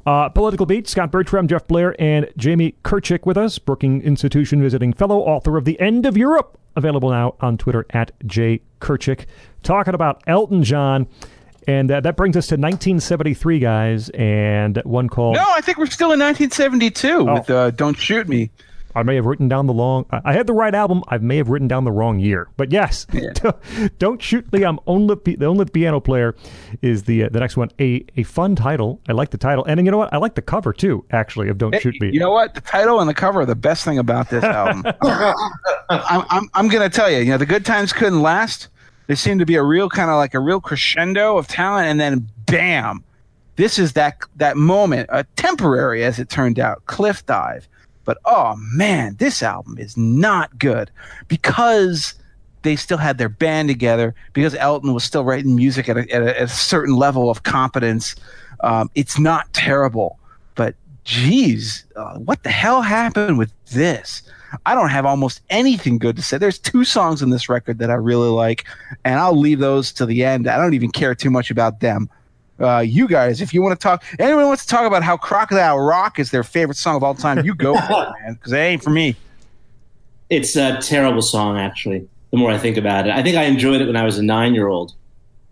Uh, 0.06 0.30
Political 0.30 0.66
Beat, 0.66 0.88
Scott 0.88 1.12
Bertram, 1.12 1.46
Jeff 1.46 1.66
Blehar, 1.68 1.94
and 1.98 2.28
Jamie 2.36 2.74
Kirchick 2.82 3.26
with 3.26 3.36
us, 3.36 3.58
Brookings 3.58 4.02
Institution 4.04 4.62
visiting 4.62 4.92
fellow 4.94 5.18
author 5.18 5.58
of 5.58 5.64
The 5.66 5.78
End 5.80 6.06
of 6.06 6.16
Europe, 6.16 6.58
available 6.74 7.10
now 7.10 7.34
on 7.40 7.58
Twitter 7.58 7.84
at 7.90 8.10
J. 8.26 8.62
Kirchick, 8.80 9.26
talking 9.62 9.94
about 9.94 10.22
Elton 10.26 10.64
John. 10.64 11.06
And 11.68 11.90
uh, 11.92 12.00
that 12.00 12.16
brings 12.16 12.36
us 12.36 12.46
to 12.48 12.54
1973, 12.54 13.58
guys, 13.60 14.08
and 14.10 14.80
one 14.84 15.08
called 15.08 15.36
No, 15.36 15.44
I 15.46 15.60
think 15.60 15.78
we're 15.78 15.86
still 15.86 16.10
in 16.12 16.18
1972 16.18 17.24
with 17.24 17.50
uh, 17.50 17.70
"Don't 17.70 17.96
Shoot 17.96 18.28
Me." 18.28 18.50
I 18.94 19.02
may 19.02 19.14
have 19.16 19.26
written 19.26 19.48
down 19.48 19.66
the 19.66 19.72
long. 19.72 20.06
I 20.10 20.32
had 20.32 20.46
the 20.46 20.52
right 20.52 20.74
album. 20.74 21.02
I 21.08 21.18
may 21.18 21.36
have 21.36 21.48
written 21.48 21.68
down 21.68 21.84
the 21.84 21.92
wrong 21.92 22.18
year. 22.18 22.48
But 22.56 22.72
yes, 22.72 23.06
don't 23.98 24.20
shoot 24.20 24.50
me. 24.52 24.64
I'm 24.64 24.78
only 24.86 25.16
the 25.36 25.46
only 25.46 25.64
piano 25.64 26.00
player. 26.00 26.34
Is 26.82 27.04
the 27.04 27.24
uh, 27.24 27.28
the 27.30 27.40
next 27.40 27.56
one 27.56 27.70
a 27.80 28.04
a 28.16 28.22
fun 28.22 28.56
title? 28.56 29.00
I 29.08 29.12
like 29.12 29.30
the 29.30 29.38
title, 29.38 29.64
and 29.64 29.84
you 29.84 29.90
know 29.90 29.98
what? 29.98 30.12
I 30.12 30.18
like 30.18 30.34
the 30.34 30.42
cover 30.42 30.72
too. 30.72 31.04
Actually, 31.10 31.48
of 31.48 31.58
Don't 31.58 31.78
Shoot 31.80 32.00
Me. 32.00 32.10
You 32.12 32.20
know 32.20 32.32
what? 32.32 32.54
The 32.54 32.60
title 32.60 33.00
and 33.00 33.08
the 33.08 33.14
cover 33.14 33.40
are 33.40 33.46
the 33.46 33.54
best 33.54 33.84
thing 33.84 33.98
about 33.98 34.30
this 34.30 34.44
album. 34.44 34.84
I'm, 35.02 36.24
I'm, 36.30 36.50
I'm 36.54 36.68
going 36.68 36.88
to 36.88 36.94
tell 36.94 37.10
you, 37.10 37.18
you 37.18 37.30
know, 37.30 37.38
the 37.38 37.46
good 37.46 37.64
times 37.64 37.92
couldn't 37.92 38.22
last. 38.22 38.68
There 39.06 39.16
seemed 39.16 39.40
to 39.40 39.46
be 39.46 39.56
a 39.56 39.62
real 39.62 39.88
kind 39.88 40.10
of 40.10 40.16
like 40.16 40.34
a 40.34 40.40
real 40.40 40.60
crescendo 40.60 41.36
of 41.36 41.48
talent, 41.48 41.88
and 41.88 42.00
then 42.00 42.28
bam, 42.46 43.04
this 43.56 43.78
is 43.78 43.92
that 43.94 44.18
that 44.36 44.56
moment, 44.56 45.08
a 45.12 45.24
temporary 45.36 46.04
as 46.04 46.18
it 46.18 46.28
turned 46.28 46.58
out, 46.58 46.84
cliff 46.86 47.24
dive. 47.26 47.68
But 48.04 48.18
oh 48.24 48.56
man, 48.74 49.16
this 49.16 49.42
album 49.42 49.78
is 49.78 49.96
not 49.96 50.58
good 50.58 50.90
because 51.28 52.14
they 52.62 52.76
still 52.76 52.98
had 52.98 53.18
their 53.18 53.28
band 53.28 53.68
together 53.68 54.14
because 54.32 54.54
Elton 54.54 54.94
was 54.94 55.04
still 55.04 55.24
writing 55.24 55.56
music 55.56 55.88
at 55.88 55.96
a, 55.96 56.10
at 56.12 56.22
a, 56.22 56.40
at 56.40 56.44
a 56.44 56.48
certain 56.48 56.94
level 56.96 57.30
of 57.30 57.42
competence. 57.42 58.14
Um, 58.60 58.90
it's 58.94 59.18
not 59.18 59.52
terrible, 59.52 60.18
but 60.54 60.74
geez, 61.04 61.84
uh, 61.96 62.18
what 62.18 62.42
the 62.44 62.50
hell 62.50 62.82
happened 62.82 63.38
with 63.38 63.52
this? 63.66 64.22
I 64.66 64.74
don't 64.74 64.90
have 64.90 65.06
almost 65.06 65.40
anything 65.50 65.98
good 65.98 66.14
to 66.16 66.22
say. 66.22 66.38
There's 66.38 66.58
two 66.58 66.84
songs 66.84 67.22
in 67.22 67.30
this 67.30 67.48
record 67.48 67.78
that 67.78 67.90
I 67.90 67.94
really 67.94 68.28
like, 68.28 68.64
and 69.04 69.18
I'll 69.18 69.38
leave 69.38 69.58
those 69.58 69.92
to 69.94 70.06
the 70.06 70.24
end. 70.24 70.46
I 70.46 70.56
don't 70.58 70.74
even 70.74 70.90
care 70.90 71.14
too 71.14 71.30
much 71.30 71.50
about 71.50 71.80
them. 71.80 72.08
Uh, 72.62 72.78
you 72.80 73.08
guys, 73.08 73.40
if 73.40 73.52
you 73.52 73.60
want 73.60 73.78
to 73.78 73.82
talk, 73.82 74.04
anyone 74.18 74.46
wants 74.46 74.64
to 74.64 74.68
talk 74.68 74.86
about 74.86 75.02
how 75.02 75.16
Crocodile 75.16 75.78
Rock 75.80 76.18
is 76.18 76.30
their 76.30 76.44
favorite 76.44 76.76
song 76.76 76.96
of 76.96 77.02
all 77.02 77.14
time, 77.14 77.44
you 77.44 77.54
go 77.54 77.74
for 77.74 78.04
it, 78.04 78.08
man, 78.22 78.34
because 78.34 78.52
it 78.52 78.56
ain't 78.58 78.82
for 78.82 78.90
me. 78.90 79.16
It's 80.30 80.56
a 80.56 80.78
terrible 80.80 81.22
song, 81.22 81.58
actually. 81.58 82.08
The 82.30 82.38
more 82.38 82.50
I 82.50 82.58
think 82.58 82.76
about 82.76 83.06
it, 83.06 83.12
I 83.12 83.22
think 83.22 83.36
I 83.36 83.44
enjoyed 83.44 83.80
it 83.80 83.86
when 83.86 83.96
I 83.96 84.04
was 84.04 84.16
a 84.16 84.22
nine-year-old. 84.22 84.92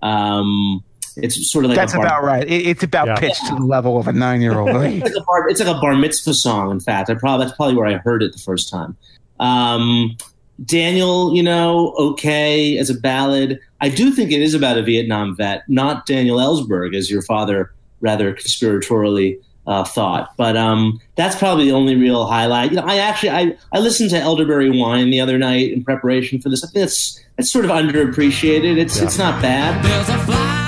Um, 0.02 0.82
it's 1.16 1.50
sort 1.50 1.64
of 1.64 1.70
like 1.70 1.76
That's 1.76 1.92
a 1.92 1.96
bar, 1.96 2.06
about 2.06 2.22
right. 2.22 2.48
It, 2.48 2.66
it's 2.66 2.82
about 2.82 3.08
Yeah. 3.08 3.16
pitched 3.16 3.46
to 3.48 3.54
the 3.56 3.64
level 3.66 3.98
of 3.98 4.06
a 4.06 4.12
nine 4.12 4.40
year 4.40 4.58
old. 4.58 4.70
it's 4.70 5.04
like 5.04 5.14
a 5.14 5.24
bar, 5.24 5.48
it's 5.48 5.60
like 5.60 5.76
a 5.76 5.78
bar 5.80 5.94
mitzvah 5.96 6.32
song. 6.34 6.70
In 6.70 6.80
fact, 6.80 7.10
I 7.10 7.14
probably 7.14 7.44
that's 7.46 7.56
probably 7.56 7.74
where 7.74 7.86
I 7.86 7.94
heard 7.98 8.22
it 8.22 8.32
the 8.32 8.38
first 8.38 8.70
time. 8.70 8.96
Um, 9.40 10.16
Daniel, 10.64 11.34
you 11.34 11.42
know, 11.42 11.94
okay 11.98 12.78
as 12.78 12.90
a 12.90 12.94
ballad. 12.94 13.58
I 13.80 13.88
do 13.88 14.10
think 14.10 14.30
it 14.30 14.42
is 14.42 14.54
about 14.54 14.78
a 14.78 14.82
Vietnam 14.82 15.36
vet, 15.36 15.62
not 15.68 16.06
Daniel 16.06 16.38
Ellsberg, 16.38 16.94
as 16.94 17.10
your 17.10 17.22
father 17.22 17.72
rather 18.00 18.34
conspiratorially 18.34 19.38
uh, 19.66 19.84
thought. 19.84 20.36
But 20.36 20.56
um, 20.56 21.00
that's 21.16 21.36
probably 21.36 21.66
the 21.66 21.72
only 21.72 21.96
real 21.96 22.26
highlight. 22.26 22.70
You 22.70 22.76
know, 22.76 22.84
I 22.84 22.96
actually 22.96 23.30
I, 23.30 23.56
I 23.72 23.78
listened 23.78 24.10
to 24.10 24.18
Elderberry 24.18 24.70
Wine 24.70 25.10
the 25.10 25.20
other 25.20 25.38
night 25.38 25.72
in 25.72 25.84
preparation 25.84 26.40
for 26.40 26.48
this. 26.48 26.64
I 26.64 26.68
think 26.68 26.82
that's 26.82 27.20
that's 27.36 27.50
sort 27.50 27.64
of 27.64 27.70
underappreciated. 27.70 28.76
It's 28.78 28.98
it's 28.98 29.18
not 29.18 29.40
bad. 29.40 30.59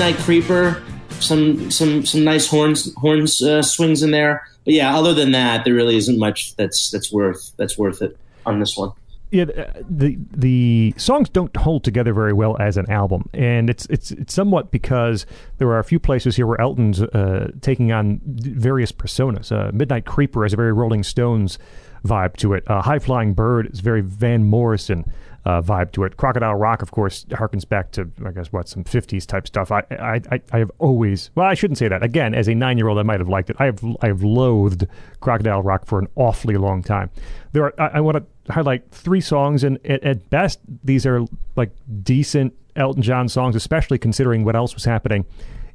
Midnight 0.00 0.24
Creeper, 0.24 0.82
some 1.20 1.70
some 1.70 2.06
some 2.06 2.24
nice 2.24 2.48
horns 2.48 2.94
horns 2.94 3.42
uh, 3.42 3.60
swings 3.60 4.02
in 4.02 4.12
there. 4.12 4.48
But 4.64 4.72
yeah, 4.72 4.96
other 4.96 5.12
than 5.12 5.32
that, 5.32 5.66
there 5.66 5.74
really 5.74 5.98
isn't 5.98 6.18
much 6.18 6.56
that's 6.56 6.90
that's 6.90 7.12
worth 7.12 7.52
that's 7.58 7.76
worth 7.76 8.00
it 8.00 8.16
on 8.46 8.60
this 8.60 8.78
one. 8.78 8.92
Yeah, 9.30 9.42
uh, 9.42 9.72
the 9.86 10.16
the 10.34 10.94
songs 10.96 11.28
don't 11.28 11.54
hold 11.54 11.84
together 11.84 12.14
very 12.14 12.32
well 12.32 12.56
as 12.58 12.78
an 12.78 12.90
album, 12.90 13.28
and 13.34 13.68
it's 13.68 13.84
it's 13.90 14.10
it's 14.10 14.32
somewhat 14.32 14.70
because 14.70 15.26
there 15.58 15.68
are 15.68 15.80
a 15.80 15.84
few 15.84 16.00
places 16.00 16.34
here 16.34 16.46
where 16.46 16.58
Elton's 16.58 17.02
uh, 17.02 17.50
taking 17.60 17.92
on 17.92 18.22
various 18.24 18.92
personas. 18.92 19.52
Uh, 19.52 19.70
Midnight 19.70 20.06
Creeper 20.06 20.44
has 20.44 20.54
a 20.54 20.56
very 20.56 20.72
Rolling 20.72 21.02
Stones 21.02 21.58
vibe 22.06 22.38
to 22.38 22.54
it. 22.54 22.64
Uh, 22.66 22.80
High 22.80 23.00
Flying 23.00 23.34
Bird 23.34 23.70
is 23.70 23.80
very 23.80 24.00
Van 24.00 24.44
Morrison 24.44 25.04
uh, 25.44 25.62
vibe 25.62 25.92
to 25.92 26.04
it. 26.04 26.16
Crocodile 26.16 26.54
Rock, 26.54 26.82
of 26.82 26.90
course, 26.90 27.24
harkens 27.30 27.66
back 27.66 27.92
to 27.92 28.10
I 28.24 28.30
guess 28.30 28.52
what 28.52 28.68
some 28.68 28.84
'50s 28.84 29.26
type 29.26 29.46
stuff. 29.46 29.72
I 29.72 29.82
I 29.90 30.20
I, 30.52 30.58
have 30.58 30.70
always 30.78 31.30
well, 31.34 31.46
I 31.46 31.54
shouldn't 31.54 31.78
say 31.78 31.88
that 31.88 32.02
again. 32.02 32.34
As 32.34 32.48
a 32.48 32.54
nine 32.54 32.76
year 32.76 32.88
old, 32.88 32.98
I 32.98 33.02
might 33.02 33.20
have 33.20 33.28
liked 33.28 33.50
it. 33.50 33.56
I 33.58 33.66
have 33.66 33.84
I 34.02 34.08
have 34.08 34.22
loathed 34.22 34.86
Crocodile 35.20 35.62
Rock 35.62 35.86
for 35.86 35.98
an 35.98 36.08
awfully 36.16 36.56
long 36.56 36.82
time. 36.82 37.10
There 37.52 37.64
are 37.64 37.74
I, 37.78 37.98
I 37.98 38.00
want 38.00 38.18
to 38.18 38.52
highlight 38.52 38.90
three 38.90 39.20
songs, 39.20 39.64
and 39.64 39.78
at, 39.86 40.02
at 40.04 40.30
best, 40.30 40.60
these 40.84 41.06
are 41.06 41.24
like 41.56 41.70
decent 42.02 42.54
Elton 42.76 43.02
John 43.02 43.28
songs, 43.28 43.56
especially 43.56 43.98
considering 43.98 44.44
what 44.44 44.56
else 44.56 44.74
was 44.74 44.84
happening 44.84 45.24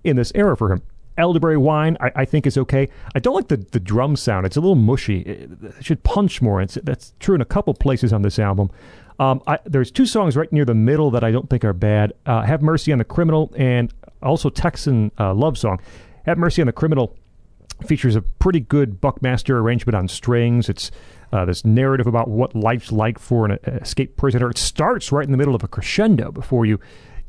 in 0.03 0.15
this 0.15 0.31
era 0.35 0.55
for 0.55 0.71
him. 0.71 0.81
Elderberry 1.17 1.57
Wine, 1.57 1.97
I, 2.01 2.11
I 2.15 2.25
think 2.25 2.45
is 2.45 2.57
okay. 2.57 2.89
I 3.15 3.19
don't 3.19 3.35
like 3.35 3.47
the, 3.47 3.57
the 3.57 3.79
drum 3.79 4.15
sound; 4.15 4.45
it's 4.45 4.57
a 4.57 4.61
little 4.61 4.75
mushy. 4.75 5.21
It, 5.21 5.49
it 5.63 5.85
should 5.85 6.03
punch 6.03 6.41
more. 6.41 6.61
It's, 6.61 6.77
that's 6.83 7.13
true 7.19 7.35
in 7.35 7.41
a 7.41 7.45
couple 7.45 7.73
places 7.73 8.11
on 8.13 8.21
this 8.21 8.37
album. 8.37 8.69
Um, 9.19 9.41
I, 9.47 9.59
there's 9.65 9.91
two 9.91 10.05
songs 10.05 10.35
right 10.35 10.51
near 10.51 10.65
the 10.65 10.73
middle 10.75 11.11
that 11.11 11.23
I 11.23 11.31
don't 11.31 11.49
think 11.49 11.63
are 11.63 11.73
bad. 11.73 12.13
Uh, 12.25 12.41
Have 12.41 12.61
Mercy 12.61 12.91
on 12.91 12.97
the 12.97 13.05
Criminal, 13.05 13.53
and 13.55 13.93
also 14.21 14.49
Texan 14.49 15.11
uh, 15.19 15.33
Love 15.33 15.57
Song. 15.57 15.79
Have 16.25 16.37
Mercy 16.37 16.61
on 16.61 16.65
the 16.65 16.73
Criminal 16.73 17.15
features 17.85 18.15
a 18.15 18.21
pretty 18.21 18.59
good 18.59 19.01
Buckmaster 19.01 19.59
arrangement 19.59 19.95
on 19.95 20.07
strings. 20.07 20.69
It's 20.69 20.91
uh, 21.31 21.45
this 21.45 21.65
narrative 21.65 22.07
about 22.07 22.29
what 22.29 22.55
life's 22.55 22.91
like 22.91 23.19
for 23.19 23.45
an 23.45 23.51
uh, 23.51 23.71
escaped 23.81 24.17
prisoner. 24.17 24.49
It 24.49 24.57
starts 24.57 25.11
right 25.11 25.25
in 25.25 25.31
the 25.31 25.37
middle 25.37 25.55
of 25.55 25.63
a 25.63 25.67
crescendo 25.67 26.31
before 26.31 26.65
you 26.65 26.79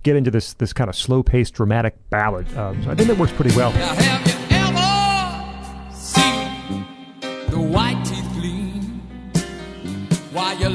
get 0.03 0.15
into 0.15 0.31
this 0.31 0.55
this 0.55 0.73
kind 0.73 0.89
of 0.89 0.95
slow 0.95 1.23
paced 1.23 1.55
dramatic 1.55 1.97
ballad. 2.11 2.47
Um, 2.57 2.83
so 2.85 2.91
I 2.91 2.95
think 2.95 3.09
that 3.09 3.19
works 3.19 3.33
pretty 3.33 3.57
well. 3.57 3.73
Now, 3.73 3.95
have 3.95 4.27
you 4.29 4.57
ever 4.57 5.95
seen 5.97 6.87
the 7.51 7.59
white 7.61 8.05
teeth 8.05 8.33
gleam 8.35 9.01
while 10.33 10.57
you 10.59 10.69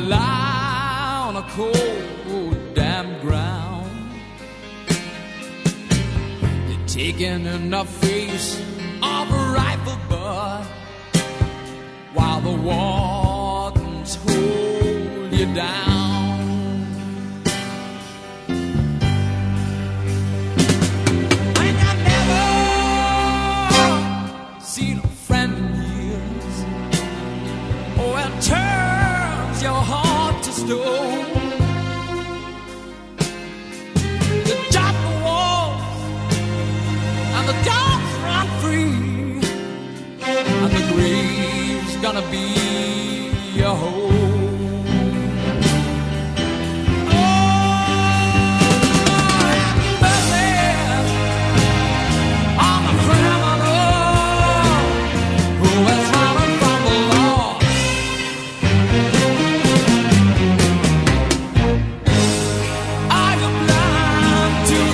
cold, 1.61 2.73
damp 2.73 3.21
ground? 3.21 3.91
You're 6.67 6.87
taking 6.87 7.45
in 7.45 7.69
the 7.69 7.85
face 7.85 8.59
of 9.01 9.29
a 9.29 9.43
rifle 9.59 9.99
butt 10.09 10.65
while 12.13 12.41
the 12.41 12.55
wardens 12.67 14.15
hold 14.15 15.33
you 15.33 15.53
down. 15.53 15.90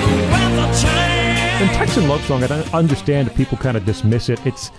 The 0.08 0.28
weather 0.32 0.74
change? 0.74 1.62
And 1.62 1.70
Texan 1.72 2.10
Love 2.10 2.22
Song, 2.26 2.44
I 2.44 2.48
don't 2.48 2.74
understand 2.74 3.30
if 3.30 3.36
people 3.36 3.58
kind 3.58 3.78
of 3.78 3.86
dismiss 3.86 4.28
it. 4.28 4.46
It's 4.46 4.72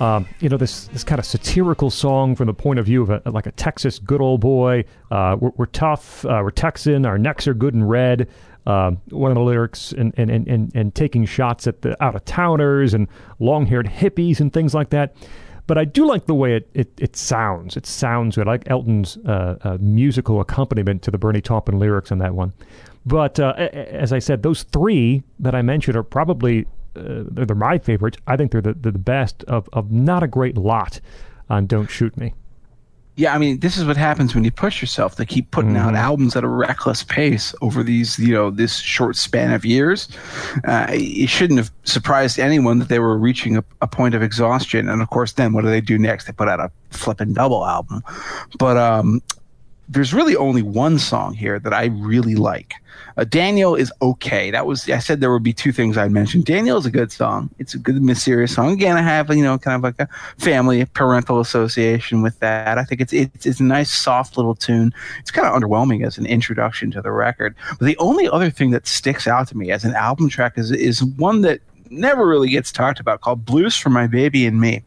um, 0.00 0.26
you 0.40 0.48
know 0.48 0.56
this 0.56 0.86
this 0.88 1.04
kind 1.04 1.18
of 1.18 1.26
satirical 1.26 1.90
song 1.90 2.36
from 2.36 2.46
the 2.46 2.54
point 2.54 2.78
of 2.78 2.86
view 2.86 3.02
of 3.02 3.10
a, 3.10 3.30
like 3.30 3.46
a 3.46 3.52
Texas 3.52 3.98
good 3.98 4.20
old 4.20 4.40
boy. 4.40 4.84
Uh, 5.10 5.36
we're, 5.38 5.52
we're 5.56 5.66
tough. 5.66 6.24
Uh, 6.24 6.40
we're 6.42 6.50
Texan. 6.50 7.04
Our 7.04 7.18
necks 7.18 7.48
are 7.48 7.54
good 7.54 7.74
and 7.74 7.88
red. 7.88 8.28
Um, 8.66 9.00
one 9.10 9.30
of 9.30 9.34
the 9.34 9.42
lyrics 9.42 9.92
and 9.92 10.12
and, 10.16 10.30
and, 10.30 10.70
and 10.74 10.94
taking 10.94 11.24
shots 11.24 11.66
at 11.66 11.82
the 11.82 12.02
out 12.02 12.14
of 12.14 12.24
towners 12.24 12.94
and 12.94 13.08
long 13.38 13.66
haired 13.66 13.86
hippies 13.86 14.40
and 14.40 14.52
things 14.52 14.74
like 14.74 14.90
that. 14.90 15.16
But 15.66 15.76
I 15.76 15.84
do 15.84 16.06
like 16.06 16.24
the 16.24 16.34
way 16.34 16.56
it, 16.56 16.70
it, 16.72 16.90
it 16.98 17.14
sounds. 17.14 17.76
It 17.76 17.84
sounds 17.84 18.36
good. 18.36 18.48
I 18.48 18.52
like 18.52 18.70
Elton's 18.70 19.18
uh, 19.18 19.58
uh, 19.60 19.78
musical 19.78 20.40
accompaniment 20.40 21.02
to 21.02 21.10
the 21.10 21.18
Bernie 21.18 21.42
Taupin 21.42 21.78
lyrics 21.78 22.10
on 22.10 22.18
that 22.18 22.34
one. 22.34 22.54
But 23.04 23.38
uh, 23.38 23.52
as 23.56 24.12
I 24.12 24.18
said, 24.18 24.42
those 24.42 24.62
three 24.62 25.22
that 25.38 25.54
I 25.54 25.60
mentioned 25.60 25.94
are 25.94 26.02
probably 26.02 26.66
uh, 26.98 27.24
they're, 27.30 27.46
they're 27.46 27.56
my 27.56 27.78
favorites. 27.78 28.18
I 28.26 28.36
think 28.36 28.52
they're 28.52 28.60
the, 28.60 28.74
they're 28.74 28.92
the 28.92 28.98
best 28.98 29.44
of, 29.44 29.68
of 29.72 29.90
not 29.90 30.22
a 30.22 30.26
great 30.26 30.56
lot 30.56 31.00
on 31.48 31.66
Don't 31.66 31.88
Shoot 31.88 32.16
Me. 32.16 32.34
Yeah, 33.16 33.34
I 33.34 33.38
mean, 33.38 33.58
this 33.58 33.76
is 33.76 33.84
what 33.84 33.96
happens 33.96 34.32
when 34.32 34.44
you 34.44 34.52
push 34.52 34.80
yourself. 34.80 35.16
They 35.16 35.26
keep 35.26 35.50
putting 35.50 35.76
out 35.76 35.96
albums 35.96 36.36
at 36.36 36.44
a 36.44 36.48
reckless 36.48 37.02
pace 37.02 37.52
over 37.60 37.82
these, 37.82 38.16
you 38.16 38.32
know, 38.32 38.48
this 38.48 38.78
short 38.78 39.16
span 39.16 39.52
of 39.52 39.64
years. 39.64 40.08
Uh, 40.62 40.86
it 40.90 41.28
shouldn't 41.28 41.58
have 41.58 41.72
surprised 41.82 42.38
anyone 42.38 42.78
that 42.78 42.88
they 42.88 43.00
were 43.00 43.18
reaching 43.18 43.56
a, 43.56 43.64
a 43.82 43.88
point 43.88 44.14
of 44.14 44.22
exhaustion. 44.22 44.88
And 44.88 45.02
of 45.02 45.10
course, 45.10 45.32
then 45.32 45.52
what 45.52 45.62
do 45.64 45.68
they 45.68 45.80
do 45.80 45.98
next? 45.98 46.26
They 46.26 46.32
put 46.32 46.46
out 46.46 46.60
a 46.60 46.70
flipping 46.90 47.32
double 47.32 47.66
album. 47.66 48.04
But 48.56 48.76
um, 48.76 49.20
there's 49.88 50.12
really 50.12 50.36
only 50.36 50.62
one 50.62 50.98
song 50.98 51.34
here 51.34 51.58
that 51.58 51.72
I 51.72 51.86
really 51.86 52.34
like. 52.34 52.74
Uh, 53.16 53.24
Daniel 53.24 53.74
is 53.74 53.92
okay. 54.02 54.50
That 54.50 54.66
was 54.66 54.88
I 54.88 54.98
said 54.98 55.20
there 55.20 55.32
would 55.32 55.42
be 55.42 55.52
two 55.52 55.72
things 55.72 55.96
I'd 55.96 56.12
mention. 56.12 56.42
Daniel 56.42 56.76
is 56.78 56.86
a 56.86 56.90
good 56.90 57.10
song. 57.10 57.50
It's 57.58 57.74
a 57.74 57.78
good 57.78 58.00
mysterious 58.02 58.54
song. 58.54 58.70
Again, 58.70 58.96
I 58.96 59.02
have 59.02 59.34
you 59.34 59.42
know 59.42 59.58
kind 59.58 59.74
of 59.74 59.82
like 59.82 59.98
a 59.98 60.08
family 60.38 60.84
parental 60.84 61.40
association 61.40 62.22
with 62.22 62.38
that. 62.40 62.78
I 62.78 62.84
think 62.84 63.00
it's 63.00 63.12
it's, 63.12 63.46
it's 63.46 63.60
a 63.60 63.64
nice 63.64 63.90
soft 63.90 64.36
little 64.36 64.54
tune. 64.54 64.92
It's 65.20 65.30
kind 65.30 65.46
of 65.48 65.60
underwhelming 65.60 66.06
as 66.06 66.18
an 66.18 66.26
introduction 66.26 66.90
to 66.92 67.02
the 67.02 67.10
record. 67.10 67.56
But 67.70 67.86
the 67.86 67.96
only 67.98 68.28
other 68.28 68.50
thing 68.50 68.70
that 68.70 68.86
sticks 68.86 69.26
out 69.26 69.48
to 69.48 69.56
me 69.56 69.70
as 69.70 69.84
an 69.84 69.94
album 69.94 70.28
track 70.28 70.58
is 70.58 70.70
is 70.70 71.02
one 71.02 71.40
that 71.42 71.60
never 71.90 72.26
really 72.26 72.50
gets 72.50 72.70
talked 72.70 73.00
about 73.00 73.22
called 73.22 73.44
Blues 73.44 73.76
for 73.76 73.90
My 73.90 74.06
Baby 74.06 74.46
and 74.46 74.60
Me. 74.60 74.84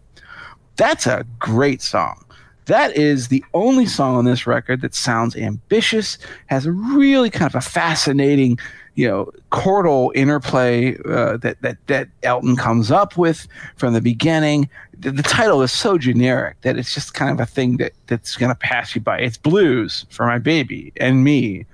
That's 0.78 1.06
a 1.06 1.26
great 1.40 1.82
song. 1.82 2.23
That 2.72 2.95
is 2.95 3.27
the 3.27 3.43
only 3.53 3.85
song 3.85 4.15
on 4.15 4.23
this 4.23 4.48
record 4.48 4.80
that 4.80 4.95
sounds 4.95 5.35
ambitious, 5.35 6.18
has 6.45 6.69
really 6.69 7.30
kind 7.30 7.52
of 7.52 7.56
a 7.56 7.60
fascinating, 7.60 8.60
you 8.95 9.10
know, 9.10 9.30
chordal 9.52 10.10
interplay 10.15 10.95
uh, 11.03 11.35
that 11.35 11.61
that 11.64 11.85
that 11.88 12.07
Elton 12.23 12.56
comes 12.56 12.89
up 12.89 13.18
with 13.18 13.45
from 13.76 13.93
the 13.93 13.99
beginning. 13.99 14.69
The, 14.98 15.11
the 15.11 15.22
title 15.22 15.61
is 15.64 15.73
so 15.73 15.98
generic 15.98 16.61
that 16.61 16.77
it's 16.77 16.93
just 16.93 17.14
kind 17.14 17.30
of 17.30 17.41
a 17.41 17.45
thing 17.45 17.76
that 17.76 17.91
that's 18.07 18.38
going 18.38 18.53
to 18.53 18.56
pass 18.56 18.95
you 18.95 19.02
by. 19.02 19.19
It's 19.19 19.35
blues 19.35 20.06
for 20.10 20.26
my 20.26 20.38
baby 20.38 20.93
and 20.95 21.26
me. 21.26 21.65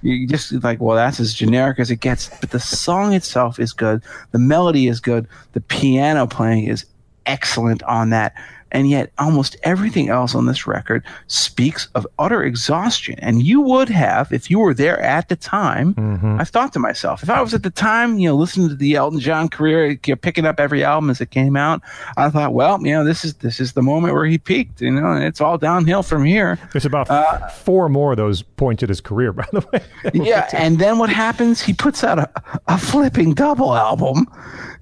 You 0.00 0.26
just 0.26 0.52
like, 0.64 0.80
well, 0.80 0.96
that's 0.96 1.20
as 1.20 1.34
generic 1.34 1.78
as 1.78 1.90
it 1.90 2.00
gets. 2.00 2.30
But 2.40 2.52
the 2.52 2.60
song 2.60 3.12
itself 3.12 3.60
is 3.60 3.74
good. 3.74 4.02
The 4.30 4.38
melody 4.38 4.88
is 4.88 5.00
good. 5.00 5.28
The 5.52 5.60
piano 5.60 6.26
playing 6.26 6.64
is 6.64 6.86
excellent 7.26 7.82
on 7.82 8.08
that 8.10 8.34
and 8.76 8.88
yet 8.90 9.10
almost 9.18 9.56
everything 9.62 10.08
else 10.10 10.34
on 10.34 10.44
this 10.46 10.66
record 10.66 11.02
speaks 11.28 11.88
of 11.94 12.06
utter 12.18 12.42
exhaustion. 12.44 13.16
And 13.20 13.42
you 13.42 13.60
would 13.62 13.88
have, 13.88 14.32
if 14.32 14.50
you 14.50 14.58
were 14.58 14.74
there 14.74 15.00
at 15.00 15.28
the 15.28 15.36
time, 15.36 15.94
Mm-hmm. 15.94 16.38
I've 16.40 16.48
thought 16.50 16.72
to 16.74 16.78
myself, 16.78 17.22
if 17.22 17.30
I 17.30 17.40
was 17.40 17.54
at 17.54 17.62
the 17.62 17.70
time, 17.70 18.18
you 18.18 18.28
know, 18.28 18.36
listening 18.36 18.68
to 18.68 18.74
the 18.74 18.94
Elton 18.96 19.18
John 19.20 19.48
career, 19.48 19.86
you 19.88 19.98
know, 20.08 20.16
picking 20.16 20.44
up 20.44 20.60
every 20.60 20.84
album 20.84 21.08
as 21.10 21.20
it 21.20 21.30
came 21.30 21.56
out, 21.56 21.80
I 22.16 22.28
thought, 22.30 22.52
well, 22.52 22.78
you 22.86 22.92
know, 22.92 23.04
this 23.04 23.24
is 23.24 23.34
this 23.34 23.60
is 23.60 23.72
the 23.72 23.82
moment 23.82 24.12
where 24.14 24.26
he 24.26 24.36
peaked, 24.38 24.80
you 24.82 24.90
know, 24.90 25.12
and 25.12 25.24
it's 25.24 25.40
all 25.40 25.56
downhill 25.58 26.02
from 26.02 26.24
here. 26.24 26.58
There's 26.72 26.84
about 26.84 27.08
Uh, 27.10 27.48
four 27.48 27.88
more 27.88 28.10
of 28.12 28.16
those 28.18 28.42
points 28.42 28.82
in 28.82 28.88
his 28.88 29.00
career, 29.00 29.32
by 29.32 29.46
the 29.52 29.64
way. 29.72 29.80
yeah, 30.14 30.48
and 30.52 30.78
then 30.78 30.98
what 30.98 31.08
happens? 31.10 31.62
He 31.62 31.72
puts 31.72 32.04
out 32.04 32.18
a, 32.18 32.28
a 32.68 32.76
flipping 32.78 33.32
double 33.34 33.74
album 33.74 34.26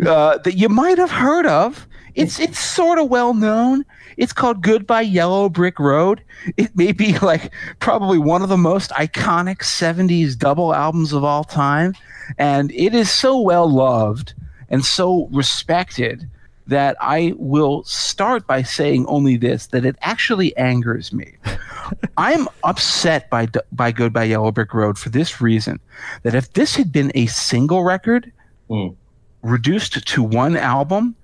uh, 0.07 0.39
that 0.39 0.55
you 0.57 0.69
might 0.69 0.99
have 0.99 1.11
heard 1.13 1.47
of. 1.47 1.87
It's 2.15 2.39
it's 2.39 2.59
sort 2.59 2.99
of 2.99 3.09
well 3.09 3.35
known. 3.35 3.85
It's 4.17 4.33
called 4.33 4.63
Goodbye 4.63 5.03
Yellow 5.03 5.49
Brick 5.49 5.79
Road. 5.79 6.23
It 6.57 6.77
may 6.77 6.93
be 6.93 7.19
like 7.23 7.53
probably 7.81 8.19
one 8.19 8.43
of 8.43 8.49
the 8.49 8.57
most 8.57 8.91
iconic 8.93 9.59
'70s 9.59 10.39
double 10.39 10.75
albums 10.75 11.13
of 11.13 11.25
all 11.25 11.45
time, 11.45 11.95
and 12.39 12.71
it 12.73 12.95
is 12.95 13.11
so 13.11 13.41
well 13.41 13.69
loved 13.71 14.35
and 14.71 14.85
so 14.85 15.29
respected 15.33 16.29
that 16.67 16.97
I 17.01 17.35
will 17.37 17.85
start 17.85 18.47
by 18.47 18.63
saying 18.63 19.07
only 19.07 19.37
this: 19.37 19.67
that 19.69 19.85
it 19.85 19.97
actually 20.01 20.57
angers 20.57 21.13
me. 21.13 21.35
I'm 22.17 22.49
upset 22.63 23.29
by 23.29 23.49
by 23.73 23.91
Goodbye 23.93 24.25
Yellow 24.25 24.53
Brick 24.53 24.73
Road 24.73 24.99
for 24.99 25.09
this 25.09 25.41
reason: 25.41 25.81
that 26.23 26.35
if 26.35 26.53
this 26.53 26.77
had 26.77 26.93
been 26.93 27.11
a 27.15 27.27
single 27.27 27.83
record 27.83 28.31
Mm. 28.71 28.97
reduced 29.43 30.07
to 30.07 30.23
one 30.23 30.57
album, 30.57 31.15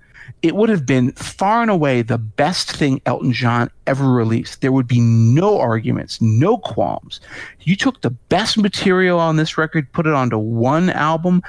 it 0.42 0.56
would 0.56 0.68
have 0.70 0.86
been 0.86 1.12
far 1.12 1.62
and 1.62 1.70
away 1.70 2.02
the 2.02 2.18
best 2.18 2.72
thing 2.72 3.00
Elton 3.04 3.32
John 3.32 3.70
ever 3.86 4.10
released. 4.10 4.60
There 4.60 4.72
would 4.72 4.86
be 4.86 5.00
no 5.00 5.58
arguments, 5.58 6.20
no 6.20 6.56
qualms. 6.56 7.20
You 7.60 7.76
took 7.76 8.00
the 8.00 8.10
best 8.10 8.56
material 8.56 9.18
on 9.18 9.36
this 9.36 9.58
record, 9.58 9.92
put 9.92 10.06
it 10.06 10.14
onto 10.14 10.38
one 10.38 10.90
album, 10.90 11.42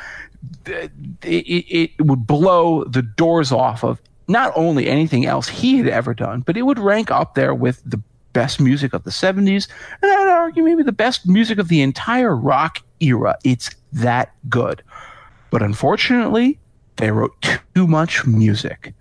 it, 0.65 0.91
it, 1.23 1.91
would 2.01 2.25
blow 2.25 2.83
the 2.85 3.01
doors 3.01 3.51
off 3.51 3.83
of 3.83 4.01
not 4.27 4.51
only 4.55 4.87
anything 4.87 5.25
else 5.25 5.47
he 5.47 5.77
had 5.77 5.87
ever 5.87 6.13
done, 6.13 6.41
but 6.41 6.57
it 6.57 6.63
would 6.63 6.79
rank 6.79 7.11
up 7.11 7.35
there 7.35 7.53
with 7.53 7.81
the 7.85 8.01
best 8.33 8.59
music 8.59 8.93
of 8.93 9.03
the 9.03 9.11
70s, 9.11 9.67
and 10.01 10.11
I 10.11 10.19
would 10.19 10.29
argue 10.29 10.63
maybe 10.63 10.83
the 10.83 10.91
best 10.91 11.27
music 11.27 11.59
of 11.59 11.67
the 11.67 11.81
entire 11.81 12.35
rock 12.35 12.79
era. 12.99 13.37
It's 13.43 13.69
that 13.93 14.33
good. 14.49 14.81
But 15.49 15.61
unfortunately, 15.61 16.57
they 16.97 17.11
wrote 17.11 17.33
too 17.75 17.87
much 17.87 18.25
music. 18.25 18.93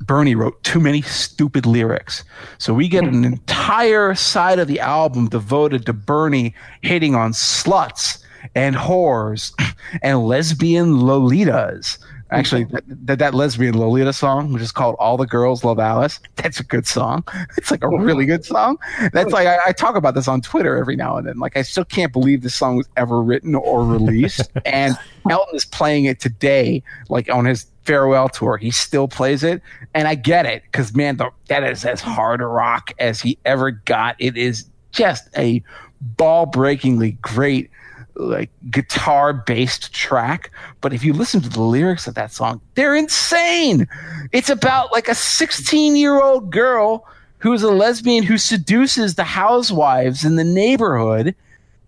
Bernie 0.00 0.34
wrote 0.34 0.62
too 0.62 0.78
many 0.78 1.02
stupid 1.02 1.66
lyrics. 1.66 2.22
So 2.58 2.72
we 2.74 2.88
get 2.88 3.04
an 3.04 3.24
entire 3.24 4.14
side 4.14 4.58
of 4.58 4.68
the 4.68 4.80
album 4.80 5.28
devoted 5.28 5.86
to 5.86 5.92
Bernie 5.92 6.54
hitting 6.82 7.14
on 7.14 7.32
sluts 7.32 8.22
and 8.54 8.76
whores 8.76 9.52
and 10.02 10.26
lesbian 10.26 10.94
lolitas. 10.98 11.98
Actually, 12.38 12.64
that, 12.64 12.84
that, 12.86 13.18
that 13.18 13.34
lesbian 13.34 13.78
Lolita 13.78 14.12
song, 14.12 14.52
which 14.52 14.62
is 14.62 14.72
called 14.72 14.96
All 14.98 15.16
the 15.16 15.26
Girls 15.26 15.64
Love 15.64 15.78
Alice, 15.78 16.20
that's 16.36 16.60
a 16.60 16.64
good 16.64 16.86
song. 16.86 17.24
It's 17.56 17.70
like 17.70 17.82
a 17.82 17.88
really 17.88 18.26
good 18.26 18.44
song. 18.44 18.78
That's 19.12 19.32
like, 19.32 19.46
I, 19.46 19.58
I 19.68 19.72
talk 19.72 19.96
about 19.96 20.14
this 20.14 20.28
on 20.28 20.40
Twitter 20.40 20.76
every 20.76 20.94
now 20.94 21.16
and 21.16 21.26
then. 21.26 21.38
Like, 21.38 21.56
I 21.56 21.62
still 21.62 21.84
can't 21.84 22.12
believe 22.12 22.42
this 22.42 22.54
song 22.54 22.76
was 22.76 22.88
ever 22.96 23.22
written 23.22 23.54
or 23.54 23.84
released. 23.84 24.50
and 24.66 24.96
Elton 25.28 25.56
is 25.56 25.64
playing 25.64 26.04
it 26.04 26.20
today, 26.20 26.82
like 27.08 27.30
on 27.30 27.44
his 27.46 27.66
farewell 27.84 28.28
tour. 28.28 28.56
He 28.56 28.70
still 28.70 29.08
plays 29.08 29.42
it. 29.42 29.62
And 29.94 30.06
I 30.06 30.14
get 30.14 30.44
it 30.44 30.62
because, 30.64 30.94
man, 30.94 31.16
the, 31.16 31.30
that 31.48 31.64
is 31.64 31.84
as 31.84 32.00
hard 32.00 32.40
a 32.40 32.46
rock 32.46 32.92
as 32.98 33.20
he 33.20 33.38
ever 33.44 33.70
got. 33.70 34.16
It 34.18 34.36
is 34.36 34.68
just 34.92 35.28
a 35.36 35.62
ball 36.00 36.46
breakingly 36.46 37.12
great 37.22 37.70
like 38.16 38.50
guitar 38.70 39.32
based 39.32 39.92
track 39.92 40.50
but 40.80 40.92
if 40.92 41.04
you 41.04 41.12
listen 41.12 41.40
to 41.40 41.48
the 41.48 41.60
lyrics 41.60 42.06
of 42.06 42.14
that 42.14 42.32
song 42.32 42.60
they're 42.74 42.96
insane 42.96 43.86
it's 44.32 44.50
about 44.50 44.90
like 44.92 45.08
a 45.08 45.14
16 45.14 45.96
year 45.96 46.20
old 46.22 46.50
girl 46.50 47.06
who's 47.38 47.62
a 47.62 47.70
lesbian 47.70 48.24
who 48.24 48.38
seduces 48.38 49.14
the 49.14 49.24
housewives 49.24 50.24
in 50.24 50.36
the 50.36 50.44
neighborhood 50.44 51.34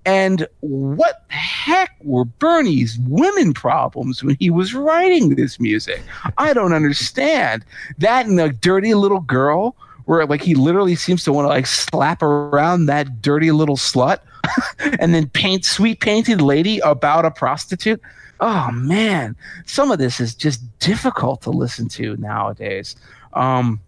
and 0.09 0.47
what 0.61 1.25
the 1.29 1.35
heck 1.35 1.95
were 2.03 2.25
Bernie's 2.25 2.99
women 3.01 3.53
problems 3.53 4.25
when 4.25 4.37
he 4.41 4.49
was 4.49 4.73
writing 4.73 5.35
this 5.35 5.61
music? 5.61 6.03
I 6.39 6.55
don't 6.55 6.73
understand. 6.73 7.63
That 7.99 8.25
and 8.25 8.39
the 8.39 8.49
dirty 8.49 8.95
little 8.95 9.21
girl, 9.21 9.77
where 10.07 10.25
like 10.25 10.41
he 10.41 10.55
literally 10.55 10.95
seems 10.95 11.25
to 11.25 11.33
want 11.35 11.45
to 11.45 11.51
like 11.51 11.67
slap 11.67 12.23
around 12.23 12.87
that 12.87 13.21
dirty 13.21 13.51
little 13.51 13.77
slut 13.77 14.21
and 15.01 15.15
then 15.15 15.29
paint 15.29 15.65
sweet 15.65 16.01
painted 16.01 16.41
lady 16.41 16.79
about 16.81 17.25
a 17.25 17.31
prostitute. 17.31 18.01
Oh 18.41 18.71
man, 18.73 19.35
some 19.67 19.91
of 19.91 19.99
this 19.99 20.21
is 20.21 20.35
just 20.35 20.63
difficult 20.79 21.43
to 21.43 21.51
listen 21.51 21.89
to 21.91 22.17
nowadays. 22.17 22.97
Um, 23.33 23.81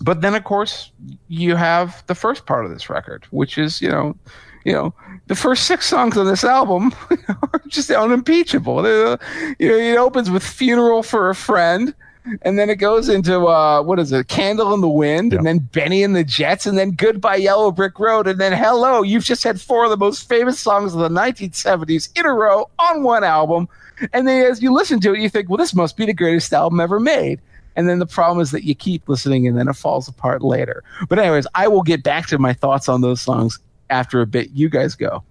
but 0.00 0.22
then 0.22 0.34
of 0.34 0.44
course 0.44 0.90
you 1.28 1.56
have 1.56 2.02
the 2.06 2.14
first 2.14 2.46
part 2.46 2.64
of 2.64 2.70
this 2.70 2.88
record, 2.88 3.26
which 3.30 3.58
is 3.58 3.82
you 3.82 3.90
know, 3.90 4.16
you 4.64 4.72
know, 4.72 4.94
the 5.26 5.34
first 5.34 5.66
six 5.66 5.86
songs 5.86 6.16
on 6.16 6.26
this 6.26 6.44
album 6.44 6.92
are 7.28 7.62
just 7.68 7.90
unimpeachable. 7.90 8.86
You 8.86 9.04
know, 9.04 9.18
it 9.58 9.98
opens 9.98 10.30
with 10.30 10.42
"Funeral 10.42 11.02
for 11.02 11.30
a 11.30 11.34
Friend." 11.34 11.94
And 12.42 12.58
then 12.58 12.70
it 12.70 12.76
goes 12.76 13.08
into 13.08 13.46
uh, 13.46 13.82
what 13.82 13.98
is 13.98 14.12
it? 14.12 14.28
Candle 14.28 14.72
in 14.74 14.80
the 14.80 14.88
Wind, 14.88 15.32
and 15.32 15.44
then 15.44 15.58
Benny 15.58 16.02
and 16.02 16.14
the 16.14 16.24
Jets, 16.24 16.66
and 16.66 16.78
then 16.78 16.92
Goodbye 16.92 17.36
Yellow 17.36 17.72
Brick 17.72 17.98
Road, 17.98 18.26
and 18.28 18.40
then 18.40 18.52
Hello. 18.52 19.02
You've 19.02 19.24
just 19.24 19.42
had 19.42 19.60
four 19.60 19.84
of 19.84 19.90
the 19.90 19.96
most 19.96 20.28
famous 20.28 20.60
songs 20.60 20.94
of 20.94 21.00
the 21.00 21.08
1970s 21.08 22.16
in 22.16 22.24
a 22.24 22.32
row 22.32 22.70
on 22.78 23.02
one 23.02 23.24
album. 23.24 23.68
And 24.12 24.26
then 24.26 24.50
as 24.50 24.62
you 24.62 24.72
listen 24.72 25.00
to 25.00 25.14
it, 25.14 25.20
you 25.20 25.28
think, 25.28 25.48
well, 25.48 25.56
this 25.56 25.74
must 25.74 25.96
be 25.96 26.06
the 26.06 26.14
greatest 26.14 26.52
album 26.52 26.80
ever 26.80 26.98
made. 26.98 27.40
And 27.74 27.88
then 27.88 27.98
the 27.98 28.06
problem 28.06 28.40
is 28.40 28.50
that 28.50 28.64
you 28.64 28.74
keep 28.74 29.08
listening 29.08 29.46
and 29.46 29.56
then 29.56 29.68
it 29.68 29.74
falls 29.74 30.08
apart 30.08 30.42
later. 30.42 30.82
But, 31.08 31.18
anyways, 31.18 31.46
I 31.54 31.68
will 31.68 31.82
get 31.82 32.02
back 32.02 32.26
to 32.28 32.38
my 32.38 32.52
thoughts 32.52 32.88
on 32.88 33.00
those 33.00 33.20
songs 33.20 33.58
after 33.90 34.20
a 34.20 34.26
bit. 34.26 34.50
You 34.50 34.68
guys 34.68 34.94
go. 34.94 35.22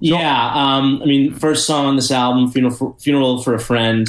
Yeah, 0.00 0.52
um, 0.54 1.00
I 1.02 1.06
mean, 1.06 1.34
first 1.34 1.66
song 1.66 1.86
on 1.86 1.96
this 1.96 2.12
album, 2.12 2.50
"Funeral 2.50 2.72
for, 2.72 2.94
Funeral 3.00 3.42
for 3.42 3.54
a 3.54 3.58
Friend." 3.58 4.08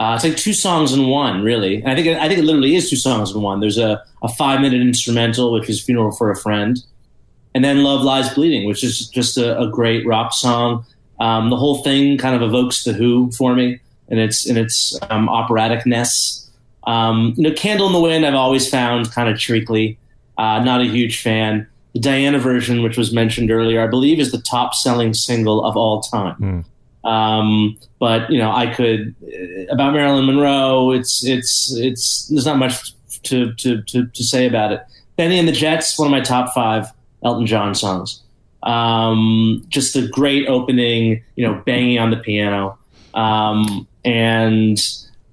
Uh, 0.00 0.14
it's 0.14 0.24
like 0.24 0.36
two 0.38 0.54
songs 0.54 0.94
in 0.94 1.08
one, 1.08 1.42
really. 1.42 1.82
And 1.82 1.90
I 1.90 1.94
think 1.94 2.08
I 2.08 2.26
think 2.26 2.40
it 2.40 2.44
literally 2.44 2.74
is 2.74 2.88
two 2.88 2.96
songs 2.96 3.32
in 3.32 3.42
one. 3.42 3.60
There's 3.60 3.76
a, 3.76 4.02
a 4.22 4.28
five 4.28 4.62
minute 4.62 4.80
instrumental, 4.80 5.52
which 5.52 5.68
is 5.68 5.82
"Funeral 5.84 6.10
for 6.10 6.30
a 6.30 6.36
Friend," 6.36 6.82
and 7.54 7.62
then 7.62 7.82
"Love 7.82 8.00
Lies 8.00 8.32
Bleeding," 8.32 8.66
which 8.66 8.82
is 8.82 9.08
just 9.08 9.36
a, 9.36 9.60
a 9.60 9.68
great 9.68 10.06
rock 10.06 10.32
song. 10.32 10.86
Um, 11.20 11.50
the 11.50 11.56
whole 11.56 11.82
thing 11.82 12.16
kind 12.16 12.34
of 12.34 12.40
evokes 12.40 12.82
the 12.82 12.94
Who 12.94 13.30
for 13.32 13.54
me, 13.54 13.78
and 14.08 14.18
its 14.18 14.46
in 14.46 14.56
its 14.56 14.98
um, 15.10 15.28
operaticness. 15.28 16.48
Um, 16.86 17.34
you 17.36 17.42
know, 17.42 17.52
"Candle 17.54 17.86
in 17.88 17.92
the 17.92 18.00
Wind" 18.00 18.24
I've 18.24 18.34
always 18.34 18.70
found 18.70 19.12
kind 19.12 19.28
of 19.28 19.38
treacly. 19.38 19.98
Uh, 20.38 20.64
not 20.64 20.80
a 20.80 20.84
huge 20.84 21.20
fan. 21.20 21.66
The 21.92 22.00
Diana 22.00 22.38
version, 22.38 22.82
which 22.82 22.96
was 22.96 23.12
mentioned 23.12 23.50
earlier, 23.50 23.82
I 23.82 23.86
believe 23.86 24.18
is 24.18 24.32
the 24.32 24.40
top 24.40 24.74
selling 24.74 25.12
single 25.12 25.62
of 25.62 25.76
all 25.76 26.00
time. 26.00 26.64
Um, 27.04 27.78
but 27.98 28.30
you 28.30 28.38
know, 28.38 28.50
I 28.50 28.66
could 28.74 29.14
uh, 29.22 29.72
about 29.72 29.92
Marilyn 29.94 30.26
Monroe. 30.26 30.90
It's 30.92 31.24
it's 31.24 31.74
it's 31.76 32.28
there's 32.28 32.46
not 32.46 32.58
much 32.58 32.92
to 33.24 33.54
to 33.54 33.82
to, 33.82 34.06
to 34.06 34.24
say 34.24 34.46
about 34.46 34.72
it. 34.72 34.82
Benny 35.16 35.38
and 35.38 35.48
the 35.48 35.52
Jets, 35.52 35.98
one 35.98 36.06
of 36.06 36.12
my 36.12 36.20
top 36.20 36.54
five 36.54 36.86
Elton 37.24 37.46
John 37.46 37.74
songs. 37.74 38.22
Um, 38.62 39.64
just 39.68 39.96
a 39.96 40.06
great 40.06 40.46
opening, 40.48 41.22
you 41.36 41.46
know, 41.46 41.62
banging 41.64 41.98
on 41.98 42.10
the 42.10 42.18
piano, 42.18 42.78
um, 43.14 43.88
and 44.04 44.78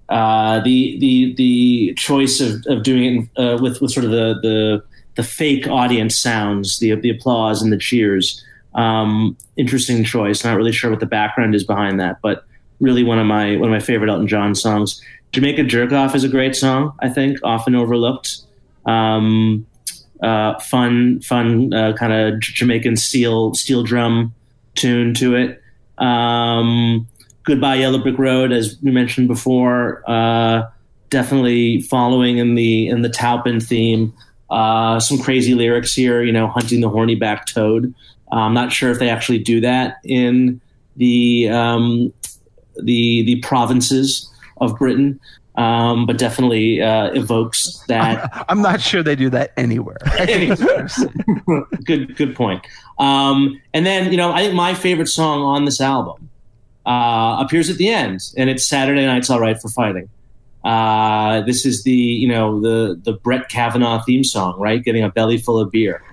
uh, 0.10 0.62
the 0.62 0.98
the 1.00 1.34
the 1.36 1.94
choice 1.96 2.40
of, 2.40 2.66
of 2.68 2.84
doing 2.84 3.30
it 3.36 3.42
uh, 3.42 3.58
with 3.62 3.82
with 3.82 3.92
sort 3.92 4.06
of 4.06 4.12
the 4.12 4.40
the 4.42 4.84
the 5.16 5.24
fake 5.24 5.68
audience 5.68 6.18
sounds, 6.18 6.80
the 6.80 6.96
the 6.96 7.10
applause 7.10 7.62
and 7.62 7.74
the 7.74 7.78
cheers. 7.78 8.44
Um, 8.78 9.36
interesting 9.58 10.04
choice. 10.04 10.44
Not 10.44 10.56
really 10.56 10.72
sure 10.72 10.90
what 10.92 11.00
the 11.00 11.06
background 11.06 11.56
is 11.56 11.66
behind 11.66 12.00
that, 12.00 12.22
but 12.22 12.46
really 12.80 13.04
one 13.04 13.20
of 13.20 13.26
my 13.26 13.58
one 13.58 13.70
of 13.70 13.74
my 13.74 13.80
favorite 13.80 14.10
Elton 14.10 14.28
John 14.28 14.56
songs. 14.56 15.02
Jamaica 15.34 15.64
Jerk 15.64 15.92
Off 15.92 16.16
is 16.16 16.24
a 16.24 16.30
great 16.30 16.56
song. 16.56 16.94
I 17.00 17.10
think 17.10 17.40
often 17.44 17.76
overlooked. 17.76 18.38
Um, 18.86 19.68
uh, 20.24 20.58
fun, 20.60 21.22
fun 21.22 21.74
uh, 21.74 21.94
kind 21.94 22.14
of 22.14 22.40
Jamaican 22.40 22.96
steel 22.96 23.54
steel 23.54 23.84
drum 23.84 24.34
tune 24.76 25.14
to 25.16 25.36
it. 25.36 25.62
Um, 25.98 27.08
Goodbye 27.44 27.76
Yellow 27.76 28.00
Brick 28.00 28.20
Road, 28.20 28.52
as 28.52 28.78
we 28.82 28.92
mentioned 28.92 29.28
before, 29.28 30.04
uh, 30.06 30.64
definitely 31.10 31.82
following 31.82 32.38
in 32.38 32.56
the 32.56 32.88
in 32.88 33.02
the 33.02 33.10
Taupin 33.10 33.60
theme. 33.60 34.14
Uh, 34.50 35.00
some 35.00 35.18
crazy 35.18 35.54
lyrics 35.54 35.94
here, 35.94 36.22
you 36.22 36.32
know, 36.32 36.48
hunting 36.48 36.82
the 36.82 36.90
horny 36.90 37.16
back 37.16 37.46
toad. 37.46 37.94
Uh, 38.32 38.36
I'm 38.36 38.54
not 38.54 38.72
sure 38.72 38.92
if 38.92 39.00
they 39.00 39.10
actually 39.10 39.40
do 39.40 39.62
that 39.62 39.98
in 40.04 40.62
the 40.96 41.50
um, 41.50 42.14
the 42.84 43.24
the 43.24 43.38
provinces 43.42 44.32
of 44.58 44.78
Britain, 44.78 45.20
um, 45.56 46.06
but 46.06 46.18
definitely 46.18 46.82
uh, 46.82 47.12
evokes 47.14 47.84
that. 47.88 48.46
I'm 48.50 48.62
not 48.62 48.82
sure 48.82 49.04
they 49.04 49.16
do 49.16 49.30
that 49.32 49.54
anywhere. 49.58 49.98
good 51.86 52.16
good 52.16 52.36
point. 52.36 52.66
Um, 53.00 53.62
and 53.74 53.86
then 53.86 54.12
you 54.12 54.18
know, 54.18 54.32
I 54.32 54.44
think 54.44 54.56
my 54.56 54.74
favorite 54.74 55.08
song 55.08 55.42
on 55.42 55.66
this 55.66 55.80
album 55.80 56.30
uh, 56.86 57.38
appears 57.40 57.70
at 57.70 57.78
the 57.78 57.90
end, 57.90 58.22
and 58.38 58.50
it's 58.50 58.68
"Saturday 58.68 59.06
Night's 59.06 59.30
All 59.30 59.40
Right 59.40 59.60
for 59.60 59.70
Fighting." 59.70 60.10
Uh, 60.64 61.42
this 61.42 61.66
is 61.66 61.84
the 61.84 61.92
you 61.92 62.28
know 62.28 62.60
the 62.60 63.00
the 63.04 63.14
Brett 63.14 63.50
Kavanaugh 63.50 64.04
theme 64.04 64.24
song, 64.24 64.60
right? 64.60 64.84
Getting 64.84 65.04
a 65.04 65.10
belly 65.10 65.38
full 65.38 65.60
of 65.60 65.72
beer. 65.72 66.04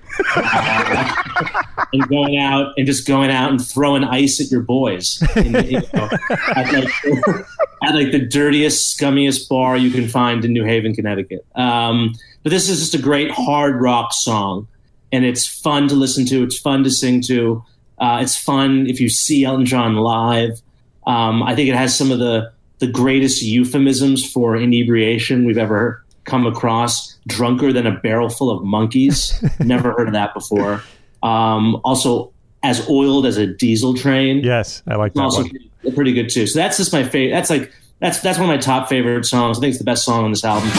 And 1.93 2.07
going 2.09 2.37
out 2.37 2.73
and 2.77 2.85
just 2.85 3.07
going 3.07 3.29
out 3.29 3.51
and 3.51 3.65
throwing 3.65 4.03
ice 4.03 4.41
at 4.41 4.51
your 4.51 4.61
boys 4.61 5.21
you 5.35 5.51
know, 5.51 6.09
at, 6.55 6.73
like, 6.73 7.05
at 7.83 7.95
like 7.95 8.11
the 8.11 8.25
dirtiest, 8.29 8.97
scummiest 8.97 9.47
bar 9.49 9.77
you 9.77 9.91
can 9.91 10.07
find 10.07 10.43
in 10.43 10.53
New 10.53 10.63
Haven, 10.63 10.93
Connecticut. 10.93 11.45
Um, 11.55 12.13
but 12.43 12.51
this 12.51 12.69
is 12.69 12.79
just 12.79 12.93
a 12.93 13.01
great 13.01 13.31
hard 13.31 13.81
rock 13.81 14.13
song, 14.13 14.67
and 15.11 15.25
it's 15.25 15.47
fun 15.47 15.87
to 15.87 15.95
listen 15.95 16.25
to. 16.27 16.43
It's 16.43 16.57
fun 16.57 16.83
to 16.83 16.91
sing 16.91 17.21
to. 17.23 17.63
Uh, 17.97 18.19
it's 18.21 18.37
fun 18.37 18.87
if 18.87 18.99
you 18.99 19.09
see 19.09 19.45
Elton 19.45 19.65
John 19.65 19.95
live. 19.95 20.61
Um, 21.07 21.43
I 21.43 21.55
think 21.55 21.69
it 21.69 21.75
has 21.75 21.97
some 21.97 22.11
of 22.11 22.19
the 22.19 22.51
the 22.79 22.87
greatest 22.87 23.41
euphemisms 23.41 24.29
for 24.29 24.55
inebriation 24.55 25.45
we've 25.45 25.57
ever 25.57 26.04
come 26.25 26.45
across. 26.45 27.15
Drunker 27.27 27.73
than 27.73 27.87
a 27.87 27.91
barrel 27.99 28.29
full 28.29 28.51
of 28.51 28.63
monkeys. 28.63 29.43
Never 29.59 29.93
heard 29.93 30.07
of 30.07 30.13
that 30.13 30.33
before. 30.33 30.83
Um, 31.23 31.79
also, 31.83 32.31
as 32.63 32.87
oiled 32.89 33.25
as 33.25 33.37
a 33.37 33.47
diesel 33.47 33.93
train. 33.93 34.39
Yes, 34.43 34.83
I 34.87 34.95
like 34.95 35.13
that 35.13 35.21
also 35.21 35.41
one. 35.41 35.49
pretty, 35.49 35.95
pretty 35.95 36.13
good 36.13 36.29
too. 36.29 36.47
So 36.47 36.59
that's 36.59 36.77
just 36.77 36.91
my 36.91 37.03
favorite. 37.03 37.33
That's 37.33 37.49
like 37.49 37.71
that's 37.99 38.19
that's 38.19 38.37
one 38.37 38.49
of 38.49 38.55
my 38.55 38.61
top 38.61 38.89
favorite 38.89 39.25
songs. 39.25 39.57
I 39.57 39.61
think 39.61 39.71
it's 39.71 39.79
the 39.79 39.85
best 39.85 40.03
song 40.03 40.25
on 40.25 40.31
this 40.31 40.43
album. 40.43 40.69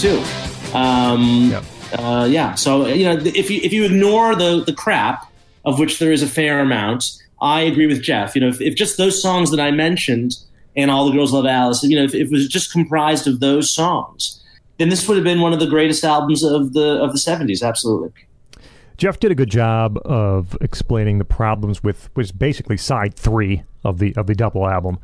Too. 0.00 0.22
Um, 0.74 1.50
Yep. 1.50 1.64
uh, 1.98 2.28
yeah. 2.30 2.54
So 2.54 2.86
you 2.86 3.04
know, 3.04 3.20
if 3.24 3.50
you 3.50 3.60
if 3.62 3.72
you 3.72 3.84
ignore 3.84 4.34
the 4.34 4.62
the 4.64 4.72
crap, 4.72 5.30
of 5.64 5.78
which 5.78 5.98
there 5.98 6.12
is 6.12 6.22
a 6.22 6.26
fair 6.26 6.60
amount, 6.60 7.10
I 7.40 7.60
agree 7.60 7.86
with 7.86 8.02
Jeff. 8.02 8.34
You 8.34 8.40
know, 8.42 8.48
if, 8.48 8.60
if 8.60 8.74
just 8.76 8.96
those 8.96 9.20
songs 9.20 9.50
that 9.50 9.60
I 9.60 9.70
mentioned 9.70 10.36
and 10.76 10.90
All 10.90 11.06
the 11.06 11.12
Girls 11.12 11.32
Love 11.32 11.46
Alice, 11.46 11.82
you 11.82 11.96
know, 11.96 12.04
if, 12.04 12.14
if 12.14 12.28
it 12.28 12.30
was 12.30 12.48
just 12.48 12.72
comprised 12.72 13.26
of 13.26 13.40
those 13.40 13.70
songs, 13.70 14.42
then 14.78 14.88
this 14.88 15.06
would 15.08 15.16
have 15.16 15.24
been 15.24 15.40
one 15.40 15.52
of 15.52 15.58
the 15.60 15.66
greatest 15.66 16.04
albums 16.04 16.42
of 16.42 16.72
the 16.72 17.02
of 17.02 17.12
the 17.12 17.18
seventies. 17.18 17.62
Absolutely. 17.62 18.12
Jeff 18.96 19.18
did 19.18 19.32
a 19.32 19.34
good 19.34 19.50
job 19.50 19.98
of 20.04 20.56
explaining 20.60 21.18
the 21.18 21.24
problems 21.24 21.82
with 21.82 22.10
was 22.16 22.32
basically 22.32 22.76
side 22.76 23.14
three 23.14 23.62
of 23.82 23.98
the 23.98 24.14
of 24.16 24.26
the 24.26 24.34
double 24.34 24.68
album, 24.68 24.98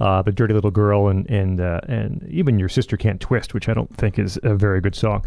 uh, 0.00 0.22
the 0.22 0.32
Dirty 0.32 0.54
Little 0.54 0.70
Girl 0.70 1.08
and 1.08 1.28
and 1.30 1.60
uh, 1.60 1.80
and 1.88 2.26
even 2.30 2.58
Your 2.58 2.68
Sister 2.68 2.96
Can't 2.96 3.20
Twist, 3.20 3.54
which 3.54 3.68
I 3.68 3.74
don't 3.74 3.94
think 3.96 4.18
is 4.18 4.38
a 4.42 4.54
very 4.54 4.80
good 4.80 4.94
song, 4.94 5.24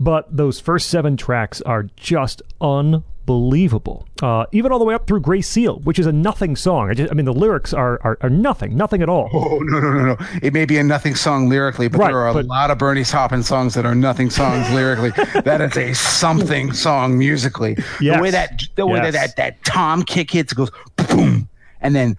but 0.00 0.26
those 0.34 0.60
first 0.60 0.88
seven 0.90 1.16
tracks 1.16 1.60
are 1.62 1.84
just 1.96 2.42
unbelievable. 2.60 4.06
Uh, 4.22 4.44
even 4.52 4.72
all 4.72 4.78
the 4.78 4.84
way 4.84 4.94
up 4.94 5.06
through 5.06 5.20
Gray 5.20 5.40
Seal, 5.40 5.78
which 5.80 5.98
is 5.98 6.06
a 6.06 6.12
nothing 6.12 6.56
song. 6.56 6.90
I, 6.90 6.94
just, 6.94 7.10
I 7.10 7.14
mean, 7.14 7.24
the 7.26 7.32
lyrics 7.32 7.72
are, 7.72 8.00
are 8.02 8.18
are 8.20 8.30
nothing, 8.30 8.76
nothing 8.76 9.02
at 9.02 9.08
all. 9.08 9.28
Oh 9.32 9.58
no 9.60 9.80
no 9.80 9.90
no 9.92 10.04
no! 10.14 10.16
It 10.42 10.52
may 10.52 10.64
be 10.64 10.78
a 10.78 10.84
nothing 10.84 11.14
song 11.14 11.48
lyrically, 11.48 11.88
but 11.88 11.98
Right, 12.00 12.08
there 12.08 12.18
are 12.18 12.28
a 12.28 12.34
but- 12.34 12.46
lot 12.46 12.70
of 12.70 12.78
Bernie 12.78 13.04
Taupin 13.04 13.42
songs 13.42 13.74
that 13.74 13.86
are 13.86 13.94
nothing 13.94 14.30
songs 14.30 14.68
lyrically. 14.74 15.10
That 15.42 15.60
is 15.60 15.76
a 15.76 15.92
something 15.94 16.72
song 16.72 17.16
musically. 17.18 17.76
Yes. 18.00 18.16
The 18.16 18.22
way 18.22 18.30
that 18.30 18.62
the 18.74 18.86
way 18.86 18.98
Yes. 19.00 19.12
that, 19.14 19.36
that 19.36 19.36
that 19.36 19.64
tom 19.64 20.02
kick 20.02 20.30
hits 20.30 20.52
goes 20.52 20.70
boom, 20.96 21.48
and 21.80 21.94
then 21.94 22.16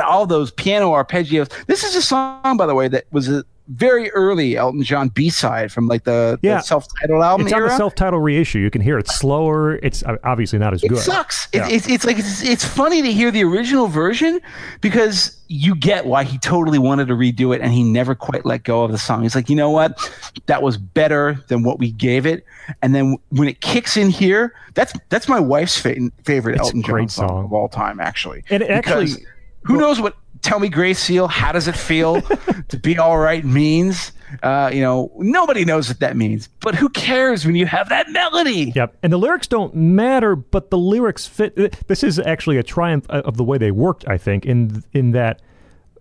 all 0.00 0.26
those 0.26 0.50
piano 0.50 0.92
arpeggios. 0.92 1.48
This 1.66 1.84
is 1.84 1.94
a 1.96 2.02
song, 2.02 2.56
by 2.56 2.66
the 2.66 2.74
way, 2.74 2.88
that 2.88 3.04
was 3.10 3.28
very 3.68 4.10
early 4.10 4.56
Elton 4.56 4.82
John 4.82 5.08
B 5.08 5.30
side 5.30 5.72
from 5.72 5.86
like 5.86 6.04
the, 6.04 6.38
the 6.42 6.48
Yeah. 6.48 6.60
self-titled 6.60 7.22
album 7.22 7.46
It's 7.46 7.54
on 7.54 7.62
the 7.62 7.74
self-titled 7.76 8.22
reissue. 8.22 8.58
You 8.58 8.70
can 8.70 8.82
hear 8.82 8.98
it's 8.98 9.14
slower. 9.14 9.76
It's 9.76 10.02
uh, 10.02 10.16
obviously 10.22 10.58
not 10.58 10.74
as 10.74 10.82
It 10.84 10.88
good. 10.88 10.98
sucks. 10.98 11.48
Yeah. 11.54 11.66
It, 11.68 11.72
it's 11.72 11.88
it's 11.88 12.04
like 12.04 12.18
it's, 12.18 12.42
it's 12.42 12.64
funny 12.64 13.00
to 13.00 13.10
hear 13.12 13.30
the 13.30 13.42
original 13.42 13.86
version 13.86 14.40
because 14.82 15.36
you 15.48 15.74
get 15.76 16.04
why 16.06 16.24
he 16.24 16.36
totally 16.38 16.78
wanted 16.78 17.08
to 17.08 17.14
redo 17.14 17.54
it 17.54 17.60
and 17.62 17.72
he 17.72 17.82
never 17.82 18.14
quite 18.14 18.44
let 18.44 18.64
go 18.64 18.82
of 18.84 18.92
the 18.92 18.98
song. 18.98 19.22
He's 19.22 19.34
like, 19.34 19.48
you 19.48 19.56
know 19.56 19.70
what, 19.70 19.98
that 20.46 20.62
was 20.62 20.76
better 20.76 21.42
than 21.48 21.62
what 21.62 21.78
we 21.78 21.90
gave 21.92 22.26
it. 22.26 22.44
And 22.82 22.94
then 22.94 23.16
when 23.30 23.48
it 23.48 23.60
kicks 23.62 23.96
in 23.96 24.10
here, 24.10 24.54
that's 24.74 24.92
that's 25.08 25.28
my 25.28 25.40
wife's 25.40 25.78
fa- 25.78 25.96
favorite 26.24 26.56
It's 26.56 26.64
Elton 26.64 26.82
John 26.82 27.08
song, 27.08 27.28
song. 27.28 27.44
of 27.46 27.52
all 27.52 27.68
time, 27.68 27.98
actually. 28.00 28.44
And 28.50 28.62
it 28.62 28.70
actually- 28.70 29.24
who 29.62 29.78
knows 29.78 29.98
what 30.00 30.14
"Tell 30.44 30.60
Me 30.60 30.68
Gray 30.68 30.94
Seal"? 30.94 31.26
How 31.26 31.52
does 31.52 31.66
it 31.66 31.76
feel 31.76 32.20
to 32.68 32.78
be 32.78 32.98
all 32.98 33.18
right 33.18 33.44
means? 33.44 34.12
Uh, 34.42 34.70
you 34.72 34.80
know, 34.80 35.10
nobody 35.16 35.64
knows 35.64 35.88
what 35.88 36.00
that 36.00 36.16
means, 36.16 36.48
but 36.60 36.74
who 36.74 36.88
cares 36.88 37.46
when 37.46 37.54
you 37.54 37.66
have 37.66 37.88
that 37.88 38.10
melody? 38.10 38.72
Yep. 38.74 38.96
And 39.02 39.12
the 39.12 39.16
lyrics 39.16 39.46
don't 39.46 39.74
matter, 39.74 40.36
but 40.36 40.70
the 40.70 40.78
lyrics 40.78 41.26
fit. 41.26 41.56
This 41.86 42.02
is 42.02 42.18
actually 42.18 42.58
a 42.58 42.62
triumph 42.62 43.06
of 43.08 43.36
the 43.36 43.44
way 43.44 43.58
they 43.58 43.70
worked, 43.70 44.06
I 44.08 44.18
think, 44.18 44.44
in 44.44 44.84
in 44.92 45.12
that 45.12 45.40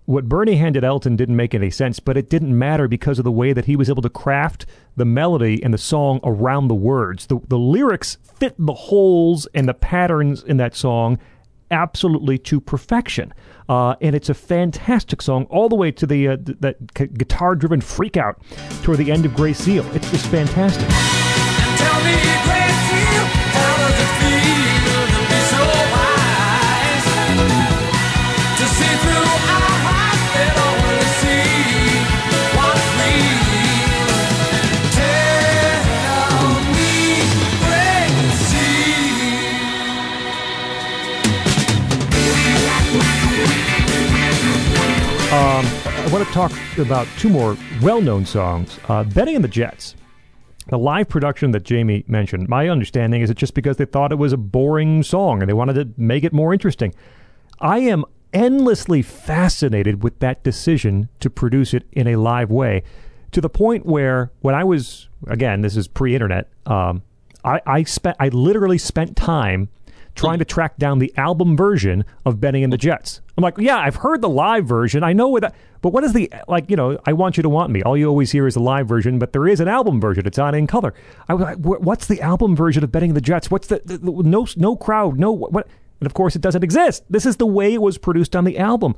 what 0.06 0.28
Bernie 0.28 0.56
handed 0.56 0.84
Elton 0.84 1.16
didn't 1.16 1.36
make 1.36 1.56
any 1.56 1.70
sense, 1.70 2.00
but 2.00 2.18
it 2.18 2.30
didn't 2.30 2.58
matter 2.58 2.88
because 2.88 3.20
of 3.20 3.26
the 3.26 3.32
way 3.32 3.54
that 3.54 3.66
he 3.66 3.76
was 3.76 3.90
able 3.90 4.02
to 4.02 4.10
craft 4.10 4.66
the 4.98 5.06
melody 5.06 5.64
and 5.64 5.74
the 5.74 5.78
song 5.78 6.20
around 6.24 6.68
the 6.68 6.76
words. 6.76 7.28
The 7.28 7.40
the 7.48 7.58
lyrics 7.58 8.18
fit 8.36 8.56
the 8.58 8.74
holes 8.74 9.48
and 9.54 9.68
the 9.68 9.74
patterns 9.74 10.44
in 10.44 10.58
that 10.58 10.76
song 10.76 11.20
absolutely 11.72 12.38
to 12.40 12.60
perfection. 12.60 13.34
Uh, 13.70 13.96
and 14.02 14.16
it's 14.16 14.30
a 14.30 14.34
fantastic 14.34 15.22
song 15.22 15.46
all 15.50 15.70
the 15.70 15.76
way 15.76 15.92
to 15.92 16.06
the 16.06 16.28
uh, 16.28 16.38
th- 16.38 16.58
that 16.60 16.78
c- 16.98 17.08
guitar-driven 17.08 17.82
freak 17.82 18.18
out 18.18 18.42
toward 18.84 18.98
the 18.98 19.12
end 19.12 19.26
of 19.26 19.34
Gray 19.36 19.54
Seal. 19.54 19.86
It's 19.96 20.10
just 20.12 20.26
fantastic. 20.28 20.88
I 45.36 46.10
want 46.12 46.28
to 46.28 46.34
talk 46.34 46.52
about 46.78 47.08
two 47.18 47.30
more 47.30 47.58
well-known 47.82 48.26
songs. 48.26 48.80
Uh, 48.88 49.04
Benny 49.04 49.36
and 49.36 49.44
the 49.44 49.48
Jets. 49.48 49.96
The 50.68 50.78
live 50.78 51.10
production 51.10 51.52
that 51.52 51.64
Jamie 51.64 52.04
mentioned, 52.08 52.48
my 52.50 52.70
understanding 52.70 53.22
is 53.22 53.30
it's 53.30 53.40
just 53.40 53.54
because 53.54 53.78
they 53.78 53.86
thought 53.86 54.12
it 54.12 54.18
was 54.18 54.32
a 54.34 54.38
boring 54.38 55.02
song 55.02 55.42
and 55.42 55.50
they 55.50 55.54
wanted 55.54 55.74
to 55.74 55.90
make 55.98 56.24
it 56.24 56.34
more 56.34 56.54
interesting. 56.54 56.94
I 57.60 57.80
am 57.80 58.06
endlessly 58.32 59.02
fascinated 59.02 60.04
with 60.04 60.20
that 60.20 60.44
decision 60.44 61.10
to 61.22 61.30
produce 61.30 61.74
it 61.74 61.84
in 61.94 62.08
a 62.08 62.18
live 62.18 62.52
way 62.52 62.84
to 63.32 63.42
the 63.42 63.50
point 63.50 63.86
where 63.86 64.32
when 64.42 64.56
I 64.56 64.64
was, 64.64 65.10
again, 65.28 65.62
this 65.62 65.76
is 65.76 65.88
pre 65.88 66.14
internet, 66.14 66.50
um, 66.66 67.02
I, 67.44 67.62
I 67.66 67.84
spent, 67.84 68.18
I 68.20 68.28
literally 68.28 68.78
spent 68.78 69.16
time 69.16 69.70
trying 70.16 70.40
to 70.40 70.46
track 70.46 70.78
down 70.78 71.00
the 71.00 71.14
album 71.18 71.58
version 71.58 72.06
of 72.26 72.40
Benny 72.40 72.64
and 72.64 72.72
the 72.72 72.78
Jets. 72.78 73.22
I'm 73.38 73.42
like, 73.42 73.58
yeah, 73.58 73.78
I've 73.78 73.96
heard 73.96 74.22
the 74.22 74.30
live 74.30 74.66
version. 74.66 75.04
I 75.04 75.14
know 75.14 75.28
what 75.28 75.42
that, 75.42 75.56
but 75.82 75.92
what 75.92 76.04
is 76.04 76.14
the, 76.14 76.32
like, 76.48 76.70
you 76.70 76.76
know, 76.76 77.00
I 77.06 77.14
want 77.14 77.36
you 77.36 77.44
to 77.44 77.50
want 77.50 77.72
me. 77.72 77.82
All 77.82 77.98
you 77.98 78.08
always 78.08 78.32
hear 78.32 78.48
is 78.48 78.54
the 78.54 78.60
live 78.60 78.88
version, 78.88 79.20
but 79.20 79.34
there 79.34 79.48
is 79.48 79.60
an 79.60 79.68
album 79.68 80.00
version. 80.00 80.26
It's 80.28 80.38
on 80.38 80.54
in 80.56 80.68
color. 80.68 80.94
I 81.28 81.34
was 81.34 81.44
like, 81.44 81.58
what's 81.58 82.08
the 82.08 82.22
album 82.22 82.56
version 82.56 82.84
of 82.84 82.92
Benny 82.92 83.08
and 83.08 83.16
the 83.16 83.22
Jets? 83.22 83.50
What's 83.50 83.68
the, 83.68 83.82
the, 83.84 83.98
the 83.98 84.12
no, 84.12 84.48
no 84.56 84.76
crowd, 84.76 85.20
no, 85.20 85.32
what? 85.32 85.68
And 86.00 86.06
of 86.06 86.14
course, 86.14 86.36
it 86.36 86.42
doesn't 86.42 86.64
exist. 86.64 87.04
This 87.10 87.26
is 87.26 87.38
the 87.38 87.48
way 87.48 87.74
it 87.74 87.82
was 87.82 87.98
produced 87.98 88.36
on 88.36 88.44
the 88.44 88.58
album. 88.58 88.96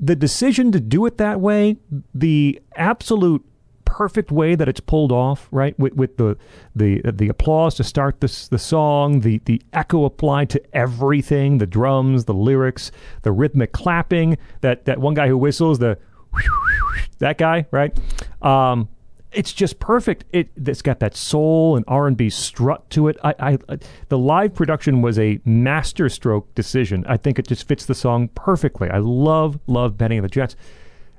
The 0.00 0.14
decision 0.14 0.70
to 0.72 0.80
do 0.80 1.04
it 1.06 1.18
that 1.18 1.40
way, 1.40 1.76
the 2.14 2.62
absolute 2.76 3.44
perfect 3.88 4.30
way 4.30 4.54
that 4.54 4.68
it's 4.68 4.80
pulled 4.80 5.10
off, 5.10 5.48
right? 5.50 5.76
With, 5.78 5.94
with 5.94 6.18
the 6.18 6.36
the 6.76 7.00
the 7.10 7.28
applause 7.28 7.74
to 7.76 7.84
start 7.84 8.20
this 8.20 8.46
the 8.46 8.58
song, 8.58 9.20
the 9.20 9.40
the 9.46 9.62
echo 9.72 10.04
applied 10.04 10.50
to 10.50 10.62
everything, 10.76 11.56
the 11.56 11.66
drums, 11.66 12.26
the 12.26 12.34
lyrics, 12.34 12.92
the 13.22 13.32
rhythmic 13.32 13.72
clapping. 13.72 14.36
That 14.60 14.84
that 14.84 14.98
one 14.98 15.14
guy 15.14 15.28
who 15.28 15.38
whistles 15.38 15.78
the 15.78 15.98
that 17.18 17.38
guy, 17.38 17.66
right? 17.70 17.98
Um, 18.42 18.90
it's 19.32 19.54
just 19.54 19.80
perfect. 19.80 20.24
It 20.32 20.50
it's 20.54 20.82
got 20.82 21.00
that 21.00 21.16
soul 21.16 21.74
and 21.74 21.84
R 21.88 22.06
and 22.06 22.16
B 22.16 22.28
strut 22.28 22.88
to 22.90 23.08
it. 23.08 23.16
I, 23.24 23.34
I, 23.38 23.58
I 23.70 23.78
the 24.10 24.18
live 24.18 24.54
production 24.54 25.00
was 25.00 25.18
a 25.18 25.40
masterstroke 25.46 26.54
decision. 26.54 27.06
I 27.08 27.16
think 27.16 27.38
it 27.38 27.48
just 27.48 27.66
fits 27.66 27.86
the 27.86 27.94
song 27.94 28.28
perfectly. 28.34 28.90
I 28.90 28.98
love 28.98 29.58
love 29.66 29.96
Benny 29.96 30.18
and 30.18 30.24
the 30.24 30.28
Jets. 30.28 30.56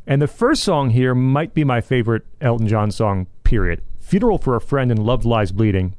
And 0.10 0.23
the 0.23 0.27
first 0.27 0.64
song 0.64 0.90
here 0.90 1.14
might 1.14 1.53
be 1.53 1.64
my 1.64 1.81
favorite 1.81 2.23
Elton 2.41 2.68
John 2.68 2.90
song. 2.90 3.27
Period. 3.44 3.84
Funeral 3.99 4.40
for 4.40 4.56
a 4.56 4.61
Friend 4.61 4.90
and 4.90 5.06
Love 5.06 5.23
Lies 5.23 5.52
Bleeding 5.52 5.95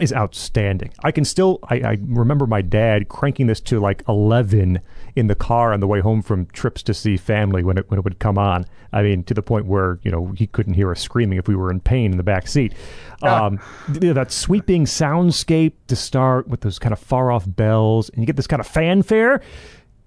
is 0.00 0.12
outstanding. 0.12 0.92
I 1.02 1.10
can 1.10 1.24
still 1.24 1.58
I, 1.64 1.74
I 1.80 1.98
remember 2.00 2.46
my 2.46 2.62
dad 2.62 3.08
cranking 3.08 3.48
this 3.48 3.60
to 3.62 3.80
like 3.80 4.04
eleven 4.08 4.80
in 5.16 5.26
the 5.26 5.34
car 5.34 5.72
on 5.72 5.80
the 5.80 5.88
way 5.88 5.98
home 6.00 6.22
from 6.22 6.46
trips 6.46 6.84
to 6.84 6.94
see 6.94 7.16
family 7.16 7.64
when 7.64 7.78
it 7.78 7.90
when 7.90 7.98
it 7.98 8.04
would 8.04 8.20
come 8.20 8.38
on. 8.38 8.64
I 8.92 9.02
mean, 9.02 9.24
to 9.24 9.34
the 9.34 9.42
point 9.42 9.66
where 9.66 9.98
you 10.02 10.12
know 10.12 10.32
he 10.36 10.46
couldn't 10.46 10.74
hear 10.74 10.92
us 10.92 11.00
screaming 11.00 11.36
if 11.36 11.48
we 11.48 11.56
were 11.56 11.70
in 11.70 11.80
pain 11.80 12.12
in 12.12 12.18
the 12.18 12.22
back 12.22 12.46
seat. 12.46 12.74
Um, 13.22 13.58
you 13.92 14.08
know, 14.08 14.12
that 14.14 14.30
sweeping 14.30 14.84
soundscape 14.84 15.72
to 15.88 15.96
start 15.96 16.46
with 16.46 16.60
those 16.60 16.78
kind 16.78 16.92
of 16.92 17.00
far 17.00 17.32
off 17.32 17.44
bells, 17.46 18.08
and 18.10 18.22
you 18.22 18.26
get 18.26 18.36
this 18.36 18.46
kind 18.46 18.60
of 18.60 18.66
fanfare, 18.68 19.42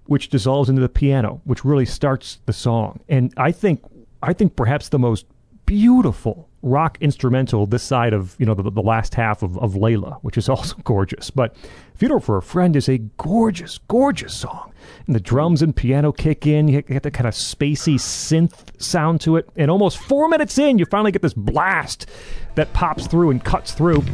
which 0.06 0.28
dissolves 0.28 0.68
into 0.68 0.82
the 0.82 0.88
piano, 0.88 1.40
which 1.44 1.64
really 1.64 1.86
starts 1.86 2.40
the 2.46 2.52
song. 2.52 3.00
And 3.08 3.32
I 3.36 3.52
think 3.52 3.82
I 4.22 4.32
think 4.32 4.56
perhaps 4.56 4.88
the 4.88 4.98
most 4.98 5.26
beautiful 5.66 6.48
rock 6.62 6.98
instrumental 7.00 7.66
this 7.66 7.82
side 7.82 8.12
of 8.12 8.34
you 8.38 8.46
know 8.46 8.54
the, 8.54 8.70
the 8.70 8.82
last 8.82 9.14
half 9.14 9.42
of, 9.42 9.58
of 9.58 9.74
Layla, 9.74 10.18
which 10.22 10.38
is 10.38 10.48
also 10.48 10.76
gorgeous. 10.84 11.30
But 11.30 11.56
Funeral 11.94 12.20
for 12.20 12.36
a 12.36 12.42
Friend 12.42 12.74
is 12.76 12.88
a 12.88 12.98
gorgeous, 13.16 13.78
gorgeous 13.88 14.34
song. 14.34 14.72
And 15.06 15.16
the 15.16 15.20
drums 15.20 15.62
and 15.62 15.74
piano 15.74 16.12
kick 16.12 16.46
in. 16.46 16.68
You 16.68 16.82
get 16.82 17.02
that 17.02 17.12
kind 17.12 17.26
of 17.26 17.34
spacey 17.34 17.94
synth 17.94 18.80
sound 18.80 19.20
to 19.22 19.36
it. 19.36 19.48
And 19.56 19.70
almost 19.70 19.98
four 19.98 20.28
minutes 20.28 20.58
in, 20.58 20.78
you 20.78 20.84
finally 20.84 21.12
get 21.12 21.22
this 21.22 21.34
blast 21.34 22.06
that 22.54 22.72
pops 22.72 23.06
through 23.06 23.30
and 23.30 23.42
cuts 23.42 23.72
through. 23.72 24.04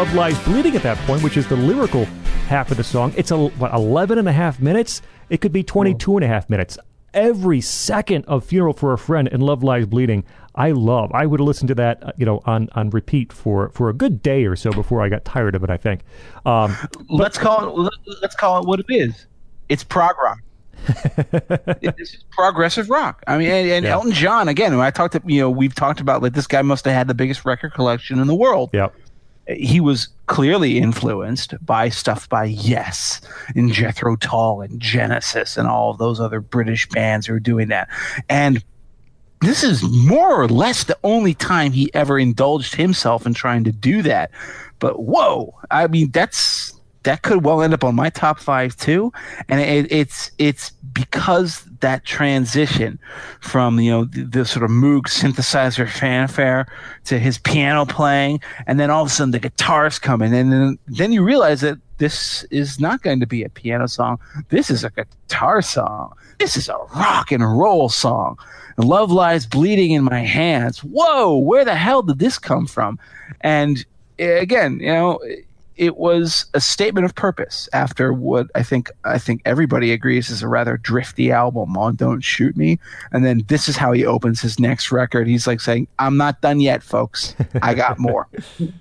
Love 0.00 0.14
Lies 0.14 0.44
Bleeding 0.44 0.74
at 0.76 0.82
that 0.82 0.96
point, 1.06 1.22
which 1.22 1.36
is 1.36 1.46
the 1.46 1.56
lyrical 1.56 2.06
half 2.48 2.70
of 2.70 2.78
the 2.78 2.82
song. 2.82 3.12
It's 3.18 3.30
a, 3.32 3.36
what, 3.36 3.74
11 3.74 4.16
and 4.16 4.26
a 4.30 4.32
half 4.32 4.58
minutes? 4.58 5.02
It 5.28 5.42
could 5.42 5.52
be 5.52 5.62
22 5.62 6.16
and 6.16 6.24
a 6.24 6.26
half 6.26 6.48
minutes. 6.48 6.78
every 7.12 7.60
second 7.60 8.24
of 8.24 8.42
Funeral 8.42 8.72
for 8.72 8.94
a 8.94 8.98
Friend 8.98 9.28
and 9.30 9.42
Love 9.42 9.62
Lies 9.62 9.84
Bleeding. 9.84 10.24
I 10.54 10.70
love. 10.70 11.12
I 11.12 11.26
would 11.26 11.40
listen 11.40 11.68
to 11.68 11.74
that, 11.74 12.02
uh, 12.02 12.12
you 12.16 12.24
know, 12.24 12.40
on 12.46 12.70
on 12.72 12.88
repeat 12.88 13.30
for 13.30 13.68
for 13.74 13.90
a 13.90 13.92
good 13.92 14.22
day 14.22 14.46
or 14.46 14.56
so 14.56 14.72
before 14.72 15.02
I 15.02 15.10
got 15.10 15.26
tired 15.26 15.54
of 15.54 15.62
it. 15.64 15.68
I 15.68 15.76
think. 15.76 16.00
Um, 16.46 16.74
let's 17.10 17.36
call 17.36 17.86
it 17.86 17.92
let's 18.22 18.34
call 18.34 18.62
it 18.62 18.66
what 18.66 18.80
it 18.80 18.86
is. 18.88 19.26
It's 19.68 19.84
prog 19.84 20.16
rock. 20.16 20.38
this 21.82 22.14
is 22.14 22.24
progressive 22.30 22.88
rock. 22.88 23.22
I 23.26 23.36
mean, 23.36 23.50
and, 23.50 23.70
and 23.70 23.84
Yeah. 23.84 23.92
Elton 23.92 24.12
John 24.12 24.48
again. 24.48 24.72
I 24.80 24.90
talked 24.90 25.12
to 25.12 25.20
you 25.26 25.42
know, 25.42 25.50
we've 25.50 25.74
talked 25.74 26.00
about 26.00 26.22
like 26.22 26.32
this 26.32 26.46
guy 26.46 26.62
must 26.62 26.86
have 26.86 26.94
had 26.94 27.06
the 27.06 27.12
biggest 27.14 27.44
record 27.44 27.74
collection 27.74 28.18
in 28.18 28.26
the 28.26 28.34
world. 28.34 28.70
yep. 28.72 28.94
He 29.56 29.80
was 29.80 30.08
clearly 30.26 30.78
influenced 30.78 31.54
by 31.64 31.88
stuff 31.88 32.28
by 32.28 32.44
Yes 32.44 33.20
and 33.54 33.72
Jethro 33.72 34.16
Tull 34.16 34.60
and 34.60 34.80
Genesis 34.80 35.56
and 35.56 35.68
all 35.68 35.94
those 35.94 36.20
other 36.20 36.40
British 36.40 36.88
bands 36.88 37.26
who 37.26 37.32
were 37.32 37.40
doing 37.40 37.68
that. 37.68 37.88
And 38.28 38.62
this 39.40 39.64
is 39.64 39.82
more 39.82 40.40
or 40.40 40.48
less 40.48 40.84
the 40.84 40.98
only 41.02 41.34
time 41.34 41.72
he 41.72 41.92
ever 41.94 42.18
indulged 42.18 42.74
himself 42.74 43.26
in 43.26 43.34
trying 43.34 43.64
to 43.64 43.72
do 43.72 44.02
that. 44.02 44.30
But 44.78 45.00
whoa, 45.00 45.54
I 45.70 45.86
mean, 45.86 46.10
that's 46.10 46.74
that 47.02 47.22
could 47.22 47.44
well 47.44 47.62
end 47.62 47.72
up 47.72 47.84
on 47.84 47.94
my 47.94 48.10
top 48.10 48.38
five 48.38 48.76
too. 48.76 49.12
And 49.48 49.60
it, 49.60 49.90
it's 49.90 50.30
it's 50.38 50.70
because 50.70 51.66
that 51.80 52.04
transition 52.04 52.98
from 53.40 53.80
you 53.80 53.90
know 53.90 54.04
the, 54.04 54.24
the 54.24 54.44
sort 54.44 54.64
of 54.64 54.70
Moog 54.70 55.02
synthesizer 55.02 55.88
fanfare 55.88 56.66
to 57.04 57.18
his 57.18 57.38
piano 57.38 57.84
playing, 57.86 58.40
and 58.66 58.78
then 58.78 58.90
all 58.90 59.02
of 59.02 59.08
a 59.08 59.10
sudden 59.10 59.32
the 59.32 59.38
guitars 59.38 59.98
come 59.98 60.22
in, 60.22 60.32
and 60.32 60.52
then 60.52 60.78
then 60.86 61.12
you 61.12 61.22
realize 61.22 61.60
that 61.60 61.78
this 61.98 62.44
is 62.44 62.80
not 62.80 63.02
going 63.02 63.20
to 63.20 63.26
be 63.26 63.44
a 63.44 63.48
piano 63.50 63.86
song. 63.86 64.18
This 64.48 64.70
is 64.70 64.84
a 64.84 64.90
guitar 64.90 65.60
song. 65.60 66.14
This 66.38 66.56
is 66.56 66.68
a 66.68 66.76
rock 66.96 67.30
and 67.30 67.42
roll 67.42 67.90
song. 67.90 68.38
Love 68.78 69.12
lies 69.12 69.44
bleeding 69.44 69.90
in 69.90 70.04
my 70.04 70.20
hands. 70.20 70.78
Whoa, 70.78 71.36
where 71.36 71.64
the 71.64 71.74
hell 71.74 72.02
did 72.02 72.18
this 72.18 72.38
come 72.38 72.66
from? 72.66 72.98
And 73.42 73.84
eh, 74.18 74.40
again, 74.40 74.80
you 74.80 74.86
know, 74.86 75.20
it 75.80 75.96
was 75.96 76.44
a 76.52 76.60
statement 76.60 77.06
of 77.06 77.14
purpose 77.14 77.66
after 77.72 78.12
what 78.12 78.48
I 78.54 78.62
think 78.62 78.90
I 79.04 79.18
think 79.18 79.40
everybody 79.46 79.92
agrees 79.92 80.28
is 80.28 80.42
a 80.42 80.48
rather 80.48 80.76
drifty 80.76 81.32
album 81.32 81.74
on 81.78 81.96
Don't 81.96 82.20
Shoot 82.20 82.54
Me. 82.54 82.78
And 83.12 83.24
then 83.24 83.44
this 83.48 83.66
is 83.66 83.78
how 83.78 83.92
he 83.92 84.04
opens 84.04 84.42
his 84.42 84.60
next 84.60 84.92
record. 84.92 85.26
He's 85.26 85.46
like 85.46 85.60
saying, 85.60 85.88
I'm 85.98 86.18
not 86.18 86.42
done 86.42 86.60
yet, 86.60 86.82
folks. 86.82 87.34
I 87.62 87.72
got 87.72 87.98
more. 87.98 88.28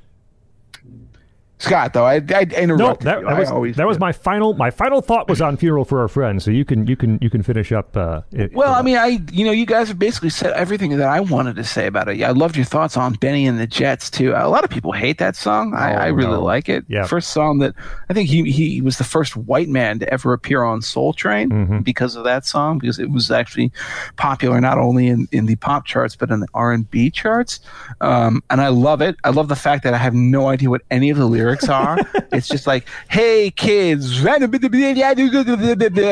Scott, 1.61 1.93
though, 1.93 2.05
I, 2.05 2.15
I 2.15 2.19
No, 2.45 2.55
interrupted 2.57 3.05
that, 3.05 3.19
you. 3.19 3.25
that 3.27 3.53
was 3.59 3.75
that 3.75 3.85
was 3.85 3.99
my 3.99 4.13
final 4.13 4.53
my 4.53 4.71
final 4.71 5.01
thought 5.01 5.27
was 5.27 5.41
on 5.41 5.57
Funeral 5.57 5.83
for 5.83 5.99
our 5.99 6.07
Friend. 6.07 6.41
So 6.41 6.51
you 6.51 6.63
can 6.63 6.87
you 6.87 6.95
can 6.95 7.19
you 7.21 7.29
can 7.29 7.43
finish 7.43 7.73
up. 7.73 7.97
Uh, 7.97 8.21
it, 8.31 8.53
Well, 8.53 8.73
I 8.73 8.81
mean, 8.81 8.95
I 8.95 9.19
you 9.33 9.43
know, 9.43 9.51
you 9.51 9.65
guys 9.65 9.89
have 9.89 9.99
basically 9.99 10.29
said 10.29 10.53
everything 10.53 10.95
that 10.97 11.09
I 11.09 11.19
wanted 11.19 11.57
to 11.57 11.65
say 11.65 11.85
about 11.87 12.07
it. 12.07 12.23
I 12.23 12.31
loved 12.31 12.55
your 12.55 12.63
thoughts 12.63 12.95
on 12.95 13.13
Benny 13.15 13.45
and 13.45 13.59
the 13.59 13.67
Jets 13.67 14.09
too. 14.09 14.31
A 14.33 14.47
lot 14.47 14.63
of 14.63 14.69
people 14.69 14.93
hate 14.93 15.17
that 15.17 15.35
song. 15.35 15.73
I, 15.75 15.93
Oh, 15.93 15.97
I 15.97 16.07
really 16.07 16.31
no. 16.31 16.43
like 16.43 16.69
it. 16.69 16.85
Yeah. 16.87 17.05
First 17.05 17.31
song 17.31 17.59
that 17.59 17.75
I 18.09 18.13
think 18.13 18.29
he 18.29 18.49
he 18.49 18.81
was 18.81 18.97
the 18.97 19.03
first 19.03 19.35
white 19.35 19.67
man 19.67 19.99
to 19.99 20.13
ever 20.13 20.31
appear 20.31 20.63
on 20.63 20.81
Soul 20.81 21.11
Train 21.11 21.49
Mm-hmm. 21.49 21.79
because 21.79 22.15
of 22.15 22.23
that 22.23 22.45
song 22.45 22.79
because 22.79 22.99
it 22.99 23.09
was 23.11 23.31
actually 23.31 23.71
popular 24.15 24.61
not 24.61 24.77
only 24.77 25.07
in, 25.07 25.27
in 25.33 25.45
the 25.45 25.57
pop 25.57 25.85
charts 25.85 26.15
but 26.15 26.29
in 26.31 26.39
the 26.39 26.47
R 26.53 26.71
and 26.71 26.89
B 26.89 27.11
charts. 27.11 27.59
Um, 27.99 28.41
and 28.49 28.61
I 28.61 28.69
love 28.69 29.01
it. 29.01 29.17
I 29.25 29.31
love 29.31 29.49
the 29.49 29.57
fact 29.57 29.83
that 29.83 29.93
I 29.93 29.97
have 29.97 30.13
no 30.13 30.47
idea 30.47 30.69
what 30.69 30.83
any 30.89 31.09
of 31.09 31.17
the 31.17 31.25
lyrics 31.25 31.48
are. 31.69 31.97
it's 32.31 32.47
just 32.47 32.67
like, 32.67 32.87
"Hey 33.09 33.51
kids, 33.51 34.21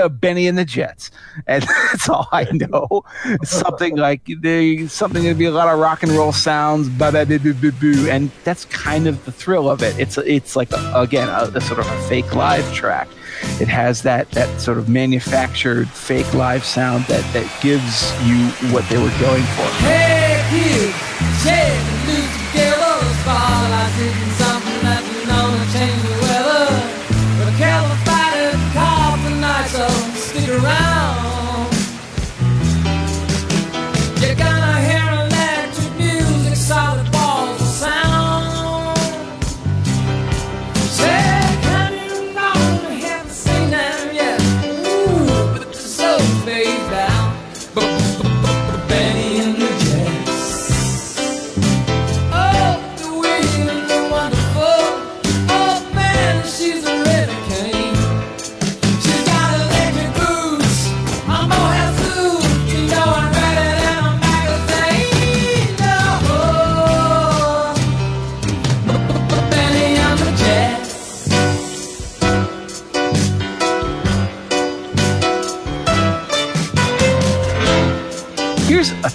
Benny 0.09 0.47
and 0.47 0.57
the 0.57 0.65
Jets," 0.65 1.11
and 1.45 1.64
that's 1.91 2.09
all 2.09 2.27
I 2.31 2.45
know. 2.51 3.03
something 3.43 3.95
like 3.95 4.22
they, 4.41 4.88
something 4.88 5.23
gonna 5.23 5.35
be 5.35 5.45
a 5.45 5.51
lot 5.51 5.68
of 5.68 5.80
rock 5.80 6.03
and 6.03 6.11
roll 6.11 6.31
sounds, 6.31 6.89
and 8.09 8.31
that's 8.43 8.65
kind 8.65 9.07
of 9.07 9.23
the 9.26 9.31
thrill 9.31 9.69
of 9.69 9.84
it. 9.84 9.97
It's 9.99 10.18
it's 10.18 10.55
like 10.55 10.69
again 10.95 11.30
a, 11.30 11.51
a 11.55 11.61
sort 11.61 11.80
of 11.80 11.88
a 11.88 12.01
fake 12.07 12.34
live 12.35 12.73
track. 12.73 13.07
It 13.59 13.68
has 13.68 14.01
that 14.03 14.31
that 14.31 14.59
sort 14.59 14.77
of 14.77 14.89
manufactured 14.89 15.89
fake 15.89 16.34
live 16.34 16.64
sound 16.65 17.05
that 17.05 17.23
that 17.34 17.61
gives 17.61 18.11
you 18.27 18.49
what 18.73 18.88
they 18.89 18.97
were 18.97 19.14
going 19.19 19.43
for. 19.43 19.68
Hey 19.84 20.43
kids, 20.49 21.97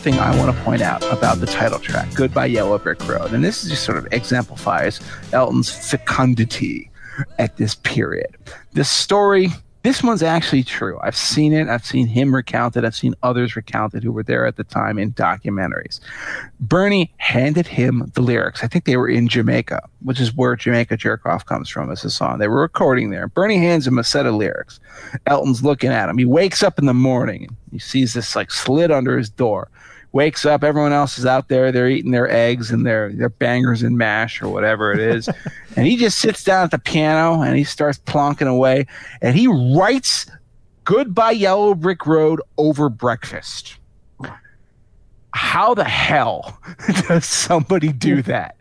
thing 0.02 0.18
I 0.18 0.36
want 0.36 0.54
to 0.54 0.62
point 0.64 0.82
out 0.82 1.00
about 1.12 1.38
the 1.38 1.46
title 1.46 1.78
track, 1.78 2.12
Goodbye 2.14 2.46
Yellow 2.46 2.76
Brick 2.76 3.06
Road. 3.06 3.32
And 3.32 3.44
this 3.44 3.62
is 3.62 3.70
just 3.70 3.84
sort 3.84 3.98
of 3.98 4.12
exemplifies 4.12 5.00
Elton's 5.32 5.70
fecundity 5.70 6.90
at 7.38 7.56
this 7.56 7.76
period. 7.76 8.36
This 8.72 8.90
story, 8.90 9.50
this 9.84 10.02
one's 10.02 10.24
actually 10.24 10.64
true. 10.64 10.98
I've 11.04 11.14
seen 11.14 11.52
it. 11.52 11.68
I've 11.68 11.86
seen 11.86 12.08
him 12.08 12.34
recount 12.34 12.76
it. 12.76 12.84
I've 12.84 12.96
seen 12.96 13.14
others 13.22 13.54
recount 13.54 13.94
it 13.94 14.02
who 14.02 14.10
were 14.10 14.24
there 14.24 14.44
at 14.44 14.56
the 14.56 14.64
time 14.64 14.98
in 14.98 15.12
documentaries. 15.12 16.00
Bernie 16.58 17.12
handed 17.18 17.68
him 17.68 18.10
the 18.14 18.22
lyrics. 18.22 18.64
I 18.64 18.66
think 18.66 18.86
they 18.86 18.96
were 18.96 19.08
in 19.08 19.28
Jamaica, 19.28 19.88
which 20.00 20.18
is 20.18 20.34
where 20.34 20.56
Jamaica 20.56 20.96
Jerk 20.96 21.24
Off 21.26 21.46
comes 21.46 21.68
from 21.68 21.92
as 21.92 22.04
a 22.04 22.10
song. 22.10 22.38
They 22.38 22.48
were 22.48 22.60
recording 22.60 23.10
there. 23.10 23.28
Bernie 23.28 23.58
hands 23.58 23.86
him 23.86 23.98
a 23.98 24.04
set 24.04 24.26
of 24.26 24.34
lyrics. 24.34 24.80
Elton's 25.28 25.62
looking 25.62 25.90
at 25.90 26.08
him. 26.08 26.18
He 26.18 26.24
wakes 26.24 26.64
up 26.64 26.80
in 26.80 26.86
the 26.86 26.92
morning. 26.94 27.56
He 27.70 27.78
sees 27.78 28.14
this 28.14 28.34
like 28.34 28.50
slit 28.50 28.90
under 28.90 29.16
his 29.16 29.30
door. 29.30 29.68
Wakes 30.12 30.44
up, 30.44 30.62
everyone 30.62 30.92
else 30.92 31.18
is 31.18 31.24
out 31.24 31.48
there. 31.48 31.72
They're 31.72 31.88
eating 31.88 32.10
their 32.10 32.30
eggs 32.30 32.70
and 32.70 32.86
their 32.86 33.10
their 33.12 33.30
bangers 33.30 33.82
and 33.82 33.96
mash 33.96 34.42
or 34.42 34.48
whatever 34.48 34.92
it 34.92 35.00
is. 35.00 35.28
and 35.76 35.86
he 35.86 35.96
just 35.96 36.18
sits 36.18 36.44
down 36.44 36.64
at 36.64 36.70
the 36.70 36.78
piano 36.78 37.40
and 37.42 37.56
he 37.56 37.64
starts 37.64 37.98
plonking 37.98 38.48
away. 38.48 38.86
And 39.22 39.36
he 39.36 39.46
writes 39.46 40.26
"Goodbye 40.84 41.32
Yellow 41.32 41.74
Brick 41.74 42.06
Road" 42.06 42.42
over 42.58 42.88
breakfast 42.88 43.78
how 45.32 45.74
the 45.74 45.84
hell 45.84 46.58
does 47.08 47.24
somebody 47.24 47.92
do 47.92 48.22
that? 48.22 48.56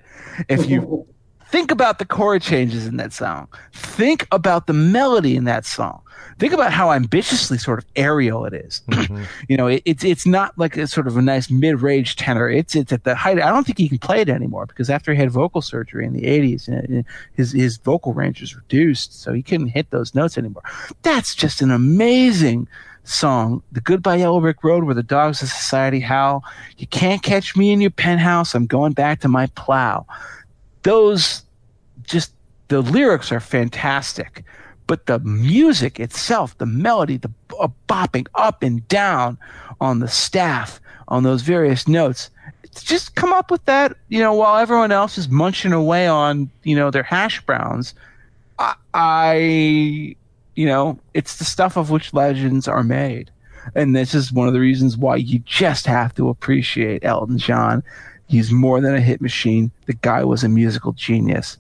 If 0.50 0.70
you 0.70 1.08
think 1.52 1.70
about 1.70 2.00
the 2.00 2.06
chord 2.06 2.42
changes 2.42 2.88
in 2.88 2.98
that 2.98 3.14
song, 3.14 3.48
think 3.74 4.28
about 4.32 4.68
the 4.68 4.74
melody 4.74 5.36
in 5.36 5.44
that 5.44 5.66
song, 5.66 6.02
think 6.40 6.54
about 6.54 6.72
how 6.72 6.92
ambitiously 6.92 7.58
sort 7.58 7.80
of 7.80 7.86
aerial 7.96 8.46
it 8.46 8.54
is. 8.54 8.82
you 9.50 9.58
know, 9.58 9.68
it, 9.68 9.82
it's 9.86 10.04
it's 10.04 10.26
not 10.26 10.58
like 10.58 10.78
a 10.78 10.88
sort 10.88 11.08
of 11.08 11.18
a 11.18 11.22
nice 11.22 11.50
mid-range 11.50 12.16
tenor. 12.16 12.50
It's 12.50 12.76
it's 12.76 12.92
at 12.92 13.04
the 13.04 13.16
height. 13.16 13.42
I 13.42 13.50
don't 13.50 13.66
think 13.66 13.78
he 13.78 13.90
can 13.90 14.00
play 14.00 14.22
it 14.22 14.30
anymore 14.30 14.66
because 14.66 14.90
after 14.90 15.14
he 15.14 15.20
had 15.20 15.30
vocal 15.30 15.62
surgery 15.62 16.06
in 16.06 16.14
the 16.14 16.24
'80s, 16.24 16.70
uh, 16.70 17.04
his 17.34 17.52
his 17.52 17.78
vocal 17.78 18.14
range 18.14 18.42
was 18.42 18.56
reduced, 18.56 19.22
so 19.22 19.34
he 19.34 19.44
couldn't 19.44 19.68
hit 19.68 19.92
those 19.92 20.16
notes 20.16 20.38
anymore. 20.38 20.64
That's 21.02 21.36
just 21.36 21.62
an 21.62 21.72
amazing 21.72 22.68
song, 23.04 23.64
The 23.72 23.82
Goodbye 23.82 24.18
Yellow 24.18 24.40
Brick 24.40 24.64
Road, 24.64 24.84
where 24.84 24.96
the 24.96 25.04
dogs 25.04 25.42
of 25.42 25.50
society 25.50 26.00
howl. 26.00 26.44
You 26.78 26.88
can't 26.88 27.24
catch 27.24 27.56
me 27.56 27.72
in 27.72 27.82
your 27.82 27.92
penthouse. 27.92 28.54
I'm 28.54 28.68
going 28.68 28.94
back 28.94 29.20
to 29.22 29.28
my 29.28 29.48
plow. 29.48 30.06
Those 30.84 31.44
just 32.04 32.34
the 32.68 32.82
lyrics 32.82 33.32
are 33.32 33.40
fantastic, 33.40 34.44
but 34.88 35.06
the 35.06 35.20
music 35.20 36.00
itself, 36.00 36.58
the 36.58 36.66
melody, 36.66 37.18
the 37.18 37.32
uh, 37.60 37.68
bopping 37.88 38.28
up 38.36 38.64
and 38.64 38.88
down 38.88 39.38
on 39.80 40.00
the 40.00 40.08
staff 40.08 40.80
on 41.08 41.24
those 41.24 41.42
various 41.42 41.88
notes. 41.88 42.30
Just 42.76 43.16
come 43.16 43.34
up 43.34 43.52
with 43.52 43.64
that, 43.66 43.98
you 44.08 44.20
know, 44.20 44.34
while 44.34 44.58
everyone 44.58 44.94
else 44.94 45.18
is 45.18 45.28
munching 45.28 45.74
away 45.74 46.08
on, 46.08 46.50
you 46.64 46.76
know, 46.76 46.90
their 46.90 47.04
hash 47.04 47.42
browns. 47.42 47.94
I, 48.58 48.76
I 48.94 50.16
you 50.56 50.66
know, 50.66 51.00
it's 51.14 51.38
the 51.38 51.46
stuff 51.46 51.78
of 51.78 51.90
which 51.90 52.14
legends 52.14 52.68
are 52.68 52.84
made. 52.84 53.32
And 53.76 53.96
this 53.96 54.14
is 54.14 54.32
one 54.32 54.48
of 54.48 54.54
the 54.54 54.60
reasons 54.60 54.98
why 54.98 55.18
you 55.18 55.40
just 55.40 55.86
have 55.86 56.14
to 56.16 56.30
appreciate 56.30 57.04
Elton 57.06 57.38
John. 57.38 57.84
He's 58.32 58.50
more 58.50 58.80
than 58.80 58.96
a 58.96 59.02
hit 59.02 59.20
machine. 59.20 59.72
The 59.88 59.94
guy 59.94 60.24
was 60.24 60.46
a 60.46 60.50
musical 60.50 60.94
genius. 60.94 61.58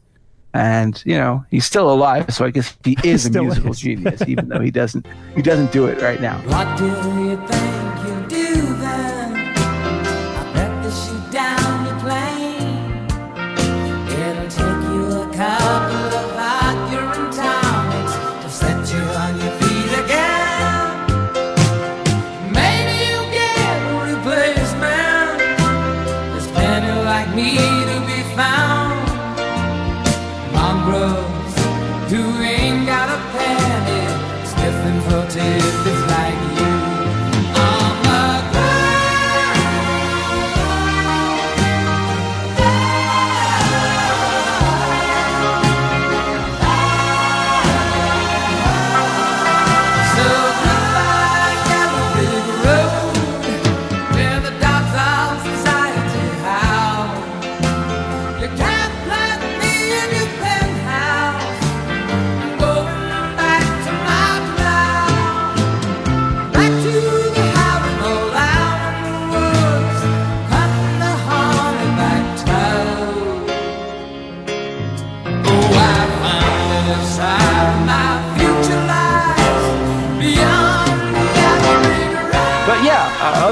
And, 0.54 1.02
you 1.06 1.18
know, 1.18 1.46
he's 1.52 1.66
still 1.66 1.92
alive, 1.92 2.34
so 2.34 2.46
I 2.46 2.50
guess 2.50 2.78
he 2.86 2.98
is 3.04 3.26
a 3.26 3.30
musical 3.30 3.72
is. 3.72 3.80
genius, 3.80 4.22
even 4.26 4.48
though 4.48 4.62
he 4.62 4.72
doesn't 4.72 5.06
he 5.36 5.42
doesn't 5.42 5.74
do 5.74 5.88
it 5.88 6.02
right 6.02 6.22
now. 6.22 6.42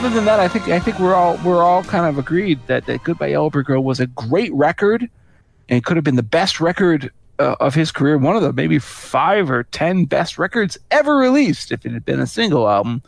Other 0.10 0.15
than 0.15 0.26
that, 0.26 0.40
I 0.40 0.48
think 0.48 0.68
I 0.69 0.80
think 0.80 0.98
we're 0.98 1.14
all 1.14 1.38
we're 1.45 1.61
all 1.61 1.84
kind 1.84 2.07
of 2.07 2.18
agreed 2.18 2.60
that, 2.65 2.88
that 2.88 3.03
Goodbye 3.03 3.27
Yellow 3.27 3.52
Brick 3.52 3.69
Road 3.69 3.81
was 3.81 3.99
a 3.99 4.07
great 4.07 4.52
record, 4.56 5.07
and 5.69 5.86
could 5.86 5.98
have 5.98 6.03
been 6.03 6.15
the 6.15 6.23
best 6.23 6.60
record 6.60 7.11
uh, 7.38 7.56
of 7.60 7.76
his 7.76 7.91
career. 7.91 8.18
One 8.18 8.36
of 8.36 8.41
the 8.41 8.52
maybe 8.52 8.80
five 8.80 9.52
or 9.52 9.65
ten 9.65 10.06
best 10.06 10.40
records 10.40 10.80
ever 10.90 11.15
released 11.15 11.72
if 11.72 11.86
it 11.86 11.91
had 11.91 12.06
been 12.06 12.19
a 12.19 12.26
single 12.26 12.68
album. 12.68 13.03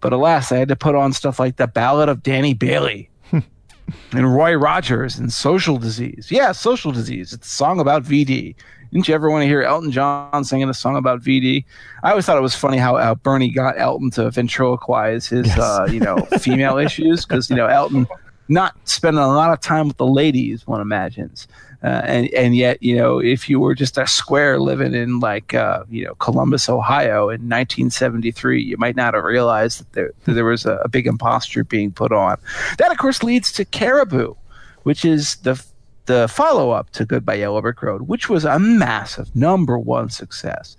But 0.00 0.14
alas, 0.14 0.50
I 0.50 0.56
had 0.56 0.68
to 0.68 0.76
put 0.76 0.94
on 0.94 1.12
stuff 1.12 1.38
like 1.38 1.56
the 1.56 1.66
Ballad 1.66 2.08
of 2.08 2.22
Danny 2.22 2.54
Bailey. 2.54 3.10
and 3.30 3.44
Roy 4.34 4.54
Rogers 4.54 5.18
and 5.18 5.30
Social 5.30 5.76
Disease. 5.76 6.28
Yeah, 6.30 6.52
Social 6.52 6.92
Disease. 6.92 7.34
It's 7.34 7.46
a 7.46 7.50
song 7.50 7.78
about 7.78 8.04
VD. 8.04 8.54
Didn't 8.92 9.08
you 9.08 9.14
ever 9.14 9.30
want 9.30 9.42
to 9.42 9.46
hear 9.46 9.62
Elton 9.62 9.90
John 9.90 10.44
singing 10.44 10.68
a 10.68 10.74
song 10.74 10.96
about 10.96 11.20
VD? 11.20 11.64
I 12.02 12.10
always 12.10 12.24
thought 12.24 12.38
it 12.38 12.42
was 12.42 12.54
funny 12.54 12.78
how 12.78 12.96
uh, 12.96 13.14
Bernie 13.14 13.50
got 13.50 13.78
Elton 13.78 14.10
to 14.12 14.22
ventriloquize 14.30 15.28
his, 15.28 15.46
uh, 15.58 15.86
you 15.90 16.00
know, 16.00 16.16
female 16.40 16.78
issues 16.86 17.26
because 17.26 17.50
you 17.50 17.56
know 17.56 17.66
Elton 17.66 18.06
not 18.48 18.74
spending 18.88 19.22
a 19.22 19.28
lot 19.28 19.52
of 19.52 19.60
time 19.60 19.88
with 19.88 19.98
the 19.98 20.06
ladies, 20.06 20.66
one 20.66 20.80
imagines, 20.80 21.46
uh, 21.84 22.02
and 22.04 22.28
and 22.30 22.56
yet 22.56 22.82
you 22.82 22.96
know 22.96 23.18
if 23.18 23.48
you 23.48 23.60
were 23.60 23.74
just 23.74 23.98
a 23.98 24.06
square 24.06 24.58
living 24.58 24.94
in 24.94 25.20
like 25.20 25.52
uh, 25.54 25.84
you 25.90 26.04
know 26.04 26.14
Columbus, 26.14 26.68
Ohio 26.68 27.28
in 27.28 27.42
1973, 27.42 28.62
you 28.62 28.76
might 28.78 28.96
not 28.96 29.14
have 29.14 29.24
realized 29.24 29.80
that 29.80 29.92
there 29.92 30.12
that 30.24 30.32
there 30.32 30.44
was 30.46 30.64
a, 30.64 30.76
a 30.76 30.88
big 30.88 31.06
imposture 31.06 31.64
being 31.64 31.92
put 31.92 32.10
on. 32.10 32.38
That 32.78 32.90
of 32.90 32.98
course 32.98 33.22
leads 33.22 33.52
to 33.52 33.64
Caribou, 33.64 34.34
which 34.84 35.04
is 35.04 35.36
the 35.36 35.62
the 36.08 36.26
follow 36.26 36.70
up 36.70 36.90
to 36.90 37.04
Goodbye 37.04 37.34
Yellow 37.34 37.62
Brick 37.62 37.80
Road, 37.82 38.02
which 38.08 38.28
was 38.28 38.44
a 38.44 38.58
massive 38.58 39.34
number 39.36 39.78
one 39.78 40.10
success. 40.10 40.76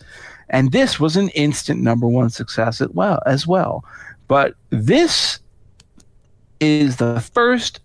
And 0.49 0.71
this 0.71 0.99
was 0.99 1.15
an 1.15 1.29
instant 1.29 1.81
number 1.81 2.07
one 2.07 2.31
success 2.31 2.81
as 2.81 2.89
well 2.89 3.21
as 3.25 3.47
well. 3.47 3.85
But 4.27 4.55
this 4.71 5.39
is 6.59 6.97
the 6.97 7.21
first 7.21 7.79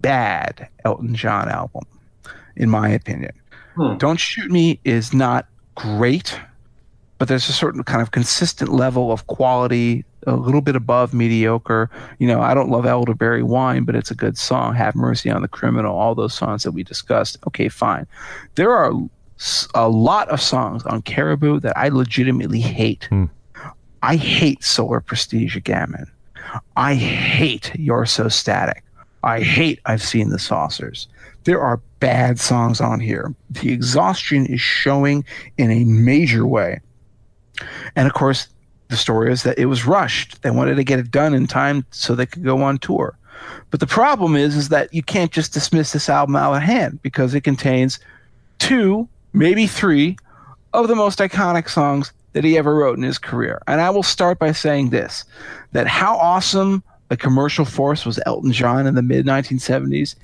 bad 0.00 0.68
Elton 0.84 1.14
John 1.14 1.48
album, 1.48 1.84
in 2.56 2.70
my 2.70 2.88
opinion. 2.88 3.32
Hmm. 3.76 3.98
Don't 3.98 4.20
Shoot 4.20 4.50
Me 4.50 4.80
is 4.84 5.12
not 5.12 5.46
great, 5.74 6.40
but 7.18 7.28
there's 7.28 7.48
a 7.48 7.52
certain 7.52 7.82
kind 7.82 8.00
of 8.00 8.12
consistent 8.12 8.72
level 8.72 9.10
of 9.12 9.26
quality, 9.26 10.04
a 10.28 10.36
little 10.36 10.60
bit 10.60 10.76
above 10.76 11.12
mediocre. 11.14 11.90
You 12.18 12.28
know, 12.28 12.40
I 12.40 12.54
don't 12.54 12.70
love 12.70 12.86
Elderberry 12.86 13.42
Wine, 13.42 13.84
but 13.84 13.94
it's 13.94 14.10
a 14.10 14.14
good 14.14 14.38
song. 14.38 14.74
Have 14.74 14.94
Mercy 14.94 15.30
on 15.30 15.42
the 15.42 15.48
Criminal, 15.48 15.96
all 15.96 16.14
those 16.14 16.34
songs 16.34 16.62
that 16.62 16.72
we 16.72 16.82
discussed. 16.82 17.38
Okay, 17.46 17.68
fine. 17.68 18.06
There 18.54 18.70
are 18.70 18.92
a 19.74 19.88
lot 19.88 20.28
of 20.28 20.40
songs 20.40 20.84
on 20.84 21.02
Caribou 21.02 21.60
that 21.60 21.76
I 21.76 21.88
legitimately 21.88 22.60
hate. 22.60 23.04
Hmm. 23.10 23.26
I 24.02 24.16
hate 24.16 24.62
Solar 24.62 25.00
Prestige 25.00 25.56
Gammon. 25.64 26.06
I 26.76 26.94
hate 26.94 27.72
You're 27.74 28.06
So 28.06 28.28
Static. 28.28 28.84
I 29.22 29.40
hate 29.40 29.80
I've 29.86 30.02
Seen 30.02 30.30
the 30.30 30.38
Saucers. 30.38 31.08
There 31.44 31.60
are 31.60 31.80
bad 32.00 32.38
songs 32.38 32.80
on 32.80 33.00
here. 33.00 33.34
The 33.50 33.72
exhaustion 33.72 34.46
is 34.46 34.60
showing 34.60 35.24
in 35.56 35.70
a 35.70 35.84
major 35.84 36.46
way. 36.46 36.80
And 37.96 38.06
of 38.06 38.14
course, 38.14 38.48
the 38.88 38.96
story 38.96 39.32
is 39.32 39.42
that 39.42 39.58
it 39.58 39.66
was 39.66 39.86
rushed. 39.86 40.42
They 40.42 40.50
wanted 40.50 40.76
to 40.76 40.84
get 40.84 40.98
it 40.98 41.10
done 41.10 41.34
in 41.34 41.46
time 41.46 41.84
so 41.90 42.14
they 42.14 42.26
could 42.26 42.44
go 42.44 42.62
on 42.62 42.78
tour. 42.78 43.16
But 43.70 43.80
the 43.80 43.86
problem 43.86 44.34
is, 44.34 44.56
is 44.56 44.70
that 44.70 44.92
you 44.92 45.02
can't 45.02 45.30
just 45.30 45.52
dismiss 45.52 45.92
this 45.92 46.08
album 46.08 46.36
out 46.36 46.54
of 46.54 46.62
hand 46.62 47.00
because 47.02 47.34
it 47.34 47.42
contains 47.42 47.98
two, 48.58 49.08
maybe 49.32 49.66
three, 49.66 50.16
of 50.72 50.88
the 50.88 50.94
most 50.94 51.18
iconic 51.18 51.68
songs 51.68 52.12
that 52.32 52.44
he 52.44 52.58
ever 52.58 52.74
wrote 52.74 52.96
in 52.96 53.02
his 53.02 53.18
career. 53.18 53.62
And 53.66 53.80
I 53.80 53.90
will 53.90 54.02
start 54.02 54.38
by 54.38 54.52
saying 54.52 54.90
this 54.90 55.24
that 55.72 55.86
how 55.86 56.16
awesome 56.16 56.82
a 57.10 57.16
commercial 57.16 57.64
force 57.64 58.04
was 58.04 58.20
Elton 58.26 58.52
John 58.52 58.86
in 58.86 58.94
the 58.94 59.02
mid 59.02 59.26
1970s. 59.26 60.14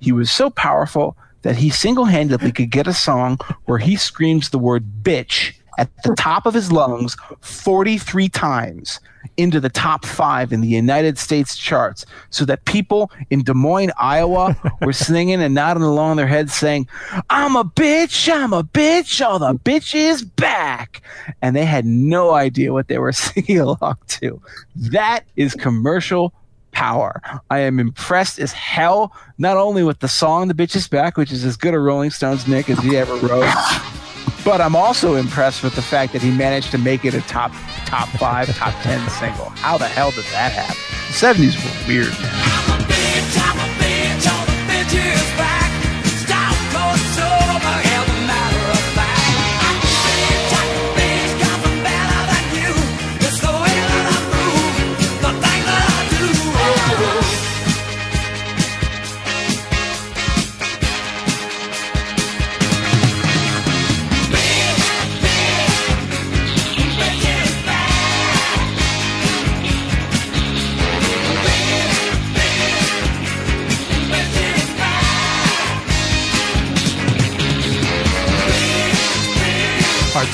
He 0.00 0.12
was 0.12 0.30
so 0.30 0.50
powerful 0.50 1.16
that 1.42 1.56
he 1.56 1.70
single 1.70 2.04
handedly 2.06 2.52
could 2.52 2.70
get 2.70 2.86
a 2.86 2.92
song 2.94 3.38
where 3.64 3.78
he 3.78 3.96
screams 3.96 4.50
the 4.50 4.58
word 4.58 5.02
bitch 5.02 5.54
at 5.78 5.90
the 6.02 6.14
top 6.14 6.46
of 6.46 6.54
his 6.54 6.70
lungs 6.72 7.16
43 7.40 8.28
times 8.28 9.00
into 9.36 9.60
the 9.60 9.68
top 9.68 10.04
five 10.04 10.52
in 10.52 10.60
the 10.60 10.68
United 10.68 11.18
States 11.18 11.56
charts 11.56 12.04
so 12.30 12.44
that 12.44 12.64
people 12.64 13.10
in 13.30 13.42
Des 13.42 13.54
Moines, 13.54 13.92
Iowa 13.98 14.56
were 14.80 14.92
singing 14.92 15.42
and 15.42 15.54
nodding 15.54 15.82
along 15.82 16.16
their 16.16 16.26
heads 16.26 16.54
saying, 16.54 16.88
I'm 17.30 17.56
a 17.56 17.64
bitch, 17.64 18.32
I'm 18.32 18.52
a 18.52 18.62
bitch, 18.62 19.24
oh, 19.26 19.38
the 19.38 19.58
bitch 19.58 19.94
is 19.94 20.22
back. 20.22 21.02
And 21.42 21.56
they 21.56 21.64
had 21.64 21.84
no 21.84 22.32
idea 22.32 22.72
what 22.72 22.88
they 22.88 22.98
were 22.98 23.12
singing 23.12 23.60
along 23.60 23.96
to. 24.08 24.40
That 24.76 25.24
is 25.36 25.54
commercial 25.54 26.32
power. 26.72 27.22
I 27.50 27.60
am 27.60 27.78
impressed 27.78 28.38
as 28.38 28.52
hell, 28.52 29.12
not 29.38 29.56
only 29.56 29.82
with 29.82 30.00
the 30.00 30.08
song 30.08 30.48
The 30.48 30.54
Bitch 30.54 30.76
is 30.76 30.88
Back, 30.88 31.16
which 31.16 31.32
is 31.32 31.44
as 31.44 31.56
good 31.56 31.72
a 31.72 31.78
Rolling 31.78 32.10
Stones 32.10 32.46
Nick 32.46 32.68
as 32.68 32.78
he 32.80 32.96
ever 32.96 33.14
wrote, 33.16 33.48
but 34.44 34.60
I'm 34.60 34.76
also 34.76 35.14
impressed 35.14 35.62
with 35.62 35.74
the 35.74 35.82
fact 35.82 36.12
that 36.12 36.22
he 36.22 36.30
managed 36.30 36.70
to 36.72 36.78
make 36.78 37.04
it 37.04 37.14
a 37.14 37.20
top 37.22 37.52
top 37.86 38.08
five, 38.10 38.54
top 38.56 38.74
ten 38.82 39.08
single. 39.10 39.46
How 39.50 39.78
the 39.78 39.88
hell 39.88 40.10
did 40.10 40.24
that 40.26 40.52
happen? 40.52 40.76
The 41.08 41.14
70s 41.14 41.56
were 41.64 41.88
weird, 41.88 42.12
man. 42.20 42.93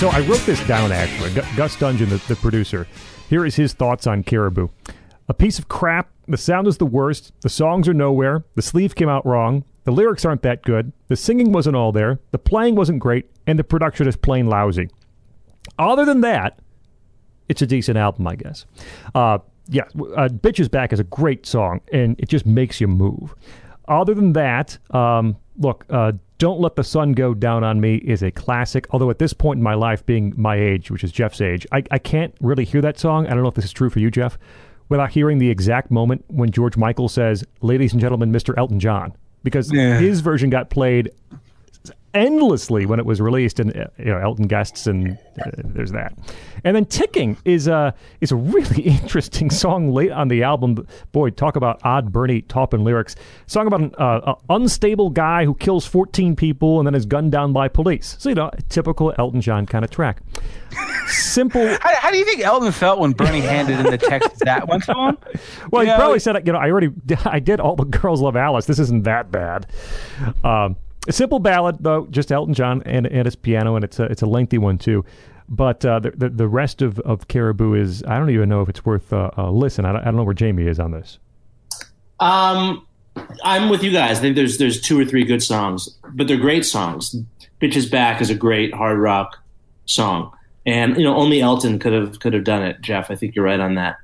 So 0.00 0.08
I 0.08 0.20
wrote 0.20 0.40
this 0.46 0.66
down 0.66 0.92
actually. 0.92 1.30
Gu- 1.34 1.56
Gus 1.56 1.76
Dudgeon, 1.76 2.08
the, 2.08 2.16
the 2.26 2.36
producer. 2.36 2.86
Here 3.28 3.44
is 3.44 3.56
his 3.56 3.74
thoughts 3.74 4.06
on 4.06 4.22
Caribou. 4.22 4.68
A 5.28 5.34
piece 5.34 5.58
of 5.58 5.68
crap. 5.68 6.08
The 6.26 6.38
sound 6.38 6.66
is 6.66 6.78
the 6.78 6.86
worst. 6.86 7.34
The 7.42 7.50
songs 7.50 7.86
are 7.86 7.92
nowhere. 7.92 8.42
The 8.54 8.62
sleeve 8.62 8.94
came 8.94 9.10
out 9.10 9.26
wrong. 9.26 9.62
The 9.84 9.90
lyrics 9.90 10.24
aren't 10.24 10.40
that 10.40 10.62
good. 10.62 10.94
The 11.08 11.16
singing 11.16 11.52
wasn't 11.52 11.76
all 11.76 11.92
there. 11.92 12.18
The 12.30 12.38
playing 12.38 12.76
wasn't 12.76 12.98
great. 12.98 13.26
And 13.46 13.58
the 13.58 13.62
production 13.62 14.08
is 14.08 14.16
plain 14.16 14.46
lousy. 14.46 14.88
Other 15.78 16.06
than 16.06 16.22
that, 16.22 16.60
it's 17.50 17.60
a 17.60 17.66
decent 17.66 17.98
album, 17.98 18.26
I 18.26 18.36
guess. 18.36 18.64
Uh, 19.14 19.40
yeah, 19.68 19.84
uh, 20.16 20.28
"Bitch 20.28 20.60
is 20.60 20.70
Back" 20.70 20.94
is 20.94 21.00
a 21.00 21.04
great 21.04 21.44
song, 21.44 21.82
and 21.92 22.18
it 22.18 22.30
just 22.30 22.46
makes 22.46 22.80
you 22.80 22.88
move. 22.88 23.34
Other 23.86 24.14
than 24.14 24.32
that, 24.32 24.78
um, 24.92 25.36
look, 25.58 25.84
uh, 25.90 26.12
"Don't 26.40 26.58
Let 26.58 26.74
the 26.74 26.82
Sun 26.82 27.12
Go 27.12 27.34
Down 27.34 27.62
on 27.62 27.80
Me" 27.80 27.96
is 27.96 28.22
a 28.22 28.30
classic. 28.30 28.86
Although 28.90 29.10
at 29.10 29.18
this 29.18 29.32
point 29.32 29.58
in 29.58 29.62
my 29.62 29.74
life, 29.74 30.04
being 30.06 30.32
my 30.36 30.56
age, 30.56 30.90
which 30.90 31.04
is 31.04 31.12
Jeff's 31.12 31.40
age, 31.40 31.66
I, 31.70 31.84
I 31.90 31.98
can't 31.98 32.34
really 32.40 32.64
hear 32.64 32.80
that 32.80 32.98
song. 32.98 33.26
I 33.26 33.30
don't 33.34 33.42
know 33.42 33.48
if 33.48 33.54
this 33.54 33.66
is 33.66 33.72
true 33.72 33.90
for 33.90 34.00
you, 34.00 34.10
Jeff, 34.10 34.38
without 34.88 35.10
hearing 35.10 35.36
the 35.38 35.50
exact 35.50 35.90
moment 35.90 36.24
when 36.28 36.50
George 36.50 36.76
Michael 36.78 37.08
says, 37.10 37.44
"Ladies 37.60 37.92
and 37.92 38.00
gentlemen, 38.00 38.32
Mr. 38.32 38.54
Elton 38.56 38.80
John," 38.80 39.12
because 39.44 39.70
Yeah. 39.72 39.98
his 39.98 40.20
version 40.20 40.48
got 40.50 40.70
played 40.70 41.10
endlessly 42.14 42.86
when 42.86 42.98
it 42.98 43.06
was 43.06 43.20
released, 43.20 43.60
and 43.60 43.76
uh, 43.76 43.86
you 43.98 44.06
know 44.06 44.18
Elton 44.18 44.46
guests, 44.46 44.86
and 44.86 45.18
uh, 45.44 45.50
there's 45.56 45.92
that. 45.92 46.12
And 46.64 46.76
then 46.76 46.84
"Ticking" 46.86 47.36
is 47.44 47.68
a 47.68 47.94
is 48.20 48.32
a 48.32 48.36
really 48.36 48.82
interesting 48.84 49.50
song 49.50 49.92
late 49.92 50.10
on 50.10 50.28
the 50.28 50.42
album. 50.42 50.86
Boy, 51.12 51.30
talk 51.30 51.56
about 51.56 51.80
odd 51.84 52.12
Bernie 52.12 52.42
Taupin 52.42 52.84
lyrics. 52.84 53.16
Song 53.46 53.66
about 53.66 53.80
an 53.80 53.94
uh, 53.98 54.34
unstable 54.48 55.10
guy 55.10 55.44
who 55.44 55.54
kills 55.54 55.86
14 55.86 56.36
people 56.36 56.78
and 56.80 56.86
then 56.86 56.94
is 56.94 57.06
gunned 57.06 57.32
down 57.32 57.52
by 57.52 57.68
police. 57.68 58.16
So 58.18 58.28
you 58.28 58.34
know, 58.34 58.50
a 58.52 58.62
typical 58.68 59.14
Elton 59.18 59.40
John 59.40 59.66
kind 59.66 59.84
of 59.84 59.90
track. 59.90 60.22
Simple. 61.06 61.66
How, 61.80 61.94
how 61.96 62.10
do 62.12 62.18
you 62.18 62.24
think 62.24 62.40
Elton 62.40 62.70
felt 62.70 63.00
when 63.00 63.12
Bernie 63.12 63.40
handed 63.40 63.80
in 63.80 63.86
the 63.86 63.98
text 63.98 64.38
that 64.40 64.68
one 64.68 64.80
to 64.82 64.94
him? 64.94 65.18
Well, 65.70 65.82
You 65.82 65.88
he 65.90 65.92
know, 65.92 65.98
probably 65.98 66.18
said, 66.20 66.46
you 66.46 66.52
know, 66.52 66.58
I 66.58 66.70
already, 66.70 66.90
I 67.24 67.40
did 67.40 67.58
all 67.60 67.74
the 67.76 67.84
girls 67.84 68.20
love 68.20 68.36
Alice. 68.36 68.66
This 68.66 68.78
isn't 68.78 69.02
that 69.04 69.30
bad. 69.30 69.66
Um, 70.44 70.76
a 71.08 71.12
simple 71.12 71.38
ballad, 71.38 71.76
though, 71.80 72.06
just 72.06 72.30
Elton 72.30 72.54
John 72.54 72.82
and, 72.84 73.06
and 73.06 73.26
his 73.26 73.36
piano, 73.36 73.74
and 73.74 73.84
it's 73.84 73.98
a, 73.98 74.04
it's 74.04 74.22
a 74.22 74.26
lengthy 74.26 74.58
one 74.58 74.78
too. 74.78 75.04
But 75.48 75.84
uh, 75.84 75.98
the, 75.98 76.12
the 76.12 76.28
the 76.28 76.48
rest 76.48 76.80
of, 76.80 77.00
of 77.00 77.26
Caribou 77.26 77.74
is, 77.74 78.04
I 78.04 78.18
don't 78.18 78.30
even 78.30 78.48
know 78.48 78.62
if 78.62 78.68
it's 78.68 78.84
worth 78.84 79.12
uh, 79.12 79.30
a 79.36 79.50
listen. 79.50 79.84
I 79.84 79.92
don't, 79.92 80.02
I 80.02 80.04
don't 80.04 80.16
know 80.16 80.22
where 80.22 80.34
Jamie 80.34 80.66
is 80.66 80.78
on 80.78 80.92
this. 80.92 81.18
Um, 82.20 82.86
I'm 83.42 83.68
with 83.68 83.82
you 83.82 83.90
guys. 83.90 84.18
I 84.18 84.20
think 84.20 84.36
there's 84.36 84.58
there's 84.58 84.80
two 84.80 84.98
or 85.00 85.04
three 85.04 85.24
good 85.24 85.42
songs, 85.42 85.88
but 86.12 86.28
they're 86.28 86.36
great 86.36 86.64
songs. 86.64 87.16
"Bitch 87.60 87.74
is 87.74 87.88
Back" 87.88 88.20
is 88.20 88.30
a 88.30 88.34
great 88.34 88.72
hard 88.72 88.98
rock 88.98 89.38
song, 89.86 90.32
and 90.64 90.96
you 90.96 91.02
know 91.02 91.16
only 91.16 91.40
Elton 91.40 91.80
could 91.80 91.92
have 91.92 92.20
could 92.20 92.32
have 92.32 92.44
done 92.44 92.62
it. 92.62 92.80
Jeff, 92.80 93.10
I 93.10 93.16
think 93.16 93.34
you're 93.34 93.44
right 93.44 93.58
on 93.60 93.74
that. 93.74 93.96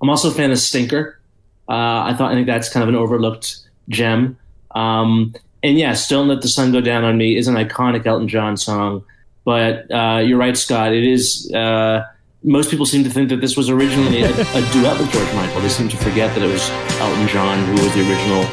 I'm 0.00 0.08
also 0.08 0.30
a 0.30 0.34
fan 0.34 0.50
of 0.50 0.58
"Stinker." 0.58 1.20
Uh, 1.68 2.04
I 2.06 2.14
thought 2.16 2.32
I 2.32 2.34
think 2.34 2.46
that's 2.46 2.70
kind 2.70 2.82
of 2.82 2.88
an 2.88 2.96
overlooked 2.96 3.56
gem. 3.90 4.38
Um, 4.74 5.34
and 5.64 5.78
yes, 5.78 6.06
"Don't 6.08 6.28
Let 6.28 6.42
the 6.42 6.48
Sun 6.48 6.70
Go 6.70 6.80
Down 6.80 7.02
on 7.02 7.16
Me" 7.16 7.36
is 7.36 7.48
an 7.48 7.56
iconic 7.56 8.06
Elton 8.06 8.28
John 8.28 8.56
song. 8.56 9.04
But 9.44 9.90
uh, 9.90 10.22
you're 10.24 10.38
right, 10.38 10.56
Scott. 10.56 10.92
It 10.92 11.04
is. 11.04 11.50
Uh, 11.52 12.04
most 12.44 12.70
people 12.70 12.84
seem 12.84 13.02
to 13.04 13.10
think 13.10 13.30
that 13.30 13.40
this 13.40 13.56
was 13.56 13.70
originally 13.70 14.22
a, 14.22 14.30
a 14.30 14.72
duet 14.72 15.00
with 15.00 15.10
George 15.10 15.34
Michael. 15.34 15.62
They 15.62 15.70
seem 15.70 15.88
to 15.88 15.96
forget 15.96 16.34
that 16.34 16.44
it 16.44 16.52
was 16.52 16.68
Elton 17.00 17.26
John 17.28 17.64
who 17.64 17.72
was 17.72 17.94
the 17.94 18.08
original 18.08 18.44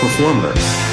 performer. 0.00 0.89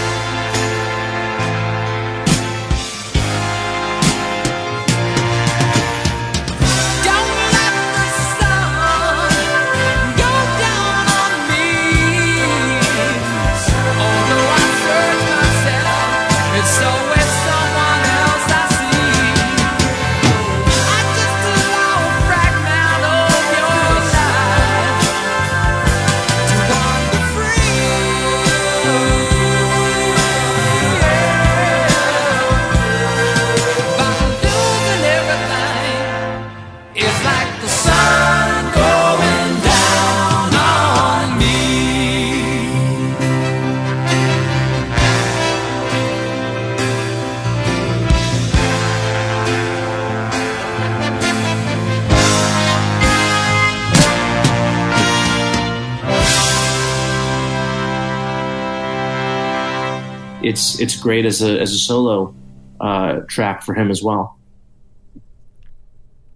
Great 61.07 61.25
as 61.25 61.41
a 61.41 61.57
as 61.61 61.71
a 61.71 61.77
solo 61.77 62.35
uh, 62.81 63.21
track 63.29 63.63
for 63.63 63.73
him 63.73 63.89
as 63.89 64.03
well. 64.03 64.37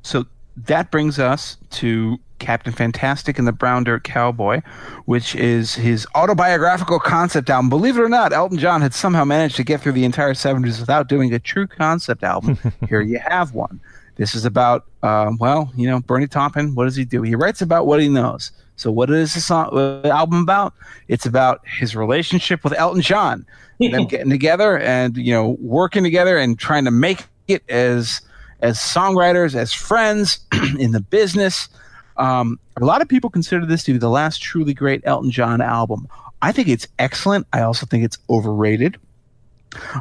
So 0.02 0.26
that 0.56 0.92
brings 0.92 1.20
us 1.20 1.58
to 1.72 2.18
Captain 2.40 2.72
Fantastic 2.72 3.38
and 3.38 3.46
the 3.46 3.52
Brown 3.52 3.84
Dirt 3.84 4.06
Cowboy, 4.06 4.62
which 5.04 5.36
is 5.36 5.76
his 5.76 6.08
autobiographical 6.16 7.02
concept 7.02 7.50
album. 7.50 7.70
Believe 7.70 7.98
it 7.98 8.02
or 8.02 8.08
not, 8.08 8.32
Elton 8.32 8.58
John 8.58 8.80
had 8.80 8.94
somehow 8.94 9.26
managed 9.26 9.58
to 9.58 9.66
get 9.66 9.82
through 9.82 9.92
the 9.92 10.06
entire 10.06 10.34
70s 10.34 10.80
without 10.80 11.10
doing 11.10 11.34
a 11.34 11.40
true 11.40 11.68
concept 11.68 12.24
album. 12.24 12.58
Here 12.88 13.02
you 13.02 13.20
have 13.20 13.54
one. 13.54 13.82
This 14.16 14.34
is 14.36 14.46
about, 14.46 14.86
um, 15.04 15.38
well, 15.38 15.70
you 15.76 15.86
know, 15.90 16.00
Bernie 16.00 16.28
Taupin. 16.28 16.76
What 16.76 16.86
does 16.86 16.96
he 16.96 17.04
do? 17.04 17.24
He 17.24 17.36
writes 17.36 17.62
about 17.62 17.88
what 17.88 18.00
he 18.00 18.08
knows. 18.08 18.54
So, 18.82 18.92
what 18.92 19.12
is 19.12 19.36
this 19.36 19.46
song, 19.46 19.70
uh, 19.72 20.08
album 20.08 20.42
about? 20.42 20.74
It's 21.08 21.28
about 21.28 21.62
his 21.68 21.96
relationship 21.96 22.64
with 22.64 22.74
Elton 22.74 23.04
John, 23.04 23.46
them 23.80 24.06
getting 24.08 24.32
together 24.32 24.80
and 24.80 25.16
you 25.16 25.32
know 25.32 25.56
working 25.60 26.04
together 26.04 26.38
and 26.40 26.58
trying 26.58 26.86
to 26.86 26.92
make 26.92 27.26
it 27.48 27.62
as 27.70 28.22
as 28.62 28.80
songwriters, 28.80 29.54
as 29.54 29.72
friends 29.72 30.40
in 30.80 30.94
the 30.94 31.00
business. 31.00 31.70
Um, 32.18 32.60
a 32.76 32.84
lot 32.84 33.04
of 33.04 33.08
people 33.08 33.30
consider 33.30 33.68
this 33.68 33.84
to 33.84 33.94
be 33.94 34.00
the 34.00 34.10
last 34.10 34.42
truly 34.42 34.74
great 34.74 35.02
Elton 35.04 35.30
John 35.30 35.62
album. 35.62 36.08
I 36.42 36.52
think 36.52 36.68
it's 36.68 36.88
excellent. 36.98 37.46
I 37.54 37.62
also 37.62 37.86
think 37.86 38.04
it's 38.04 38.18
overrated. 38.32 38.98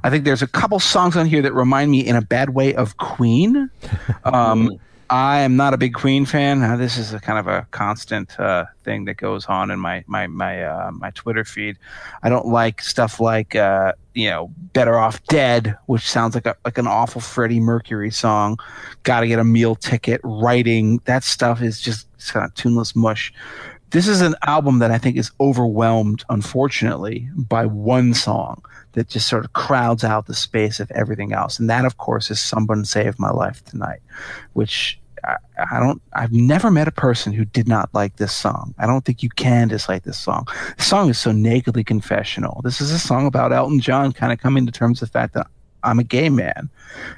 I 0.02 0.08
think 0.08 0.24
there's 0.24 0.42
a 0.42 0.48
couple 0.48 0.80
songs 0.80 1.18
on 1.18 1.26
here 1.26 1.42
that 1.42 1.52
remind 1.52 1.90
me 1.90 2.00
in 2.00 2.16
a 2.16 2.22
bad 2.22 2.50
way 2.50 2.74
of 2.74 2.96
Queen. 2.96 3.70
Um, 4.24 4.78
I 5.12 5.40
am 5.40 5.56
not 5.56 5.74
a 5.74 5.76
big 5.76 5.94
Queen 5.94 6.24
fan. 6.24 6.62
Uh, 6.62 6.76
this 6.76 6.96
is 6.96 7.12
a 7.12 7.18
kind 7.18 7.36
of 7.36 7.48
a 7.48 7.66
constant 7.72 8.38
uh, 8.38 8.66
thing 8.84 9.06
that 9.06 9.14
goes 9.14 9.44
on 9.46 9.72
in 9.72 9.80
my 9.80 10.04
my 10.06 10.28
my 10.28 10.62
uh, 10.62 10.92
my 10.92 11.10
Twitter 11.10 11.44
feed. 11.44 11.78
I 12.22 12.28
don't 12.28 12.46
like 12.46 12.80
stuff 12.80 13.18
like 13.18 13.56
uh, 13.56 13.94
you 14.14 14.30
know 14.30 14.52
"Better 14.72 14.96
Off 14.96 15.20
Dead," 15.24 15.76
which 15.86 16.08
sounds 16.08 16.36
like 16.36 16.46
a 16.46 16.54
like 16.64 16.78
an 16.78 16.86
awful 16.86 17.20
Freddie 17.20 17.58
Mercury 17.58 18.12
song. 18.12 18.56
Got 19.02 19.20
to 19.20 19.26
get 19.26 19.40
a 19.40 19.44
meal 19.44 19.74
ticket. 19.74 20.20
Writing 20.22 21.00
that 21.06 21.24
stuff 21.24 21.60
is 21.60 21.80
just 21.80 22.06
kind 22.32 22.46
of 22.46 22.54
tuneless 22.54 22.94
mush. 22.94 23.32
This 23.90 24.06
is 24.06 24.20
an 24.20 24.36
album 24.46 24.78
that 24.78 24.92
I 24.92 24.98
think 24.98 25.16
is 25.16 25.32
overwhelmed, 25.40 26.22
unfortunately, 26.28 27.28
by 27.34 27.66
one 27.66 28.14
song 28.14 28.62
that 28.92 29.08
just 29.08 29.28
sort 29.28 29.44
of 29.44 29.52
crowds 29.52 30.04
out 30.04 30.26
the 30.26 30.34
space 30.34 30.78
of 30.78 30.88
everything 30.92 31.32
else. 31.32 31.58
And 31.58 31.68
that, 31.68 31.84
of 31.84 31.96
course, 31.96 32.30
is 32.30 32.40
Someone 32.40 32.84
Saved 32.84 33.18
My 33.18 33.30
Life 33.30 33.64
Tonight, 33.64 34.00
which 34.52 34.99
I, 35.24 35.36
I 35.70 35.80
don't, 35.80 36.00
I've 36.12 36.32
never 36.32 36.70
met 36.70 36.88
a 36.88 36.92
person 36.92 37.32
who 37.32 37.44
did 37.44 37.68
not 37.68 37.88
like 37.92 38.16
this 38.16 38.32
song. 38.32 38.74
I 38.78 38.86
don't 38.86 39.04
think 39.04 39.22
you 39.22 39.28
can 39.30 39.68
dislike 39.68 40.02
this 40.04 40.18
song. 40.18 40.46
The 40.76 40.82
song 40.82 41.10
is 41.10 41.18
so 41.18 41.32
nakedly 41.32 41.84
confessional. 41.84 42.60
This 42.64 42.80
is 42.80 42.90
a 42.90 42.98
song 42.98 43.26
about 43.26 43.52
Elton 43.52 43.80
John 43.80 44.12
kind 44.12 44.32
of 44.32 44.38
coming 44.38 44.66
to 44.66 44.72
terms 44.72 45.00
with 45.00 45.10
the 45.10 45.18
fact 45.18 45.34
that 45.34 45.46
I'm 45.82 45.98
a 45.98 46.04
gay 46.04 46.28
man, 46.28 46.68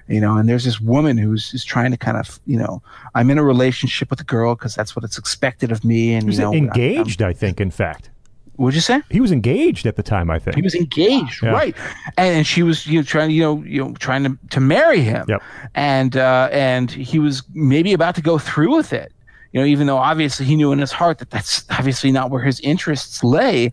you 0.07 0.21
know, 0.21 0.37
and 0.37 0.49
there's 0.49 0.65
this 0.65 0.81
woman 0.81 1.19
who's, 1.19 1.51
who's 1.51 1.65
trying 1.65 1.91
to 1.91 1.97
kind 1.97 2.17
of, 2.17 2.39
you 2.47 2.57
know, 2.57 2.81
I'm 3.15 3.29
in 3.31 3.39
a 3.39 3.43
relationship 3.43 4.09
with 4.09 4.21
a 4.21 4.25
girl 4.25 4.55
because 4.55 4.75
that's 4.75 4.95
what 4.95 5.05
it's 5.05 5.19
expected 5.19 5.73
of 5.73 5.85
me. 5.85 6.15
And, 6.15 6.33
you 6.33 6.39
know, 6.39 6.53
I'm- 6.53 6.65
engaged, 6.65 7.23
I 7.23 7.33
think, 7.33 7.61
in 7.61 7.73
fact. 7.73 8.11
What'd 8.57 8.75
you 8.75 8.81
say? 8.81 9.01
He 9.11 9.21
was 9.21 9.33
engaged 9.33 9.87
at 9.87 9.97
the 9.97 10.03
time, 10.03 10.31
I 10.31 10.39
think. 10.39 10.57
He 10.57 10.63
was 10.63 10.75
engaged, 10.75 11.43
Yeah. 11.43 11.51
right? 11.51 11.77
And, 12.17 12.37
and 12.37 12.47
she 12.47 12.63
was, 12.63 12.87
you 12.87 12.99
know, 13.01 13.05
trying, 13.05 13.31
you 13.31 13.43
know, 13.43 13.63
you 13.65 13.83
know, 13.85 13.93
trying 13.95 14.25
to 14.25 14.39
to 14.51 14.61
marry 14.61 15.01
him. 15.01 15.25
Yep. 15.29 15.43
And 15.75 16.17
uh, 16.17 16.49
and 16.53 16.91
he 16.91 17.19
was 17.19 17.43
maybe 17.55 17.93
about 17.93 18.15
to 18.17 18.23
go 18.23 18.39
through 18.39 18.75
with 18.77 18.93
it. 18.93 19.13
You 19.53 19.61
know, 19.61 19.67
even 19.67 19.87
though 19.87 19.99
obviously 19.99 20.47
he 20.47 20.57
knew 20.57 20.73
in 20.73 20.79
his 20.79 20.93
heart 20.93 21.19
that 21.19 21.31
that's 21.31 21.65
obviously 21.71 22.11
not 22.11 22.31
where 22.31 22.43
his 22.43 22.59
interests 22.61 23.23
lay. 23.23 23.71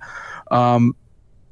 Um, 0.52 0.96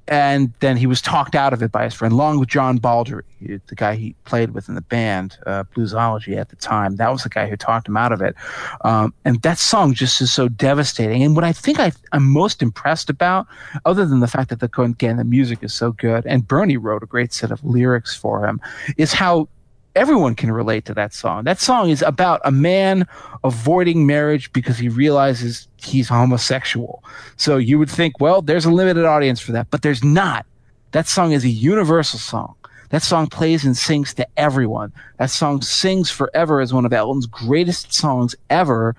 and 0.08 0.54
then 0.60 0.78
he 0.78 0.88
was 0.88 1.02
talked 1.02 1.36
out 1.36 1.54
of 1.54 1.62
it 1.62 1.72
by 1.72 1.84
his 1.84 1.94
friend, 1.94 2.14
along 2.14 2.40
with 2.40 2.48
John 2.48 2.78
Baldry, 2.78 3.24
the 3.42 3.76
guy 3.76 3.96
he 3.96 4.16
played 4.24 4.52
with 4.52 4.70
in 4.70 4.76
the 4.76 4.82
band, 4.82 5.38
uh, 5.46 5.66
Bluesology 5.76 6.38
at 6.38 6.50
the 6.50 6.56
time. 6.56 6.96
That 6.96 7.12
was 7.12 7.24
the 7.24 7.30
guy 7.30 7.48
who 7.48 7.58
talked 7.58 7.88
him 7.88 7.98
out 7.98 8.12
of 8.12 8.22
it. 8.22 8.36
Um, 8.82 9.14
and 9.26 9.42
that 9.42 9.58
song 9.58 9.94
just 9.94 10.22
is 10.22 10.32
so 10.32 10.48
devastating. 10.48 11.24
And 11.24 11.36
what 11.36 11.44
I 11.44 11.52
think 11.52 11.80
I, 11.80 11.92
am 12.14 12.32
most 12.32 12.62
impressed 12.62 13.10
about, 13.10 13.48
other 13.86 14.06
than 14.06 14.22
the 14.22 14.28
fact 14.28 14.50
that 14.50 14.60
the 14.60 14.82
again 14.82 15.18
the 15.18 15.24
music 15.24 15.60
is 15.62 15.74
so 15.74 15.92
good, 15.92 16.26
and 16.26 16.48
Bernie 16.48 16.78
wrote 16.78 17.04
a 17.04 17.08
great 17.08 17.34
set 17.34 17.52
of 17.52 17.64
lyrics 17.64 18.16
for 18.16 18.46
him, 18.46 18.62
is 18.98 19.12
how 19.12 19.50
everyone 19.98 20.36
can 20.36 20.52
relate 20.52 20.86
to 20.86 20.94
that 20.94 21.14
song. 21.14 21.44
That 21.44 21.60
song 21.60 21.90
is 21.90 22.04
about 22.04 22.40
a 22.46 22.52
man 22.52 23.08
avoiding 23.44 24.06
marriage 24.06 24.54
because 24.54 24.78
he 24.78 24.90
realizes 24.90 25.67
he's 25.84 26.10
homosexual. 26.10 27.04
So 27.36 27.58
you 27.58 27.80
would 27.80 27.90
think, 27.90 28.20
well, 28.20 28.42
there's 28.42 28.66
a 28.66 28.72
limited 28.72 29.06
audience 29.06 29.40
for 29.40 29.52
that, 29.54 29.70
but 29.70 29.82
there's 29.82 30.04
not. 30.04 30.46
That 30.92 31.08
song 31.08 31.32
is 31.32 31.44
a 31.44 31.50
universal 31.50 32.20
song. 32.20 32.56
That 32.90 33.04
song 33.04 33.28
plays 33.28 33.66
and 33.66 33.76
sings 33.76 34.14
to 34.14 34.28
everyone. 34.38 34.94
That 35.18 35.30
song 35.30 35.62
sings 35.62 36.10
forever 36.10 36.62
as 36.62 36.74
one 36.74 36.86
of 36.86 36.94
Elton's 36.94 37.26
greatest 37.26 37.94
songs 37.94 38.34
ever, 38.50 38.96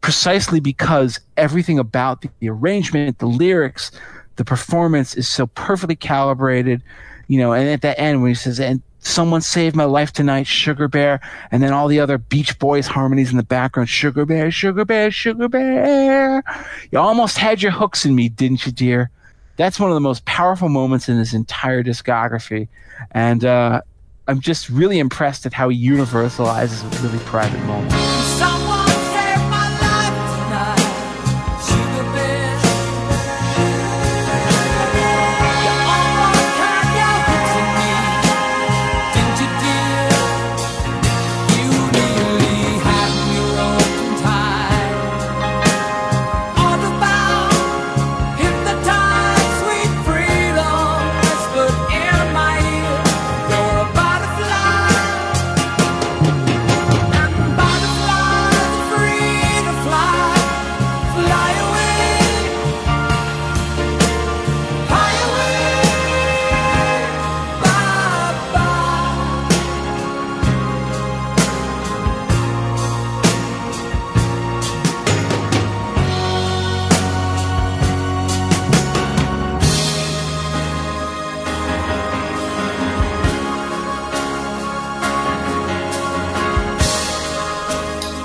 precisely 0.00 0.58
because 0.58 1.20
everything 1.36 1.78
about 1.78 2.22
the, 2.22 2.48
arrangement, 2.48 3.18
the 3.18 3.26
lyrics, 3.26 3.92
the 4.36 4.44
performance 4.44 5.14
is 5.14 5.28
so 5.28 5.46
perfectly 5.48 5.96
calibrated. 5.96 6.82
You 7.28 7.38
know, 7.38 7.52
and 7.52 7.68
at 7.68 7.82
the 7.82 7.98
end 8.00 8.22
when 8.22 8.30
he 8.30 8.34
says, 8.34 8.58
and 8.58 8.82
Someone 9.00 9.40
Saved 9.40 9.74
My 9.74 9.84
Life 9.84 10.12
Tonight, 10.12 10.46
Sugar 10.46 10.88
Bear, 10.88 11.20
and 11.50 11.62
then 11.62 11.72
all 11.72 11.88
the 11.88 12.00
other 12.00 12.18
Beach 12.18 12.58
Boys 12.58 12.86
harmonies 12.86 13.30
in 13.30 13.36
the 13.36 13.42
background, 13.42 13.88
Sugar 13.88 14.26
Bear, 14.26 14.50
Sugar 14.50 14.84
Bear, 14.84 15.10
Sugar 15.10 15.48
Bear. 15.48 16.42
You 16.90 16.98
almost 16.98 17.38
had 17.38 17.62
your 17.62 17.72
hooks 17.72 18.04
in 18.04 18.14
me, 18.14 18.28
didn't 18.28 18.66
you, 18.66 18.72
dear? 18.72 19.10
That's 19.56 19.80
one 19.80 19.90
of 19.90 19.94
the 19.94 20.00
most 20.00 20.24
powerful 20.24 20.68
moments 20.68 21.08
in 21.08 21.18
his 21.18 21.34
entire 21.34 21.82
discography. 21.82 22.68
And 23.10 23.44
uh, 23.44 23.80
I'm 24.28 24.40
just 24.40 24.68
really 24.68 24.98
impressed 24.98 25.46
at 25.46 25.52
how 25.52 25.70
he 25.70 25.88
universalizes 25.88 26.84
a 26.84 27.02
really 27.02 27.22
private 27.24 27.60
moment. 27.64 28.19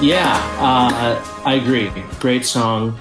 Yeah, 0.06 0.36
uh, 0.60 1.42
I 1.46 1.56
agree. 1.56 1.92
Great 2.20 2.46
song. 2.46 2.96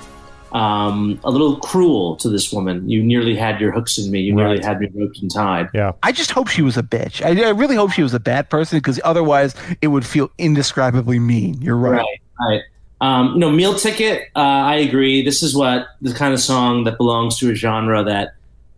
Um, 0.52 1.20
a 1.22 1.30
little 1.30 1.58
cruel 1.58 2.16
to 2.16 2.30
this 2.30 2.50
woman. 2.50 2.88
You 2.88 3.02
nearly 3.02 3.36
had 3.36 3.60
your 3.60 3.72
hooks 3.72 3.98
in 3.98 4.10
me. 4.10 4.20
You 4.20 4.32
nearly 4.34 4.62
had 4.62 4.80
me 4.80 4.88
roped 4.94 5.18
and 5.18 5.30
tied. 5.30 5.68
Yeah. 5.74 5.92
I 6.02 6.12
just 6.12 6.30
hope 6.30 6.48
she 6.48 6.62
was 6.62 6.78
a 6.78 6.82
bitch. 6.82 7.22
I, 7.22 7.48
I 7.48 7.50
really 7.50 7.76
hope 7.76 7.90
she 7.90 8.02
was 8.02 8.14
a 8.14 8.20
bad 8.20 8.48
person 8.48 8.78
because 8.78 8.98
otherwise 9.04 9.54
it 9.82 9.88
would 9.88 10.06
feel 10.06 10.30
indescribably 10.38 11.18
mean. 11.18 11.60
You're 11.60 11.76
right. 11.76 11.98
Right, 11.98 12.20
right. 12.40 12.62
Um, 13.02 13.34
you 13.34 13.40
know, 13.40 13.50
meal 13.50 13.74
ticket. 13.74 14.30
Uh, 14.34 14.38
I 14.38 14.76
agree. 14.76 15.22
This 15.22 15.42
is 15.42 15.54
what 15.54 15.88
the 16.00 16.14
kind 16.14 16.32
of 16.32 16.40
song 16.40 16.84
that 16.84 16.96
belongs 16.96 17.36
to 17.40 17.50
a 17.50 17.54
genre 17.54 18.02
that 18.04 18.36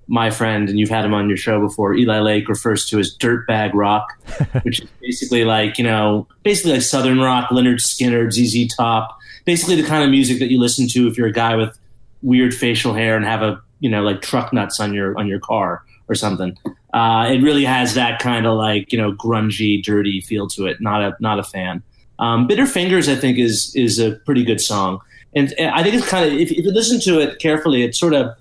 my 0.09 0.31
friend 0.31 0.69
and 0.69 0.79
you've 0.79 0.89
had 0.89 1.05
him 1.05 1.15
on 1.15 1.29
your 1.29 1.37
show 1.37 1.61
before, 1.61 1.95
Eli 1.95 2.21
Lake 2.21 2.49
refers 2.49 2.87
to 2.87 2.99
as 2.99 3.17
dirtbag 3.17 3.73
rock, 3.75 4.09
which 4.63 4.81
is 4.81 4.89
basically 5.01 5.45
like 5.45 5.79
you 5.79 5.85
know, 5.85 6.27
basically 6.43 6.73
like 6.73 6.83
southern 6.83 7.21
rock, 7.21 7.51
Lynyrd 7.51 7.81
Skynyrd, 7.81 8.33
ZZ 8.33 8.75
Top, 8.75 9.19
basically 9.45 9.81
the 9.81 9.87
kind 9.87 10.05
of 10.05 10.11
music 10.11 10.39
that 10.39 10.51
you 10.51 10.61
listen 10.61 10.89
to 10.89 11.07
if 11.09 11.17
you're 11.19 11.27
a 11.27 11.33
guy 11.33 11.57
with 11.57 11.77
weird 12.23 12.55
facial 12.55 12.95
hair 12.95 13.17
and 13.17 13.25
have 13.25 13.43
a 13.43 13.61
you 13.81 13.89
know 13.91 14.03
like 14.03 14.23
truck 14.23 14.53
nuts 14.53 14.81
on 14.81 14.95
your 14.95 15.19
on 15.19 15.27
your 15.27 15.41
car 15.41 15.83
or 16.09 16.15
something. 16.15 16.57
Uh, 16.95 17.29
it 17.31 17.43
really 17.43 17.65
has 17.65 17.95
that 17.95 18.21
kind 18.21 18.47
of 18.47 18.57
like 18.57 18.93
you 18.93 18.99
know 18.99 19.13
grungy, 19.13 19.83
dirty 19.83 20.21
feel 20.21 20.49
to 20.49 20.67
it. 20.67 20.81
Not 20.81 21.03
a 21.03 21.17
not 21.21 21.39
a 21.39 21.43
fan. 21.43 21.83
Um, 22.19 22.47
Bitter 22.47 22.67
Fingers, 22.67 23.09
I 23.09 23.17
think, 23.17 23.39
is 23.39 23.75
is 23.75 23.99
a 23.99 24.13
pretty 24.13 24.45
good 24.45 24.61
song, 24.61 25.01
and, 25.35 25.53
and 25.59 25.71
I 25.71 25.83
think 25.83 25.95
it's 25.95 26.09
kind 26.09 26.27
of 26.27 26.39
if, 26.39 26.51
if 26.51 26.65
you 26.65 26.73
listen 26.73 27.01
to 27.01 27.21
it 27.21 27.39
carefully, 27.39 27.83
it 27.83 27.95
sort 27.95 28.15
of 28.15 28.35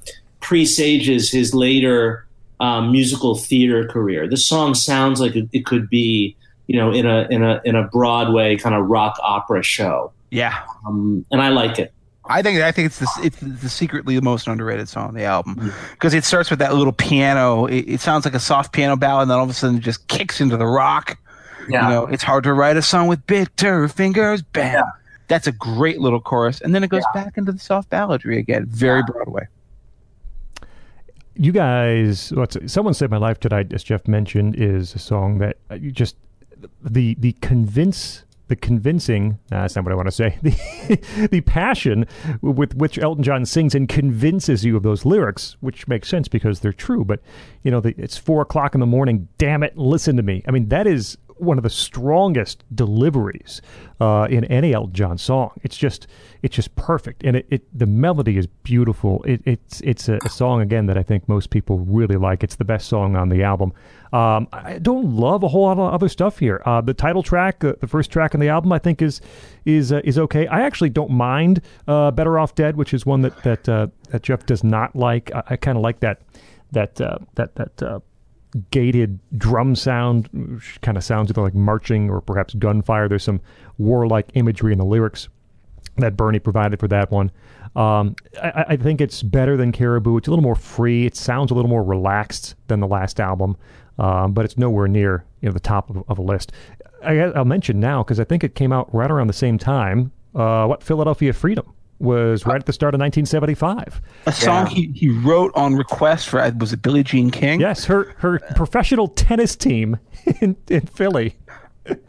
presages 0.45 1.31
his 1.31 1.53
later 1.53 2.25
um, 2.59 2.91
musical 2.91 3.35
theater 3.35 3.87
career. 3.87 4.27
The 4.29 4.37
song 4.37 4.75
sounds 4.75 5.19
like 5.19 5.35
it, 5.35 5.49
it 5.51 5.65
could 5.65 5.89
be, 5.89 6.37
you 6.67 6.77
know, 6.77 6.91
in 6.91 7.05
a 7.05 7.27
in 7.31 7.43
a 7.43 7.59
in 7.65 7.75
a 7.75 7.83
Broadway 7.87 8.55
kind 8.55 8.75
of 8.75 8.87
rock 8.87 9.17
opera 9.21 9.63
show, 9.63 10.13
Yeah. 10.29 10.53
um, 10.87 11.25
and 11.31 11.41
I 11.41 11.49
like 11.49 11.79
it. 11.79 11.91
I 12.27 12.41
think 12.41 12.61
I 12.61 12.71
think 12.71 12.85
it's 12.87 12.99
the 12.99 13.07
it's 13.23 13.37
the 13.39 13.69
secretly 13.69 14.15
the 14.15 14.21
most 14.21 14.47
underrated 14.47 14.87
song 14.87 15.09
on 15.09 15.13
the 15.15 15.25
album 15.25 15.71
because 15.91 16.13
it 16.13 16.23
starts 16.23 16.49
with 16.49 16.59
that 16.59 16.73
little 16.73 16.93
piano. 16.93 17.65
It, 17.65 17.81
it 17.87 18.01
sounds 18.01 18.23
like 18.25 18.33
a 18.35 18.39
soft 18.39 18.71
piano 18.71 18.95
ballad, 18.95 19.23
and 19.23 19.31
then 19.31 19.37
all 19.37 19.43
of 19.43 19.49
a 19.49 19.53
sudden 19.53 19.77
it 19.77 19.81
just 19.83 20.07
kicks 20.07 20.39
into 20.41 20.57
the 20.57 20.65
rock. 20.65 21.17
Yeah. 21.67 21.83
You 21.89 21.93
know, 21.95 22.05
it's 22.07 22.23
hard 22.23 22.43
to 22.45 22.53
write 22.53 22.77
a 22.77 22.81
song 22.83 23.07
with 23.07 23.25
bitter 23.27 23.87
fingers. 23.87 24.41
Bam. 24.43 24.83
That's 25.27 25.47
a 25.47 25.51
great 25.51 25.99
little 25.99 26.21
chorus, 26.21 26.61
and 26.61 26.73
then 26.75 26.83
it 26.83 26.89
goes 26.91 27.03
back 27.13 27.37
into 27.37 27.51
the 27.51 27.57
soft 27.59 27.89
balladry 27.89 28.37
again. 28.37 28.65
Very 28.67 29.01
Broadway. 29.03 29.47
You 31.37 31.51
guys, 31.51 32.31
what's 32.31 32.57
someone 32.71 32.93
saved 32.93 33.11
my 33.11 33.17
life 33.17 33.39
tonight, 33.39 33.73
as 33.73 33.83
Jeff 33.83 34.07
mentioned, 34.07 34.55
is 34.55 34.95
a 34.95 34.99
song 34.99 35.39
that 35.39 35.57
uh, 35.69 35.75
you 35.75 35.91
just 35.91 36.15
the 36.81 37.15
the 37.15 37.33
convince 37.41 38.23
the 38.47 38.55
convincing 38.55 39.39
nah, 39.51 39.61
that's 39.61 39.75
not 39.75 39.83
what 39.83 39.91
I 39.91 39.95
want 39.95 40.07
to 40.07 40.11
say 40.11 40.37
the 40.43 41.27
the 41.31 41.41
passion 41.41 42.05
with 42.41 42.75
which 42.75 42.97
Elton 42.99 43.23
John 43.23 43.45
sings 43.45 43.75
and 43.75 43.89
convinces 43.89 44.63
you 44.63 44.77
of 44.77 44.83
those 44.83 45.03
lyrics, 45.03 45.57
which 45.59 45.87
makes 45.87 46.07
sense 46.07 46.27
because 46.27 46.61
they're 46.61 46.71
true. 46.71 47.03
But 47.03 47.21
you 47.63 47.71
know, 47.71 47.81
the, 47.81 47.93
it's 47.97 48.17
four 48.17 48.41
o'clock 48.41 48.73
in 48.73 48.79
the 48.79 48.85
morning. 48.85 49.27
Damn 49.37 49.63
it, 49.63 49.77
listen 49.77 50.15
to 50.15 50.23
me. 50.23 50.43
I 50.47 50.51
mean, 50.51 50.69
that 50.69 50.87
is 50.87 51.17
one 51.37 51.57
of 51.57 51.63
the 51.63 51.69
strongest 51.69 52.63
deliveries 52.73 53.61
uh, 53.99 54.27
in 54.29 54.45
any 54.45 54.73
Elton 54.73 54.93
John 54.93 55.17
song. 55.17 55.51
It's 55.63 55.77
just 55.77 56.07
it's 56.41 56.55
just 56.55 56.75
perfect, 56.75 57.23
and 57.23 57.37
it, 57.37 57.45
it 57.49 57.77
the 57.77 57.85
melody 57.85 58.37
is 58.37 58.47
beautiful. 58.47 59.23
It, 59.23 59.41
it's 59.45 59.81
it's 59.81 60.09
a, 60.09 60.19
a 60.25 60.29
song 60.29 60.61
again 60.61 60.85
that 60.87 60.97
I 60.97 61.03
think 61.03 61.27
most 61.27 61.49
people 61.49 61.79
really 61.79 62.15
like. 62.15 62.43
It's 62.43 62.55
the 62.55 62.65
best 62.65 62.87
song 62.87 63.15
on 63.15 63.29
the 63.29 63.43
album. 63.43 63.73
Um, 64.13 64.47
I 64.53 64.79
don't 64.79 65.15
love 65.15 65.43
a 65.43 65.47
whole 65.47 65.63
lot 65.63 65.77
of 65.77 65.93
other 65.93 66.07
stuff 66.07 66.39
here. 66.39 66.61
Uh, 66.65 66.81
the 66.81 66.93
title 66.93 67.23
track, 67.23 67.63
uh, 67.63 67.73
the 67.79 67.87
first 67.87 68.11
track 68.11 68.33
on 68.33 68.39
the 68.39 68.49
album, 68.49 68.71
I 68.71 68.79
think 68.79 69.01
is 69.01 69.21
is 69.65 69.91
uh, 69.91 70.01
is 70.03 70.17
okay. 70.17 70.47
I 70.47 70.61
actually 70.61 70.89
don't 70.89 71.11
mind 71.11 71.61
uh, 71.87 72.11
"Better 72.11 72.39
Off 72.39 72.55
Dead," 72.55 72.77
which 72.77 72.93
is 72.93 73.05
one 73.05 73.21
that 73.21 73.43
that 73.43 73.67
uh, 73.67 73.87
that 74.09 74.23
Jeff 74.23 74.45
does 74.45 74.63
not 74.63 74.95
like. 74.95 75.33
I, 75.33 75.43
I 75.51 75.55
kind 75.57 75.77
of 75.77 75.83
like 75.83 75.99
that 76.01 76.21
that 76.71 76.95
that 76.95 77.55
that 77.55 78.03
gated 78.71 79.19
drum 79.37 79.75
sound 79.75 80.29
kind 80.81 80.97
of 80.97 81.03
sounds 81.03 81.29
either 81.29 81.41
like 81.41 81.55
marching 81.55 82.09
or 82.09 82.21
perhaps 82.21 82.53
gunfire. 82.53 83.07
There's 83.07 83.23
some 83.23 83.41
warlike 83.77 84.29
imagery 84.33 84.71
in 84.71 84.77
the 84.77 84.85
lyrics 84.85 85.27
that 85.97 86.17
Bernie 86.17 86.39
provided 86.39 86.79
for 86.79 86.87
that 86.89 87.11
one. 87.11 87.31
Um, 87.75 88.15
I, 88.41 88.65
I 88.69 88.77
think 88.77 89.01
it's 89.01 89.21
better 89.21 89.57
than 89.57 89.71
Caribou. 89.71 90.17
It's 90.17 90.27
a 90.27 90.31
little 90.31 90.43
more 90.43 90.55
free. 90.55 91.05
It 91.05 91.15
sounds 91.15 91.51
a 91.51 91.53
little 91.53 91.69
more 91.69 91.83
relaxed 91.83 92.55
than 92.67 92.79
the 92.79 92.87
last 92.87 93.19
album, 93.19 93.57
um, 93.99 94.33
but 94.33 94.45
it's 94.45 94.57
nowhere 94.57 94.87
near 94.87 95.25
you 95.41 95.49
know 95.49 95.53
the 95.53 95.59
top 95.59 95.89
of, 95.89 96.03
of 96.07 96.17
a 96.17 96.21
list. 96.21 96.51
I, 97.03 97.19
I'll 97.19 97.45
mention 97.45 97.79
now 97.79 98.03
because 98.03 98.19
I 98.19 98.23
think 98.23 98.43
it 98.43 98.55
came 98.55 98.71
out 98.71 98.93
right 98.93 99.11
around 99.11 99.27
the 99.27 99.33
same 99.33 99.57
time. 99.57 100.11
Uh, 100.33 100.65
what 100.65 100.83
Philadelphia 100.83 101.31
Freedom 101.33 101.73
was 101.99 102.45
right 102.45 102.59
at 102.59 102.65
the 102.65 102.73
start 102.73 102.93
of 102.93 102.99
1975. 102.99 104.01
A 104.25 104.31
song 104.31 104.65
he, 104.67 104.91
he 104.93 105.09
wrote 105.09 105.51
on 105.55 105.75
request 105.75 106.29
for 106.29 106.39
was 106.59 106.73
it 106.73 106.81
Billie 106.81 107.03
Jean 107.03 107.31
King? 107.31 107.59
Yes, 107.59 107.85
her 107.85 108.15
her 108.17 108.39
professional 108.55 109.07
tennis 109.07 109.55
team 109.55 109.97
in, 110.41 110.55
in 110.69 110.81
Philly. 110.87 111.35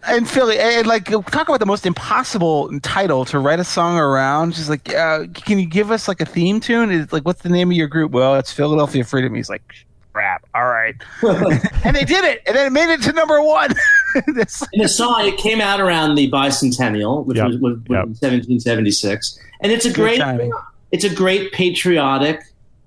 and 0.04 0.28
Philly, 0.28 0.58
and 0.58 0.86
like 0.86 1.04
talk 1.04 1.48
about 1.48 1.60
the 1.60 1.66
most 1.66 1.84
impossible 1.86 2.78
title 2.80 3.24
to 3.26 3.38
write 3.38 3.60
a 3.60 3.64
song 3.64 3.98
around. 3.98 4.54
She's 4.54 4.70
like, 4.70 4.92
uh, 4.94 5.26
can 5.34 5.58
you 5.58 5.66
give 5.66 5.90
us 5.90 6.08
like 6.08 6.20
a 6.20 6.24
theme 6.24 6.60
tune? 6.60 6.90
It's 6.90 7.12
like, 7.12 7.24
what's 7.24 7.42
the 7.42 7.50
name 7.50 7.70
of 7.70 7.76
your 7.76 7.86
group? 7.88 8.12
Well, 8.12 8.36
it's 8.36 8.52
Philadelphia 8.52 9.04
Freedom. 9.04 9.34
He's 9.34 9.50
like, 9.50 9.62
crap. 10.12 10.46
All 10.54 10.64
right, 10.64 10.94
and 11.84 11.94
they 11.94 12.04
did 12.04 12.24
it, 12.24 12.42
and 12.46 12.56
then 12.56 12.66
it 12.66 12.70
made 12.70 12.92
it 12.92 13.02
to 13.02 13.12
number 13.12 13.42
one. 13.42 13.74
This- 14.34 14.62
And 14.72 14.82
the 14.82 14.88
song 14.88 15.26
it 15.26 15.36
came 15.38 15.60
out 15.60 15.80
around 15.80 16.14
the 16.14 16.30
bicentennial, 16.30 17.24
which 17.26 17.36
Yep. 17.38 17.46
was, 17.46 17.56
was, 17.58 17.72
was 17.78 17.84
Yep. 17.90 18.06
1776, 18.06 19.38
and 19.60 19.72
it's 19.72 19.84
a 19.84 19.88
Good 19.88 19.94
great, 19.96 20.18
timing. 20.18 20.52
it's 20.92 21.04
a 21.04 21.14
great 21.14 21.52
patriotic 21.52 22.40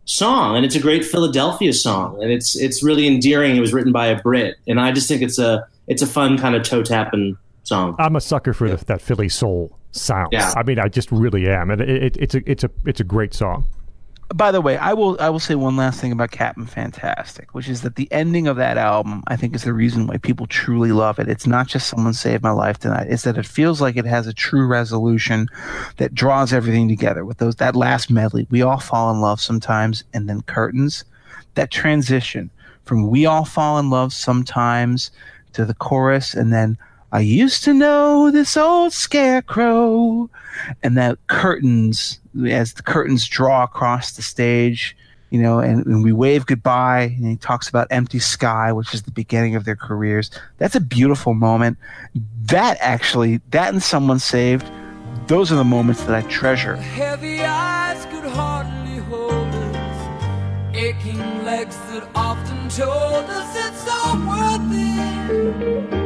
song, 0.05 0.55
and 0.55 0.65
it's 0.65 0.75
a 0.75 0.79
great 0.79 1.05
Philadelphia 1.05 1.73
song, 1.73 2.21
and 2.21 2.31
it's 2.31 2.55
it's 2.55 2.83
really 2.83 3.07
endearing. 3.07 3.55
It 3.55 3.59
was 3.61 3.73
written 3.73 3.91
by 3.91 4.07
a 4.07 4.21
Brit, 4.21 4.55
and 4.67 4.79
I 4.79 4.91
just 4.91 5.07
think 5.07 5.21
it's 5.21 5.39
a 5.39 5.65
it's 5.87 6.01
a 6.01 6.07
fun 6.07 6.37
kind 6.37 6.55
of 6.55 6.63
toe 6.63 6.83
tapping 6.83 7.37
song. 7.63 7.95
I'm 7.99 8.15
a 8.15 8.21
sucker 8.21 8.53
for 8.53 8.69
the, 8.69 8.77
that 8.85 9.01
Philly 9.01 9.29
soul 9.29 9.77
sound. 9.91 10.29
Yeah. 10.31 10.51
I 10.55 10.63
mean, 10.63 10.79
I 10.79 10.87
just 10.87 11.11
really 11.11 11.47
am, 11.47 11.69
and 11.71 11.81
it, 11.81 11.89
it, 11.89 12.17
it's 12.17 12.35
a 12.35 12.51
it's 12.51 12.63
a 12.63 12.69
it's 12.85 12.99
a 12.99 13.03
great 13.03 13.33
song. 13.33 13.65
By 14.35 14.51
the 14.51 14.61
way, 14.61 14.77
I 14.77 14.93
will 14.93 15.17
I 15.19 15.29
will 15.29 15.39
say 15.39 15.55
one 15.55 15.75
last 15.75 15.99
thing 15.99 16.11
about 16.11 16.29
Captain 16.29 16.67
Fantastic, 16.67 17.55
which 17.55 17.67
is 17.67 17.81
that 17.81 17.95
the 17.95 18.07
ending 18.11 18.47
of 18.47 18.57
that 18.57 18.77
album, 18.77 19.23
I 19.25 19.35
think, 19.35 19.55
is 19.55 19.63
the 19.63 19.73
reason 19.73 20.05
why 20.05 20.17
people 20.17 20.45
truly 20.45 20.91
love 20.91 21.17
it. 21.17 21.27
It's 21.27 21.47
not 21.47 21.67
just 21.67 21.87
someone 21.87 22.13
saved 22.13 22.43
my 22.43 22.51
life 22.51 22.77
tonight; 22.77 23.07
it's 23.09 23.23
that 23.23 23.39
it 23.39 23.47
feels 23.47 23.81
like 23.81 23.97
it 23.97 24.05
has 24.05 24.27
a 24.27 24.33
true 24.33 24.67
resolution 24.67 25.47
that 25.97 26.13
draws 26.13 26.53
everything 26.53 26.87
together. 26.87 27.25
With 27.25 27.39
those 27.39 27.55
that 27.55 27.75
last 27.75 28.11
medley, 28.11 28.45
we 28.51 28.61
all 28.61 28.79
fall 28.79 29.09
in 29.09 29.19
love 29.19 29.41
sometimes, 29.41 30.03
and 30.13 30.29
then 30.29 30.41
curtains. 30.43 31.05
That 31.55 31.71
transition 31.71 32.51
from 32.85 33.07
"We 33.09 33.25
all 33.25 33.45
fall 33.45 33.79
in 33.79 33.89
love 33.89 34.13
sometimes" 34.13 35.09
to 35.53 35.65
the 35.65 35.73
chorus, 35.73 36.35
and 36.35 36.53
then 36.53 36.77
I 37.11 37.21
used 37.21 37.63
to 37.63 37.73
know 37.73 38.29
this 38.29 38.55
old 38.55 38.93
scarecrow, 38.93 40.29
and 40.83 40.95
that 40.99 41.17
curtains 41.25 42.18
as 42.47 42.73
the 42.73 42.83
curtains 42.83 43.27
draw 43.27 43.63
across 43.63 44.11
the 44.11 44.21
stage, 44.21 44.95
you 45.29 45.41
know, 45.41 45.59
and, 45.59 45.85
and 45.85 46.03
we 46.03 46.11
wave 46.11 46.45
goodbye. 46.45 47.15
And 47.17 47.27
he 47.27 47.35
talks 47.37 47.69
about 47.69 47.87
empty 47.91 48.19
sky, 48.19 48.71
which 48.71 48.93
is 48.93 49.03
the 49.03 49.11
beginning 49.11 49.55
of 49.55 49.65
their 49.65 49.75
careers. 49.75 50.31
That's 50.57 50.75
a 50.75 50.81
beautiful 50.81 51.33
moment. 51.33 51.77
That 52.45 52.77
actually, 52.81 53.41
that 53.51 53.73
and 53.73 53.81
someone 53.81 54.19
saved. 54.19 54.69
Those 55.27 55.51
are 55.51 55.55
the 55.55 55.63
moments 55.63 56.03
that 56.05 56.15
I 56.15 56.27
treasure. 56.27 56.75
Heavy 56.75 57.41
eyes 57.43 58.05
could 58.05 58.25
hardly 58.25 58.97
hold 58.97 59.47
us. 59.53 60.75
Aching 60.75 61.45
legs 61.45 61.75
that 61.91 62.09
often 62.15 62.69
told 62.69 63.25
us 63.29 63.67
it's 63.67 63.83
so 63.83 64.15
worth 64.27 65.93
it. 65.93 65.98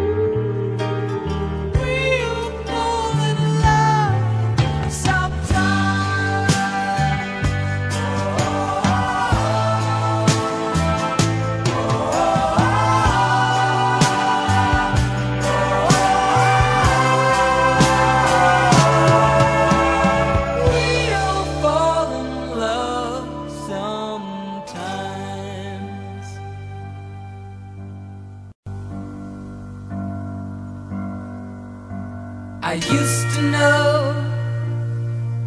I 32.74 32.78
used 32.78 33.30
to 33.36 33.42
know 33.52 33.92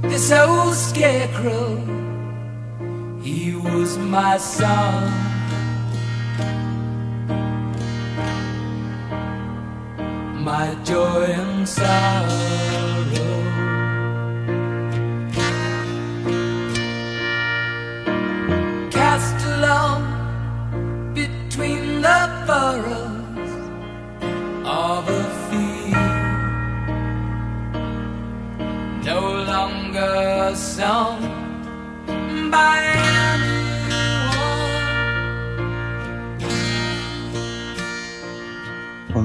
this 0.02 0.30
old 0.30 0.74
scarecrow. 0.74 1.74
He 3.20 3.52
was 3.52 3.98
my 3.98 4.36
son. 4.36 5.10
My 10.44 10.76
joy 10.84 11.24
and 11.24 11.68
sorrow. 11.68 12.36
cast 18.92 19.44
along 19.46 20.02
between 21.12 22.02
the 22.02 22.20
furrows 22.46 23.50
of 24.64 25.08
a 25.08 25.45
song 30.54 31.20
by. 32.50 32.96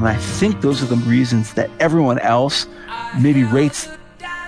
And 0.02 0.10
I 0.10 0.16
think 0.16 0.62
those 0.62 0.82
are 0.82 0.88
the 0.88 0.96
reasons 0.96 1.54
that 1.54 1.70
everyone 1.80 2.18
else 2.20 2.66
maybe 3.20 3.44
rates 3.44 3.88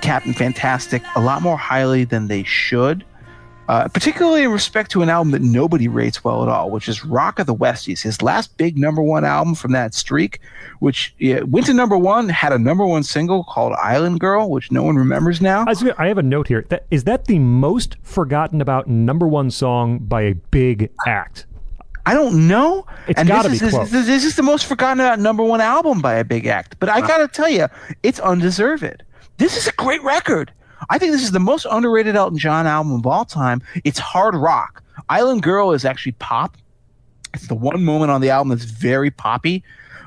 Captain 0.02 0.34
Fantastic 0.34 1.04
a 1.16 1.22
lot 1.22 1.44
more 1.44 1.58
highly 1.58 2.06
than 2.06 2.28
they 2.28 2.44
should. 2.44 3.06
Uh, 3.70 3.88
particularly 3.88 4.44
in 4.44 4.52
respect 4.52 4.92
to 4.92 5.02
an 5.02 5.10
album 5.10 5.32
that 5.32 5.42
nobody 5.42 5.88
rates 5.88 6.22
well 6.22 6.44
at 6.44 6.50
all, 6.50 6.70
which 6.70 6.90
is 6.90 7.06
Rock 7.06 7.40
of 7.40 7.48
the 7.48 7.56
Westies, 7.56 8.02
his 8.02 8.22
last 8.22 8.58
big 8.58 8.78
number 8.78 9.02
one 9.02 9.24
album 9.24 9.56
from 9.56 9.72
that 9.72 9.94
streak, 9.94 10.42
which 10.80 11.16
yeah, 11.18 11.42
went 11.44 11.68
to 11.68 11.74
number 11.74 11.98
one, 11.98 12.28
had 12.28 12.52
a 12.52 12.60
number 12.60 12.86
one 12.86 13.04
single 13.04 13.46
called 13.46 13.72
Island 13.74 14.20
Girl, 14.20 14.50
which 14.50 14.70
no 14.70 14.84
one 14.84 14.98
remembers 14.98 15.40
now. 15.40 15.66
I, 15.98 16.08
have 16.08 16.18
a 16.18 16.24
note 16.24 16.50
here. 16.50 16.66
That, 16.70 16.86
is 16.92 17.06
that 17.06 17.26
the 17.26 17.40
most 17.40 17.96
forgotten 18.04 18.60
about 18.60 18.88
number 18.88 19.28
one 19.28 19.50
song 19.50 20.00
by 20.00 20.24
a 20.24 20.34
big 20.36 20.92
act? 21.08 21.46
I 22.06 22.14
don't 22.14 22.50
know. 22.50 22.86
It's 23.08 23.18
and 23.18 23.30
gotta 23.30 23.48
this 23.48 23.62
be 23.62 23.68
is, 23.68 23.74
close. 23.74 23.92
This, 23.92 24.06
this 24.06 24.26
is 24.26 24.36
the 24.36 24.44
most 24.44 24.66
forgotten 24.66 25.00
about 25.00 25.20
number 25.20 25.42
one 25.42 25.62
album 25.62 26.02
by 26.02 26.16
a 26.16 26.26
big 26.26 26.48
act. 26.48 26.76
But 26.80 26.90
I 26.90 27.00
gotta 27.00 27.30
tell 27.30 27.48
you, 27.48 27.68
it's 28.04 28.20
undeserved. 28.20 29.04
This 29.38 29.56
is 29.56 29.68
a 29.68 29.72
great 29.72 30.04
record. 30.04 30.52
I 30.90 30.98
think 30.98 31.12
this 31.12 31.24
is 31.24 31.32
the 31.32 31.40
most 31.40 31.66
underrated 31.70 32.16
Elton 32.16 32.38
John 32.38 32.68
album 32.68 32.94
of 32.94 33.06
all 33.06 33.26
time. 33.26 33.62
It's 33.84 34.00
hard 34.00 34.36
rock. 34.36 34.84
Island 35.10 35.44
Girl 35.44 35.72
is 35.72 35.86
actually 35.86 36.14
pop. 36.14 36.58
It's 37.34 37.48
the 37.48 37.56
one 37.56 37.84
moment 37.84 38.12
on 38.12 38.22
the 38.22 38.30
album 38.30 38.50
that's 38.50 38.66
very 38.66 39.12
poppy. 39.12 39.64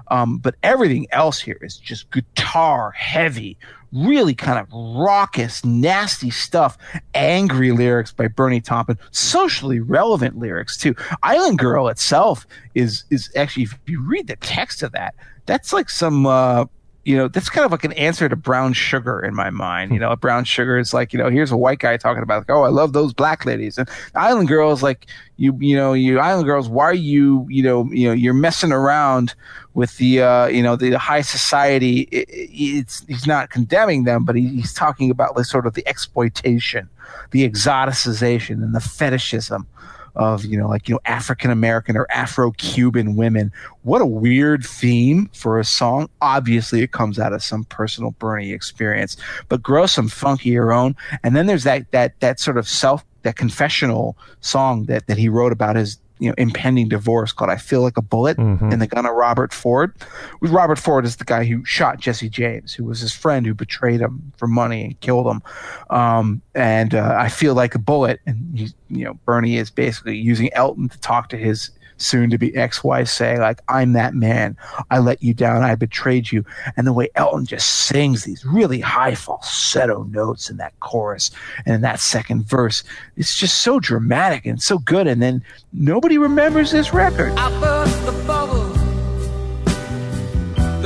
Um, 0.08 0.38
but 0.38 0.54
everything 0.62 1.06
else 1.10 1.40
here 1.40 1.58
is 1.62 1.76
just 1.76 2.10
guitar 2.12 2.92
heavy, 2.92 3.58
really 3.92 4.34
kind 4.34 4.58
of 4.58 4.68
raucous, 4.72 5.64
nasty 5.64 6.30
stuff. 6.30 6.78
Angry 7.14 7.72
lyrics 7.72 8.12
by 8.12 8.28
Bernie 8.28 8.60
Taupin, 8.60 8.98
socially 9.10 9.80
relevant 9.80 10.38
lyrics 10.38 10.76
too. 10.76 10.94
Island 11.22 11.58
Girl 11.58 11.88
itself 11.88 12.46
is 12.74 13.04
is 13.10 13.30
actually, 13.34 13.64
if 13.64 13.76
you 13.86 14.00
read 14.00 14.28
the 14.28 14.36
text 14.36 14.82
of 14.82 14.92
that, 14.92 15.14
that's 15.46 15.72
like 15.72 15.90
some. 15.90 16.26
Uh, 16.26 16.66
you 17.06 17.16
know, 17.16 17.28
that's 17.28 17.48
kind 17.48 17.64
of 17.64 17.70
like 17.70 17.84
an 17.84 17.92
answer 17.92 18.28
to 18.28 18.34
brown 18.34 18.72
sugar 18.72 19.20
in 19.20 19.32
my 19.32 19.48
mind. 19.48 19.92
You 19.92 20.00
know, 20.00 20.16
brown 20.16 20.42
sugar 20.42 20.76
is 20.76 20.92
like, 20.92 21.12
you 21.12 21.20
know, 21.20 21.30
here's 21.30 21.52
a 21.52 21.56
white 21.56 21.78
guy 21.78 21.96
talking 21.96 22.20
about, 22.20 22.38
like, 22.38 22.50
oh, 22.50 22.64
I 22.64 22.68
love 22.68 22.94
those 22.94 23.12
black 23.12 23.46
ladies. 23.46 23.78
And 23.78 23.88
Island 24.16 24.48
Girls, 24.48 24.82
like, 24.82 25.06
you, 25.36 25.56
you 25.60 25.76
know, 25.76 25.92
you 25.92 26.18
Island 26.18 26.46
Girls, 26.46 26.68
why 26.68 26.82
are 26.86 26.92
you, 26.92 27.46
you 27.48 27.62
know, 27.62 27.88
you 27.92 28.08
know, 28.08 28.12
you're 28.12 28.34
messing 28.34 28.72
around 28.72 29.36
with 29.74 29.96
the, 29.98 30.20
uh, 30.20 30.46
you 30.46 30.64
know, 30.64 30.74
the, 30.74 30.98
high 30.98 31.20
society. 31.20 32.08
It, 32.10 32.26
it's 32.28 33.06
he's 33.06 33.24
not 33.24 33.50
condemning 33.50 34.02
them, 34.02 34.24
but 34.24 34.34
he, 34.34 34.48
he's 34.48 34.74
talking 34.74 35.08
about 35.08 35.36
like 35.36 35.46
sort 35.46 35.64
of 35.64 35.74
the 35.74 35.86
exploitation, 35.86 36.88
the 37.30 37.48
exoticization, 37.48 38.64
and 38.64 38.74
the 38.74 38.80
fetishism 38.80 39.68
of 40.16 40.44
you 40.44 40.58
know 40.58 40.68
like 40.68 40.88
you 40.88 40.94
know 40.94 41.00
African 41.06 41.50
American 41.50 41.96
or 41.96 42.06
Afro 42.10 42.50
Cuban 42.52 43.16
women. 43.16 43.52
What 43.82 44.00
a 44.00 44.06
weird 44.06 44.64
theme 44.64 45.30
for 45.32 45.58
a 45.58 45.64
song. 45.64 46.08
Obviously, 46.20 46.82
it 46.82 46.92
comes 46.92 47.18
out 47.18 47.32
of 47.32 47.42
some 47.42 47.64
personal 47.64 48.12
Bernie 48.12 48.52
experience, 48.52 49.16
but 49.48 49.62
grow 49.62 49.86
some 49.86 50.08
funky 50.08 50.50
your 50.50 50.72
own. 50.72 50.96
And 51.22 51.36
then 51.36 51.46
there's 51.46 51.64
that 51.64 51.90
that 51.92 52.18
that 52.20 52.40
sort 52.40 52.58
of 52.58 52.68
self 52.68 53.04
that 53.22 53.36
confessional 53.36 54.16
song 54.40 54.86
that 54.86 55.06
that 55.06 55.18
he 55.18 55.28
wrote 55.28 55.52
about 55.52 55.76
his 55.76 55.98
you 56.18 56.28
know 56.28 56.34
impending 56.38 56.88
divorce 56.88 57.32
called 57.32 57.50
"I 57.50 57.56
Feel 57.56 57.82
Like 57.82 57.96
a 57.96 58.02
Bullet" 58.02 58.38
in 58.72 58.78
the 58.78 58.86
gun 58.86 59.06
of 59.06 59.14
Robert 59.14 59.52
Ford. 59.52 59.94
Robert 60.40 60.78
Ford 60.78 61.04
is 61.04 61.16
the 61.16 61.24
guy 61.24 61.44
who 61.44 61.64
shot 61.64 61.98
Jesse 61.98 62.28
James, 62.28 62.72
who 62.74 62.84
was 62.84 63.00
his 63.00 63.12
friend 63.12 63.44
who 63.46 63.54
betrayed 63.54 64.00
him 64.00 64.32
for 64.36 64.46
money 64.48 64.84
and 64.84 65.00
killed 65.00 65.26
him. 65.26 65.42
Um, 65.90 66.42
and 66.54 66.94
uh, 66.94 67.16
I 67.18 67.28
feel 67.28 67.54
like 67.54 67.74
a 67.74 67.78
bullet, 67.78 68.20
and 68.26 68.58
he, 68.58 68.68
you 68.88 69.04
know 69.04 69.14
Bernie 69.24 69.56
is 69.56 69.70
basically 69.70 70.16
using 70.16 70.52
Elton 70.54 70.88
to 70.88 70.98
talk 71.00 71.28
to 71.30 71.36
his 71.36 71.70
soon 71.98 72.30
to 72.30 72.38
be 72.38 72.54
ex-wife 72.56 73.08
saying 73.08 73.40
like 73.40 73.60
i'm 73.68 73.92
that 73.92 74.14
man. 74.14 74.56
I 74.90 74.98
let 74.98 75.22
you 75.22 75.34
down. 75.34 75.62
I 75.62 75.74
betrayed 75.74 76.30
you. 76.30 76.44
And 76.76 76.86
the 76.86 76.92
way 76.92 77.08
elton 77.14 77.46
just 77.46 77.68
sings 77.68 78.24
these 78.24 78.44
really 78.44 78.80
high 78.80 79.14
falsetto 79.14 80.04
notes 80.04 80.50
in 80.50 80.56
that 80.58 80.78
chorus 80.80 81.30
and 81.64 81.74
in 81.74 81.80
that 81.82 82.00
second 82.00 82.44
verse 82.44 82.84
it's 83.16 83.36
just 83.36 83.58
so 83.58 83.80
dramatic 83.80 84.46
and 84.46 84.62
so 84.62 84.78
good. 84.78 85.06
And 85.06 85.22
then 85.22 85.42
nobody 85.72 86.18
remembers 86.18 86.70
this 86.70 86.92
record. 86.92 87.32
I 87.36 87.60
burst 87.60 88.06
the 88.06 88.12
bubble 88.26 88.76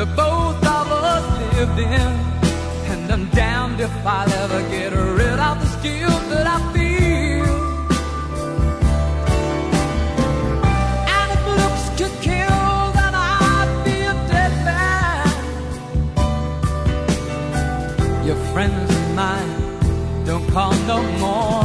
both 0.07 0.57
of 0.65 0.93
us 0.93 1.55
lived 1.55 1.79
in. 1.79 1.91
And 2.91 3.13
I'm 3.13 3.29
damned 3.31 3.81
if 3.81 3.91
I'll 4.07 4.33
ever 4.33 4.63
get 4.71 4.93
rid 4.93 5.39
of 5.39 5.61
the 5.61 5.89
guilt 5.89 6.29
that 6.31 6.47
I 6.47 6.73
feel. 6.73 6.80
Don't 20.91 21.19
call 21.21 21.60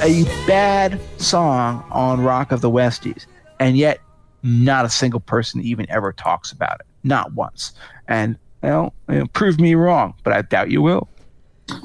a 0.00 0.24
bad 0.46 1.00
song 1.18 1.84
on 1.90 2.22
Rock 2.22 2.52
of 2.52 2.60
the 2.60 2.70
Westies, 2.70 3.26
and 3.58 3.76
yet 3.76 4.00
not 4.42 4.84
a 4.84 4.90
single 4.90 5.20
person 5.20 5.60
even 5.60 5.86
ever 5.90 6.12
talks 6.12 6.52
about 6.52 6.80
it. 6.80 6.86
Not 7.04 7.32
once. 7.32 7.72
And, 8.06 8.38
well, 8.62 8.94
you 9.08 9.16
know, 9.16 9.26
prove 9.26 9.58
me 9.58 9.74
wrong, 9.74 10.14
but 10.22 10.32
I 10.32 10.42
doubt 10.42 10.70
you 10.70 10.82
will. 10.82 11.08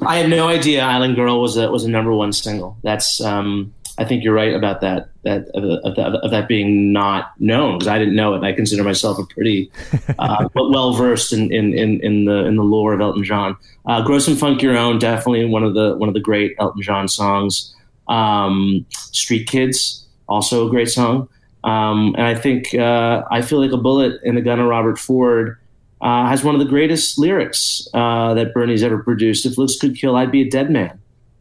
I 0.06 0.16
had 0.16 0.30
no 0.30 0.48
idea 0.48 0.82
Island 0.82 1.16
Girl 1.16 1.40
was 1.40 1.56
a 1.56 1.70
was 1.70 1.84
a 1.84 1.90
number 1.90 2.12
one 2.12 2.32
single. 2.32 2.78
That's 2.82 3.20
um, 3.20 3.74
I 3.98 4.04
think 4.04 4.24
you're 4.24 4.34
right 4.34 4.54
about 4.54 4.80
that 4.80 5.10
that 5.24 5.48
of, 5.54 5.64
of, 5.64 5.98
of 5.98 6.30
that 6.30 6.48
being 6.48 6.92
not 6.92 7.32
known 7.38 7.78
because 7.78 7.88
I 7.88 7.98
didn't 7.98 8.16
know 8.16 8.32
it. 8.32 8.38
and 8.38 8.46
I 8.46 8.52
consider 8.52 8.82
myself 8.82 9.18
a 9.18 9.26
pretty 9.26 9.70
uh, 10.18 10.48
well 10.54 10.94
versed 10.94 11.32
in, 11.32 11.52
in, 11.52 11.74
in, 11.74 12.00
in 12.02 12.24
the 12.24 12.44
in 12.46 12.56
the 12.56 12.62
lore 12.62 12.92
of 12.92 13.00
Elton 13.00 13.24
John. 13.24 13.56
Uh, 13.86 14.02
Grow 14.02 14.18
some 14.18 14.36
funk 14.36 14.62
your 14.62 14.76
own, 14.76 14.98
definitely 14.98 15.44
one 15.44 15.62
of 15.62 15.74
the 15.74 15.96
one 15.96 16.08
of 16.08 16.14
the 16.14 16.20
great 16.20 16.54
Elton 16.58 16.82
John 16.82 17.08
songs. 17.08 17.73
Um, 18.08 18.86
Street 18.90 19.46
Kids, 19.46 20.06
also 20.28 20.66
a 20.66 20.70
great 20.70 20.88
song. 20.88 21.28
Um, 21.64 22.14
and 22.18 22.26
I 22.26 22.34
think 22.34 22.74
uh, 22.74 23.22
I 23.30 23.40
feel 23.40 23.60
like 23.60 23.72
a 23.72 23.78
bullet 23.78 24.20
in 24.22 24.34
the 24.34 24.42
gun 24.42 24.60
of 24.60 24.66
Robert 24.66 24.98
Ford 24.98 25.58
uh, 26.02 26.26
has 26.26 26.44
one 26.44 26.54
of 26.54 26.58
the 26.58 26.66
greatest 26.66 27.18
lyrics 27.18 27.88
uh, 27.94 28.34
that 28.34 28.52
Bernie's 28.52 28.82
ever 28.82 29.02
produced. 29.02 29.46
If 29.46 29.56
looks 29.56 29.76
could 29.76 29.96
kill, 29.96 30.16
I'd 30.16 30.30
be 30.30 30.42
a 30.42 30.50
dead 30.50 30.70
man. 30.70 31.00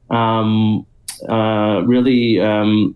Um, 0.10 0.86
uh, 1.28 1.84
really, 1.86 2.40
um, 2.40 2.96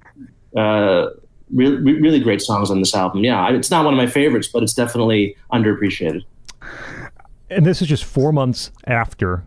uh, 0.56 1.08
re- 1.54 1.76
re- 1.76 2.00
really 2.00 2.22
great 2.22 2.42
songs 2.42 2.72
on 2.72 2.80
this 2.80 2.96
album. 2.96 3.26
Yeah, 3.26 3.50
it's 3.50 3.70
not 3.70 3.84
one 3.84 3.94
of 3.94 3.98
my 3.98 4.08
favorites, 4.08 4.48
but 4.48 4.64
it's 4.64 4.74
definitely 4.74 5.36
underappreciated. 5.52 6.24
And 7.50 7.66
this 7.66 7.82
is 7.82 7.88
just 7.88 8.06
four 8.06 8.32
months 8.32 8.72
after 8.86 9.46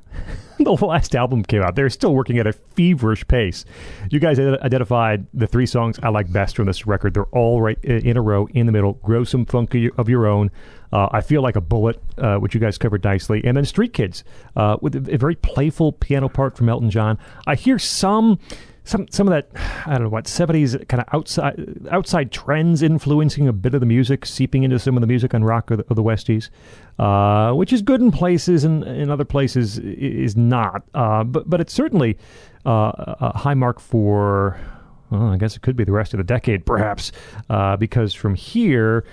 the 0.65 0.73
last 0.73 1.15
album 1.15 1.43
came 1.43 1.63
out. 1.63 1.75
They're 1.75 1.91
still 1.91 2.15
working 2.15 2.39
at 2.39 2.47
a 2.47 2.53
feverish 2.53 3.27
pace. 3.29 3.65
You 4.11 4.21
guys 4.21 4.39
identified 4.39 5.27
the 5.35 5.47
three 5.47 5.67
songs 5.67 5.99
I 6.03 6.09
like 6.09 6.33
best 6.33 6.57
from 6.57 6.67
this 6.67 6.87
record. 6.87 7.15
They're 7.15 7.25
all 7.27 7.61
right 7.63 7.79
in 7.85 8.17
a 8.17 8.23
row 8.23 8.47
in 8.55 8.67
the 8.67 8.73
middle. 8.73 8.95
Grow 8.95 9.25
some 9.25 9.45
funk 9.47 9.75
of 9.75 10.09
your- 10.09 10.27
own. 10.27 10.51
Uh, 10.93 11.09
I 11.13 11.21
feel 11.21 11.41
like 11.41 11.55
a 11.57 11.61
bullet, 11.61 12.03
uh, 12.19 12.37
which 12.39 12.53
you 12.53 12.61
guys 12.61 12.77
covered 12.77 13.05
nicely, 13.05 13.41
and 13.45 13.57
then 13.57 13.65
Street 13.65 13.93
Kids 13.93 14.25
uh, 14.57 14.77
with 14.83 14.97
a 15.09 15.17
very 15.19 15.37
playful 15.37 15.93
piano 15.93 16.29
part 16.29 16.57
from 16.57 16.69
Elton 16.69 16.91
John. 16.91 17.17
I 17.47 17.55
hear 17.55 17.79
some. 17.79 18.39
Some 18.85 19.07
some 19.09 19.29
of 19.29 19.33
that 19.33 19.51
I 19.87 19.93
don't 19.93 20.05
know 20.05 20.09
what 20.09 20.27
seventies 20.27 20.77
kind 20.89 21.03
of 21.03 21.09
outside 21.13 21.87
outside 21.91 22.33
trends 22.33 22.83
influencing 22.83 23.47
a 23.47 23.53
bit 23.53 23.75
of 23.75 23.81
the 23.81 23.87
music, 23.87 24.27
seeping 24.27 24.63
into 24.63 24.79
some 24.79 24.97
of 24.97 25.01
the 25.01 25.07
music 25.07 25.35
on 25.35 25.45
Rock 25.45 25.71
of 25.71 25.79
the, 25.79 25.85
of 25.91 25.97
the 25.97 26.03
Westies, 26.03 26.49
uh, 26.99 27.53
which 27.55 27.73
is 27.73 27.83
good 27.83 28.01
in 28.01 28.11
places 28.11 28.65
and 28.65 28.85
in 28.85 29.11
other 29.11 29.25
places 29.25 29.79
is 29.79 30.37
not. 30.37 30.83
Uh, 30.95 31.25
but 31.25 31.49
but 31.49 31.61
it's 31.61 31.73
certainly 31.73 32.19
uh, 32.65 32.93
a 33.21 33.39
high 33.39 33.55
mark 33.55 33.81
for. 33.81 34.59
Well, 35.11 35.25
I 35.25 35.39
guess 35.39 35.57
it 35.57 35.63
could 35.63 35.75
be 35.77 35.83
the 35.83 35.91
rest 35.91 36.15
of 36.15 36.19
the 36.19 36.25
decade, 36.25 36.65
perhaps, 36.65 37.11
uh, 37.49 37.77
because 37.77 38.15
from 38.15 38.37
here, 38.37 39.05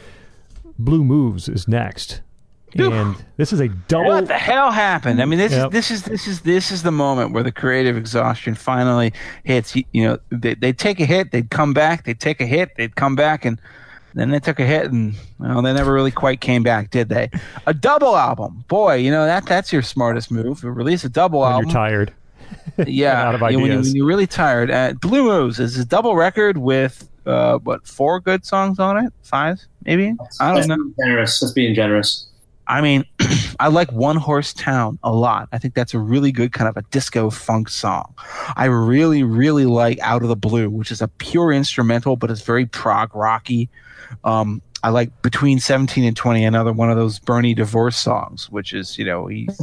Blue 0.78 1.04
Moves 1.04 1.50
is 1.50 1.68
next, 1.68 2.22
and 2.76 3.16
this 3.38 3.54
is 3.54 3.60
a 3.60 3.68
double. 3.68 4.06
What 4.08 4.28
the 4.28 4.34
hell 4.34 4.72
happened? 4.72 5.22
I 5.22 5.26
mean, 5.26 5.40
this 5.40 5.52
Yep. 5.52 5.68
is 5.68 5.72
this 5.72 5.92
is 5.92 6.04
this 6.04 6.28
is 6.28 6.42
this 6.42 6.72
is 6.72 6.84
the 6.84 6.92
moment 6.92 7.32
where 7.34 7.44
the 7.44 7.52
creative 7.52 7.98
exhaustion 7.98 8.56
finally 8.56 9.14
hits. 9.44 9.76
You, 9.76 9.84
you 9.94 10.04
know, 10.04 10.20
they 10.32 10.56
they 10.56 10.74
take 10.74 11.00
a 11.00 11.06
hit, 11.06 11.32
they'd 11.32 11.50
come 11.50 11.74
back, 11.74 12.04
they'd 12.06 12.20
take 12.20 12.42
a 12.42 12.46
hit, 12.46 12.72
they'd 12.78 12.96
come 12.96 13.16
back, 13.16 13.46
and 13.46 13.60
then 14.14 14.30
they 14.32 14.40
took 14.40 14.60
a 14.60 14.66
hit, 14.66 14.92
and 14.92 15.16
well, 15.40 15.62
they 15.62 15.74
never 15.74 15.94
really 15.94 16.12
quite 16.12 16.42
came 16.42 16.64
back, 16.64 16.90
did 16.92 17.10
they? 17.10 17.30
A 17.68 17.74
double 17.74 18.16
album, 18.18 18.64
boy, 18.68 18.96
you 18.96 19.12
know 19.12 19.26
that 19.26 19.46
that's 19.46 19.72
your 19.72 19.82
smartest 19.82 20.32
move. 20.32 20.64
Release 20.64 21.04
a 21.04 21.10
double 21.10 21.42
when 21.42 21.52
album. 21.52 21.70
you're 21.70 21.74
tired. 21.74 22.14
yeah, 22.88 23.28
out 23.28 23.36
of 23.36 23.42
you 23.42 23.58
know, 23.58 23.62
when, 23.62 23.72
you, 23.72 23.78
ideas. 23.78 23.88
when 23.88 23.96
you're 23.98 24.06
really 24.06 24.28
tired. 24.28 24.72
Uh, 24.72 24.94
Blue 24.94 25.24
Moves 25.24 25.60
is 25.60 25.78
a 25.78 25.86
double 25.86 26.16
record 26.16 26.58
with 26.58 27.10
uh, 27.26 27.58
what 27.60 27.86
four 27.88 28.20
good 28.20 28.46
songs 28.46 28.80
on 28.80 28.98
it? 28.98 29.12
Five, 29.24 29.60
maybe. 29.86 30.16
I 30.40 30.48
don't 30.48 30.56
That's 30.56 30.68
know. 30.68 30.76
being 30.78 30.94
generous. 31.00 31.40
That's 31.40 31.52
being 31.54 31.76
generous. 31.76 32.27
I 32.68 32.82
mean, 32.82 33.06
I 33.60 33.70
like 33.70 33.92
One 33.92 34.18
Horse 34.18 34.54
Town 34.54 35.00
a 35.04 35.12
lot. 35.12 35.50
I 35.52 35.58
think 35.58 35.74
that's 35.74 35.94
a 35.94 36.00
really 36.00 36.32
good 36.32 36.52
kind 36.52 36.68
of 36.68 36.78
a 36.78 36.82
disco 36.92 37.30
funk 37.30 37.70
song. 37.70 38.14
I 38.56 38.66
really, 38.66 39.24
really 39.24 39.66
like 39.66 40.00
Out 40.00 40.22
of 40.22 40.28
the 40.28 40.36
Blue, 40.36 40.70
which 40.70 40.92
is 40.92 41.02
a 41.02 41.08
pure 41.08 41.52
instrumental, 41.52 42.16
but 42.16 42.30
it's 42.30 42.42
very 42.42 42.66
prog 42.66 43.16
rocky. 43.16 43.70
Um, 44.24 44.62
I 44.84 44.90
like 44.90 45.22
Between 45.22 45.60
17 45.60 46.04
and 46.04 46.16
20, 46.16 46.46
another 46.46 46.74
one 46.74 46.92
of 46.92 46.98
those 46.98 47.20
Bernie 47.20 47.54
divorce 47.54 47.98
songs, 47.98 48.50
which 48.52 48.74
is, 48.74 48.98
you 48.98 49.06
know, 49.06 49.28
he's 49.28 49.60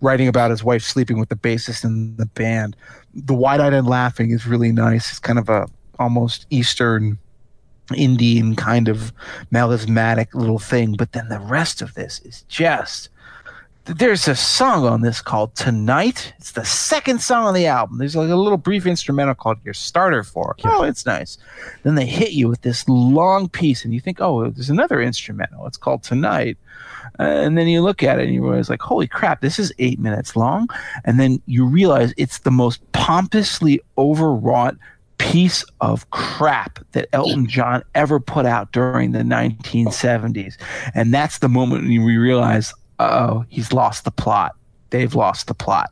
writing 0.00 0.28
about 0.28 0.50
his 0.50 0.62
wife 0.62 0.82
sleeping 0.82 1.18
with 1.18 1.30
the 1.30 1.36
bassist 1.36 1.84
in 1.84 2.16
the 2.16 2.26
band. 2.26 2.76
The 3.14 3.34
Wide 3.34 3.60
Eyed 3.60 3.72
and 3.72 3.86
Laughing 3.86 4.30
is 4.30 4.46
really 4.46 4.72
nice. 4.72 5.10
It's 5.10 5.18
kind 5.18 5.38
of 5.38 5.48
a 5.48 5.66
almost 5.98 6.46
Eastern 6.50 7.18
Indian 7.94 8.56
kind 8.56 8.88
of 8.88 9.12
melismatic 9.52 10.34
little 10.34 10.58
thing, 10.58 10.94
but 10.94 11.12
then 11.12 11.28
the 11.28 11.40
rest 11.40 11.82
of 11.82 11.94
this 11.94 12.20
is 12.24 12.42
just. 12.48 13.08
There's 13.84 14.28
a 14.28 14.36
song 14.36 14.86
on 14.86 15.00
this 15.00 15.20
called 15.20 15.56
Tonight. 15.56 16.34
It's 16.38 16.52
the 16.52 16.64
second 16.64 17.20
song 17.20 17.46
on 17.46 17.54
the 17.54 17.66
album. 17.66 17.98
There's 17.98 18.14
like 18.14 18.30
a 18.30 18.36
little 18.36 18.56
brief 18.56 18.86
instrumental 18.86 19.34
called 19.34 19.58
Your 19.64 19.74
Starter 19.74 20.22
For. 20.22 20.54
Oh, 20.62 20.84
it's 20.84 21.04
nice. 21.04 21.36
Then 21.82 21.96
they 21.96 22.06
hit 22.06 22.30
you 22.30 22.48
with 22.48 22.60
this 22.60 22.88
long 22.88 23.48
piece, 23.48 23.84
and 23.84 23.92
you 23.92 23.98
think, 23.98 24.20
oh, 24.20 24.48
there's 24.50 24.70
another 24.70 25.02
instrumental. 25.02 25.66
It's 25.66 25.76
called 25.76 26.04
Tonight. 26.04 26.58
Uh, 27.18 27.24
and 27.24 27.58
then 27.58 27.66
you 27.66 27.82
look 27.82 28.04
at 28.04 28.20
it 28.20 28.26
and 28.26 28.34
you 28.34 28.42
realize, 28.42 28.70
like, 28.70 28.80
holy 28.80 29.08
crap, 29.08 29.40
this 29.40 29.58
is 29.58 29.72
eight 29.80 29.98
minutes 29.98 30.36
long. 30.36 30.68
And 31.04 31.18
then 31.18 31.42
you 31.46 31.66
realize 31.66 32.14
it's 32.16 32.38
the 32.38 32.52
most 32.52 32.80
pompously 32.92 33.80
overwrought 33.98 34.76
piece 35.22 35.64
of 35.80 36.10
crap 36.10 36.80
that 36.92 37.08
Elton 37.12 37.46
John 37.46 37.84
ever 37.94 38.18
put 38.18 38.44
out 38.44 38.72
during 38.72 39.12
the 39.12 39.20
1970s. 39.20 40.56
And 40.94 41.14
that's 41.14 41.38
the 41.38 41.48
moment 41.48 41.84
when 41.84 42.04
we 42.04 42.16
realize, 42.16 42.74
oh, 42.98 43.44
he's 43.48 43.72
lost 43.72 44.04
the 44.04 44.10
plot. 44.10 44.56
They've 44.90 45.14
lost 45.14 45.46
the 45.46 45.54
plot. 45.54 45.90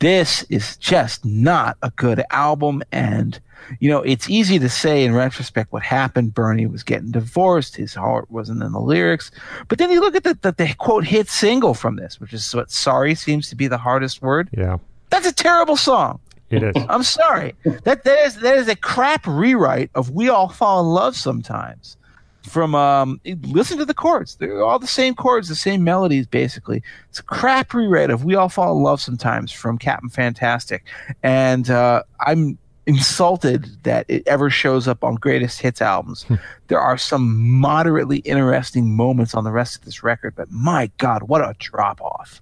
This 0.00 0.44
is 0.50 0.76
just 0.76 1.24
not 1.24 1.78
a 1.82 1.90
good 1.96 2.22
album. 2.30 2.82
And, 2.92 3.40
you 3.80 3.88
know, 3.88 4.02
it's 4.02 4.28
easy 4.28 4.58
to 4.58 4.68
say 4.68 5.02
in 5.02 5.14
retrospect 5.14 5.72
what 5.72 5.82
happened. 5.82 6.34
Bernie 6.34 6.66
was 6.66 6.82
getting 6.82 7.10
divorced. 7.10 7.74
His 7.74 7.94
heart 7.94 8.30
wasn't 8.30 8.62
in 8.62 8.72
the 8.72 8.80
lyrics. 8.80 9.30
But 9.68 9.78
then 9.78 9.90
you 9.90 10.00
look 10.00 10.14
at 10.14 10.24
the, 10.24 10.38
the, 10.42 10.52
the 10.52 10.74
quote 10.78 11.06
hit 11.06 11.28
single 11.28 11.72
from 11.72 11.96
this, 11.96 12.20
which 12.20 12.34
is 12.34 12.54
what 12.54 12.70
sorry 12.70 13.14
seems 13.14 13.48
to 13.48 13.56
be 13.56 13.66
the 13.66 13.78
hardest 13.78 14.20
word. 14.20 14.50
Yeah, 14.52 14.76
That's 15.08 15.26
a 15.26 15.32
terrible 15.32 15.76
song. 15.76 16.20
It 16.50 16.62
is. 16.62 16.84
I'm 16.88 17.02
sorry. 17.02 17.54
That 17.84 18.04
that 18.04 18.18
is 18.26 18.36
that 18.36 18.56
is 18.56 18.68
a 18.68 18.76
crap 18.76 19.26
rewrite 19.26 19.90
of 19.94 20.10
"We 20.10 20.28
All 20.28 20.48
Fall 20.48 20.80
in 20.80 20.86
Love 20.86 21.16
Sometimes." 21.16 21.96
From 22.42 22.74
um, 22.74 23.20
listen 23.42 23.76
to 23.78 23.84
the 23.84 23.94
chords; 23.94 24.36
they're 24.36 24.64
all 24.64 24.78
the 24.78 24.86
same 24.86 25.14
chords, 25.14 25.48
the 25.48 25.54
same 25.54 25.84
melodies, 25.84 26.26
basically. 26.26 26.82
It's 27.10 27.18
a 27.18 27.24
crap 27.24 27.74
rewrite 27.74 28.10
of 28.10 28.24
"We 28.24 28.34
All 28.36 28.48
Fall 28.48 28.76
in 28.76 28.82
Love 28.82 29.00
Sometimes" 29.00 29.52
from 29.52 29.76
Captain 29.76 30.08
Fantastic, 30.08 30.86
and 31.22 31.68
uh, 31.68 32.04
I'm 32.20 32.58
insulted 32.86 33.68
that 33.82 34.06
it 34.08 34.26
ever 34.26 34.48
shows 34.48 34.88
up 34.88 35.04
on 35.04 35.16
greatest 35.16 35.60
hits 35.60 35.82
albums. 35.82 36.24
there 36.68 36.80
are 36.80 36.96
some 36.96 37.46
moderately 37.46 38.18
interesting 38.20 38.96
moments 38.96 39.34
on 39.34 39.44
the 39.44 39.52
rest 39.52 39.76
of 39.76 39.84
this 39.84 40.02
record, 40.02 40.34
but 40.34 40.50
my 40.50 40.90
God, 40.96 41.24
what 41.24 41.42
a 41.42 41.54
drop 41.58 42.00
off! 42.00 42.40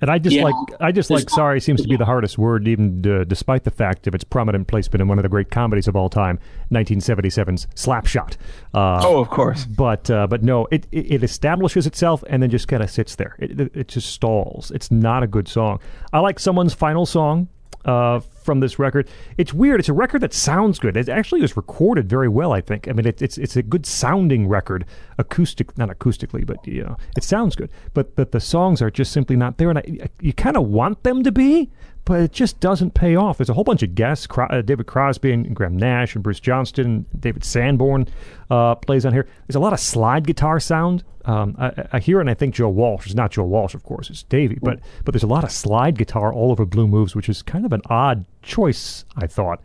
And 0.00 0.10
I 0.10 0.18
just 0.18 0.36
Yeah. 0.36 0.44
like 0.44 0.54
I 0.80 0.92
just 0.92 1.10
like 1.10 1.28
sorry 1.28 1.60
seems 1.60 1.82
to 1.82 1.88
be 1.88 1.96
the 1.96 2.04
hardest 2.04 2.38
word, 2.38 2.68
even 2.68 3.04
uh, 3.04 3.24
despite 3.24 3.64
the 3.64 3.70
fact 3.72 4.06
of 4.06 4.14
its 4.14 4.22
prominent 4.24 4.68
placement 4.68 5.00
in 5.02 5.08
one 5.08 5.18
of 5.18 5.24
the 5.24 5.28
great 5.28 5.50
comedies 5.50 5.88
of 5.88 5.96
all 5.96 6.08
time, 6.08 6.38
1977's 6.70 7.66
Slapshot. 7.74 8.36
Uh, 8.74 9.00
Oh, 9.04 9.18
of 9.20 9.28
course. 9.30 9.64
but 9.64 10.10
uh, 10.10 10.26
but 10.26 10.42
no, 10.42 10.66
it, 10.70 10.86
it 10.92 11.10
it 11.14 11.22
establishes 11.24 11.86
itself 11.86 12.22
and 12.28 12.42
then 12.42 12.50
just 12.50 12.68
kind 12.68 12.82
of 12.82 12.90
sits 12.90 13.16
there. 13.16 13.34
It, 13.38 13.60
it 13.60 13.70
it 13.74 13.88
just 13.88 14.10
stalls. 14.12 14.70
It's 14.70 14.90
not 14.90 15.22
a 15.22 15.26
good 15.26 15.48
song. 15.48 15.80
I 16.12 16.20
like 16.20 16.38
someone's 16.38 16.74
final 16.74 17.04
song 17.06 17.48
uh, 17.84 18.20
from 18.48 18.60
this 18.60 18.78
record. 18.78 19.06
It's 19.36 19.52
weird. 19.52 19.78
It's 19.78 19.90
a 19.90 19.92
record 19.92 20.22
that 20.22 20.32
sounds 20.32 20.78
good. 20.78 20.96
It 20.96 21.10
actually 21.10 21.42
was 21.42 21.54
recorded 21.54 22.08
very 22.08 22.30
well. 22.30 22.54
I 22.54 22.62
think. 22.62 22.88
I 22.88 22.92
mean, 22.92 23.06
it, 23.06 23.20
it's 23.20 23.36
it's 23.36 23.56
a 23.56 23.62
good 23.62 23.84
sounding 23.84 24.48
record, 24.48 24.86
acoustic, 25.18 25.76
not 25.76 25.90
acoustically, 25.90 26.46
but 26.46 26.66
you 26.66 26.82
know, 26.82 26.96
it 27.14 27.24
sounds 27.24 27.54
good. 27.54 27.70
But 27.92 28.16
but 28.16 28.32
the 28.32 28.40
songs 28.40 28.80
are 28.80 28.90
just 28.90 29.12
simply 29.12 29.36
not 29.36 29.58
there, 29.58 29.68
and 29.68 29.80
I, 29.80 30.08
you 30.22 30.32
kind 30.32 30.56
of 30.56 30.66
want 30.66 31.02
them 31.02 31.22
to 31.24 31.30
be. 31.30 31.70
But 32.04 32.20
it 32.22 32.32
just 32.32 32.58
doesn't 32.60 32.94
pay 32.94 33.16
off. 33.16 33.36
There's 33.36 33.50
a 33.50 33.54
whole 33.54 33.64
bunch 33.64 33.82
of 33.82 33.94
guests: 33.94 34.26
Cro- 34.26 34.46
uh, 34.46 34.62
David 34.62 34.86
Crosby 34.86 35.30
and 35.30 35.54
Graham 35.54 35.76
Nash 35.76 36.14
and 36.14 36.24
Bruce 36.24 36.40
Johnston, 36.40 36.86
and 36.86 37.20
David 37.20 37.44
Sanborn 37.44 38.08
uh, 38.50 38.76
plays 38.76 39.04
on 39.04 39.12
here. 39.12 39.28
There's 39.46 39.56
a 39.56 39.60
lot 39.60 39.72
of 39.74 39.80
slide 39.80 40.26
guitar 40.26 40.58
sound. 40.58 41.04
Um, 41.26 41.54
I, 41.58 41.86
I 41.92 41.98
hear 41.98 42.20
and 42.20 42.30
I 42.30 42.34
think 42.34 42.54
Joe 42.54 42.70
Walsh. 42.70 43.04
It's 43.04 43.14
not 43.14 43.32
Joe 43.32 43.44
Walsh, 43.44 43.74
of 43.74 43.82
course. 43.82 44.08
It's 44.08 44.22
Davey. 44.22 44.58
But 44.62 44.80
but 45.04 45.12
there's 45.12 45.22
a 45.22 45.28
lot 45.28 45.44
of 45.44 45.52
slide 45.52 45.98
guitar 45.98 46.32
all 46.32 46.50
over 46.50 46.64
Blue 46.64 46.88
Moves, 46.88 47.14
which 47.14 47.28
is 47.28 47.42
kind 47.42 47.66
of 47.66 47.72
an 47.74 47.82
odd 47.90 48.24
choice, 48.42 49.04
I 49.16 49.26
thought. 49.26 49.60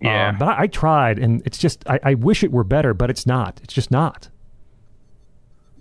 Yeah. 0.00 0.30
Um, 0.30 0.38
but 0.38 0.48
I, 0.48 0.62
I 0.62 0.66
tried, 0.66 1.20
and 1.20 1.42
it's 1.46 1.58
just 1.58 1.88
I, 1.88 2.00
I 2.02 2.14
wish 2.14 2.42
it 2.42 2.50
were 2.50 2.64
better, 2.64 2.92
but 2.92 3.10
it's 3.10 3.26
not. 3.26 3.60
It's 3.62 3.72
just 3.72 3.92
not. 3.92 4.28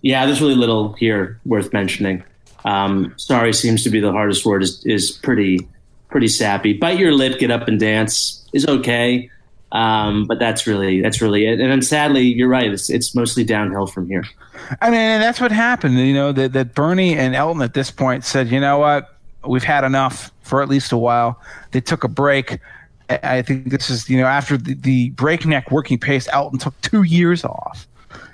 Yeah, 0.01 0.25
there's 0.25 0.41
really 0.41 0.55
little 0.55 0.93
here 0.93 1.39
worth 1.45 1.73
mentioning. 1.73 2.23
Um, 2.65 3.13
sorry 3.17 3.53
seems 3.53 3.83
to 3.83 3.89
be 3.89 3.99
the 3.99 4.11
hardest 4.11 4.45
word. 4.45 4.61
is 4.63 4.85
is 4.85 5.11
pretty 5.11 5.67
pretty 6.13 6.29
sappy. 6.29 6.73
Bite 6.73 6.99
your 6.99 7.11
lip, 7.11 7.39
get 7.39 7.49
up 7.49 7.67
and 7.67 7.79
dance 7.79 8.47
is 8.53 8.67
okay, 8.67 9.31
um, 9.71 10.25
but 10.27 10.37
that's 10.37 10.67
really 10.67 11.01
that's 11.01 11.21
really 11.21 11.47
it. 11.47 11.59
And 11.59 11.71
then 11.71 11.81
sadly, 11.81 12.21
you're 12.21 12.47
right. 12.47 12.71
It's 12.71 12.89
it's 12.89 13.15
mostly 13.15 13.43
downhill 13.43 13.87
from 13.87 14.07
here. 14.07 14.23
I 14.79 14.91
mean, 14.91 14.99
and 14.99 15.23
that's 15.23 15.41
what 15.41 15.51
happened. 15.51 15.97
You 15.97 16.13
know, 16.13 16.31
that 16.31 16.53
that 16.53 16.75
Bernie 16.75 17.17
and 17.17 17.35
Elton 17.35 17.63
at 17.63 17.73
this 17.73 17.89
point 17.89 18.23
said, 18.23 18.49
you 18.49 18.59
know 18.59 18.77
what, 18.77 19.17
we've 19.45 19.63
had 19.63 19.83
enough 19.83 20.31
for 20.43 20.61
at 20.61 20.69
least 20.69 20.91
a 20.91 20.97
while. 20.97 21.41
They 21.71 21.81
took 21.81 22.03
a 22.03 22.07
break. 22.07 22.59
I 23.09 23.41
think 23.41 23.69
this 23.69 23.89
is, 23.89 24.07
you 24.07 24.17
know, 24.17 24.27
after 24.27 24.55
the, 24.55 24.75
the 24.75 25.09
breakneck 25.09 25.71
working 25.71 25.99
pace, 25.99 26.27
Elton 26.31 26.59
took 26.59 26.79
two 26.81 27.03
years 27.03 27.43
off. 27.43 27.87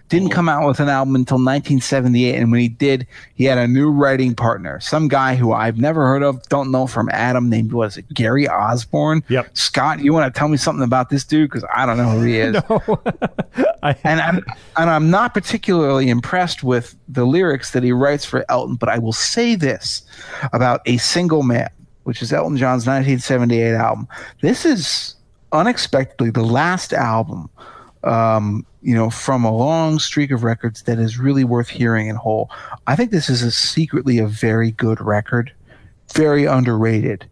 Didn't 0.10 0.30
mm-hmm. 0.30 0.36
come 0.36 0.50
out 0.50 0.68
with 0.68 0.80
an 0.80 0.90
album 0.90 1.16
until 1.16 1.38
1978, 1.38 2.36
and 2.36 2.52
when 2.52 2.60
he 2.60 2.68
did, 2.68 3.08
he 3.36 3.46
had 3.46 3.58
a 3.58 3.68
new 3.68 3.90
writing 3.90 4.36
partner, 4.36 4.80
some 4.80 5.08
guy 5.08 5.36
who 5.36 5.54
I've 5.54 5.78
never 5.78 6.06
heard 6.06 6.24
of, 6.24 6.42
don't 6.50 6.72
know 6.72 6.88
from 6.88 7.10
Adam, 7.12 7.50
named 7.50 7.74
was 7.74 7.98
it 7.98 8.12
Gary 8.14 8.48
Osborne? 8.48 9.24
Yep. 9.30 9.56
Scott, 9.56 10.00
you 10.00 10.12
want 10.14 10.34
to 10.34 10.38
tell 10.38 10.48
me 10.48 10.58
something 10.58 10.84
about 10.84 11.10
this 11.10 11.24
dude 11.24 11.50
because 11.50 11.66
I 11.74 11.86
don't 11.86 11.98
know 11.98 12.10
who 12.10 12.24
he 12.24 12.40
is 12.40 12.56
I, 13.84 13.96
and 14.04 14.20
I'm 14.20 14.46
and 14.78 14.90
I'm 14.90 15.10
not 15.10 15.34
particularly 15.34 16.10
impressed 16.10 16.64
with 16.64 16.96
the 17.08 17.26
lyrics 17.26 17.72
that 17.72 17.84
he 17.84 17.92
writes 17.92 18.26
for 18.26 18.46
Elton, 18.50 18.76
but 18.76 18.90
I 18.90 18.98
will 18.98 19.14
say 19.14 19.56
this 19.56 20.04
about 20.54 20.82
a 20.86 20.98
single 20.98 21.44
man, 21.44 21.70
which 22.04 22.22
is 22.22 22.34
Elton 22.34 22.58
John's 22.58 22.86
1978 22.86 23.74
album. 23.74 24.08
This 24.42 24.66
is 24.66 25.16
unexpectedly 25.52 26.30
the 26.30 26.44
last 26.44 26.94
album, 26.94 27.50
um, 28.04 28.66
you 28.82 28.96
know, 28.96 29.10
from 29.10 29.44
a 29.44 29.56
long 29.56 30.00
streak 30.00 30.32
of 30.32 30.44
records 30.44 30.84
that 30.84 31.00
is 31.00 31.18
really 31.18 31.44
worth 31.44 31.70
hearing 31.70 32.08
in 32.08 32.16
whole. 32.16 32.50
I 32.88 32.96
think 32.96 33.12
this 33.12 33.30
is 33.30 33.42
a 33.42 33.52
secretly 33.52 34.20
a 34.20 34.28
very 34.28 34.72
good 34.72 35.02
record, 35.02 35.52
very 36.14 36.46
underrated 36.46 37.28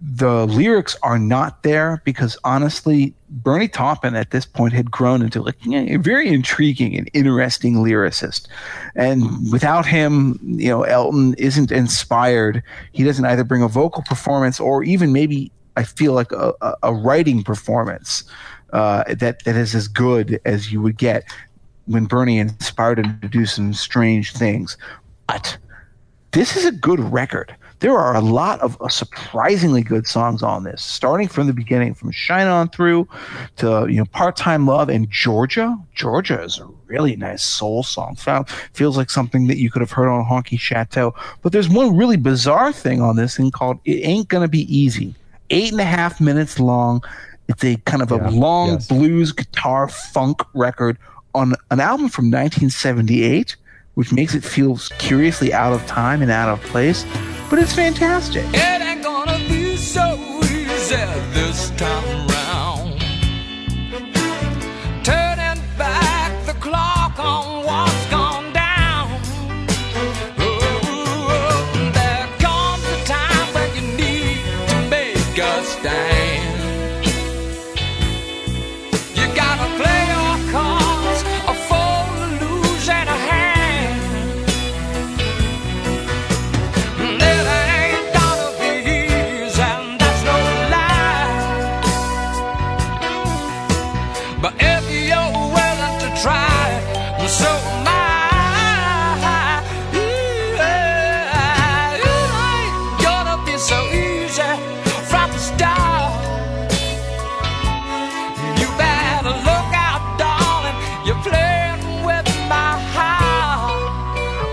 the 0.00 0.46
lyrics 0.46 0.96
are 1.02 1.18
not 1.18 1.62
there 1.62 2.02
because 2.04 2.36
honestly, 2.44 3.14
Bernie 3.30 3.68
Taupin 3.68 4.14
at 4.14 4.30
this 4.30 4.44
point 4.44 4.72
had 4.74 4.90
grown 4.90 5.22
into 5.22 5.42
like 5.42 5.56
a 5.66 5.96
very 5.96 6.28
intriguing 6.28 6.96
and 6.96 7.08
interesting 7.14 7.76
lyricist. 7.76 8.46
And 8.94 9.50
without 9.50 9.86
him, 9.86 10.38
you 10.42 10.68
know, 10.68 10.82
Elton 10.82 11.34
isn't 11.38 11.72
inspired. 11.72 12.62
He 12.92 13.04
doesn't 13.04 13.24
either 13.24 13.44
bring 13.44 13.62
a 13.62 13.68
vocal 13.68 14.02
performance 14.02 14.60
or 14.60 14.84
even 14.84 15.12
maybe 15.12 15.50
I 15.76 15.84
feel 15.84 16.12
like 16.12 16.32
a, 16.32 16.52
a, 16.60 16.74
a 16.84 16.94
writing 16.94 17.42
performance 17.42 18.24
uh, 18.72 19.04
that 19.14 19.44
that 19.44 19.56
is 19.56 19.74
as 19.74 19.88
good 19.88 20.40
as 20.44 20.72
you 20.72 20.82
would 20.82 20.98
get 20.98 21.24
when 21.86 22.06
Bernie 22.06 22.38
inspired 22.38 22.98
him 22.98 23.18
to 23.20 23.28
do 23.28 23.46
some 23.46 23.72
strange 23.72 24.32
things. 24.32 24.76
But 25.26 25.56
this 26.32 26.56
is 26.56 26.64
a 26.64 26.72
good 26.72 27.00
record. 27.00 27.54
There 27.80 27.98
are 27.98 28.16
a 28.16 28.20
lot 28.20 28.60
of 28.60 28.80
uh, 28.80 28.88
surprisingly 28.88 29.82
good 29.82 30.06
songs 30.06 30.42
on 30.42 30.64
this, 30.64 30.82
starting 30.82 31.28
from 31.28 31.46
the 31.46 31.52
beginning, 31.52 31.94
from 31.94 32.10
"Shine 32.10 32.46
On 32.46 32.68
Through" 32.68 33.06
to 33.56 33.86
you 33.88 33.98
know 33.98 34.06
"Part 34.06 34.36
Time 34.36 34.66
Love" 34.66 34.88
and 34.88 35.10
"Georgia." 35.10 35.76
Georgia 35.94 36.42
is 36.42 36.58
a 36.58 36.66
really 36.86 37.16
nice 37.16 37.42
soul 37.42 37.82
song. 37.82 38.16
Feels 38.72 38.96
like 38.96 39.10
something 39.10 39.46
that 39.48 39.58
you 39.58 39.70
could 39.70 39.80
have 39.80 39.90
heard 39.90 40.08
on 40.08 40.24
Honky 40.24 40.58
Chateau. 40.58 41.14
But 41.42 41.52
there's 41.52 41.68
one 41.68 41.96
really 41.96 42.16
bizarre 42.16 42.72
thing 42.72 43.02
on 43.02 43.16
this 43.16 43.36
thing 43.36 43.50
called 43.50 43.78
"It 43.84 44.04
Ain't 44.04 44.28
Gonna 44.28 44.48
Be 44.48 44.62
Easy." 44.74 45.14
Eight 45.50 45.70
and 45.70 45.80
a 45.80 45.84
half 45.84 46.20
minutes 46.20 46.58
long. 46.58 47.02
It's 47.48 47.64
a 47.64 47.76
kind 47.84 48.02
of 48.02 48.10
a 48.12 48.16
Yeah, 48.16 48.28
long 48.30 48.68
yes. 48.72 48.88
blues 48.88 49.32
guitar 49.32 49.88
funk 49.88 50.42
record 50.54 50.98
on 51.34 51.54
an 51.70 51.80
album 51.80 52.08
from 52.08 52.26
1978 52.30 53.56
which 53.94 54.12
makes 54.12 54.34
it 54.34 54.44
feel 54.44 54.76
curiously 54.98 55.54
out 55.54 55.72
of 55.72 55.86
time 55.86 56.20
and 56.20 56.30
out 56.30 56.50
of 56.50 56.60
place, 56.66 57.06
but 57.48 57.58
it's 57.58 57.72
fantastic. 57.72 58.44
It 58.52 58.82
ain't 58.82 59.02
gonna 59.02 59.38
be 59.48 59.74
so 59.78 60.18
easy 60.44 60.96
this 61.32 61.70
time 61.78 62.25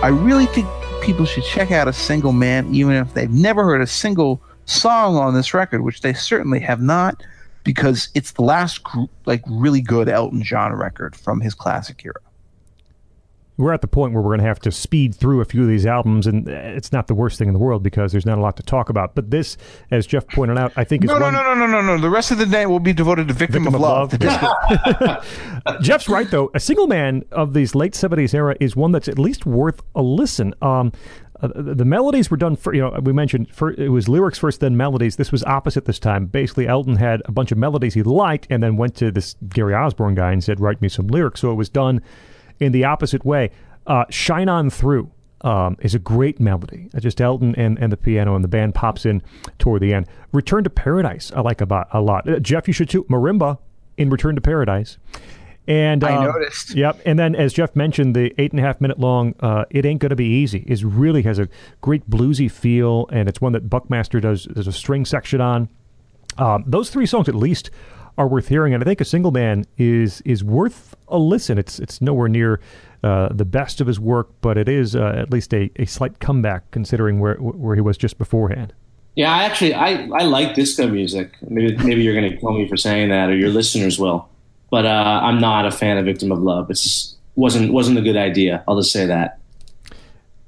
I 0.04 0.10
really 0.10 0.48
think 0.48 0.68
people 1.02 1.24
should 1.24 1.46
check 1.46 1.72
out 1.72 1.88
a 1.88 1.94
single 1.94 2.34
man, 2.34 2.76
even 2.76 2.92
if 2.92 3.14
they've 3.14 3.32
never 3.32 3.64
heard 3.64 3.80
a 3.80 3.88
single 3.88 4.42
song 4.66 5.16
on 5.16 5.34
this 5.34 5.54
record, 5.54 5.82
which 5.82 6.02
they 6.02 6.12
certainly 6.12 6.60
have 6.60 6.82
not, 6.82 7.24
because 7.64 8.10
it's 8.14 8.34
the 8.34 8.42
last 8.42 8.82
like 9.26 9.42
really 9.48 9.80
good 9.80 10.10
Elton 10.10 10.44
John 10.44 10.74
record 10.74 11.16
from 11.16 11.40
his 11.40 11.54
classic 11.54 12.04
era. 12.04 12.20
We're 13.58 13.74
at 13.74 13.82
the 13.82 13.88
point 13.88 14.14
where 14.14 14.22
we're 14.22 14.30
going 14.30 14.40
to 14.40 14.48
have 14.48 14.60
to 14.60 14.72
speed 14.72 15.14
through 15.14 15.42
a 15.42 15.46
few 15.46 15.62
of 15.62 15.68
these 15.68 15.86
albums, 15.86 16.26
and 16.26 16.48
uh, 16.48 16.52
it's 16.52 16.92
not 16.92 17.08
the 17.08 17.14
worst 17.14 17.38
thing 17.38 17.48
in 17.48 17.54
the 17.54 17.60
world 17.60 17.84
because 17.84 18.12
there's 18.12 18.26
not 18.26 18.38
a 18.38 18.42
lot 18.42 18.58
to 18.58 18.64
talk 18.64 18.90
about. 18.90 19.14
But 19.14 19.30
this, 19.30 19.58
as 19.92 20.08
Jeff 20.08 20.28
pointed 20.28 20.58
out, 20.58 20.74
I 20.76 20.84
think 20.84 21.04
is 21.04 21.08
No, 21.08 21.20
no, 21.20 21.26
one. 21.26 21.34
no, 21.34 21.44
no, 21.44 21.56
no, 21.56 21.68
no, 21.68 21.82
no. 21.82 22.02
The 22.02 22.10
rest 22.10 22.32
of 22.32 22.40
the 22.40 22.46
day 22.46 22.66
will 22.66 22.80
be 22.80 22.94
devoted 22.94 23.28
to 23.28 23.34
Victim, 23.34 23.64
Victim 23.64 23.76
of, 23.76 23.82
of 23.82 24.20
Love. 24.20 24.22
Love. 24.22 25.28
Jeff's 25.82 26.10
right 26.10 26.30
though. 26.30 26.50
A 26.54 26.60
single 26.60 26.88
man 26.88 27.24
of 27.32 27.54
these 27.54 27.76
late 27.76 27.94
'70s 27.94 28.34
era 28.34 28.56
is 28.60 28.76
one 28.76 28.92
that's 28.92 29.08
at 29.08 29.20
least 29.20 29.46
worth 29.46 29.82
a 29.96 30.02
listen. 30.02 30.54
Um, 30.62 30.92
uh, 31.42 31.48
the 31.56 31.76
the 31.76 31.86
melodies 31.86 32.32
were 32.32 32.38
done 32.38 32.56
for 32.56 32.74
you 32.74 32.82
know 32.82 32.98
we 33.04 33.12
mentioned 33.14 33.54
for, 33.54 33.72
it 33.72 33.90
was 33.90 34.08
lyrics 34.08 34.40
first 34.40 34.62
then 34.62 34.78
melodies 34.78 35.18
this 35.18 35.30
was 35.32 35.44
opposite 35.44 35.84
this 35.84 36.00
time 36.00 36.26
basically 36.26 36.68
elton 36.68 36.96
had 36.96 37.22
a 37.26 37.34
bunch 37.34 37.52
of 37.52 37.58
melodies 37.58 37.96
he 37.96 38.04
liked 38.04 38.48
and 38.50 38.64
then 38.64 38.78
went 38.78 38.96
to 38.96 39.12
this 39.12 39.36
gary 39.50 39.74
osborne 39.74 40.16
guy 40.16 40.32
and 40.32 40.42
said 40.42 40.62
write 40.62 40.82
me 40.82 40.88
some 40.88 41.08
lyrics 41.08 41.42
so 41.42 41.52
it 41.52 41.56
was 41.56 41.68
done 41.68 42.02
in 42.60 42.72
the 42.72 42.84
opposite 42.86 43.26
way 43.26 43.52
uh, 43.88 44.06
shine 44.10 44.50
on 44.50 44.70
through 44.70 45.12
um, 45.42 45.78
is 45.82 45.94
a 45.94 46.00
great 46.00 46.40
melody. 46.40 46.90
Uh, 46.94 47.00
Just 47.00 47.20
Elton 47.20 47.54
and, 47.56 47.78
and 47.80 47.92
the 47.92 47.98
piano, 47.98 48.36
and 48.36 48.44
the 48.44 48.48
band 48.50 48.76
pops 48.76 49.06
in 49.06 49.22
toward 49.60 49.82
the 49.82 49.94
end. 49.94 50.08
Return 50.32 50.64
to 50.64 50.70
Paradise, 50.70 51.32
I 51.36 51.42
like 51.42 51.62
about 51.62 51.88
a 51.92 52.02
lot. 52.02 52.28
Uh, 52.30 52.40
Jeff, 52.40 52.68
you 52.68 52.74
should 52.74 52.90
too. 52.90 53.04
Marimba 53.06 53.58
in 53.98 54.10
Return 54.10 54.36
to 54.36 54.42
Paradise. 54.42 54.98
And 55.66 56.04
I 56.04 56.16
um, 56.16 56.26
noticed. 56.26 56.76
Yep. 56.76 57.02
And 57.06 57.18
then, 57.18 57.36
as 57.36 57.54
Jeff 57.54 57.74
mentioned, 57.74 58.16
the 58.16 58.34
eight 58.38 58.52
and 58.52 58.60
a 58.60 58.64
half 58.64 58.82
minute 58.82 59.00
long 59.00 59.34
uh, 59.40 59.64
"It 59.70 59.86
Ain't 59.86 60.02
Gonna 60.02 60.16
Be 60.16 60.26
Easy" 60.26 60.66
is 60.68 60.84
really 60.84 61.22
has 61.22 61.40
a 61.40 61.48
great 61.80 62.10
bluesy 62.10 62.52
feel, 62.52 63.08
and 63.14 63.30
it's 63.30 63.40
one 63.40 63.54
that 63.54 63.70
Buckmaster 63.70 64.20
does. 64.20 64.46
There's 64.50 64.68
a 64.68 64.74
string 64.74 65.06
section 65.06 65.40
on. 65.40 65.70
Um, 66.38 66.66
those 66.68 66.90
three 66.90 67.06
songs, 67.06 67.30
at 67.30 67.36
least, 67.36 67.70
are 68.18 68.28
worth 68.28 68.48
hearing, 68.48 68.74
and 68.74 68.84
I 68.84 68.86
think 68.86 69.02
a 69.02 69.06
single 69.06 69.32
man 69.32 69.66
is 69.78 70.22
is 70.22 70.44
worth 70.44 70.96
a 71.08 71.18
listen. 71.18 71.58
It's 71.58 71.80
it's 71.80 72.02
nowhere 72.02 72.28
near 72.28 72.60
uh, 73.04 73.30
the 73.32 73.46
best 73.46 73.82
of 73.82 73.88
his 73.88 74.00
work, 74.00 74.30
but 74.42 74.58
it 74.58 74.70
is 74.70 74.96
uh, 74.96 75.14
at 75.18 75.32
least 75.32 75.54
a, 75.54 75.70
a 75.78 75.86
slight 75.86 76.20
comeback 76.20 76.70
considering 76.72 77.20
where 77.20 77.36
where 77.36 77.76
he 77.76 77.82
was 77.82 77.98
just 77.98 78.18
beforehand. 78.18 78.74
Yeah, 79.16 79.32
I 79.32 79.44
actually 79.44 79.74
I, 79.74 80.08
I 80.08 80.24
like 80.24 80.56
disco 80.56 80.88
music. 80.88 81.34
Maybe 81.42 81.76
maybe 81.78 82.04
you're 82.04 82.20
going 82.20 82.32
to 82.32 82.38
kill 82.38 82.54
me 82.54 82.68
for 82.68 82.78
saying 82.78 83.10
that, 83.10 83.30
or 83.30 83.36
your 83.36 83.50
listeners 83.50 84.00
will. 84.00 84.30
But 84.72 84.86
uh, 84.86 85.22
I'm 85.24 85.40
not 85.40 85.66
a 85.66 85.72
fan 85.72 85.98
of 85.98 86.06
"Victim 86.06 86.32
of 86.32 86.40
Love." 86.40 86.70
It's 86.70 86.82
just 86.82 87.18
wasn't 87.36 87.74
wasn't 87.74 87.98
a 87.98 88.02
good 88.02 88.18
idea. 88.18 88.64
I'll 88.68 88.80
just 88.80 88.92
say 88.92 89.06
that. 89.06 89.40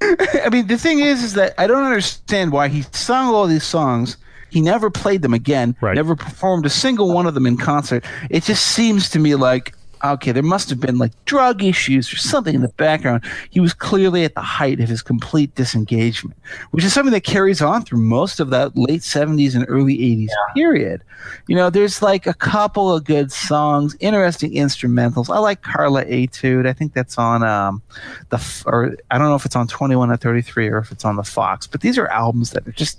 I 0.00 0.48
mean, 0.50 0.66
the 0.66 0.78
thing 0.78 1.00
is, 1.00 1.22
is 1.22 1.34
that 1.34 1.54
I 1.58 1.66
don't 1.66 1.84
understand 1.84 2.52
why 2.52 2.68
he 2.68 2.82
sung 2.92 3.34
all 3.34 3.46
these 3.46 3.64
songs. 3.64 4.16
He 4.56 4.62
never 4.62 4.88
played 4.88 5.20
them 5.20 5.34
again. 5.34 5.76
Right. 5.82 5.96
Never 5.96 6.16
performed 6.16 6.64
a 6.64 6.70
single 6.70 7.12
one 7.12 7.26
of 7.26 7.34
them 7.34 7.44
in 7.44 7.58
concert. 7.58 8.06
It 8.30 8.44
just 8.44 8.64
seems 8.68 9.10
to 9.10 9.18
me 9.18 9.34
like 9.34 9.75
okay, 10.04 10.32
there 10.32 10.42
must 10.42 10.70
have 10.70 10.80
been 10.80 10.98
like 10.98 11.12
drug 11.24 11.62
issues 11.62 12.12
or 12.12 12.16
something 12.16 12.54
in 12.54 12.62
the 12.62 12.68
background. 12.68 13.24
He 13.50 13.60
was 13.60 13.72
clearly 13.72 14.24
at 14.24 14.34
the 14.34 14.40
height 14.40 14.80
of 14.80 14.88
his 14.88 15.02
complete 15.02 15.54
disengagement, 15.54 16.36
which 16.70 16.84
is 16.84 16.92
something 16.92 17.12
that 17.12 17.24
carries 17.24 17.62
on 17.62 17.84
through 17.84 18.00
most 18.00 18.40
of 18.40 18.50
that 18.50 18.76
late 18.76 19.00
70s 19.00 19.54
and 19.54 19.64
early 19.68 19.96
80s 19.98 20.28
period. 20.54 21.02
You 21.48 21.56
know, 21.56 21.70
there's 21.70 22.02
like 22.02 22.26
a 22.26 22.34
couple 22.34 22.94
of 22.94 23.04
good 23.04 23.32
songs, 23.32 23.96
interesting 24.00 24.52
instrumentals. 24.52 25.34
I 25.34 25.38
like 25.38 25.62
Carla 25.62 26.04
Etude. 26.04 26.66
I 26.66 26.72
think 26.72 26.92
that's 26.92 27.18
on 27.18 27.42
um, 27.42 27.82
the, 28.28 28.62
or 28.66 28.96
I 29.10 29.18
don't 29.18 29.28
know 29.28 29.34
if 29.34 29.44
it's 29.44 29.56
on 29.56 29.66
21 29.66 30.10
or 30.10 30.16
33 30.16 30.68
or 30.68 30.78
if 30.78 30.92
it's 30.92 31.04
on 31.04 31.16
the 31.16 31.24
Fox, 31.24 31.66
but 31.66 31.80
these 31.80 31.98
are 31.98 32.06
albums 32.08 32.50
that 32.50 32.66
are 32.66 32.72
just, 32.72 32.98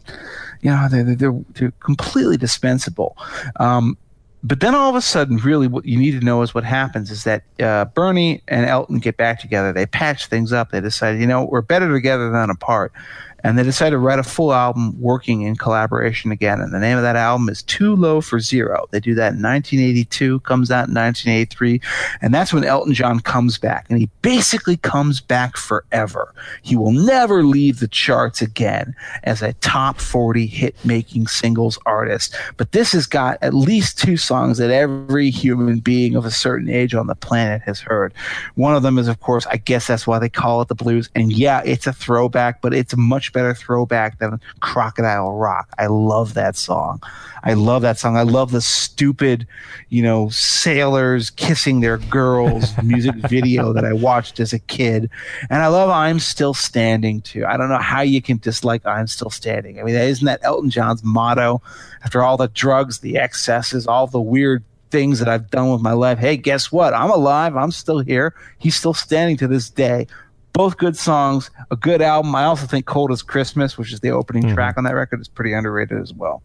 you 0.62 0.70
know, 0.70 0.88
they're, 0.90 1.16
they're, 1.16 1.40
they're 1.54 1.72
completely 1.80 2.38
dispensable. 2.38 3.16
Um, 3.60 3.98
but 4.48 4.62
then 4.62 4.74
all 4.74 4.90
of 4.90 4.96
a 4.96 5.02
sudden, 5.02 5.38
really, 5.38 5.68
what 5.68 5.86
you 5.86 5.98
need 5.98 6.18
to 6.18 6.26
know 6.26 6.42
is 6.42 6.56
what 6.56 6.64
happens 6.64 7.12
is 7.12 7.26
that 7.26 7.44
uh, 7.60 7.84
Bernie 7.86 8.42
and 8.48 8.66
Elton 8.66 9.00
get 9.00 9.18
back 9.18 9.42
together. 9.42 9.74
They 9.74 9.86
patch 9.86 10.28
things 10.28 10.54
up. 10.54 10.72
They 10.72 10.80
decide, 10.80 11.20
you 11.20 11.28
know, 11.28 11.44
we're 11.44 11.62
better 11.62 11.92
together 11.92 12.32
than 12.32 12.50
apart. 12.50 12.94
And 13.44 13.58
they 13.58 13.64
decided 13.64 13.92
to 13.92 13.98
write 13.98 14.20
a 14.20 14.24
full 14.24 14.54
album 14.54 15.00
working 15.00 15.42
in 15.42 15.56
collaboration 15.56 16.32
again. 16.32 16.60
And 16.60 16.74
the 16.74 16.80
name 16.80 16.98
of 16.98 17.04
that 17.04 17.16
album 17.16 17.50
is 17.50 17.62
Too 17.64 17.96
Low 17.96 18.22
for 18.22 18.40
Zero. 18.40 18.88
They 18.92 19.00
do 19.00 19.14
that 19.16 19.34
in 19.34 19.42
1982, 19.42 20.40
comes 20.42 20.72
out 20.72 20.88
in 20.88 20.96
1983. 20.96 21.82
And 22.22 22.34
that's 22.34 22.52
when 22.52 22.64
Elton 22.64 22.94
John 22.94 23.20
comes 23.20 23.58
back. 23.58 23.86
And 23.90 24.00
he 24.00 24.10
basically 24.22 24.78
comes 24.78 25.22
back 25.22 25.56
forever. 25.56 26.34
He 26.62 26.76
will 26.76 26.92
never 26.92 27.44
leave 27.44 27.80
the 27.80 27.88
charts 27.88 28.42
again 28.42 28.96
as 29.24 29.42
a 29.42 29.54
top 29.54 30.00
40 30.00 30.48
hit 30.48 30.76
making 30.84 31.28
singles 31.28 31.78
artist. 31.86 32.36
But 32.58 32.72
this 32.72 32.92
has 32.94 33.06
got 33.06 33.38
at 33.42 33.54
least 33.54 34.00
two 34.00 34.18
songs 34.18 34.58
that 34.58 34.72
every 34.72 35.30
human 35.30 35.80
being 35.80 36.16
of 36.16 36.26
a 36.26 36.32
certain 36.32 36.70
age 36.70 36.94
on 36.94 37.08
the 37.08 37.16
planet 37.16 37.62
has 37.64 37.80
heard. 37.80 38.14
One 38.56 38.76
of 38.76 38.84
them 38.84 38.98
is, 38.98 39.08
of 39.08 39.20
course, 39.20 39.46
I 39.48 39.58
guess 39.58 39.88
that's 39.88 40.08
why 40.08 40.20
they 40.20 40.30
call 40.30 40.62
it 40.62 40.68
the 40.68 40.76
blues. 40.76 41.10
And 41.16 41.32
yeah, 41.32 41.62
it's 41.66 41.88
a 41.88 41.94
throwback, 41.94 42.62
but 42.62 42.74
it's 42.74 42.96
much 42.98 43.34
better 43.38 43.54
throwback 43.54 44.18
than 44.18 44.42
Crocodile 44.62 45.34
Rock. 45.34 45.70
I 45.78 45.86
love 45.86 46.34
that 46.34 46.56
song. 46.56 47.00
I 47.44 47.54
love 47.54 47.84
that 47.84 48.00
song. 48.00 48.18
I 48.18 48.24
love 48.24 48.50
the 48.50 48.62
stupid, 48.62 49.46
you 49.90 50.02
know, 50.02 50.30
sailors 50.30 51.30
kissing 51.30 51.82
their 51.82 52.00
girls 52.00 52.74
music 52.84 53.14
video 53.30 53.74
that 53.74 53.86
I 53.86 53.94
watched 53.94 54.40
as 54.40 54.54
a 54.54 54.60
kid. 54.60 55.12
And 55.52 55.62
I 55.62 55.68
love 55.68 55.92
I'm 55.92 56.18
Still 56.18 56.56
Standing 56.56 57.22
too. 57.22 57.46
I 57.46 57.58
don't 57.58 57.70
know 57.70 57.78
how 57.78 58.02
you 58.02 58.24
can 58.24 58.38
dislike 58.38 58.84
I'm 58.88 59.06
Still 59.06 59.30
Standing. 59.30 59.80
I 59.80 59.84
mean, 59.84 59.94
isn't 59.94 60.26
that 60.26 60.40
Elton 60.42 60.72
John's 60.72 61.04
motto? 61.04 61.62
After 62.04 62.24
all 62.24 62.38
the 62.38 62.48
drugs, 62.48 63.02
the 63.02 63.18
excesses, 63.18 63.86
all 63.86 64.08
the 64.08 64.20
weird 64.20 64.64
things 64.90 65.20
that 65.20 65.30
I've 65.30 65.52
done 65.52 65.72
with 65.72 65.82
my 65.82 65.94
life. 65.94 66.18
Hey, 66.18 66.38
guess 66.38 66.72
what? 66.72 66.96
I'm 66.96 67.12
alive. 67.12 67.56
I'm 67.56 67.72
still 67.72 68.00
here. 68.00 68.34
He's 68.58 68.76
still 68.76 68.96
standing 68.96 69.38
to 69.38 69.48
this 69.48 69.70
day. 69.70 70.08
Both 70.58 70.78
good 70.78 70.98
songs, 70.98 71.52
a 71.70 71.76
good 71.76 72.02
album. 72.02 72.34
I 72.34 72.46
also 72.46 72.66
think 72.66 72.88
Cold 72.88 73.12
as 73.12 73.22
Christmas, 73.22 73.78
which 73.78 73.94
is 73.94 74.00
the 74.00 74.10
opening 74.10 74.52
track 74.56 74.76
on 74.76 74.86
that 74.86 74.96
record, 74.96 75.22
is 75.22 75.28
pretty 75.28 75.54
underrated 75.54 76.02
as 76.02 76.16
well. 76.16 76.42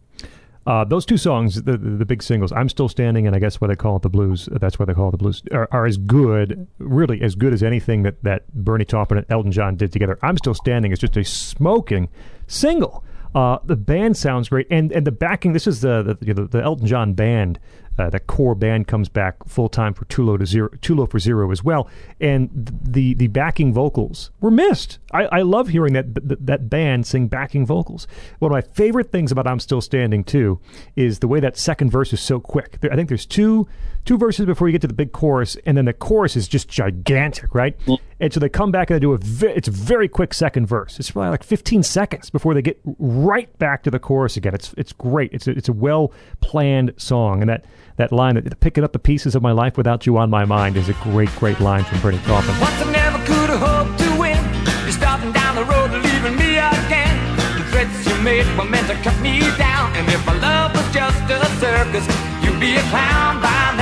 Uh, 0.67 0.85
those 0.85 1.07
two 1.07 1.17
songs, 1.17 1.63
the, 1.63 1.79
the 1.79 2.05
big 2.05 2.23
singles, 2.23 2.53
"I'm 2.53 2.69
Still 2.69 2.91
Standing" 2.91 3.27
and 3.27 3.35
I 3.35 3.39
guess 3.39 3.59
why 3.59 3.69
they 3.69 3.75
call 3.75 3.97
it 3.97 4.03
the 4.03 4.11
blues. 4.11 4.51
That's 4.53 4.79
why 4.79 4.85
they 4.85 4.93
call 4.93 5.09
it 5.09 5.13
the 5.13 5.17
blues. 5.17 5.43
Are, 5.51 5.67
are 5.73 5.87
as 5.87 5.97
good, 5.97 6.69
really 6.79 7.23
as 7.23 7.35
good 7.35 7.55
as 7.55 7.63
anything 7.63 8.03
that 8.03 8.23
that 8.23 8.53
Bernie 8.53 8.85
Taupin 8.85 9.17
and 9.17 9.27
Elton 9.31 9.51
John 9.51 9.77
did 9.77 9.91
together. 9.93 10.19
"I'm 10.21 10.37
Still 10.37 10.55
Standing" 10.55 10.93
is 10.93 10.99
just 10.99 11.17
a 11.17 11.25
smoking 11.25 12.11
single. 12.47 13.03
Uh, 13.35 13.61
the 13.65 13.77
band 13.77 14.19
sounds 14.19 14.51
great, 14.51 14.67
and 14.71 14.93
and 14.93 15.07
the 15.07 15.11
backing. 15.11 15.55
This 15.55 15.67
is 15.67 15.81
the 15.81 16.03
the, 16.03 16.27
you 16.27 16.35
know, 16.35 16.47
the 16.47 16.63
Elton 16.63 16.87
John 16.87 17.15
band. 17.15 17.59
Uh, 17.99 18.09
the 18.09 18.21
core 18.21 18.55
band 18.55 18.89
comes 18.89 19.09
back 19.09 19.37
full 19.47 19.69
time 19.69 19.93
for 19.95 20.05
Too 20.07 20.25
Low 20.25 20.37
to 20.37 20.47
Zero, 20.47 20.71
Too 20.81 20.95
Low 20.95 21.07
for 21.07 21.19
Zero 21.19 21.51
as 21.51 21.63
well, 21.63 21.89
and 22.21 22.51
the 22.55 23.15
the 23.15 23.29
backing 23.29 23.73
vocals 23.73 24.31
were 24.41 24.51
missed. 24.51 24.99
I, 25.13 25.25
I 25.25 25.43
love 25.43 25.69
hearing 25.69 25.93
that, 25.93 26.15
that 26.15 26.47
that 26.47 26.71
band 26.71 27.07
sing 27.07 27.29
backing 27.29 27.67
vocals. 27.67 28.07
One 28.39 28.51
of 28.51 28.55
my 28.55 28.63
favorite 28.63 29.13
things 29.13 29.31
about 29.31 29.47
I'm 29.47 29.61
Still 29.61 29.81
Standing 29.81 30.25
too 30.25 30.59
is 30.97 31.19
the 31.19 31.29
way 31.29 31.41
that 31.41 31.57
second 31.57 31.91
verse 31.91 32.13
is 32.13 32.21
so 32.21 32.41
quick. 32.41 32.79
I 32.91 32.97
think 32.97 33.09
there's 33.09 33.27
two 33.27 33.69
two 34.05 34.19
verses 34.19 34.47
before 34.47 34.69
you 34.69 34.73
get 34.73 34.81
to 34.81 34.89
the 34.89 34.95
big 34.95 35.13
chorus, 35.13 35.57
and 35.67 35.77
then 35.77 35.85
the 35.85 35.93
chorus 35.93 36.35
is 36.35 36.49
just 36.49 36.69
gigantic, 36.69 37.55
right? 37.55 37.77
And 38.23 38.33
so 38.33 38.39
they 38.39 38.49
come 38.49 38.71
back 38.71 38.89
and 38.89 38.95
they 38.95 39.01
do 39.01 39.15
a 39.15 39.19
ve- 39.19 39.49
it's 39.49 39.67
a 39.67 39.73
very 39.73 40.07
quick 40.07 40.33
second 40.33 40.67
verse. 40.67 41.01
It's 41.01 41.11
probably 41.11 41.31
like 41.31 41.43
15 41.43 41.83
seconds 41.83 42.31
before 42.31 42.55
they 42.55 42.63
get 42.63 42.81
right 43.01 43.51
back 43.59 43.83
to 43.83 43.91
the 43.91 43.99
chorus 43.99 44.37
again. 44.37 44.55
It's 44.55 44.73
it's 44.77 44.93
great. 44.93 45.33
It's 45.33 45.49
a, 45.49 45.51
it's 45.51 45.69
a 45.69 45.73
well 45.73 46.13
planned 46.41 46.95
song, 46.99 47.41
and 47.41 47.51
that 47.51 47.65
that 47.97 48.13
line 48.13 48.37
that 48.37 48.61
picking 48.61 48.85
up 48.85 48.93
the 48.93 49.01
pieces 49.01 49.35
of 49.35 49.43
my 49.43 49.51
life 49.51 49.77
without 49.77 50.07
you 50.07 50.19
on 50.19 50.31
my 50.31 50.45
mind 50.45 50.77
is 50.77 50.89
a 50.89 50.93
great 51.03 51.31
great 51.35 51.59
line 51.59 51.83
from 51.83 52.01
Bernie 52.01 52.19
Taupin. 52.19 52.55
I 52.55 52.93
never 52.93 53.19
could 53.27 53.51
have 53.51 53.59
hoped 53.59 53.99
to 53.99 54.21
win. 54.21 54.39
You're 54.85 54.93
starting 54.93 55.33
down 55.33 55.57
the 55.57 55.65
road, 55.65 55.91
leaving 55.91 56.37
me 56.39 56.59
again. 56.59 57.19
The 57.59 57.65
threats 57.75 58.07
you 58.07 58.15
made 58.23 58.47
were 58.57 58.71
meant 58.71 58.87
to 58.87 58.95
cut 59.03 59.21
me 59.21 59.41
down. 59.59 59.97
And 59.97 60.09
if 60.09 60.25
my 60.25 60.39
love 60.39 60.73
was 60.77 60.87
just 60.95 61.19
a 61.27 61.43
circus, 61.59 62.07
you'd 62.45 62.61
be 62.61 62.77
a 62.77 62.83
clown 62.83 63.43
by 63.43 63.75
now. 63.77 63.82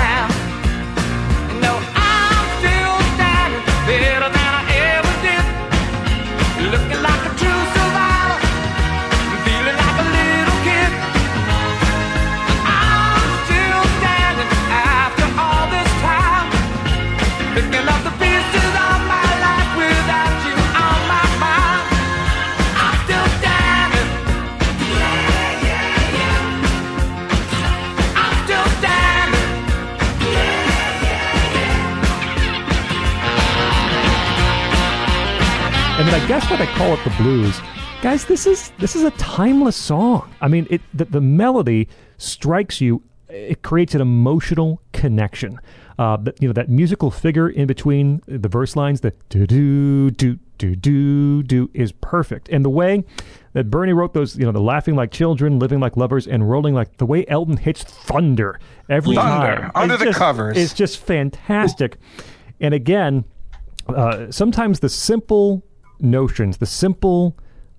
Then 36.11 36.21
I 36.21 36.27
guess 36.27 36.51
why 36.51 36.57
they 36.57 36.67
call 36.67 36.95
it 36.95 37.05
the 37.05 37.11
blues, 37.23 37.61
guys. 38.03 38.25
This 38.25 38.47
is 38.47 38.73
this 38.79 38.97
is 38.97 39.05
a 39.05 39.11
timeless 39.13 39.77
song. 39.77 40.29
I 40.41 40.49
mean, 40.49 40.67
it 40.71 40.81
the, 40.93 41.05
the 41.05 41.21
melody 41.21 41.89
strikes 42.19 42.81
you. 42.81 43.03
It 43.29 43.63
creates 43.63 43.95
an 43.95 44.01
emotional 44.01 44.83
connection. 44.93 45.61
Uh, 46.01 46.17
you 46.41 46.49
know 46.49 46.53
that 46.55 46.69
musical 46.69 47.11
figure 47.13 47.49
in 47.49 47.67
between 47.69 48.23
the 48.27 48.49
verse 48.49 48.75
lines, 48.75 49.03
the 49.03 49.13
do 49.29 49.47
do 49.47 50.11
do 50.11 50.39
do 50.59 50.75
do 50.75 51.43
do, 51.45 51.71
is 51.75 51.93
perfect. 51.93 52.49
And 52.49 52.65
the 52.65 52.71
way 52.71 53.05
that 53.53 53.71
Bernie 53.71 53.93
wrote 53.93 54.13
those, 54.13 54.37
you 54.37 54.45
know, 54.45 54.53
the 54.53 54.61
laughing 54.61 54.97
like 54.97 55.13
children, 55.13 55.61
living 55.61 55.79
like 55.79 55.97
lovers, 55.97 56.27
and 56.27 56.51
rolling 56.51 56.75
like 56.75 56.97
the 56.97 57.07
way 57.07 57.25
Elton 57.29 57.57
hits 57.57 57.85
thunder 57.85 58.59
every 58.89 59.15
Thunder, 59.15 59.57
time. 59.63 59.71
under 59.77 59.95
It's 59.95 60.01
the 60.03 60.07
just- 60.09 60.19
covers. 60.19 60.57
It's 60.57 60.75
just 60.75 60.99
fantastic. 60.99 61.99
And 62.61 62.75
again, 62.75 63.25
uh, 63.89 64.31
sometimes 64.33 64.81
the 64.81 64.89
simple 64.89 65.63
notions, 66.03 66.59
the 66.59 66.67
simple 66.67 67.37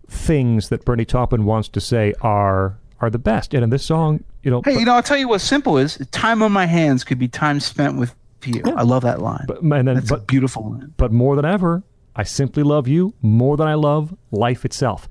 things 0.08 0.69
that 0.69 0.83
Bernie 0.85 1.06
Taupin 1.06 1.45
wants 1.45 1.69
to 1.69 1.82
say 1.82 2.14
are 2.22 2.77
are 3.00 3.09
the 3.09 3.19
best. 3.19 3.53
And 3.53 3.64
in 3.64 3.69
this 3.72 3.83
song, 3.83 4.24
you 4.43 4.51
know, 4.51 4.61
Hey, 4.64 4.77
you 4.77 4.85
know, 4.85 4.93
I'll 4.93 5.01
tell 5.03 5.17
you 5.17 5.27
what 5.27 5.41
simple 5.41 5.77
is 5.77 5.98
time 6.11 6.43
on 6.43 6.51
my 6.51 6.66
hands 6.67 7.03
could 7.03 7.17
be 7.17 7.27
time 7.27 7.59
spent 7.59 7.98
with 7.98 8.14
you. 8.45 8.61
I 8.75 8.83
love 8.83 9.03
that 9.03 9.22
line. 9.22 9.45
but, 9.48 9.61
and 9.61 9.72
then, 9.88 9.95
That's 9.95 10.11
a 10.11 10.17
beautiful 10.17 10.72
line. 10.72 10.93
but 10.98 11.11
more 11.11 11.35
than 11.35 11.45
ever, 11.45 11.83
I 12.16 12.24
simply 12.24 12.61
love 12.64 12.88
you 12.88 13.14
more 13.22 13.58
than 13.58 13.67
I 13.67 13.74
love 13.74 14.16
life 14.32 14.66
itself. 14.66 15.08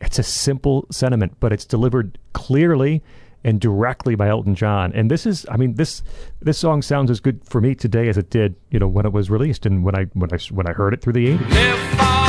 It's 0.00 0.18
a 0.18 0.22
simple 0.22 0.86
sentiment, 0.90 1.36
but 1.40 1.52
it's 1.52 1.64
delivered 1.64 2.18
clearly 2.34 3.02
and 3.42 3.60
directly 3.60 4.14
by 4.14 4.28
Elton 4.28 4.54
John. 4.54 4.92
And 4.92 5.10
this 5.10 5.26
is, 5.26 5.44
I 5.50 5.56
mean, 5.56 5.74
this 5.74 6.02
this 6.40 6.58
song 6.58 6.82
sounds 6.82 7.10
as 7.10 7.20
good 7.20 7.40
for 7.44 7.60
me 7.60 7.74
today 7.74 8.08
as 8.08 8.16
it 8.18 8.30
did, 8.30 8.54
you 8.70 8.78
know, 8.78 8.88
when 8.88 9.06
it 9.06 9.12
was 9.12 9.28
released 9.30 9.66
and 9.66 9.82
when 9.84 9.94
I 9.96 10.04
when 10.12 10.32
I 10.32 10.38
when 10.50 10.66
I 10.66 10.72
heard 10.72 10.94
it 10.94 11.00
through 11.02 11.14
the 11.14 11.36
80s. 11.38 12.23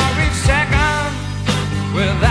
Without 1.95 2.24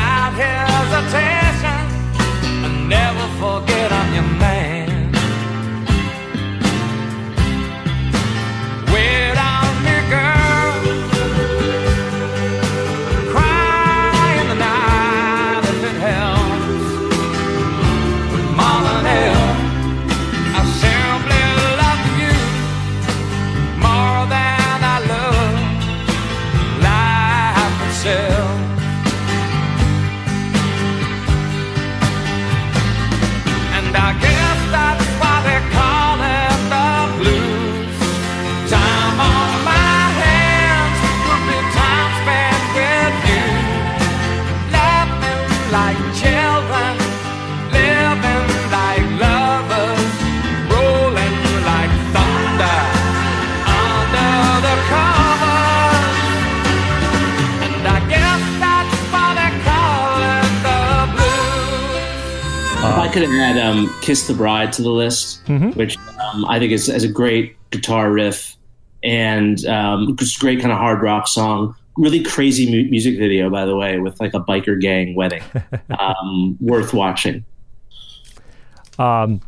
"Kiss 64.25 64.29
the 64.29 64.39
Bride" 64.39 64.73
to 64.73 64.83
the 64.83 64.91
list, 64.91 65.47
which 65.75 65.99
um, 65.99 66.47
I 66.47 66.59
think 66.59 66.73
is, 66.73 66.89
is 66.89 67.05
a 67.05 67.09
great 67.09 67.57
guitar 67.71 68.11
riff 68.11 68.57
and 69.03 69.63
um, 69.67 70.17
just 70.17 70.39
a 70.39 70.41
great 70.41 70.61
kind 70.61 70.73
of 70.73 70.79
hard 70.79 71.03
rock 71.03 71.29
song. 71.29 71.77
Really 71.99 72.23
crazy 72.23 72.71
mu- 72.71 72.89
music 72.89 73.19
video, 73.19 73.51
by 73.51 73.67
the 73.67 73.77
way, 73.77 73.99
with 73.99 74.19
like 74.21 74.33
a 74.33 74.41
biker 74.41 74.81
gang 74.81 75.15
wedding. 75.15 75.43
um, 75.99 76.57
worth 76.59 76.95
watching. 76.95 77.45
Um, 78.99 79.43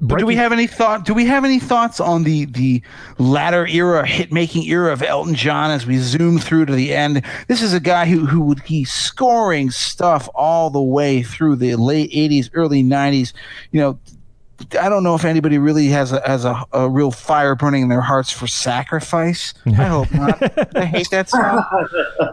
But 0.00 0.18
do 0.18 0.26
we 0.26 0.34
have 0.36 0.52
any 0.52 0.66
thought? 0.66 1.04
Do 1.04 1.14
we 1.14 1.24
have 1.26 1.44
any 1.44 1.60
thoughts 1.60 2.00
on 2.00 2.24
the 2.24 2.46
the 2.46 2.82
latter 3.18 3.66
era, 3.66 4.06
hit 4.06 4.32
making 4.32 4.64
era 4.64 4.92
of 4.92 5.02
Elton 5.02 5.34
John 5.34 5.70
as 5.70 5.86
we 5.86 5.98
zoom 5.98 6.38
through 6.38 6.66
to 6.66 6.72
the 6.72 6.92
end? 6.92 7.22
This 7.46 7.62
is 7.62 7.72
a 7.72 7.80
guy 7.80 8.06
who 8.06 8.26
who 8.26 8.40
would 8.42 8.64
be 8.64 8.84
scoring 8.84 9.70
stuff 9.70 10.28
all 10.34 10.70
the 10.70 10.82
way 10.82 11.22
through 11.22 11.56
the 11.56 11.76
late 11.76 12.10
'80s, 12.10 12.50
early 12.54 12.82
'90s. 12.82 13.32
You 13.70 13.80
know, 13.80 13.98
I 14.80 14.88
don't 14.88 15.04
know 15.04 15.14
if 15.14 15.24
anybody 15.24 15.58
really 15.58 15.86
has 15.88 16.12
a 16.12 16.20
has 16.26 16.44
a, 16.44 16.64
a 16.72 16.88
real 16.88 17.10
fire 17.10 17.54
burning 17.54 17.82
in 17.82 17.88
their 17.88 18.00
hearts 18.00 18.30
for 18.30 18.46
sacrifice. 18.46 19.54
I 19.66 19.70
hope 19.84 20.12
not. 20.12 20.76
I 20.76 20.84
hate 20.84 21.10
that 21.10 21.28
song. 21.30 21.64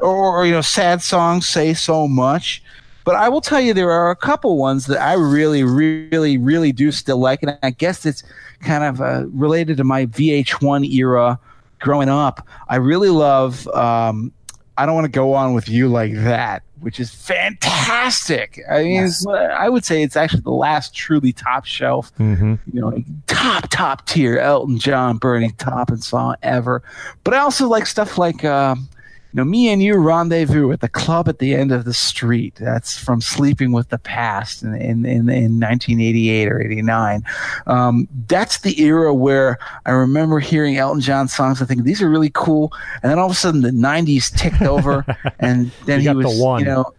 Or, 0.01 0.39
or 0.39 0.45
you 0.45 0.51
know, 0.51 0.61
sad 0.61 1.01
songs 1.01 1.47
say 1.47 1.73
so 1.73 2.07
much. 2.07 2.63
But 3.03 3.15
I 3.15 3.29
will 3.29 3.41
tell 3.41 3.59
you, 3.61 3.73
there 3.73 3.91
are 3.91 4.11
a 4.11 4.15
couple 4.15 4.57
ones 4.57 4.85
that 4.87 5.01
I 5.01 5.13
really, 5.13 5.63
really, 5.63 6.37
really 6.37 6.71
do 6.71 6.91
still 6.91 7.17
like, 7.17 7.41
and 7.43 7.57
I 7.63 7.71
guess 7.71 8.05
it's 8.05 8.23
kind 8.61 8.83
of 8.83 9.01
uh, 9.01 9.25
related 9.29 9.77
to 9.77 9.83
my 9.83 10.05
VH1 10.07 10.87
era 10.93 11.39
growing 11.79 12.09
up. 12.09 12.47
I 12.69 12.75
really 12.75 13.09
love. 13.09 13.67
Um, 13.69 14.31
I 14.77 14.85
don't 14.85 14.95
want 14.95 15.05
to 15.05 15.11
go 15.11 15.33
on 15.33 15.53
with 15.53 15.67
you 15.67 15.87
like 15.89 16.13
that, 16.13 16.63
which 16.79 16.99
is 16.99 17.13
fantastic. 17.13 18.59
I 18.69 18.83
mean, 18.83 19.03
it's, 19.03 19.25
I 19.27 19.67
would 19.69 19.85
say 19.85 20.01
it's 20.03 20.15
actually 20.15 20.41
the 20.41 20.51
last 20.51 20.93
truly 20.95 21.33
top 21.33 21.65
shelf, 21.65 22.11
Mhm. 22.17 22.59
you 22.71 22.81
know, 22.81 23.03
top 23.27 23.67
top 23.69 24.05
tier 24.07 24.37
Elton 24.37 24.79
John, 24.79 25.17
Bernie 25.17 25.51
Taupin 25.57 25.97
song 26.01 26.35
ever. 26.43 26.81
But 27.23 27.33
I 27.33 27.39
also 27.39 27.67
like 27.67 27.85
stuff 27.87 28.17
like. 28.17 28.43
Um, 28.45 28.87
know, 29.37 29.43
me 29.43 29.69
and 29.69 29.81
you 29.81 29.95
rendezvous 29.95 30.71
at 30.71 30.81
the 30.81 30.89
club 30.89 31.27
at 31.29 31.39
the 31.39 31.55
end 31.55 31.71
of 31.71 31.85
the 31.85 31.93
street. 31.93 32.55
That's 32.55 32.97
from 32.97 33.21
Sleeping 33.21 33.71
with 33.71 33.89
the 33.89 33.97
Past 33.97 34.63
in 34.63 34.75
in 34.75 35.05
in, 35.05 35.29
in 35.29 35.59
1988 35.59 36.47
or 36.49 36.61
89. 36.61 37.23
Um, 37.67 38.07
that's 38.27 38.59
the 38.59 38.81
era 38.81 39.13
where 39.13 39.57
I 39.85 39.91
remember 39.91 40.39
hearing 40.39 40.77
Elton 40.77 41.01
John 41.01 41.27
songs. 41.27 41.61
I 41.61 41.65
think 41.65 41.83
these 41.83 42.01
are 42.01 42.09
really 42.09 42.31
cool, 42.33 42.73
and 43.01 43.11
then 43.11 43.19
all 43.19 43.27
of 43.27 43.31
a 43.31 43.35
sudden 43.35 43.61
the 43.61 43.69
90s 43.69 44.35
ticked 44.35 44.61
over, 44.61 45.05
and 45.39 45.71
then 45.85 45.99
he 45.99 46.05
got 46.05 46.17
the 46.17 46.27
was, 46.27 46.39
one. 46.39 46.59
you 46.59 46.65
know, 46.65 46.93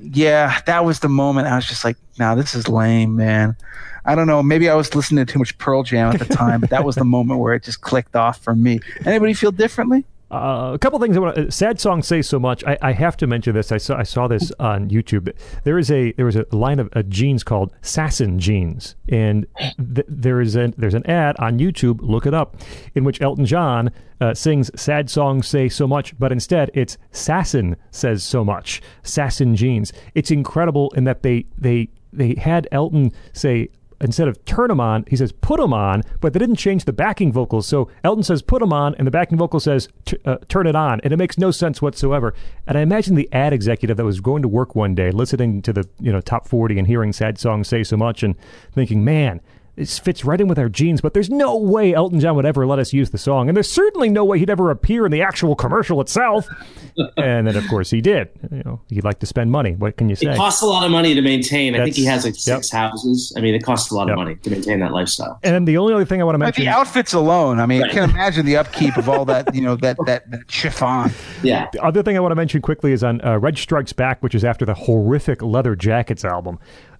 yeah, 0.00 0.60
that 0.66 0.84
was 0.84 1.00
the 1.00 1.08
moment. 1.08 1.48
I 1.48 1.56
was 1.56 1.66
just 1.66 1.84
like, 1.84 1.96
"Now 2.18 2.34
this 2.34 2.54
is 2.54 2.68
lame, 2.68 3.16
man." 3.16 3.56
I 4.04 4.14
don't 4.14 4.26
know. 4.26 4.42
Maybe 4.42 4.70
I 4.70 4.74
was 4.74 4.94
listening 4.94 5.26
to 5.26 5.30
too 5.30 5.38
much 5.38 5.56
Pearl 5.58 5.82
Jam 5.82 6.14
at 6.14 6.18
the 6.18 6.34
time, 6.34 6.60
but 6.60 6.70
that 6.70 6.82
was 6.82 6.96
the 6.96 7.04
moment 7.16 7.40
where 7.40 7.54
it 7.54 7.62
just 7.62 7.82
clicked 7.82 8.16
off 8.16 8.42
for 8.42 8.54
me. 8.54 8.80
Anybody 9.04 9.34
feel 9.34 9.52
differently? 9.52 10.04
Uh, 10.30 10.72
a 10.74 10.78
couple 10.78 10.98
things 10.98 11.16
I 11.16 11.20
want. 11.20 11.36
to 11.36 11.50
Sad 11.50 11.80
songs 11.80 12.06
say 12.06 12.20
so 12.20 12.38
much. 12.38 12.62
I, 12.64 12.76
I 12.82 12.92
have 12.92 13.16
to 13.18 13.26
mention 13.26 13.54
this. 13.54 13.72
I 13.72 13.78
saw 13.78 13.96
I 13.96 14.02
saw 14.02 14.28
this 14.28 14.52
on 14.60 14.90
YouTube. 14.90 15.32
There 15.64 15.78
is 15.78 15.90
a 15.90 16.12
there 16.12 16.26
was 16.26 16.36
a 16.36 16.44
line 16.52 16.78
of 16.78 16.90
uh, 16.94 17.02
jeans 17.02 17.42
called 17.42 17.72
Sasson 17.80 18.36
jeans, 18.36 18.94
and 19.08 19.46
th- 19.78 20.06
there 20.06 20.40
is 20.40 20.54
a 20.54 20.68
there's 20.76 20.94
an 20.94 21.06
ad 21.06 21.36
on 21.38 21.58
YouTube. 21.58 22.00
Look 22.02 22.26
it 22.26 22.34
up, 22.34 22.56
in 22.94 23.04
which 23.04 23.22
Elton 23.22 23.46
John 23.46 23.90
uh, 24.20 24.34
sings 24.34 24.70
"Sad 24.78 25.08
songs 25.08 25.46
say 25.48 25.68
so 25.70 25.86
much," 25.86 26.18
but 26.18 26.30
instead 26.30 26.70
it's 26.74 26.98
Sasson 27.10 27.76
says 27.90 28.22
so 28.22 28.44
much. 28.44 28.82
Sasson 29.02 29.54
jeans. 29.54 29.94
It's 30.14 30.30
incredible 30.30 30.90
in 30.94 31.04
that 31.04 31.22
they 31.22 31.46
they 31.56 31.88
they 32.12 32.34
had 32.34 32.68
Elton 32.70 33.12
say 33.32 33.70
instead 34.00 34.28
of 34.28 34.44
turn 34.44 34.68
them 34.68 34.80
on, 34.80 35.04
he 35.08 35.16
says 35.16 35.32
put 35.32 35.58
them 35.60 35.72
on, 35.72 36.02
but 36.20 36.32
they 36.32 36.38
didn't 36.38 36.56
change 36.56 36.84
the 36.84 36.92
backing 36.92 37.32
vocals. 37.32 37.66
So 37.66 37.90
Elton 38.04 38.22
says 38.22 38.42
put 38.42 38.60
them 38.60 38.72
on, 38.72 38.94
and 38.96 39.06
the 39.06 39.10
backing 39.10 39.38
vocal 39.38 39.60
says 39.60 39.88
uh, 40.24 40.36
turn 40.48 40.66
it 40.66 40.76
on, 40.76 41.00
and 41.02 41.12
it 41.12 41.16
makes 41.16 41.38
no 41.38 41.50
sense 41.50 41.82
whatsoever. 41.82 42.34
And 42.66 42.78
I 42.78 42.82
imagine 42.82 43.14
the 43.14 43.28
ad 43.32 43.52
executive 43.52 43.96
that 43.96 44.04
was 44.04 44.20
going 44.20 44.42
to 44.42 44.48
work 44.48 44.74
one 44.74 44.94
day, 44.94 45.10
listening 45.10 45.62
to 45.62 45.72
the 45.72 45.88
you 46.00 46.12
know 46.12 46.20
top 46.20 46.46
forty 46.46 46.78
and 46.78 46.86
hearing 46.86 47.12
sad 47.12 47.38
songs 47.38 47.68
say 47.68 47.82
so 47.84 47.96
much, 47.96 48.22
and 48.22 48.34
thinking, 48.72 49.04
man. 49.04 49.40
This 49.78 49.96
fits 49.96 50.24
right 50.24 50.40
in 50.40 50.48
with 50.48 50.58
our 50.58 50.68
genes, 50.68 51.00
but 51.00 51.14
there's 51.14 51.30
no 51.30 51.56
way 51.56 51.94
Elton 51.94 52.18
John 52.18 52.34
would 52.34 52.44
ever 52.44 52.66
let 52.66 52.80
us 52.80 52.92
use 52.92 53.10
the 53.10 53.18
song, 53.18 53.48
and 53.48 53.56
there's 53.56 53.70
certainly 53.70 54.08
no 54.08 54.24
way 54.24 54.40
he'd 54.40 54.50
ever 54.50 54.72
appear 54.72 55.06
in 55.06 55.12
the 55.12 55.22
actual 55.22 55.54
commercial 55.54 56.00
itself. 56.00 56.48
and 57.16 57.46
then, 57.46 57.54
of 57.54 57.64
course, 57.68 57.88
he 57.88 58.00
did. 58.00 58.28
You 58.50 58.62
know, 58.64 58.80
he'd 58.88 59.04
like 59.04 59.20
to 59.20 59.26
spend 59.26 59.52
money. 59.52 59.76
What 59.76 59.96
can 59.96 60.08
you 60.08 60.16
say? 60.16 60.32
It 60.32 60.36
costs 60.36 60.62
a 60.62 60.66
lot 60.66 60.84
of 60.84 60.90
money 60.90 61.14
to 61.14 61.22
maintain. 61.22 61.76
I 61.76 61.84
think 61.84 61.94
he 61.94 62.04
has 62.06 62.24
like 62.24 62.34
yep. 62.44 62.56
six 62.56 62.70
houses. 62.70 63.32
I 63.36 63.40
mean, 63.40 63.54
it 63.54 63.62
costs 63.62 63.92
a 63.92 63.94
lot 63.94 64.08
Yep. 64.08 64.14
of 64.14 64.18
money 64.18 64.34
to 64.34 64.50
maintain 64.50 64.80
that 64.80 64.90
lifestyle. 64.90 65.38
and 65.44 65.54
then 65.54 65.64
the 65.64 65.78
only 65.78 65.94
other 65.94 66.04
thing 66.04 66.20
I 66.20 66.24
want 66.24 66.34
to 66.34 66.38
Like 66.44 66.56
mention. 66.58 66.64
the 66.64 66.70
outfits 66.70 67.12
alone. 67.12 67.60
I 67.60 67.66
mean, 67.66 67.84
I 67.84 67.88
can 67.88 68.10
imagine 68.10 68.46
the 68.46 68.56
upkeep 68.56 68.96
of 68.96 69.08
all 69.08 69.24
that, 69.26 69.54
you 69.54 69.60
know, 69.60 69.76
that 69.76 69.96
that, 70.06 70.28
that 70.28 70.50
chiffon. 70.50 71.12
Yeah. 71.44 71.68
The 71.72 71.84
other 71.84 72.02
thing 72.02 72.16
I 72.16 72.20
want 72.20 72.32
to 72.32 72.36
mention 72.36 72.62
quickly 72.62 72.90
is 72.90 73.04
on 73.04 73.20
uh, 73.24 73.38
Reg 73.38 73.56
Strikes 73.56 73.92
Back, 73.92 74.24
which 74.24 74.34
is 74.34 74.42
after 74.44 74.64
the 74.64 74.74
horrific 74.74 75.40
Leather 75.40 75.76
Jackets 75.76 76.24
album. 76.24 76.58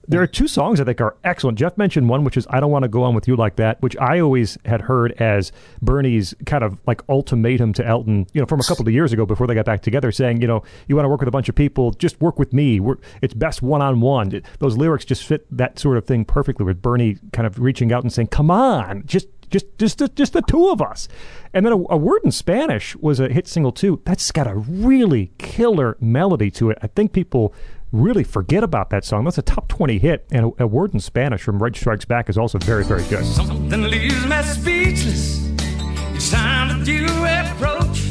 There 0.09 0.23
are 0.23 0.27
two 0.27 0.49
songs 0.49 0.81
I 0.81 0.85
think 0.85 1.03
are 1.03 1.17
excellent. 1.23 1.59
Jeff 1.59 1.77
mentioned 1.77 2.09
one, 2.09 2.25
which 2.25 2.37
is 2.37 2.47
"I 2.49 2.61
Don't 2.61 2.71
Want 2.71 2.85
to 2.85 2.89
Go 2.89 3.03
On 3.03 3.15
with 3.15 3.29
You 3.29 3.37
Like 3.37 3.57
That," 3.57 3.81
which 3.83 3.97
I 3.99 4.21
always 4.21 4.57
had 4.65 4.81
heard 4.83 5.13
as 5.21 5.53
Bernie's 5.83 6.35
kind 6.47 6.65
of 6.65 6.79
like 6.87 7.03
ultimatum 7.09 7.75
to 7.75 7.87
Elton, 7.87 8.27
you 8.33 8.41
know, 8.41 8.47
from 8.47 8.61
a 8.61 8.65
couple 8.65 8.89
of 8.89 8.95
years 8.95 9.13
ago 9.13 9.27
before 9.27 9.47
they 9.47 9.55
got 9.55 9.67
back 9.67 9.83
together, 9.83 10.11
saying, 10.11 10.41
you 10.41 10.47
know, 10.47 10.63
you 10.87 10.97
want 10.97 11.05
to 11.05 11.11
work 11.11 11.21
with 11.21 11.29
a 11.29 11.33
bunch 11.33 11.49
of 11.49 11.55
people, 11.55 11.91
just 11.93 12.21
work 12.21 12.39
with 12.39 12.53
me. 12.53 12.81
We're, 12.81 12.97
it's 13.21 13.35
best 13.35 13.61
one 13.61 13.83
on 13.83 14.01
one. 14.01 14.43
Those 14.59 14.77
lyrics 14.77 15.05
just 15.05 15.25
fit 15.25 15.47
that 15.57 15.79
sort 15.79 15.99
of 15.99 16.07
thing 16.07 16.25
perfectly. 16.25 16.65
With 16.65 16.81
Bernie 16.81 17.19
kind 17.33 17.47
of 17.47 17.59
reaching 17.59 17.93
out 17.93 18.03
and 18.03 18.13
saying, 18.13 18.29
"Come 18.29 18.51
on, 18.51 19.03
just 19.05 19.29
just 19.51 19.67
just 19.79 19.99
the, 19.99 20.09
just 20.09 20.33
the 20.33 20.43
two 20.43 20.69
of 20.69 20.81
us. 20.81 21.09
And 21.53 21.65
then 21.65 21.73
a, 21.73 21.77
a 21.91 21.97
word 21.97 22.23
in 22.25 22.33
Spanish 22.33 22.97
was 22.97 23.21
a 23.21 23.29
hit 23.29 23.47
single 23.47 23.73
too. 23.73 24.01
That's 24.05 24.31
got 24.31 24.47
a 24.47 24.55
really 24.55 25.33
killer 25.39 25.97
melody 26.01 26.51
to 26.53 26.71
it. 26.71 26.79
I 26.83 26.87
think 26.89 27.13
people 27.13 27.55
really 27.93 28.25
forget 28.25 28.63
about 28.63 28.91
that 28.91 29.05
song. 29.05 29.25
That's 29.25 29.39
a 29.39 29.43
top 29.43 29.69
twenty 29.69 29.99
hit, 29.99 30.27
and 30.31 30.47
a, 30.59 30.65
a 30.65 30.67
word 30.67 30.95
in 30.95 31.01
Spanish 31.01 31.43
from 31.43 31.63
Reg 31.63 31.77
Strikes 31.77 32.05
Back 32.05 32.29
is 32.29 32.37
also 32.39 32.59
very 32.59 32.85
very 32.85 33.05
good. 33.05 33.25
Something 33.25 33.83
leaves 33.83 34.27
me 34.27 34.43
speechless 34.43 36.31
time 36.31 36.83
approach. 36.83 38.05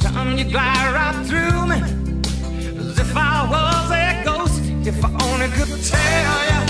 Time 0.00 0.38
you 0.38 0.44
glide 0.44 0.94
right 0.94 1.26
through 1.26 1.66
me, 1.66 1.76
as 2.78 2.98
if 2.98 3.14
I 3.14 3.46
was 3.50 3.90
a 3.90 4.22
ghost. 4.24 4.62
If 4.86 5.04
I 5.04 5.10
only 5.28 5.48
could 5.48 5.68
tell 5.84 6.42
you, 6.50 6.60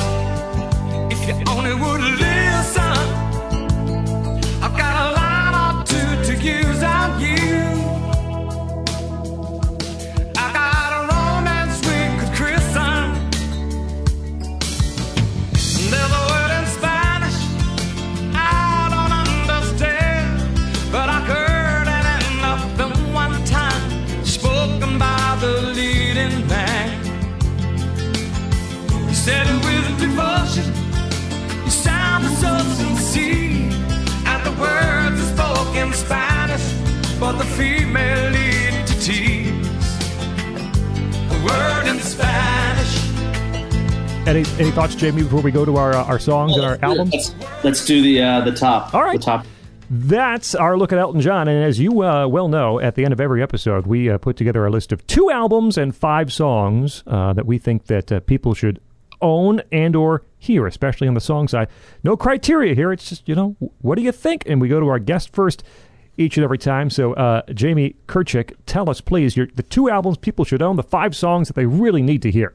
if 1.13 1.21
you 1.29 1.35
only 1.49 1.75
would 1.75 2.01
listen. 2.19 2.97
I've 4.61 4.77
got 4.77 4.95
a 5.07 5.21
or 5.55 5.85
two 5.85 6.11
to 6.25 6.35
use 6.43 6.83
on 6.83 7.21
you. 7.21 7.30
Devotion. 30.01 30.65
You 31.65 31.71
sound 31.71 32.25
so 32.25 32.59
sincere, 32.75 33.71
and 34.27 34.47
the 34.47 34.53
words 34.59 35.21
are 35.21 35.31
spoken 35.37 35.93
Spanish, 35.93 36.73
but 37.21 37.33
the 37.39 37.45
female 37.45 38.31
lead 38.31 38.87
to 38.87 39.01
tears. 39.01 39.99
A 41.31 41.45
word 41.45 41.87
in 41.89 42.01
Spanish. 42.01 42.95
Any 44.27 44.45
any 44.59 44.71
thoughts, 44.71 44.95
Jamie, 44.95 45.23
before 45.23 45.41
we 45.41 45.51
go 45.51 45.65
to 45.65 45.77
our 45.77 45.95
uh, 45.95 46.05
our 46.05 46.19
songs 46.19 46.57
and 46.57 46.65
our 46.65 46.79
albums? 46.83 47.13
Let's, 47.13 47.35
let's 47.65 47.87
do 47.87 48.03
the 48.03 48.23
uh, 48.23 48.41
the 48.41 48.53
top. 48.53 48.95
All 48.95 49.03
right. 49.03 49.19
The 49.19 49.25
top. 49.25 49.47
That's 49.93 50.55
our 50.55 50.79
look 50.79 50.93
at 50.93 51.01
Elton 51.01 51.21
John. 51.21 51.49
And 51.49 51.65
as 51.65 51.81
you 51.81 52.05
uh, 52.05 52.29
well 52.29 52.47
know, 52.47 52.79
at 52.79 52.95
the 52.95 53.03
end 53.05 53.13
of 53.13 53.21
every 53.21 53.43
episode, 53.43 53.89
we 53.89 54.09
uh, 54.09 54.19
put 54.19 54.37
together 54.37 54.65
a 54.65 54.71
list 54.71 54.93
of 54.93 55.05
two 55.09 55.31
albums 55.31 55.77
and 55.77 55.97
five 55.97 56.33
songs 56.33 57.03
uh, 57.09 57.33
that 57.33 57.45
we 57.45 57.59
think 57.59 57.87
that 57.87 58.13
uh, 58.13 58.21
people 58.21 58.55
should 58.55 58.81
own 59.21 59.63
and 59.71 59.95
or 59.95 60.25
hear, 60.39 60.67
especially 60.67 61.09
on 61.09 61.15
the 61.15 61.21
song 61.21 61.49
side. 61.49 61.69
No 62.03 62.17
criteria 62.17 62.75
here. 62.75 62.93
It's 62.93 63.09
just, 63.09 63.29
you 63.29 63.35
know, 63.35 63.57
what 63.81 63.97
do 63.97 64.03
you 64.03 64.13
think? 64.13 64.45
And 64.47 64.61
we 64.61 64.69
go 64.69 64.81
to 64.81 64.89
our 64.89 64.99
guest 64.99 65.35
first 65.35 65.63
each 66.17 66.37
and 66.37 66.45
every 66.45 66.59
time. 66.59 66.91
So, 66.91 67.15
uh, 67.15 67.43
Jamie 67.53 67.97
Kirchick, 68.07 68.55
tell 68.67 68.91
us, 68.91 69.01
please, 69.01 69.37
your, 69.37 69.49
the 69.55 69.63
two 69.63 69.91
albums 69.91 70.19
people 70.19 70.45
should 70.45 70.63
own, 70.63 70.77
the 70.77 70.83
five 70.83 71.15
songs 71.15 71.49
that 71.49 71.55
they 71.55 71.67
really 71.67 72.03
need 72.03 72.23
to 72.23 72.31
hear. 72.31 72.55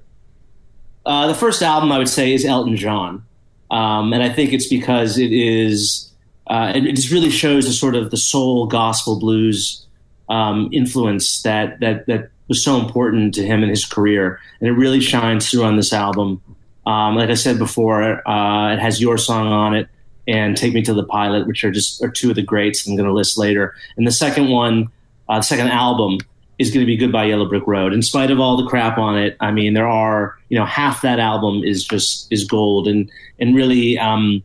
Uh, 1.06 1.28
the 1.28 1.36
first 1.36 1.62
album 1.62 1.92
I 1.92 2.00
would 2.00 2.10
say 2.10 2.34
is 2.34 2.46
Elton 2.46 2.76
John, 2.76 3.24
um, 3.70 4.12
and 4.12 4.24
I 4.24 4.30
think 4.30 4.54
it's 4.54 4.68
because 4.68 5.20
it 5.20 5.32
is 5.32 6.12
uh, 6.48 6.72
it, 6.76 6.86
it 6.86 6.96
just 6.96 7.12
really 7.12 7.30
shows 7.30 7.66
the 7.66 7.74
sort 7.74 7.96
of 7.96 8.10
the 8.10 8.18
soul 8.18 8.66
gospel 8.66 9.20
blues 9.20 9.86
um, 10.30 10.70
influence 10.72 11.44
that 11.44 11.80
that 11.80 12.08
that 12.08 12.30
was 12.48 12.64
so 12.64 12.80
important 12.80 13.34
to 13.36 13.46
him 13.46 13.64
in 13.64 13.70
his 13.70 13.86
career, 13.86 14.40
and 14.60 14.68
it 14.68 14.74
really 14.74 15.00
shines 15.00 15.50
through 15.50 15.64
on 15.64 15.76
this 15.76 15.94
album. 15.94 16.42
Um, 16.86 17.16
like 17.16 17.30
I 17.30 17.34
said 17.34 17.58
before, 17.58 18.28
uh, 18.28 18.74
it 18.74 18.80
has 18.80 19.02
your 19.02 19.18
song 19.18 19.48
on 19.48 19.76
it 19.76 19.88
and 20.28 20.56
"Take 20.56 20.74
Me 20.74 20.82
to 20.84 20.94
the 20.94 21.04
Pilot," 21.04 21.48
which 21.48 21.64
are 21.64 21.72
just 21.72 22.04
are 22.04 22.10
two 22.10 22.30
of 22.30 22.36
the 22.36 22.42
greats 22.42 22.88
I'm 22.88 22.96
going 22.96 23.08
to 23.08 23.14
list 23.14 23.38
later. 23.38 23.74
And 23.98 24.06
the 24.06 24.12
second 24.12 24.50
one, 24.50 24.90
uh, 25.30 25.38
the 25.38 25.44
second 25.44 25.70
album, 25.70 26.20
is 26.60 26.70
going 26.70 26.82
to 26.82 26.88
be 26.88 26.98
"Goodbye 26.98 27.26
Yellow 27.26 27.48
Brick 27.48 27.66
Road." 27.68 27.94
In 27.94 28.02
spite 28.02 28.32
of 28.32 28.40
all 28.40 28.58
the 28.58 28.68
crap 28.68 28.98
on 28.98 29.18
it, 29.18 29.36
I 29.40 29.52
mean, 29.52 29.74
there 29.74 29.88
are 29.88 30.38
you 30.50 30.58
know 30.58 30.66
half 30.66 31.02
that 31.02 31.20
album 31.20 31.64
is 31.64 31.86
just 31.86 32.32
is 32.32 32.44
gold, 32.44 32.88
and 32.88 33.10
and 33.40 33.56
really 33.56 33.98
um, 33.98 34.44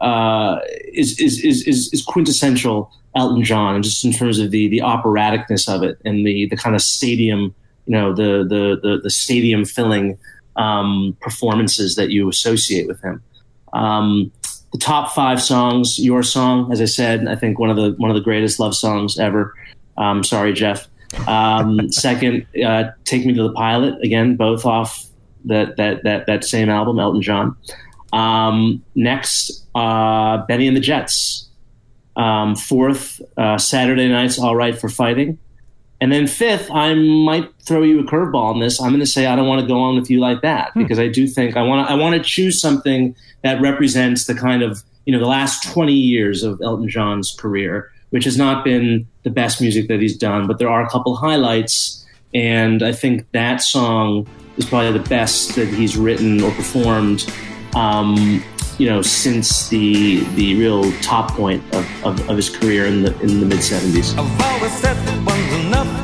uh, 0.00 0.60
is, 0.92 1.18
is 1.20 1.44
is 1.44 1.66
is 1.92 2.02
quintessential 2.02 2.90
Elton 3.14 3.44
John, 3.44 3.74
and 3.74 3.84
just 3.84 4.04
in 4.04 4.12
terms 4.12 4.38
of 4.38 4.50
the 4.50 4.68
the 4.68 4.78
operaticness 4.78 5.72
of 5.72 5.82
it 5.82 5.98
and 6.04 6.26
the 6.26 6.46
the 6.48 6.56
kind 6.56 6.74
of 6.74 6.82
stadium, 6.82 7.54
you 7.86 7.92
know, 7.92 8.14
the 8.14 8.44
the 8.48 8.80
the, 8.82 9.00
the 9.02 9.10
stadium 9.10 9.64
filling 9.64 10.18
um, 10.56 11.16
performances 11.20 11.96
that 11.96 12.10
you 12.10 12.28
associate 12.28 12.86
with 12.86 13.00
him. 13.02 13.22
Um, 13.72 14.32
the 14.72 14.78
top 14.78 15.12
five 15.12 15.42
songs, 15.42 15.98
your 15.98 16.22
song, 16.22 16.72
as 16.72 16.80
I 16.80 16.86
said, 16.86 17.28
I 17.28 17.36
think 17.36 17.58
one 17.58 17.70
of 17.70 17.76
the 17.76 17.92
one 17.98 18.10
of 18.10 18.14
the 18.14 18.22
greatest 18.22 18.58
love 18.58 18.74
songs 18.74 19.18
ever. 19.18 19.54
Um, 19.98 20.24
sorry, 20.24 20.52
Jeff. 20.52 20.88
Um, 21.26 21.92
second, 21.92 22.46
uh, 22.64 22.84
"Take 23.04 23.26
Me 23.26 23.34
to 23.34 23.42
the 23.42 23.52
Pilot." 23.52 24.02
Again, 24.02 24.36
both 24.36 24.64
off 24.64 25.06
that 25.44 25.76
that 25.76 26.04
that 26.04 26.26
that 26.26 26.44
same 26.44 26.68
album, 26.68 26.98
Elton 26.98 27.22
John. 27.22 27.56
Um, 28.12 28.82
next, 28.94 29.66
uh, 29.74 30.38
Benny 30.46 30.68
and 30.68 30.76
the 30.76 30.80
Jets. 30.80 31.48
Um, 32.14 32.56
fourth, 32.56 33.22
uh, 33.38 33.56
Saturday 33.56 34.08
Night's 34.08 34.38
All 34.38 34.54
Right 34.54 34.78
for 34.78 34.90
Fighting. 34.90 35.38
And 36.02 36.10
then 36.10 36.26
fifth, 36.26 36.68
I 36.72 36.94
might 36.94 37.48
throw 37.60 37.84
you 37.84 38.00
a 38.00 38.02
curveball 38.02 38.54
on 38.54 38.58
this. 38.58 38.82
I'm 38.82 38.88
going 38.88 38.98
to 38.98 39.06
say 39.06 39.26
I 39.26 39.36
don't 39.36 39.46
want 39.46 39.60
to 39.60 39.66
go 39.68 39.78
on 39.78 39.94
with 39.94 40.10
you 40.10 40.18
like 40.18 40.40
that 40.40 40.74
because 40.74 40.98
I 40.98 41.06
do 41.06 41.28
think 41.28 41.56
I 41.56 41.62
want 41.62 41.86
to. 41.86 41.92
I 41.92 41.94
want 41.94 42.16
to 42.16 42.20
choose 42.20 42.60
something 42.60 43.14
that 43.42 43.60
represents 43.60 44.26
the 44.26 44.34
kind 44.34 44.64
of 44.64 44.82
you 45.06 45.12
know 45.12 45.20
the 45.20 45.28
last 45.28 45.62
20 45.72 45.92
years 45.92 46.42
of 46.42 46.60
Elton 46.60 46.88
John's 46.88 47.30
career, 47.38 47.92
which 48.10 48.24
has 48.24 48.36
not 48.36 48.64
been 48.64 49.06
the 49.22 49.30
best 49.30 49.60
music 49.60 49.86
that 49.86 50.00
he's 50.00 50.16
done, 50.16 50.48
but 50.48 50.58
there 50.58 50.68
are 50.68 50.84
a 50.84 50.90
couple 50.90 51.14
highlights, 51.14 52.04
and 52.34 52.82
I 52.82 52.90
think 52.90 53.30
that 53.30 53.62
song 53.62 54.26
is 54.56 54.64
probably 54.64 54.98
the 54.98 55.08
best 55.08 55.54
that 55.54 55.68
he's 55.68 55.96
written 55.96 56.42
or 56.42 56.50
performed. 56.50 57.32
Um, 57.76 58.42
you 58.78 58.88
know, 58.88 59.02
since 59.02 59.68
the 59.68 60.24
the 60.34 60.56
real 60.56 60.90
top 61.00 61.30
point 61.30 61.62
of, 61.72 62.04
of, 62.04 62.28
of 62.28 62.36
his 62.36 62.50
career 62.50 62.86
in 62.86 63.04
the 63.04 63.16
in 63.20 63.38
the 63.38 63.46
mid 63.46 63.60
70s. 63.60 64.18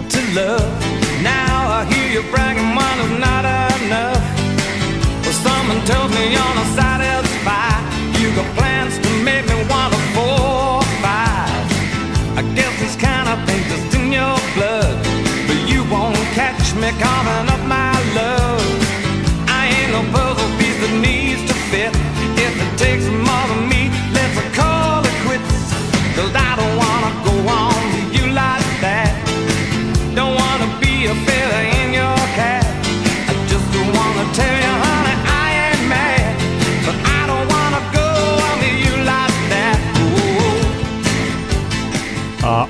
To 0.09 0.20
love. 0.35 1.23
Now 1.23 1.69
I 1.78 1.85
hear 1.85 2.09
you 2.11 2.23
bragging 2.31 2.75
one 2.75 2.99
is 3.05 3.19
not 3.20 3.45
enough. 3.45 4.25
Well, 5.23 5.37
someone 5.47 5.85
tells 5.85 6.11
me 6.17 6.33
you're 6.33 6.55
not 6.59 6.67
satisfied. 6.75 7.85
You 8.19 8.35
got 8.35 8.49
plans 8.57 8.97
to 8.99 9.11
make 9.23 9.45
me 9.47 9.57
want 9.69 9.93
a 9.93 10.01
four 10.17 10.83
five. 11.05 11.67
I 12.41 12.43
guess 12.57 12.73
this 12.81 12.97
kind 12.97 13.28
of 13.28 13.37
thing 13.47 13.62
just 13.69 13.95
in 13.99 14.11
your 14.11 14.39
blood. 14.57 14.97
But 15.47 15.61
you 15.69 15.85
won't 15.93 16.17
catch 16.33 16.75
me 16.75 16.89
coming 16.99 17.47
up 17.53 17.62
my 17.69 17.88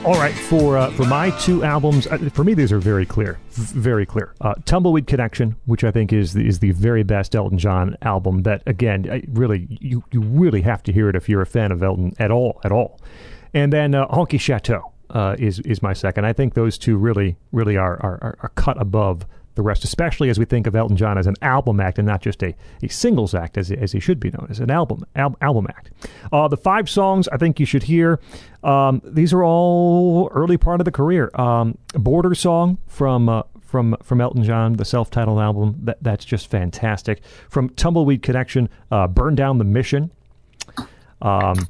all 0.08 0.14
right, 0.14 0.34
for 0.34 0.78
uh, 0.78 0.90
for 0.92 1.04
my 1.04 1.28
two 1.38 1.62
albums, 1.62 2.06
uh, 2.06 2.16
for 2.32 2.42
me 2.42 2.54
these 2.54 2.72
are 2.72 2.78
very 2.78 3.04
clear, 3.04 3.38
very 3.50 4.06
clear. 4.06 4.32
Uh, 4.40 4.54
Tumbleweed 4.64 5.06
Connection, 5.06 5.54
which 5.66 5.84
I 5.84 5.90
think 5.90 6.14
is 6.14 6.32
the, 6.32 6.48
is 6.48 6.60
the 6.60 6.70
very 6.70 7.02
best 7.02 7.36
Elton 7.36 7.58
John 7.58 7.94
album. 8.00 8.44
That 8.44 8.62
again, 8.66 9.06
I 9.10 9.22
really 9.28 9.66
you 9.68 10.02
you 10.10 10.22
really 10.22 10.62
have 10.62 10.82
to 10.84 10.94
hear 10.94 11.10
it 11.10 11.14
if 11.14 11.28
you're 11.28 11.42
a 11.42 11.46
fan 11.46 11.72
of 11.72 11.82
Elton 11.82 12.14
at 12.18 12.30
all 12.30 12.58
at 12.64 12.72
all. 12.72 12.98
And 13.52 13.70
then 13.70 13.94
uh, 13.94 14.08
Honky 14.08 14.40
Chateau 14.40 14.92
uh, 15.10 15.36
is 15.38 15.60
is 15.60 15.82
my 15.82 15.92
second. 15.92 16.24
I 16.24 16.32
think 16.32 16.54
those 16.54 16.78
two 16.78 16.96
really 16.96 17.36
really 17.52 17.76
are 17.76 18.02
are, 18.02 18.18
are, 18.22 18.38
are 18.40 18.52
cut 18.54 18.80
above 18.80 19.26
the 19.58 19.62
rest, 19.62 19.84
especially 19.84 20.30
as 20.30 20.38
we 20.38 20.46
think 20.46 20.66
of 20.66 20.74
Elton 20.74 20.96
John 20.96 21.18
as 21.18 21.26
an 21.26 21.34
album 21.42 21.80
act 21.80 21.98
and 21.98 22.06
not 22.06 22.22
just 22.22 22.42
a, 22.42 22.54
a 22.82 22.88
singles 22.88 23.34
act, 23.34 23.58
as, 23.58 23.70
as 23.70 23.92
he 23.92 24.00
should 24.00 24.18
be 24.18 24.30
known 24.30 24.46
as 24.48 24.60
an 24.60 24.70
album 24.70 25.04
al- 25.16 25.36
album 25.42 25.66
act. 25.68 25.90
Uh, 26.32 26.48
the 26.48 26.56
five 26.56 26.88
songs 26.88 27.28
I 27.28 27.36
think 27.36 27.60
you 27.60 27.66
should 27.66 27.82
hear. 27.82 28.20
Um, 28.62 29.02
these 29.04 29.32
are 29.34 29.44
all 29.44 30.30
early 30.32 30.56
part 30.56 30.80
of 30.80 30.86
the 30.86 30.92
career. 30.92 31.30
Um, 31.34 31.76
Border 31.94 32.34
song 32.34 32.78
from 32.86 33.28
uh, 33.28 33.42
from 33.60 33.96
from 34.02 34.20
Elton 34.20 34.44
John, 34.44 34.74
the 34.74 34.84
self-titled 34.84 35.38
album. 35.38 35.76
That 35.82 35.98
that's 36.00 36.24
just 36.24 36.50
fantastic. 36.50 37.22
From 37.50 37.68
Tumbleweed 37.70 38.22
Connection, 38.22 38.68
uh, 38.90 39.06
Burn 39.08 39.34
Down 39.34 39.58
the 39.58 39.64
Mission. 39.64 40.10
Um, 41.20 41.66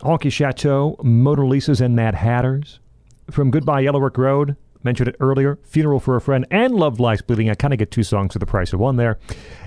Honky 0.00 0.30
Chateau, 0.30 0.96
Mona 1.02 1.46
Lisa's 1.46 1.80
and 1.80 1.96
Mad 1.96 2.14
Hatters. 2.14 2.80
From 3.30 3.50
Goodbye 3.50 3.80
Yellow 3.80 4.00
Brick 4.00 4.18
Road, 4.18 4.56
mentioned 4.82 5.08
it 5.08 5.16
earlier, 5.20 5.58
Funeral 5.62 6.00
for 6.00 6.16
a 6.16 6.20
Friend, 6.20 6.46
and 6.50 6.74
Love 6.74 7.00
Lies 7.00 7.22
Bleeding. 7.22 7.50
I 7.50 7.54
kind 7.54 7.72
of 7.72 7.78
get 7.78 7.90
two 7.90 8.02
songs 8.02 8.32
for 8.32 8.38
the 8.38 8.46
price 8.46 8.72
of 8.72 8.80
one 8.80 8.96
there. 8.96 9.18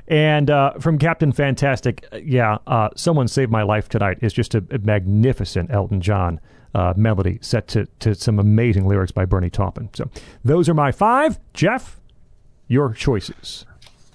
And 0.07 0.49
uh, 0.49 0.73
from 0.79 0.97
Captain 0.97 1.31
Fantastic, 1.31 2.05
uh, 2.11 2.17
yeah, 2.17 2.57
uh, 2.67 2.89
Someone 2.95 3.27
Saved 3.27 3.51
My 3.51 3.63
Life 3.63 3.89
Tonight 3.89 4.17
is 4.21 4.33
just 4.33 4.55
a, 4.55 4.63
a 4.71 4.79
magnificent 4.79 5.71
Elton 5.71 6.01
John 6.01 6.39
uh, 6.75 6.93
melody 6.97 7.39
set 7.41 7.67
to, 7.69 7.85
to 7.99 8.15
some 8.15 8.39
amazing 8.39 8.87
lyrics 8.87 9.11
by 9.11 9.25
Bernie 9.25 9.49
Taupin. 9.49 9.89
So 9.93 10.09
those 10.43 10.67
are 10.67 10.73
my 10.73 10.91
five. 10.91 11.39
Jeff, 11.53 11.99
your 12.67 12.93
choices. 12.93 13.65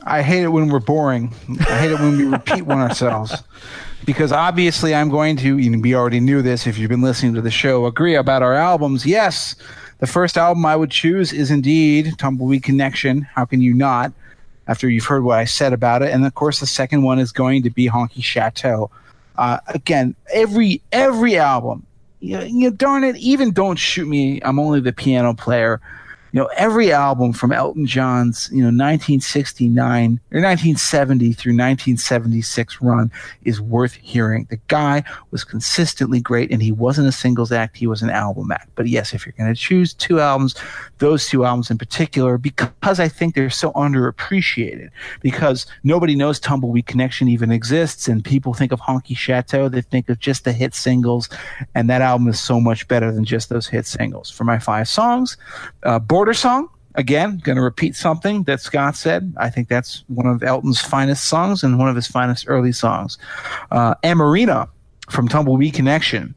I 0.03 0.23
hate 0.23 0.43
it 0.43 0.49
when 0.49 0.69
we're 0.69 0.81
boring. 0.81 1.35
I 1.61 1.79
hate 1.79 1.91
it 1.91 2.01
when 2.01 2.17
we 2.17 2.25
repeat 2.25 2.63
one 2.63 2.79
ourselves. 2.79 3.35
Because 4.05 4.33
obviously, 4.33 4.95
I'm 4.95 5.11
going 5.11 5.37
to, 5.39 5.57
we 5.57 5.95
already 5.95 6.21
knew 6.21 6.41
this 6.41 6.67
if 6.67 6.79
you've 6.79 6.89
been 6.89 7.03
listening 7.03 7.35
to 7.35 7.41
the 7.43 7.51
show, 7.51 7.85
agree 7.85 8.15
about 8.15 8.43
our 8.43 8.55
albums. 8.55 9.05
Yes, 9.05 9.57
the 9.99 10.07
first 10.07 10.39
album 10.39 10.65
I 10.65 10.77
would 10.77 10.91
choose 10.91 11.33
is 11.33 11.51
indeed 11.51 12.19
Tumbleweed 12.19 12.63
Connection. 12.63 13.23
How 13.23 13.45
can 13.45 13.61
you 13.61 13.75
not? 13.75 14.13
After 14.67 14.89
you've 14.89 15.07
heard 15.07 15.25
what 15.25 15.39
I 15.39 15.45
said 15.45 15.73
about 15.73 16.03
it. 16.03 16.11
And 16.11 16.27
of 16.27 16.35
course, 16.35 16.61
the 16.61 16.67
second 16.67 17.03
one 17.03 17.19
is 17.19 17.33
going 17.33 17.63
to 17.63 17.71
be 17.71 17.89
Honky 17.89 18.23
Chateau. 18.23 18.91
Uh, 19.37 19.59
again, 19.69 20.15
every 20.33 20.83
every 20.93 21.39
album, 21.39 21.87
you, 22.21 22.41
you 22.41 22.71
darn 22.71 23.05
it, 23.05 23.17
even 23.17 23.53
Don't 23.53 23.77
Shoot 23.77 24.07
Me, 24.09 24.41
I'm 24.43 24.59
only 24.59 24.81
the 24.81 24.93
piano 24.93 25.33
player 25.33 25.81
You 26.33 26.41
know, 26.41 26.51
every 26.57 26.93
album 26.93 27.33
from 27.33 27.53
Elton 27.53 27.87
John's, 27.87 28.49
you 28.53 28.59
know, 28.59 28.67
1969 28.67 30.21
or 30.31 30.41
1970 30.41 31.33
through 31.33 31.53
1976 31.53 32.81
run 32.81 33.11
is 33.45 33.61
worth 33.61 33.95
hearing. 33.95 34.47
The 34.51 34.61
guy 34.69 35.05
was 35.31 35.45
consistently 35.45 36.21
great 36.21 36.51
and 36.51 36.63
he 36.63 36.73
wasn't 36.73 37.09
a 37.09 37.13
singles 37.13 37.53
act, 37.53 37.77
he 37.77 37.87
was 37.87 38.03
an 38.03 38.11
album 38.11 38.51
act. 38.53 38.69
But 38.75 38.89
yes, 38.89 39.15
if 39.15 39.25
you're 39.25 39.35
going 39.39 39.53
to 39.53 39.61
choose 39.61 39.95
two 39.95 40.21
albums, 40.21 40.55
those 40.99 41.27
two 41.27 41.45
albums 41.45 41.71
in 41.71 41.79
particular, 41.79 42.39
because 42.39 43.01
I 43.01 43.09
think 43.09 43.35
they're 43.35 43.51
so 43.51 43.73
underappreciated, 43.73 44.91
because 45.21 45.67
nobody 45.83 46.15
knows 46.15 46.39
Tumbleweed 46.41 46.87
Connection 46.87 47.29
even 47.29 47.51
exists 47.51 48.09
and 48.09 48.25
people 48.25 48.55
think 48.55 48.73
of 48.73 48.81
Honky 48.81 49.17
Chateau, 49.17 49.69
they 49.69 49.81
think 49.81 50.09
of 50.09 50.19
just 50.19 50.45
the 50.45 50.53
hit 50.53 50.75
singles, 50.75 51.29
and 51.75 51.89
that 51.89 52.03
album 52.03 52.29
is 52.29 52.41
so 52.41 52.61
much 52.61 52.87
better 52.89 53.11
than 53.13 53.25
just 53.25 53.49
those 53.49 53.67
hit 53.67 53.87
singles. 53.87 54.31
For 54.31 54.45
my 54.45 54.59
five 54.59 54.89
songs, 54.89 55.37
uh, 55.83 55.99
Border 55.99 56.28
Song, 56.35 56.69
again, 56.95 57.39
going 57.39 57.57
to 57.57 57.63
repeat 57.63 57.97
something 57.97 58.43
that 58.45 58.61
Scott 58.61 58.97
said. 58.97 59.33
I 59.37 59.51
think 59.51 59.69
that's 59.69 60.05
one 60.09 60.27
of 60.27 60.43
Elton's 60.43 60.81
finest 60.81 61.27
songs 61.27 61.63
and 61.63 61.79
one 61.79 61.89
of 61.89 61.97
his 61.97 62.07
finest 62.07 62.45
early 62.49 62.73
songs. 62.73 63.19
Uh, 63.71 63.95
Amoreena 64.03 64.69
from 65.09 65.29
Tumbleweed 65.29 65.75
Connection. 65.75 66.35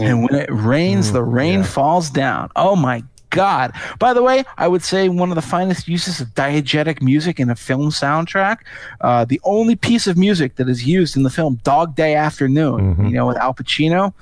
And 0.00 0.22
when 0.22 0.34
it 0.34 0.50
rains, 0.50 1.12
the 1.12 1.22
rain 1.22 1.62
falls 1.64 2.10
down. 2.10 2.50
Oh 2.56 2.76
my 2.76 3.02
God. 3.30 3.72
By 3.98 4.12
the 4.14 4.22
way, 4.22 4.44
I 4.56 4.68
would 4.68 4.82
say 4.82 5.08
one 5.08 5.30
of 5.30 5.34
the 5.34 5.42
finest 5.42 5.88
uses 5.88 6.20
of 6.20 6.28
diegetic 6.28 7.02
music 7.02 7.38
in 7.40 7.50
a 7.50 7.56
film 7.56 7.90
soundtrack. 7.90 8.58
Uh, 9.00 9.24
the 9.24 9.40
only 9.44 9.76
piece 9.76 10.06
of 10.06 10.16
music 10.16 10.56
that 10.56 10.68
is 10.68 10.86
used 10.86 11.16
in 11.16 11.22
the 11.22 11.30
film 11.30 11.60
Dog 11.62 11.94
Day 11.94 12.14
Afternoon, 12.14 12.96
you 13.08 13.14
know, 13.14 13.26
with 13.26 13.36
Al 13.36 13.54
Pacino, 13.54 14.12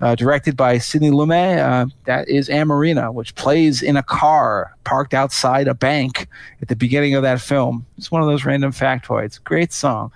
uh, 0.00 0.14
directed 0.14 0.56
by 0.56 0.78
Sidney 0.78 1.10
Lumet, 1.10 1.58
uh, 1.58 1.86
that 2.04 2.28
is 2.28 2.48
Amoreena, 2.48 3.12
which 3.12 3.34
plays 3.34 3.82
in 3.82 3.96
a 3.96 4.02
car 4.02 4.74
parked 4.84 5.14
outside 5.14 5.68
a 5.68 5.74
bank 5.74 6.28
at 6.60 6.68
the 6.68 6.76
beginning 6.76 7.14
of 7.14 7.22
that 7.22 7.40
film. 7.40 7.86
It's 7.96 8.10
one 8.10 8.22
of 8.22 8.28
those 8.28 8.44
random 8.44 8.72
factoids. 8.72 9.42
Great 9.42 9.72
song. 9.72 10.12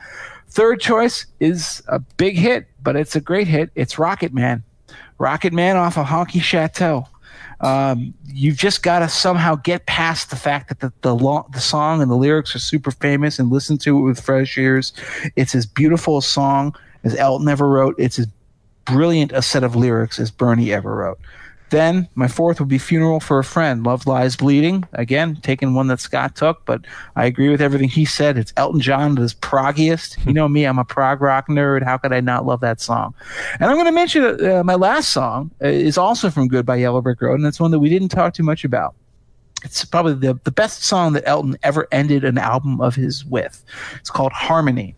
Third 0.51 0.81
choice 0.81 1.27
is 1.41 1.83
a 1.89 1.99
big 1.99 2.37
hit, 2.37 2.67
but 2.83 2.97
it's 2.97 3.15
a 3.15 3.21
great 3.21 3.47
hit. 3.47 3.71
It's 3.75 3.99
Rocket 3.99 4.33
Man. 4.33 4.63
Rocket 5.19 5.53
Man 5.53 5.77
off 5.77 5.99
of 5.99 6.07
Honky 6.07 6.41
Chateau. 6.41 7.07
Um, 7.61 8.15
you've 8.27 8.57
just 8.57 8.83
got 8.83 9.01
to 9.01 9.09
somehow 9.09 9.57
get 9.57 9.87
past 9.87 10.31
the 10.31 10.37
fact 10.37 10.69
that 10.69 10.81
the 10.81 10.93
the, 11.01 11.15
lo- 11.15 11.47
the 11.53 11.61
song 11.61 12.01
and 12.01 12.11
the 12.11 12.17
lyrics 12.17 12.55
are 12.55 12.61
super 12.61 12.91
famous 12.91 13.39
and 13.39 13.51
listen 13.51 13.79
to 13.79 13.99
it 13.99 14.03
with 14.03 14.21
fresh 14.21 14.57
ears. 14.57 14.93
It's 15.35 15.55
as 15.55 15.67
beautiful 15.67 16.19
a 16.19 16.23
song 16.23 16.75
as 17.05 17.17
Elton 17.17 17.49
ever 17.49 17.69
wrote. 17.69 17.97
It's 17.99 18.19
as 18.19 18.29
brilliant 18.85 19.33
a 19.33 19.43
set 19.43 19.65
of 19.65 19.77
lyrics 19.77 20.19
as 20.19 20.31
Bernie 20.31 20.73
ever 20.73 20.95
wrote. 20.95 21.19
Then 21.71 22.09
my 22.15 22.29
fourth 22.29 22.61
would 22.61 22.69
be 22.69 22.79
Funeral 22.79 23.21
for 23.21 23.39
a 23.39 23.45
Friend. 23.45 23.85
Love 23.85 24.07
Lies 24.07 24.37
Bleeding. 24.37 24.85
Again, 24.93 25.39
taking 25.43 25.75
one 25.75 25.89
that 25.89 26.01
Scott 26.01 26.35
took, 26.35 26.65
but 26.65 26.87
I 27.17 27.27
agree 27.27 27.49
with 27.49 27.61
everything 27.61 27.89
he 27.89 28.05
said. 28.05 28.39
It's 28.39 28.53
Elton 28.57 28.81
John 28.81 29.13
at 29.13 29.19
his 29.19 29.35
proggiest. 29.35 30.17
You 30.27 30.33
know 30.33 30.49
me, 30.49 30.65
I'm 30.65 30.79
a 30.79 30.85
prog 30.85 31.21
rock 31.21 31.49
nerd. 31.49 31.83
How 31.83 31.99
could 31.99 32.13
I 32.13 32.21
not 32.21 32.47
love 32.47 32.61
that 32.61 32.81
song? 32.81 33.15
And 33.61 33.65
I'm 33.65 33.77
going 33.77 33.87
to 33.87 33.93
mention 33.93 34.47
uh, 34.47 34.65
my 34.65 34.75
last 34.75 35.13
song 35.13 35.51
uh, 35.63 35.69
is 35.69 35.99
also 35.99 36.31
from 36.31 36.49
Goodbye 36.49 36.77
Yellow 36.77 37.01
Brick 37.01 37.21
Road, 37.21 37.35
and 37.35 37.47
it's 37.47 37.61
one 37.61 37.71
that 37.73 37.79
we 37.79 37.89
didn't 37.89 38.09
talk 38.09 38.35
too 38.35 38.43
much 38.43 38.65
about. 38.65 38.95
It's 39.65 39.85
probably 39.85 40.15
the, 40.15 40.39
the 40.45 40.53
best 40.53 40.85
song 40.85 41.15
that 41.15 41.25
Elton 41.27 41.57
ever 41.63 41.89
ended 41.91 42.25
an 42.25 42.39
album 42.39 42.81
of 42.81 42.95
his 42.95 43.25
with. 43.25 43.65
It's 43.97 44.11
called 44.11 44.33
Harmony. 44.33 44.95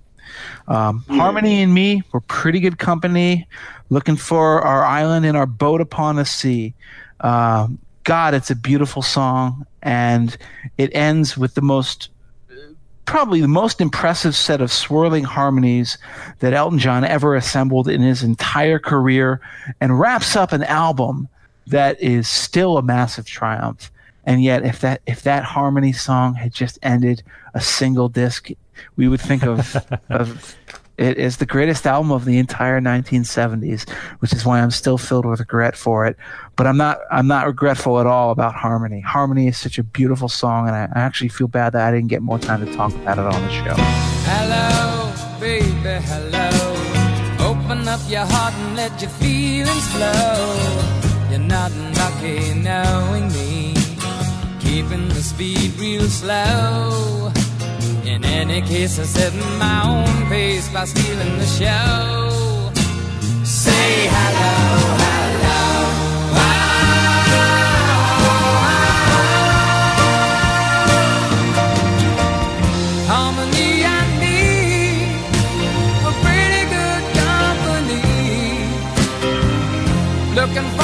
Um, 0.69 1.05
Harmony 1.09 1.63
and 1.63 1.75
me 1.75 2.03
were 2.13 2.21
pretty 2.21 2.61
good 2.61 2.79
company, 2.79 3.49
looking 3.91 4.17
for 4.17 4.63
our 4.63 4.85
island 4.85 5.27
and 5.27 5.37
our 5.37 5.47
boat 5.47 5.81
upon 5.81 6.17
the 6.17 6.25
sea. 6.25 6.75
Um 7.21 7.79
God, 8.05 8.35
it's 8.35 8.51
a 8.51 8.57
beautiful 8.57 9.03
song, 9.03 9.67
and 9.83 10.37
it 10.79 10.91
ends 10.95 11.37
with 11.37 11.55
the 11.55 11.61
most, 11.61 12.09
probably 13.05 13.41
the 13.41 13.49
most 13.49 13.81
impressive 13.81 14.35
set 14.35 14.61
of 14.61 14.73
swirling 14.73 15.25
harmonies 15.25 15.99
that 16.39 16.55
Elton 16.55 16.79
John 16.79 17.05
ever 17.05 17.37
assembled 17.37 17.89
in 17.89 18.01
his 18.01 18.23
entire 18.23 18.79
career, 18.79 19.41
and 19.81 20.01
wraps 20.01 20.35
up 20.35 20.53
an 20.53 20.65
album 20.65 21.29
that 21.67 22.01
is 22.03 22.29
still 22.29 22.79
a 22.79 22.83
massive 22.83 23.27
triumph. 23.27 23.93
And 24.25 24.43
yet, 24.43 24.65
if 24.65 24.81
that 24.81 25.03
if 25.07 25.23
that 25.23 25.45
harmony 25.45 25.93
song 25.93 26.35
had 26.35 26.53
just 26.53 26.79
ended 26.83 27.23
a 27.55 27.61
single 27.61 28.09
disc, 28.09 28.51
we 28.97 29.09
would 29.09 29.21
think 29.21 29.45
of 29.45 29.77
of 30.09 30.57
it 31.01 31.17
as 31.17 31.39
the 31.39 31.47
greatest 31.47 31.87
album 31.87 32.13
of 32.13 32.27
the 32.27 32.39
entire 32.39 32.81
1970s, 32.81 33.89
which 34.19 34.33
is 34.35 34.45
why 34.45 34.61
I'm 34.61 34.71
still 34.71 34.99
filled 34.99 35.25
with 35.25 35.41
regret 35.41 35.75
for 35.75 36.07
it. 36.07 36.17
But 36.57 36.67
I'm 36.67 36.77
not 36.77 37.01
I'm 37.11 37.27
not 37.27 37.47
regretful 37.47 37.99
at 38.01 38.07
all 38.07 38.31
about 38.31 38.55
Harmony. 38.55 39.01
Harmony 39.01 39.49
is 39.49 39.57
such 39.57 39.79
a 39.79 39.83
beautiful 39.83 40.29
song, 40.29 40.69
and 40.69 40.77
I, 40.77 40.83
I 40.95 41.01
actually 41.01 41.31
feel 41.31 41.49
bad 41.49 41.73
that 41.73 41.89
I 41.89 41.91
didn't 41.91 42.09
get 42.09 42.21
more 42.21 42.39
time 42.39 42.65
to 42.65 42.73
talk 42.75 42.95
about 42.95 43.19
it 43.19 43.25
on 43.25 43.43
the 43.43 43.51
show. 43.51 43.75
Hello, 44.29 45.41
baby, 45.41 46.05
hello. 46.05 46.81
Open 47.51 47.89
up 47.89 48.01
your 48.07 48.27
heart 48.27 48.53
and 48.55 48.77
let 48.77 49.01
your 49.01 49.11
feelings 49.11 49.89
flow. 49.89 51.01
You're 51.31 51.39
not 51.39 51.73
lucky 51.97 52.55
knowing 52.55 53.33
me. 53.33 53.75
Keeping 54.61 55.09
the 55.09 55.23
speed 55.23 55.73
real 55.79 56.03
slow. 56.03 57.33
In 58.05 58.25
any 58.25 58.63
case, 58.63 58.99
I 58.99 59.05
set 59.05 59.35
my 59.59 59.83
own 59.85 60.29
pace 60.29 60.69
by 60.73 60.85
stealing 60.85 61.39
the 61.39 61.47
show. 61.47 62.71
Say 63.45 64.09
hello, 64.15 64.55
hello. 65.05 65.61
Company. 73.07 73.71
Looking 80.41 80.71
for 80.77 80.80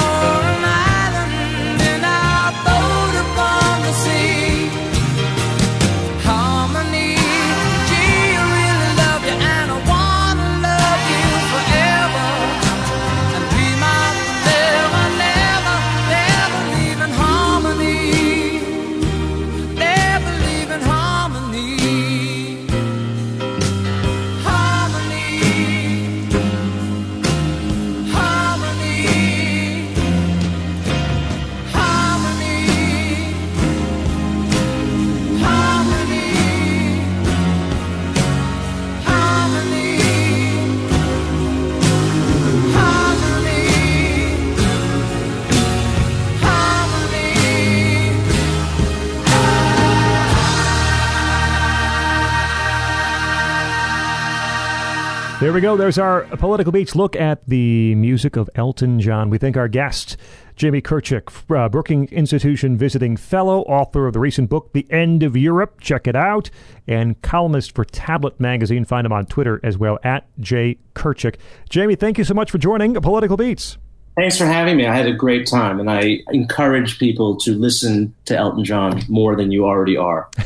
we 55.56 55.62
go. 55.62 55.74
There's 55.74 55.96
our 55.96 56.24
political 56.36 56.70
beats 56.70 56.94
look 56.94 57.16
at 57.16 57.48
the 57.48 57.94
music 57.94 58.36
of 58.36 58.50
Elton 58.56 59.00
John. 59.00 59.30
We 59.30 59.38
thank 59.38 59.56
our 59.56 59.68
guest, 59.68 60.18
Jamie 60.54 60.82
Kirchick, 60.82 61.30
uh, 61.50 61.70
Brookings 61.70 62.12
Institution 62.12 62.76
visiting 62.76 63.16
fellow, 63.16 63.62
author 63.62 64.06
of 64.06 64.12
the 64.12 64.20
recent 64.20 64.50
book, 64.50 64.74
The 64.74 64.86
End 64.90 65.22
of 65.22 65.34
Europe. 65.34 65.80
Check 65.80 66.06
it 66.06 66.14
out. 66.14 66.50
And 66.86 67.22
columnist 67.22 67.74
for 67.74 67.86
Tablet 67.86 68.38
Magazine. 68.38 68.84
Find 68.84 69.06
him 69.06 69.14
on 69.14 69.24
Twitter 69.24 69.58
as 69.62 69.78
well, 69.78 69.98
at 70.04 70.26
J. 70.38 70.76
Kirchick. 70.94 71.36
Jamie, 71.70 71.96
thank 71.96 72.18
you 72.18 72.24
so 72.24 72.34
much 72.34 72.50
for 72.50 72.58
joining 72.58 72.92
Political 72.92 73.38
Beats. 73.38 73.78
Thanks 74.14 74.36
for 74.36 74.44
having 74.44 74.76
me. 74.76 74.86
I 74.86 74.94
had 74.94 75.06
a 75.06 75.14
great 75.14 75.46
time, 75.46 75.80
and 75.80 75.90
I 75.90 76.18
encourage 76.32 76.98
people 76.98 77.36
to 77.36 77.52
listen 77.52 78.14
to 78.26 78.36
Elton 78.36 78.64
John 78.64 79.02
more 79.08 79.36
than 79.36 79.52
you 79.52 79.64
already 79.64 79.96
are. 79.96 80.28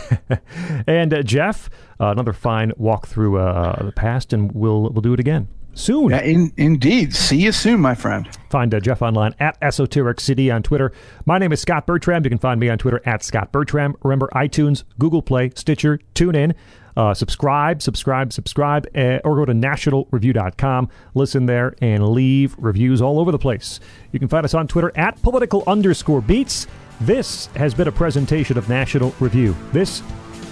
And 0.86 1.12
uh, 1.12 1.22
Jeff, 1.22 1.68
another 2.09 2.33
fine 2.33 2.73
walk 2.77 3.07
through 3.07 3.39
uh, 3.39 3.85
the 3.85 3.93
past, 3.93 4.33
and 4.33 4.53
we'll 4.53 4.89
we'll 4.91 5.03
do 5.03 5.12
it 5.12 5.20
again 5.20 5.49
soon. 5.75 6.11
Yeah, 6.11 6.23
in, 6.23 6.53
indeed. 6.57 7.15
See 7.15 7.39
you 7.39 7.53
soon, 7.53 7.81
my 7.81 7.95
friend. 7.95 8.29
Find 8.49 8.73
uh, 8.75 8.81
Jeff 8.81 9.03
online 9.03 9.35
at 9.41 9.57
Esoteric 9.62 10.20
CD 10.20 10.51
on 10.51 10.62
Twitter. 10.62 10.93
My 11.27 11.39
name 11.39 11.53
is 11.53 11.61
Scott 11.61 11.87
Bertram. 11.87 12.25
You 12.25 12.31
can 12.31 12.39
find 12.39 12.61
me 12.61 12.69
on 12.69 12.79
Twitter 12.79 13.01
at 13.05 13.23
Scott 13.23 13.53
Bertram. 13.53 13.97
Remember, 14.03 14.29
iTunes, 14.35 14.85
Google 14.99 15.23
Play, 15.23 15.51
Stitcher, 15.55 16.01
TuneIn. 16.15 16.55
Uh, 16.97 17.15
subscribe, 17.15 17.81
subscribe, 17.81 18.33
subscribe, 18.33 18.87
uh, 18.97 19.20
or 19.25 19.37
go 19.37 19.45
to 19.45 19.53
nationalreview.com. 19.53 20.89
Listen 21.15 21.47
there 21.47 21.75
and 21.81 22.09
leave 22.09 22.55
reviews 22.59 23.01
all 23.01 23.20
over 23.20 23.31
the 23.31 23.39
place. 23.39 23.81
You 24.12 24.19
can 24.19 24.29
find 24.29 24.45
us 24.45 24.55
on 24.55 24.67
Twitter 24.67 24.93
at 24.97 25.20
political 25.23 25.62
underscore 25.67 26.20
beats. 26.20 26.67
This 27.01 27.47
has 27.57 27.73
been 27.73 27.89
a 27.89 27.93
presentation 27.93 28.59
of 28.59 28.69
National 28.69 29.15
Review. 29.20 29.57
This 29.73 30.03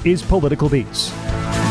is 0.04 0.22
Political 0.22 0.68
Beats. 0.68 1.67